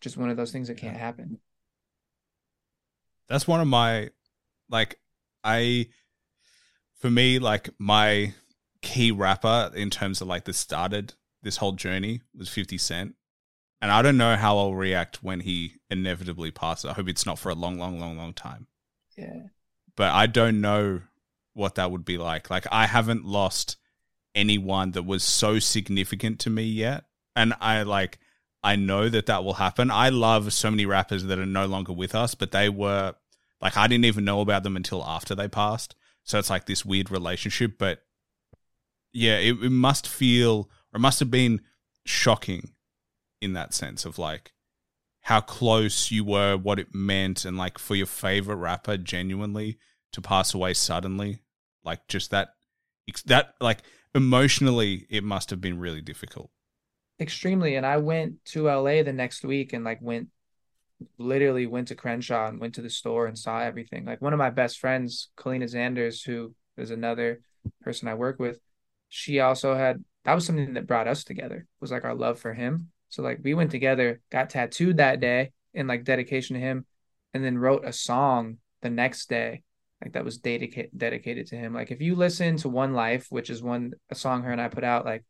Just 0.00 0.18
one 0.18 0.28
of 0.28 0.36
those 0.36 0.52
things 0.52 0.68
that 0.68 0.76
can't 0.76 0.96
happen. 0.96 1.38
That's 3.28 3.48
one 3.48 3.60
of 3.60 3.66
my 3.66 4.10
like 4.68 5.00
I 5.42 5.88
for 6.98 7.10
me 7.10 7.38
like 7.38 7.70
my 7.78 8.34
key 8.82 9.10
rapper 9.10 9.70
in 9.74 9.90
terms 9.90 10.20
of 10.20 10.28
like 10.28 10.44
that 10.44 10.54
started 10.54 11.14
this 11.42 11.56
whole 11.56 11.72
journey 11.72 12.20
was 12.36 12.48
50 12.48 12.76
Cent. 12.78 13.14
And 13.80 13.90
I 13.90 14.02
don't 14.02 14.16
know 14.16 14.36
how 14.36 14.58
I'll 14.58 14.74
react 14.74 15.22
when 15.22 15.40
he 15.40 15.74
inevitably 15.90 16.50
passes. 16.50 16.86
I 16.86 16.94
hope 16.94 17.08
it's 17.08 17.26
not 17.26 17.38
for 17.38 17.50
a 17.50 17.54
long, 17.54 17.78
long, 17.78 18.00
long, 18.00 18.16
long 18.16 18.32
time. 18.32 18.66
Yeah. 19.16 19.48
But 19.96 20.12
I 20.12 20.26
don't 20.26 20.60
know 20.60 21.02
what 21.54 21.76
that 21.76 21.90
would 21.90 22.04
be 22.04 22.18
like. 22.18 22.50
Like 22.50 22.66
I 22.70 22.86
haven't 22.86 23.24
lost 23.24 23.76
anyone 24.34 24.92
that 24.92 25.04
was 25.04 25.24
so 25.24 25.58
significant 25.58 26.38
to 26.40 26.50
me 26.50 26.64
yet. 26.64 27.04
And 27.34 27.54
I 27.60 27.82
like 27.82 28.18
I 28.62 28.76
know 28.76 29.08
that 29.08 29.26
that 29.26 29.44
will 29.44 29.54
happen. 29.54 29.90
I 29.90 30.08
love 30.08 30.52
so 30.52 30.70
many 30.70 30.86
rappers 30.86 31.24
that 31.24 31.38
are 31.38 31.46
no 31.46 31.66
longer 31.66 31.92
with 31.92 32.14
us, 32.14 32.34
but 32.34 32.52
they 32.52 32.68
were 32.68 33.14
like 33.60 33.76
I 33.76 33.86
didn't 33.86 34.04
even 34.04 34.24
know 34.24 34.40
about 34.40 34.62
them 34.62 34.76
until 34.76 35.04
after 35.04 35.34
they 35.34 35.48
passed. 35.48 35.94
So 36.24 36.38
it's 36.38 36.50
like 36.50 36.66
this 36.66 36.84
weird 36.84 37.10
relationship, 37.10 37.78
but 37.78 38.02
yeah, 39.12 39.38
it, 39.38 39.62
it 39.62 39.70
must 39.70 40.08
feel 40.08 40.68
or 40.92 40.96
it 40.96 41.00
must 41.00 41.20
have 41.20 41.30
been 41.30 41.60
shocking 42.04 42.72
in 43.40 43.52
that 43.54 43.74
sense 43.74 44.04
of 44.04 44.18
like 44.18 44.52
how 45.22 45.40
close 45.40 46.10
you 46.10 46.24
were, 46.24 46.56
what 46.56 46.78
it 46.78 46.94
meant, 46.94 47.44
and 47.44 47.56
like 47.56 47.78
for 47.78 47.94
your 47.94 48.06
favorite 48.06 48.56
rapper 48.56 48.96
genuinely 48.96 49.78
to 50.12 50.20
pass 50.20 50.54
away 50.54 50.72
suddenly, 50.72 51.42
like 51.84 52.06
just 52.08 52.30
that, 52.30 52.50
that 53.26 53.54
like 53.60 53.82
emotionally, 54.14 55.06
it 55.10 55.24
must 55.24 55.50
have 55.50 55.60
been 55.60 55.78
really 55.78 56.00
difficult. 56.00 56.50
Extremely. 57.18 57.76
And 57.76 57.86
I 57.86 57.96
went 57.96 58.44
to 58.46 58.64
LA 58.64 59.02
the 59.02 59.12
next 59.12 59.44
week 59.44 59.72
and 59.72 59.84
like 59.84 59.98
went 60.00 60.28
literally 61.18 61.66
went 61.66 61.88
to 61.88 61.94
Crenshaw 61.94 62.48
and 62.48 62.60
went 62.60 62.74
to 62.74 62.82
the 62.82 62.90
store 62.90 63.26
and 63.26 63.38
saw 63.38 63.60
everything. 63.60 64.04
Like 64.04 64.22
one 64.22 64.32
of 64.32 64.38
my 64.38 64.50
best 64.50 64.78
friends, 64.78 65.28
Kalina 65.36 65.64
Zanders, 65.64 66.24
who 66.24 66.54
is 66.76 66.90
another 66.90 67.40
person 67.82 68.08
I 68.08 68.14
work 68.14 68.38
with, 68.38 68.58
she 69.08 69.40
also 69.40 69.74
had 69.74 70.02
that 70.24 70.34
was 70.34 70.44
something 70.44 70.74
that 70.74 70.86
brought 70.86 71.08
us 71.08 71.24
together, 71.24 71.66
was 71.80 71.92
like 71.92 72.04
our 72.04 72.14
love 72.14 72.38
for 72.38 72.52
him. 72.52 72.90
So 73.08 73.22
like 73.22 73.40
we 73.42 73.54
went 73.54 73.70
together, 73.70 74.20
got 74.30 74.50
tattooed 74.50 74.98
that 74.98 75.20
day 75.20 75.52
in 75.74 75.86
like 75.86 76.04
dedication 76.04 76.54
to 76.54 76.60
him, 76.60 76.86
and 77.34 77.44
then 77.44 77.58
wrote 77.58 77.84
a 77.84 77.92
song 77.92 78.58
the 78.82 78.90
next 78.90 79.28
day, 79.28 79.62
like 80.02 80.12
that 80.12 80.24
was 80.24 80.38
dedicated 80.38 80.90
dedicated 80.96 81.46
to 81.48 81.56
him. 81.56 81.72
Like 81.74 81.90
if 81.90 82.00
you 82.00 82.14
listen 82.14 82.56
to 82.58 82.68
One 82.68 82.94
Life, 82.94 83.26
which 83.30 83.50
is 83.50 83.62
one 83.62 83.92
a 84.10 84.14
song 84.14 84.42
her 84.42 84.52
and 84.52 84.60
I 84.60 84.68
put 84.68 84.84
out, 84.84 85.04
like 85.04 85.24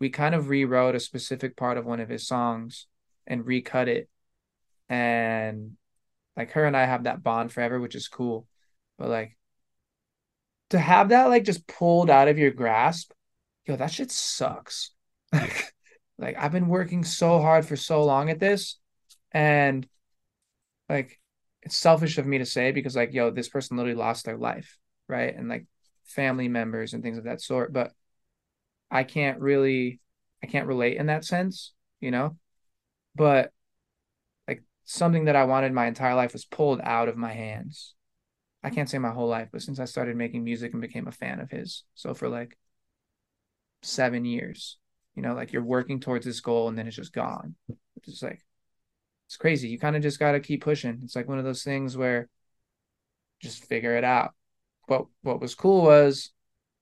we 0.00 0.10
kind 0.10 0.34
of 0.34 0.48
rewrote 0.48 0.94
a 0.94 1.00
specific 1.00 1.56
part 1.56 1.76
of 1.76 1.84
one 1.84 2.00
of 2.00 2.08
his 2.08 2.26
songs 2.26 2.86
and 3.26 3.46
recut 3.46 3.88
it. 3.88 4.08
And 4.88 5.76
like 6.36 6.52
her 6.52 6.64
and 6.64 6.76
I 6.76 6.84
have 6.84 7.04
that 7.04 7.22
bond 7.22 7.52
forever, 7.52 7.80
which 7.80 7.94
is 7.94 8.08
cool. 8.08 8.46
But 8.98 9.08
like 9.08 9.36
to 10.70 10.78
have 10.78 11.10
that 11.10 11.26
like 11.26 11.44
just 11.44 11.66
pulled 11.66 12.10
out 12.10 12.28
of 12.28 12.38
your 12.38 12.50
grasp, 12.50 13.12
yo, 13.66 13.76
that 13.76 13.92
shit 13.92 14.10
sucks. 14.10 14.92
Like, 15.30 15.74
like 16.18 16.36
I've 16.38 16.52
been 16.52 16.68
working 16.68 17.04
so 17.04 17.40
hard 17.40 17.66
for 17.66 17.76
so 17.76 18.04
long 18.04 18.30
at 18.30 18.40
this, 18.40 18.76
and 19.32 19.86
like 20.88 21.20
it's 21.62 21.76
selfish 21.76 22.18
of 22.18 22.26
me 22.26 22.38
to 22.38 22.46
say 22.46 22.72
because 22.72 22.96
like 22.96 23.12
yo 23.12 23.30
this 23.30 23.48
person 23.48 23.76
literally 23.76 23.98
lost 23.98 24.24
their 24.24 24.36
life 24.36 24.76
right? 25.08 25.34
And 25.34 25.48
like 25.48 25.66
family 26.04 26.48
members 26.48 26.92
and 26.92 27.02
things 27.02 27.18
of 27.18 27.24
that 27.24 27.40
sort 27.40 27.72
but 27.72 27.92
i 28.90 29.04
can't 29.04 29.40
really 29.40 30.00
i 30.42 30.46
can't 30.46 30.66
relate 30.66 30.96
in 30.96 31.06
that 31.06 31.24
sense 31.24 31.72
you 32.00 32.10
know? 32.10 32.36
But 33.16 33.50
like 34.46 34.62
something 34.84 35.26
that 35.26 35.36
i 35.36 35.44
wanted 35.44 35.72
my 35.72 35.86
entire 35.86 36.14
life 36.14 36.32
was 36.32 36.44
pulled 36.44 36.80
out 36.80 37.08
of 37.08 37.16
my 37.16 37.32
hands. 37.32 37.94
I 38.62 38.70
can't 38.70 38.88
say 38.88 38.98
my 38.98 39.10
whole 39.10 39.28
life 39.28 39.48
but 39.52 39.62
since 39.62 39.80
i 39.80 39.84
started 39.84 40.16
making 40.16 40.44
music 40.44 40.72
and 40.72 40.82
became 40.82 41.08
a 41.08 41.12
fan 41.12 41.40
of 41.40 41.50
his 41.50 41.84
so 41.94 42.14
for 42.14 42.28
like 42.28 42.56
seven 43.82 44.24
years 44.24 44.78
you 45.18 45.22
know 45.22 45.34
like 45.34 45.52
you're 45.52 45.64
working 45.64 45.98
towards 45.98 46.24
this 46.24 46.38
goal 46.38 46.68
and 46.68 46.78
then 46.78 46.86
it's 46.86 46.94
just 46.94 47.12
gone. 47.12 47.56
It's 47.96 48.06
just 48.06 48.22
like 48.22 48.40
it's 49.26 49.36
crazy. 49.36 49.66
You 49.66 49.76
kind 49.76 49.96
of 49.96 50.02
just 50.02 50.20
got 50.20 50.32
to 50.32 50.40
keep 50.40 50.62
pushing. 50.62 51.00
It's 51.02 51.16
like 51.16 51.26
one 51.26 51.38
of 51.38 51.44
those 51.44 51.64
things 51.64 51.96
where 51.96 52.28
just 53.42 53.64
figure 53.64 53.96
it 53.96 54.04
out. 54.04 54.32
But 54.86 55.06
what 55.22 55.40
was 55.40 55.56
cool 55.56 55.82
was 55.82 56.30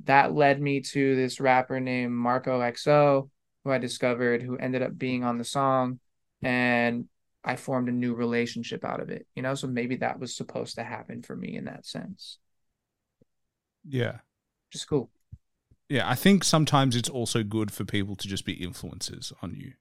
that 0.05 0.35
led 0.35 0.61
me 0.61 0.83
to 0.83 1.17
this 1.17 1.41
rapper 1.41 1.81
named 1.81 2.13
marco 2.13 2.61
xo 2.61 3.31
who 3.65 3.73
i 3.73 3.79
discovered 3.79 4.43
who 4.43 4.59
ended 4.59 4.83
up 4.83 4.99
being 4.99 5.25
on 5.25 5.39
the 5.39 5.45
song 5.45 5.99
and 6.43 7.07
i 7.43 7.57
formed 7.57 7.89
a 7.89 7.93
new 7.93 8.13
relationship 8.13 8.85
out 8.85 9.01
of 9.01 9.09
it 9.09 9.27
you 9.35 9.43
know? 9.43 9.55
So 9.55 9.67
maybe 9.67 9.97
that 9.97 10.21
was 10.21 10.37
supposed 10.37 10.75
to 10.75 10.85
happen 10.85 11.23
for 11.23 11.35
me 11.35 11.57
in 11.57 11.65
that 11.65 11.87
sense. 11.87 12.37
Yeah. 13.89 14.19
just 14.71 14.87
cool 14.87 15.09
Yeah. 15.89 16.09
I 16.09 16.15
think 16.15 16.45
sometimes 16.45 16.97
it's 16.97 17.09
also 17.09 17.43
good 17.43 17.73
for 17.73 17.85
people 17.85 18.17
to 18.17 18.29
just 18.29 18.45
be 18.45 18.53
influences 18.55 19.33
on 19.43 19.55
you. 19.55 19.75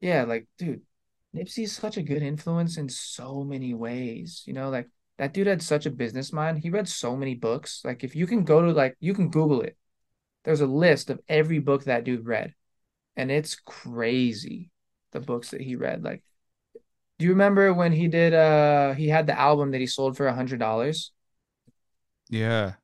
Yeah, 0.00 0.24
like, 0.24 0.46
dude, 0.58 0.82
Nipsey's 1.34 1.72
such 1.72 1.96
a 1.96 2.02
good 2.02 2.22
influence 2.22 2.76
in 2.76 2.88
so 2.88 3.44
many 3.44 3.72
ways. 3.72 4.42
You 4.46 4.52
know, 4.52 4.68
like 4.68 4.88
that 5.18 5.32
dude 5.32 5.46
had 5.46 5.62
such 5.62 5.86
a 5.86 5.90
business 5.90 6.32
mind. 6.32 6.58
He 6.58 6.70
read 6.70 6.88
so 6.88 7.16
many 7.16 7.34
books. 7.34 7.82
Like, 7.84 8.02
if 8.02 8.16
you 8.16 8.26
can 8.26 8.44
go 8.44 8.62
to 8.62 8.72
like, 8.72 8.96
you 9.00 9.14
can 9.14 9.30
Google 9.30 9.62
it. 9.62 9.76
There's 10.44 10.60
a 10.60 10.66
list 10.66 11.08
of 11.08 11.20
every 11.28 11.60
book 11.60 11.84
that 11.84 12.02
dude 12.04 12.26
read, 12.26 12.52
and 13.16 13.30
it's 13.30 13.54
crazy 13.54 14.70
the 15.12 15.20
books 15.20 15.50
that 15.50 15.60
he 15.60 15.76
read. 15.76 16.02
Like, 16.02 16.24
do 17.18 17.26
you 17.26 17.30
remember 17.30 17.72
when 17.72 17.92
he 17.92 18.08
did? 18.08 18.34
Uh, 18.34 18.94
he 18.94 19.08
had 19.08 19.28
the 19.28 19.38
album 19.38 19.70
that 19.70 19.80
he 19.80 19.86
sold 19.86 20.16
for 20.16 20.26
a 20.26 20.34
hundred 20.34 20.58
dollars. 20.58 21.12
Yeah. 22.28 22.74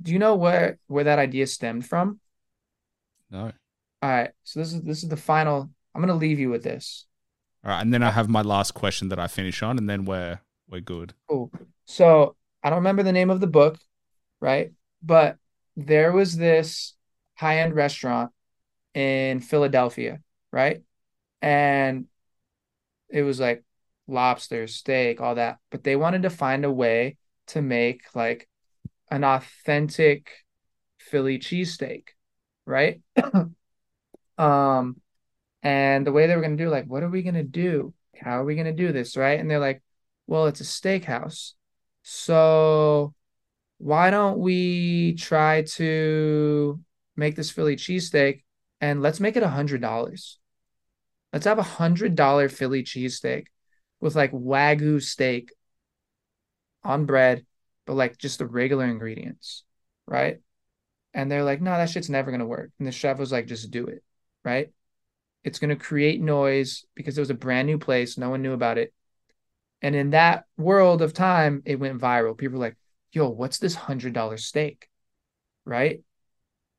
Do 0.00 0.12
you 0.12 0.18
know 0.18 0.36
where 0.36 0.78
where 0.86 1.04
that 1.04 1.18
idea 1.18 1.46
stemmed 1.46 1.86
from? 1.86 2.20
No. 3.30 3.52
All 4.00 4.10
right, 4.10 4.30
so 4.44 4.60
this 4.60 4.72
is 4.72 4.82
this 4.82 5.02
is 5.02 5.08
the 5.08 5.16
final. 5.16 5.70
I'm 5.94 6.00
gonna 6.00 6.14
leave 6.14 6.38
you 6.38 6.50
with 6.50 6.62
this. 6.62 7.06
All 7.64 7.72
right. 7.72 7.80
And 7.80 7.92
then 7.92 8.02
I 8.02 8.10
have 8.10 8.28
my 8.28 8.42
last 8.42 8.74
question 8.74 9.08
that 9.08 9.18
I 9.18 9.26
finish 9.26 9.62
on, 9.62 9.78
and 9.78 9.90
then 9.90 10.04
we're 10.04 10.40
we're 10.70 10.80
good. 10.80 11.14
Cool. 11.28 11.50
So 11.86 12.36
I 12.62 12.70
don't 12.70 12.78
remember 12.78 13.02
the 13.02 13.12
name 13.12 13.30
of 13.30 13.40
the 13.40 13.46
book, 13.46 13.78
right? 14.40 14.72
But 15.02 15.36
there 15.76 16.12
was 16.12 16.36
this 16.36 16.94
high-end 17.36 17.74
restaurant 17.74 18.32
in 18.94 19.40
Philadelphia, 19.40 20.20
right? 20.52 20.82
And 21.40 22.06
it 23.08 23.22
was 23.22 23.40
like 23.40 23.64
lobster, 24.06 24.66
steak, 24.66 25.20
all 25.20 25.36
that. 25.36 25.58
But 25.70 25.84
they 25.84 25.96
wanted 25.96 26.22
to 26.22 26.30
find 26.30 26.64
a 26.64 26.72
way 26.72 27.16
to 27.48 27.62
make 27.62 28.02
like 28.14 28.48
an 29.10 29.24
authentic 29.24 30.30
Philly 30.98 31.38
cheesesteak, 31.38 32.08
right? 32.66 33.00
um, 34.38 35.00
and 35.62 36.06
the 36.06 36.12
way 36.12 36.26
they 36.26 36.36
were 36.36 36.42
gonna 36.42 36.56
do, 36.56 36.68
like, 36.68 36.86
what 36.86 37.02
are 37.02 37.10
we 37.10 37.22
gonna 37.22 37.42
do? 37.42 37.94
How 38.20 38.40
are 38.40 38.44
we 38.44 38.56
gonna 38.56 38.72
do 38.72 38.92
this, 38.92 39.16
right? 39.16 39.38
And 39.38 39.50
they're 39.50 39.58
like, 39.58 39.82
well, 40.26 40.46
it's 40.46 40.60
a 40.60 40.64
steakhouse. 40.64 41.52
So 42.02 43.14
why 43.78 44.10
don't 44.10 44.38
we 44.38 45.14
try 45.14 45.62
to 45.62 46.80
make 47.16 47.36
this 47.36 47.50
Philly 47.50 47.76
cheesesteak 47.76 48.42
and 48.80 49.02
let's 49.02 49.20
make 49.20 49.36
it 49.36 49.42
a 49.42 49.48
hundred 49.48 49.80
dollars. 49.80 50.38
Let's 51.32 51.46
have 51.46 51.58
a 51.58 51.62
hundred 51.62 52.14
dollar 52.14 52.48
Philly 52.48 52.82
cheesesteak 52.82 53.46
with 54.00 54.16
like 54.16 54.32
wagyu 54.32 55.02
steak 55.02 55.52
on 56.82 57.06
bread, 57.06 57.44
but 57.88 57.94
like 57.94 58.18
just 58.18 58.38
the 58.38 58.46
regular 58.46 58.84
ingredients, 58.84 59.64
right? 60.06 60.40
And 61.14 61.32
they're 61.32 61.42
like, 61.42 61.62
no, 61.62 61.70
that 61.70 61.88
shit's 61.88 62.10
never 62.10 62.30
gonna 62.30 62.46
work. 62.46 62.70
And 62.78 62.86
the 62.86 62.92
chef 62.92 63.18
was 63.18 63.32
like, 63.32 63.46
just 63.46 63.70
do 63.70 63.86
it, 63.86 64.04
right? 64.44 64.70
It's 65.42 65.58
gonna 65.58 65.74
create 65.74 66.20
noise 66.20 66.84
because 66.94 67.16
it 67.16 67.22
was 67.22 67.30
a 67.30 67.34
brand 67.34 67.66
new 67.66 67.78
place, 67.78 68.18
no 68.18 68.28
one 68.28 68.42
knew 68.42 68.52
about 68.52 68.76
it. 68.76 68.92
And 69.80 69.96
in 69.96 70.10
that 70.10 70.44
world 70.58 71.00
of 71.00 71.14
time, 71.14 71.62
it 71.64 71.76
went 71.80 71.98
viral. 71.98 72.36
People 72.36 72.58
were 72.58 72.66
like, 72.66 72.76
yo, 73.10 73.30
what's 73.30 73.58
this 73.58 73.74
hundred 73.74 74.12
dollar 74.12 74.36
steak? 74.36 74.86
Right? 75.64 76.02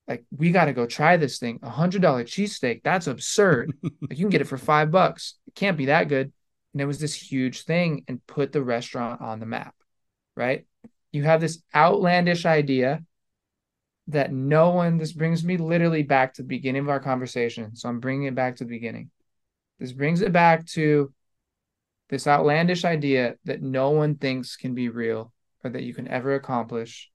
Like, 0.07 0.25
we 0.29 0.51
gotta 0.51 0.73
go 0.73 0.85
try 0.85 1.17
this 1.17 1.39
thing. 1.39 1.57
A 1.63 1.71
hundred 1.71 2.03
dollar 2.03 2.23
cheesesteak, 2.23 2.83
that's 2.83 3.07
absurd. 3.07 3.73
like 3.81 4.11
you 4.11 4.25
can 4.25 4.29
get 4.29 4.41
it 4.41 4.47
for 4.47 4.59
five 4.59 4.91
bucks. 4.91 5.39
It 5.47 5.55
can't 5.55 5.77
be 5.77 5.87
that 5.87 6.07
good. 6.07 6.31
And 6.73 6.81
it 6.83 6.85
was 6.85 6.99
this 6.99 7.15
huge 7.15 7.63
thing 7.63 8.03
and 8.07 8.23
put 8.27 8.51
the 8.51 8.61
restaurant 8.61 9.21
on 9.21 9.39
the 9.39 9.47
map, 9.47 9.73
right? 10.35 10.67
You 11.11 11.23
have 11.23 11.41
this 11.41 11.61
outlandish 11.73 12.45
idea 12.45 13.03
that 14.07 14.31
no 14.31 14.71
one, 14.71 14.97
this 14.97 15.13
brings 15.13 15.43
me 15.43 15.57
literally 15.57 16.03
back 16.03 16.33
to 16.33 16.41
the 16.41 16.47
beginning 16.47 16.81
of 16.81 16.89
our 16.89 16.99
conversation. 16.99 17.75
So 17.75 17.89
I'm 17.89 17.99
bringing 17.99 18.27
it 18.27 18.35
back 18.35 18.55
to 18.57 18.63
the 18.63 18.69
beginning. 18.69 19.11
This 19.79 19.91
brings 19.91 20.21
it 20.21 20.31
back 20.31 20.65
to 20.67 21.13
this 22.09 22.27
outlandish 22.27 22.85
idea 22.85 23.35
that 23.45 23.61
no 23.61 23.91
one 23.91 24.15
thinks 24.15 24.55
can 24.55 24.73
be 24.73 24.89
real 24.89 25.31
or 25.63 25.69
that 25.69 25.83
you 25.83 25.93
can 25.93 26.07
ever 26.07 26.35
accomplish. 26.35 27.09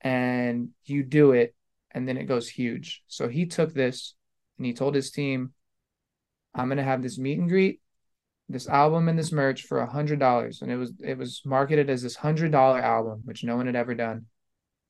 And 0.00 0.70
you 0.84 1.02
do 1.02 1.32
it, 1.32 1.54
and 1.90 2.06
then 2.06 2.18
it 2.18 2.24
goes 2.24 2.48
huge. 2.48 3.02
So 3.06 3.28
he 3.28 3.46
took 3.46 3.72
this 3.72 4.14
and 4.58 4.66
he 4.66 4.74
told 4.74 4.94
his 4.94 5.10
team, 5.10 5.52
I'm 6.54 6.68
going 6.68 6.78
to 6.78 6.84
have 6.84 7.02
this 7.02 7.18
meet 7.18 7.38
and 7.38 7.48
greet 7.48 7.80
this 8.48 8.68
album 8.68 9.08
and 9.08 9.18
this 9.18 9.32
merch 9.32 9.62
for 9.62 9.80
a 9.80 9.90
hundred 9.90 10.18
dollars 10.18 10.60
and 10.60 10.70
it 10.70 10.76
was 10.76 10.92
it 11.02 11.16
was 11.16 11.40
marketed 11.44 11.88
as 11.88 12.02
this 12.02 12.16
hundred 12.16 12.52
dollar 12.52 12.78
album 12.78 13.22
which 13.24 13.44
no 13.44 13.56
one 13.56 13.66
had 13.66 13.76
ever 13.76 13.94
done. 13.94 14.26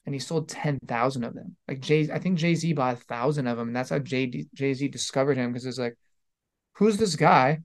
And 0.06 0.14
he 0.14 0.18
sold 0.18 0.50
10,000 0.50 1.24
of 1.24 1.34
them. 1.34 1.56
Like 1.66 1.80
jay 1.80 2.10
i 2.12 2.18
think 2.18 2.38
jay-z 2.38 2.72
bought 2.72 2.94
a 2.94 2.96
thousand 2.96 3.46
of 3.46 3.56
them 3.56 3.68
and 3.68 3.76
that's 3.76 3.90
how 3.90 3.98
Jay- 3.98 4.46
jay-z 4.54 4.88
discovered 4.88 5.36
him 5.36 5.52
because 5.52 5.66
it's 5.66 5.78
like 5.78 5.96
who's 6.74 6.96
this 6.96 7.16
guy 7.16 7.60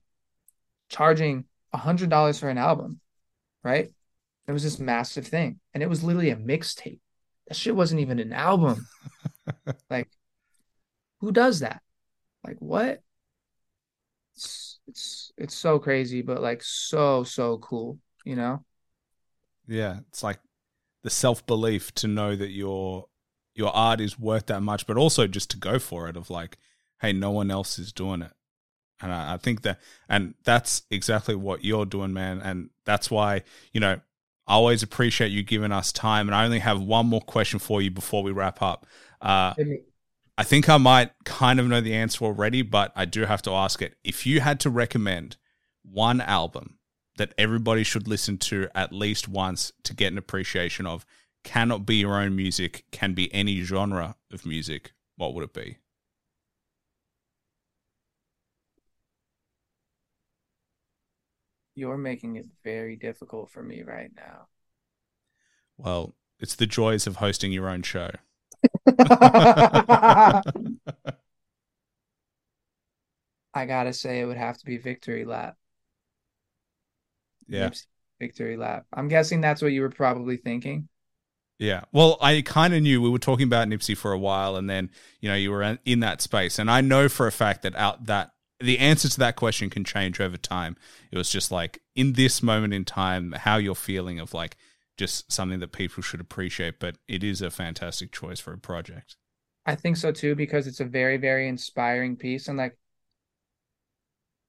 charging 0.90 1.46
a 1.74 1.78
hundred 1.78 2.10
dollars 2.10 2.40
for 2.40 2.50
an 2.50 2.58
album 2.58 3.02
right? 3.64 3.90
It 4.48 4.52
was 4.52 4.64
this 4.64 4.80
massive 4.80 5.28
thing 5.28 5.60
and 5.74 5.84
it 5.84 5.90
was 5.90 6.04
literally 6.04 6.30
a 6.30 6.36
mixtape. 6.36 7.00
That 7.48 7.56
shit 7.56 7.76
wasn't 7.76 8.02
even 8.02 8.20
an 8.20 8.34
album. 8.34 8.86
Like 9.90 10.10
who 11.22 11.32
does 11.32 11.62
that? 11.62 11.82
Like 12.46 12.58
what? 12.60 13.02
It's 14.36 14.69
it's 14.90 15.32
it's 15.38 15.56
so 15.56 15.80
crazy 15.80 16.22
but 16.22 16.42
like 16.42 16.64
so 16.64 17.24
so 17.24 17.58
cool 17.60 18.00
you 18.26 18.36
know 18.36 18.64
Yeah, 19.68 20.00
it's 20.10 20.24
like 20.24 20.40
the 21.04 21.10
self 21.10 21.46
belief 21.46 21.94
to 21.96 22.08
know 22.08 22.36
that 22.36 22.50
your 22.50 23.08
your 23.56 23.76
art 23.76 24.02
is 24.02 24.20
worth 24.20 24.48
that 24.48 24.62
much, 24.62 24.88
but 24.88 24.98
also 24.98 25.28
just 25.28 25.52
to 25.52 25.58
go 25.58 25.80
for 25.80 26.08
it. 26.10 26.18
Of 26.18 26.30
like, 26.30 26.58
hey, 27.02 27.14
no 27.14 27.32
one 27.32 27.52
else 27.52 27.78
is 27.80 27.92
doing 27.92 28.22
it, 28.22 28.32
and 29.02 29.14
I, 29.14 29.36
I 29.36 29.38
think 29.38 29.64
that, 29.64 29.80
and 30.10 30.36
that's 30.44 30.84
exactly 30.92 31.36
what 31.36 31.64
you're 31.66 31.86
doing, 31.86 32.14
man. 32.14 32.42
And 32.42 32.70
that's 32.86 33.12
why 33.12 33.44
you 33.74 33.80
know 33.82 34.02
I 34.48 34.54
always 34.54 34.84
appreciate 34.84 35.30
you 35.32 35.44
giving 35.44 35.72
us 35.72 35.92
time. 35.92 36.28
And 36.30 36.36
I 36.36 36.46
only 36.46 36.60
have 36.60 36.82
one 36.82 37.08
more 37.08 37.22
question 37.22 37.60
for 37.60 37.82
you 37.82 37.92
before 37.92 38.24
we 38.24 38.32
wrap 38.32 38.62
up. 38.62 38.88
Uh, 39.22 39.56
I 40.40 40.44
think 40.44 40.70
I 40.70 40.78
might 40.78 41.12
kind 41.26 41.60
of 41.60 41.68
know 41.68 41.82
the 41.82 41.94
answer 41.94 42.24
already, 42.24 42.62
but 42.62 42.94
I 42.96 43.04
do 43.04 43.26
have 43.26 43.42
to 43.42 43.52
ask 43.52 43.82
it. 43.82 43.98
If 44.06 44.26
you 44.26 44.40
had 44.40 44.62
to 44.62 44.70
recommend 44.70 45.36
one 45.84 46.22
album 46.22 46.78
that 47.18 47.34
everybody 47.38 47.84
should 47.84 48.08
listen 48.08 48.38
to 48.38 48.70
at 48.74 48.94
least 48.94 49.28
once 49.28 49.74
to 49.84 49.94
get 49.94 50.14
an 50.14 50.18
appreciation 50.18 50.86
of, 50.86 51.06
cannot 51.44 51.86
be 51.86 51.98
your 51.98 52.16
own 52.16 52.38
music, 52.38 52.86
can 52.90 53.14
be 53.14 53.34
any 53.34 53.60
genre 53.64 54.16
of 54.32 54.46
music, 54.46 54.94
what 55.18 55.34
would 55.34 55.44
it 55.44 55.54
be? 55.54 55.80
you're 61.76 61.98
making 61.98 62.36
it 62.38 62.46
very 62.64 62.96
difficult 62.98 63.50
for 63.50 63.64
me 63.64 63.84
right 63.84 64.12
now 64.16 64.48
Well, 65.78 66.16
it's 66.40 66.56
the 66.56 66.66
joys 66.66 67.08
of 67.08 67.18
hosting 67.18 67.52
your 67.52 67.70
own 67.70 67.84
show. 67.84 68.12
I 73.54 73.66
gotta 73.66 73.94
say 73.94 74.20
it 74.20 74.26
would 74.26 74.38
have 74.38 74.58
to 74.58 74.66
be 74.66 74.78
victory 74.78 75.26
lap 75.26 75.56
Yeah. 77.48 77.70
Nipsey 77.70 77.86
victory 78.20 78.58
lap 78.58 78.86
i'm 78.94 79.08
guessing 79.08 79.42
that's 79.42 79.62
what 79.62 79.72
you 79.72 79.82
were 79.82 79.90
probably 79.90 80.38
thinking 80.38 80.90
Yeah. 81.58 81.84
Well, 81.92 82.18
I 82.22 82.42
kind 82.42 82.74
of 82.74 82.82
knew 82.82 83.02
we 83.02 83.10
were 83.10 83.20
talking 83.20 83.46
about 83.46 83.68
Nipsey 83.68 83.96
for 83.98 84.14
a 84.14 84.18
while, 84.18 84.56
and 84.56 84.70
then 84.70 84.90
you 85.20 85.28
know 85.30 85.36
you 85.36 85.52
were 85.52 85.78
in 85.84 86.00
that 86.00 86.22
space, 86.22 86.58
and 86.58 86.72
I 86.72 86.80
know 86.80 87.10
for 87.10 87.28
a 87.28 87.34
fact 87.34 87.64
that 87.64 87.76
out 87.76 88.06
that 88.06 88.32
the 88.62 88.80
answer 88.80 89.10
to 89.10 89.20
that 89.20 89.36
question 89.36 89.70
can 89.70 89.84
change 89.84 90.22
over 90.22 90.38
time. 90.38 90.78
It 91.12 91.18
was 91.18 91.30
just 91.30 91.52
like 91.52 91.82
in 91.96 92.14
this 92.14 92.42
moment 92.42 92.74
in 92.74 92.86
time, 92.86 93.34
how 93.34 93.58
you're 93.58 93.76
feeling 93.76 94.20
of 94.20 94.34
like 94.34 94.56
just 95.00 95.32
something 95.32 95.60
that 95.62 95.72
people 95.72 96.04
should 96.04 96.20
appreciate. 96.20 96.80
But 96.80 96.98
it 97.08 97.24
is 97.24 97.42
a 97.42 97.50
fantastic 97.50 98.12
choice 98.12 98.40
for 98.40 98.54
a 98.54 98.58
project. 98.58 99.16
I 99.66 99.76
think 99.76 99.98
so 99.98 100.12
too 100.12 100.36
because 100.36 100.68
it's 100.68 100.80
a 100.80 100.86
very 100.86 101.18
very 101.18 101.48
inspiring 101.48 102.16
piece 102.18 102.48
and 102.48 102.58
like 102.58 102.78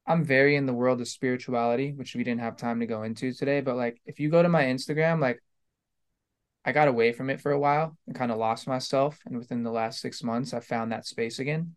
I'm 0.06 0.24
very 0.24 0.56
in 0.56 0.66
the 0.66 0.72
world 0.72 1.00
of 1.00 1.08
spirituality, 1.08 1.92
which 1.92 2.16
we 2.16 2.24
didn't 2.24 2.40
have 2.40 2.56
time 2.56 2.80
to 2.80 2.86
go 2.86 3.04
into 3.04 3.32
today, 3.32 3.60
but 3.60 3.76
like 3.76 4.00
if 4.06 4.18
you 4.18 4.28
go 4.28 4.42
to 4.42 4.48
my 4.48 4.64
Instagram 4.64 5.20
like 5.20 5.40
I 6.64 6.72
got 6.72 6.88
away 6.88 7.12
from 7.12 7.30
it 7.30 7.40
for 7.40 7.52
a 7.52 7.58
while 7.58 7.96
and 8.06 8.16
kind 8.16 8.32
of 8.32 8.38
lost 8.38 8.66
myself 8.66 9.18
and 9.24 9.38
within 9.38 9.62
the 9.62 9.70
last 9.70 10.00
6 10.00 10.22
months 10.22 10.52
I 10.52 10.60
found 10.60 10.90
that 10.90 11.06
space 11.06 11.38
again. 11.38 11.76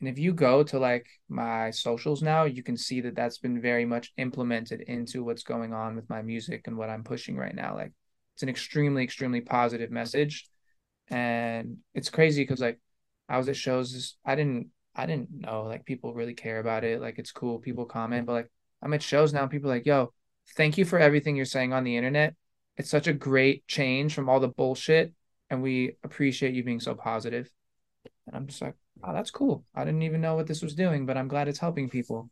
And 0.00 0.08
if 0.08 0.18
you 0.18 0.32
go 0.32 0.62
to 0.62 0.78
like 0.78 1.06
my 1.28 1.70
socials 1.70 2.22
now, 2.22 2.44
you 2.44 2.62
can 2.62 2.76
see 2.76 3.00
that 3.02 3.16
that's 3.16 3.38
been 3.38 3.60
very 3.60 3.84
much 3.84 4.12
implemented 4.16 4.82
into 4.82 5.24
what's 5.24 5.42
going 5.42 5.72
on 5.72 5.96
with 5.96 6.08
my 6.10 6.22
music 6.22 6.66
and 6.66 6.76
what 6.76 6.90
I'm 6.90 7.04
pushing 7.04 7.36
right 7.36 7.54
now. 7.54 7.74
Like 7.74 7.92
it's 8.36 8.42
an 8.42 8.50
extremely 8.50 9.02
extremely 9.02 9.40
positive 9.40 9.90
message 9.90 10.46
and 11.08 11.78
it's 11.94 12.10
crazy 12.10 12.42
because 12.42 12.60
like 12.60 12.78
I 13.28 13.38
was 13.38 13.48
at 13.48 13.56
shows, 13.56 14.16
I 14.24 14.34
didn't 14.34 14.68
I 14.94 15.06
didn't 15.06 15.30
know 15.30 15.62
like 15.64 15.86
people 15.86 16.14
really 16.14 16.34
care 16.34 16.58
about 16.58 16.84
it. 16.84 17.00
Like 17.00 17.18
it's 17.18 17.32
cool, 17.32 17.58
people 17.58 17.86
comment, 17.86 18.26
but 18.26 18.32
like 18.32 18.50
I'm 18.82 18.92
at 18.94 19.02
shows 19.02 19.32
now, 19.32 19.46
people 19.46 19.70
like, 19.70 19.86
"Yo, 19.86 20.12
thank 20.56 20.78
you 20.78 20.84
for 20.84 20.98
everything 20.98 21.34
you're 21.36 21.44
saying 21.46 21.72
on 21.72 21.84
the 21.84 21.96
internet. 21.96 22.34
It's 22.76 22.90
such 22.90 23.06
a 23.06 23.12
great 23.14 23.66
change 23.66 24.14
from 24.14 24.28
all 24.28 24.40
the 24.40 24.48
bullshit, 24.48 25.14
and 25.50 25.62
we 25.62 25.96
appreciate 26.04 26.54
you 26.54 26.62
being 26.64 26.80
so 26.80 26.94
positive." 26.94 27.50
And 28.26 28.36
I'm 28.36 28.46
just 28.46 28.60
like, 28.62 28.74
"Oh, 29.02 29.12
that's 29.14 29.30
cool. 29.30 29.64
I 29.74 29.84
didn't 29.84 30.02
even 30.02 30.20
know 30.20 30.34
what 30.34 30.46
this 30.46 30.62
was 30.62 30.74
doing, 30.74 31.06
but 31.06 31.16
I'm 31.16 31.28
glad 31.28 31.48
it's 31.48 31.58
helping 31.58 31.88
people." 31.88 32.30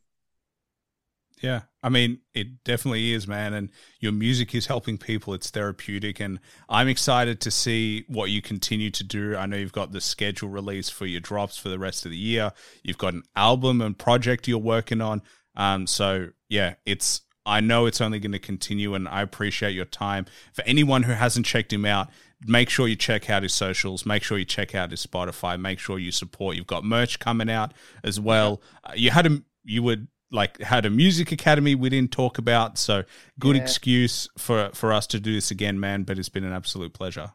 Yeah. 1.42 1.62
I 1.82 1.88
mean, 1.90 2.20
it 2.32 2.64
definitely 2.64 3.12
is, 3.12 3.28
man. 3.28 3.52
And 3.52 3.68
your 4.00 4.12
music 4.12 4.54
is 4.54 4.66
helping 4.66 4.96
people. 4.96 5.34
It's 5.34 5.50
therapeutic. 5.50 6.20
And 6.20 6.40
I'm 6.68 6.88
excited 6.88 7.40
to 7.42 7.50
see 7.50 8.04
what 8.08 8.30
you 8.30 8.40
continue 8.40 8.90
to 8.90 9.04
do. 9.04 9.36
I 9.36 9.46
know 9.46 9.56
you've 9.56 9.72
got 9.72 9.92
the 9.92 10.00
schedule 10.00 10.48
release 10.48 10.88
for 10.88 11.06
your 11.06 11.20
drops 11.20 11.58
for 11.58 11.68
the 11.68 11.78
rest 11.78 12.06
of 12.06 12.10
the 12.10 12.16
year. 12.16 12.52
You've 12.82 12.98
got 12.98 13.14
an 13.14 13.24
album 13.36 13.80
and 13.80 13.98
project 13.98 14.48
you're 14.48 14.58
working 14.58 15.00
on. 15.00 15.22
Um, 15.56 15.86
so 15.86 16.28
yeah, 16.48 16.74
it's 16.86 17.22
I 17.46 17.60
know 17.60 17.86
it's 17.86 18.00
only 18.00 18.20
going 18.20 18.32
to 18.32 18.38
continue 18.38 18.94
and 18.94 19.06
I 19.06 19.20
appreciate 19.20 19.74
your 19.74 19.84
time. 19.84 20.26
For 20.54 20.62
anyone 20.62 21.02
who 21.02 21.12
hasn't 21.12 21.44
checked 21.44 21.72
him 21.72 21.84
out, 21.84 22.08
make 22.46 22.70
sure 22.70 22.88
you 22.88 22.96
check 22.96 23.28
out 23.28 23.42
his 23.42 23.52
socials, 23.52 24.06
make 24.06 24.22
sure 24.22 24.38
you 24.38 24.44
check 24.44 24.74
out 24.74 24.90
his 24.90 25.04
Spotify, 25.04 25.60
make 25.60 25.78
sure 25.78 25.98
you 25.98 26.10
support. 26.10 26.56
You've 26.56 26.66
got 26.66 26.84
merch 26.84 27.18
coming 27.18 27.50
out 27.50 27.72
as 28.02 28.18
well. 28.18 28.62
Uh, 28.82 28.92
you 28.94 29.10
had 29.10 29.26
him. 29.26 29.44
you 29.62 29.82
would 29.82 30.08
like 30.34 30.60
had 30.60 30.86
a 30.86 30.90
music 30.90 31.32
academy 31.32 31.74
we 31.74 31.88
didn't 31.90 32.12
talk 32.12 32.38
about. 32.38 32.78
So 32.78 33.04
good 33.38 33.56
Yeah. 33.56 33.62
excuse 33.62 34.28
for 34.38 34.70
for 34.74 34.92
us 34.92 35.06
to 35.08 35.20
do 35.20 35.34
this 35.34 35.50
again, 35.50 35.80
man. 35.80 36.04
But 36.04 36.18
it's 36.18 36.28
been 36.30 36.44
an 36.44 36.52
absolute 36.52 36.92
pleasure. 36.94 37.32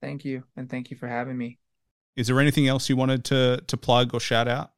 Thank 0.00 0.24
you, 0.24 0.44
and 0.56 0.68
thank 0.68 0.90
you 0.90 0.96
for 0.96 1.08
having 1.08 1.38
me. 1.38 1.58
Is 2.16 2.26
there 2.26 2.40
anything 2.40 2.68
else 2.68 2.88
you 2.88 2.96
wanted 2.96 3.24
to 3.26 3.62
to 3.66 3.76
plug 3.76 4.14
or 4.14 4.20
shout 4.20 4.48
out? 4.48 4.72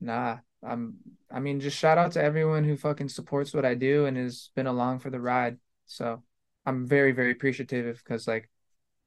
Nah, 0.00 0.38
I'm. 0.62 0.98
I 1.30 1.38
mean, 1.40 1.60
just 1.60 1.78
shout 1.78 1.98
out 1.98 2.12
to 2.12 2.22
everyone 2.22 2.64
who 2.64 2.76
fucking 2.76 3.08
supports 3.08 3.54
what 3.54 3.64
I 3.64 3.74
do 3.74 4.06
and 4.06 4.16
has 4.16 4.50
been 4.56 4.66
along 4.66 4.98
for 4.98 5.10
the 5.10 5.20
ride. 5.20 5.58
So 5.86 6.24
I'm 6.66 6.86
very, 6.88 7.12
very 7.12 7.30
appreciative 7.30 7.98
because 7.98 8.26
like 8.26 8.50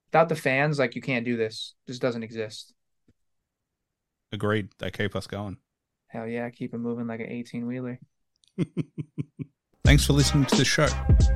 without 0.08 0.30
the 0.30 0.36
fans, 0.38 0.80
like 0.80 0.96
you 0.96 1.02
can't 1.02 1.26
do 1.26 1.38
this. 1.38 1.76
This 1.88 2.00
doesn't 2.00 2.24
exist. 2.24 2.74
Agreed. 4.34 4.70
They 4.80 4.92
keep 4.92 5.16
us 5.16 5.28
going. 5.28 5.58
Hell 6.14 6.28
yeah, 6.28 6.48
keep 6.52 6.76
it 6.76 6.78
moving 6.78 7.08
like 7.08 7.22
an 7.22 7.30
18 7.30 7.66
wheeler. 7.66 8.00
Thanks 9.84 10.06
for 10.06 10.14
listening 10.14 10.46
to 10.46 10.56
the 10.56 10.64
show. 10.64 10.88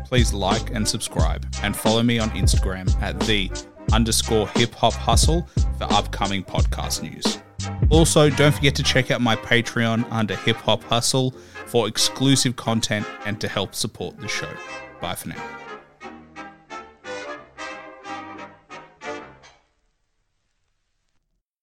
Please 0.06 0.34
like 0.34 0.70
and 0.70 0.88
subscribe 0.88 1.48
and 1.64 1.76
follow 1.76 2.04
me 2.04 2.20
on 2.20 2.30
Instagram 2.30 2.90
at 3.02 3.20
the 3.22 3.50
underscore 3.92 4.48
hip 4.50 4.76
hop 4.76 4.94
hustle 4.94 5.48
for 5.80 5.92
upcoming 5.92 6.44
podcast 6.44 7.02
news. 7.02 7.40
Also, 7.90 8.30
don't 8.30 8.54
forget 8.54 8.76
to 8.76 8.84
check 8.84 9.10
out 9.10 9.20
my 9.20 9.36
Patreon 9.36 10.06
under 10.12 10.36
hip 10.36 10.58
hop 10.58 10.84
hustle 10.84 11.32
for 11.66 11.88
exclusive 11.88 12.56
content 12.56 13.08
and 13.26 13.42
to 13.42 13.48
help 13.48 13.74
support 13.74 14.20
the 14.20 14.28
show. 14.28 14.50
Bye 15.02 15.16
for 15.16 15.30
now. 15.30 15.67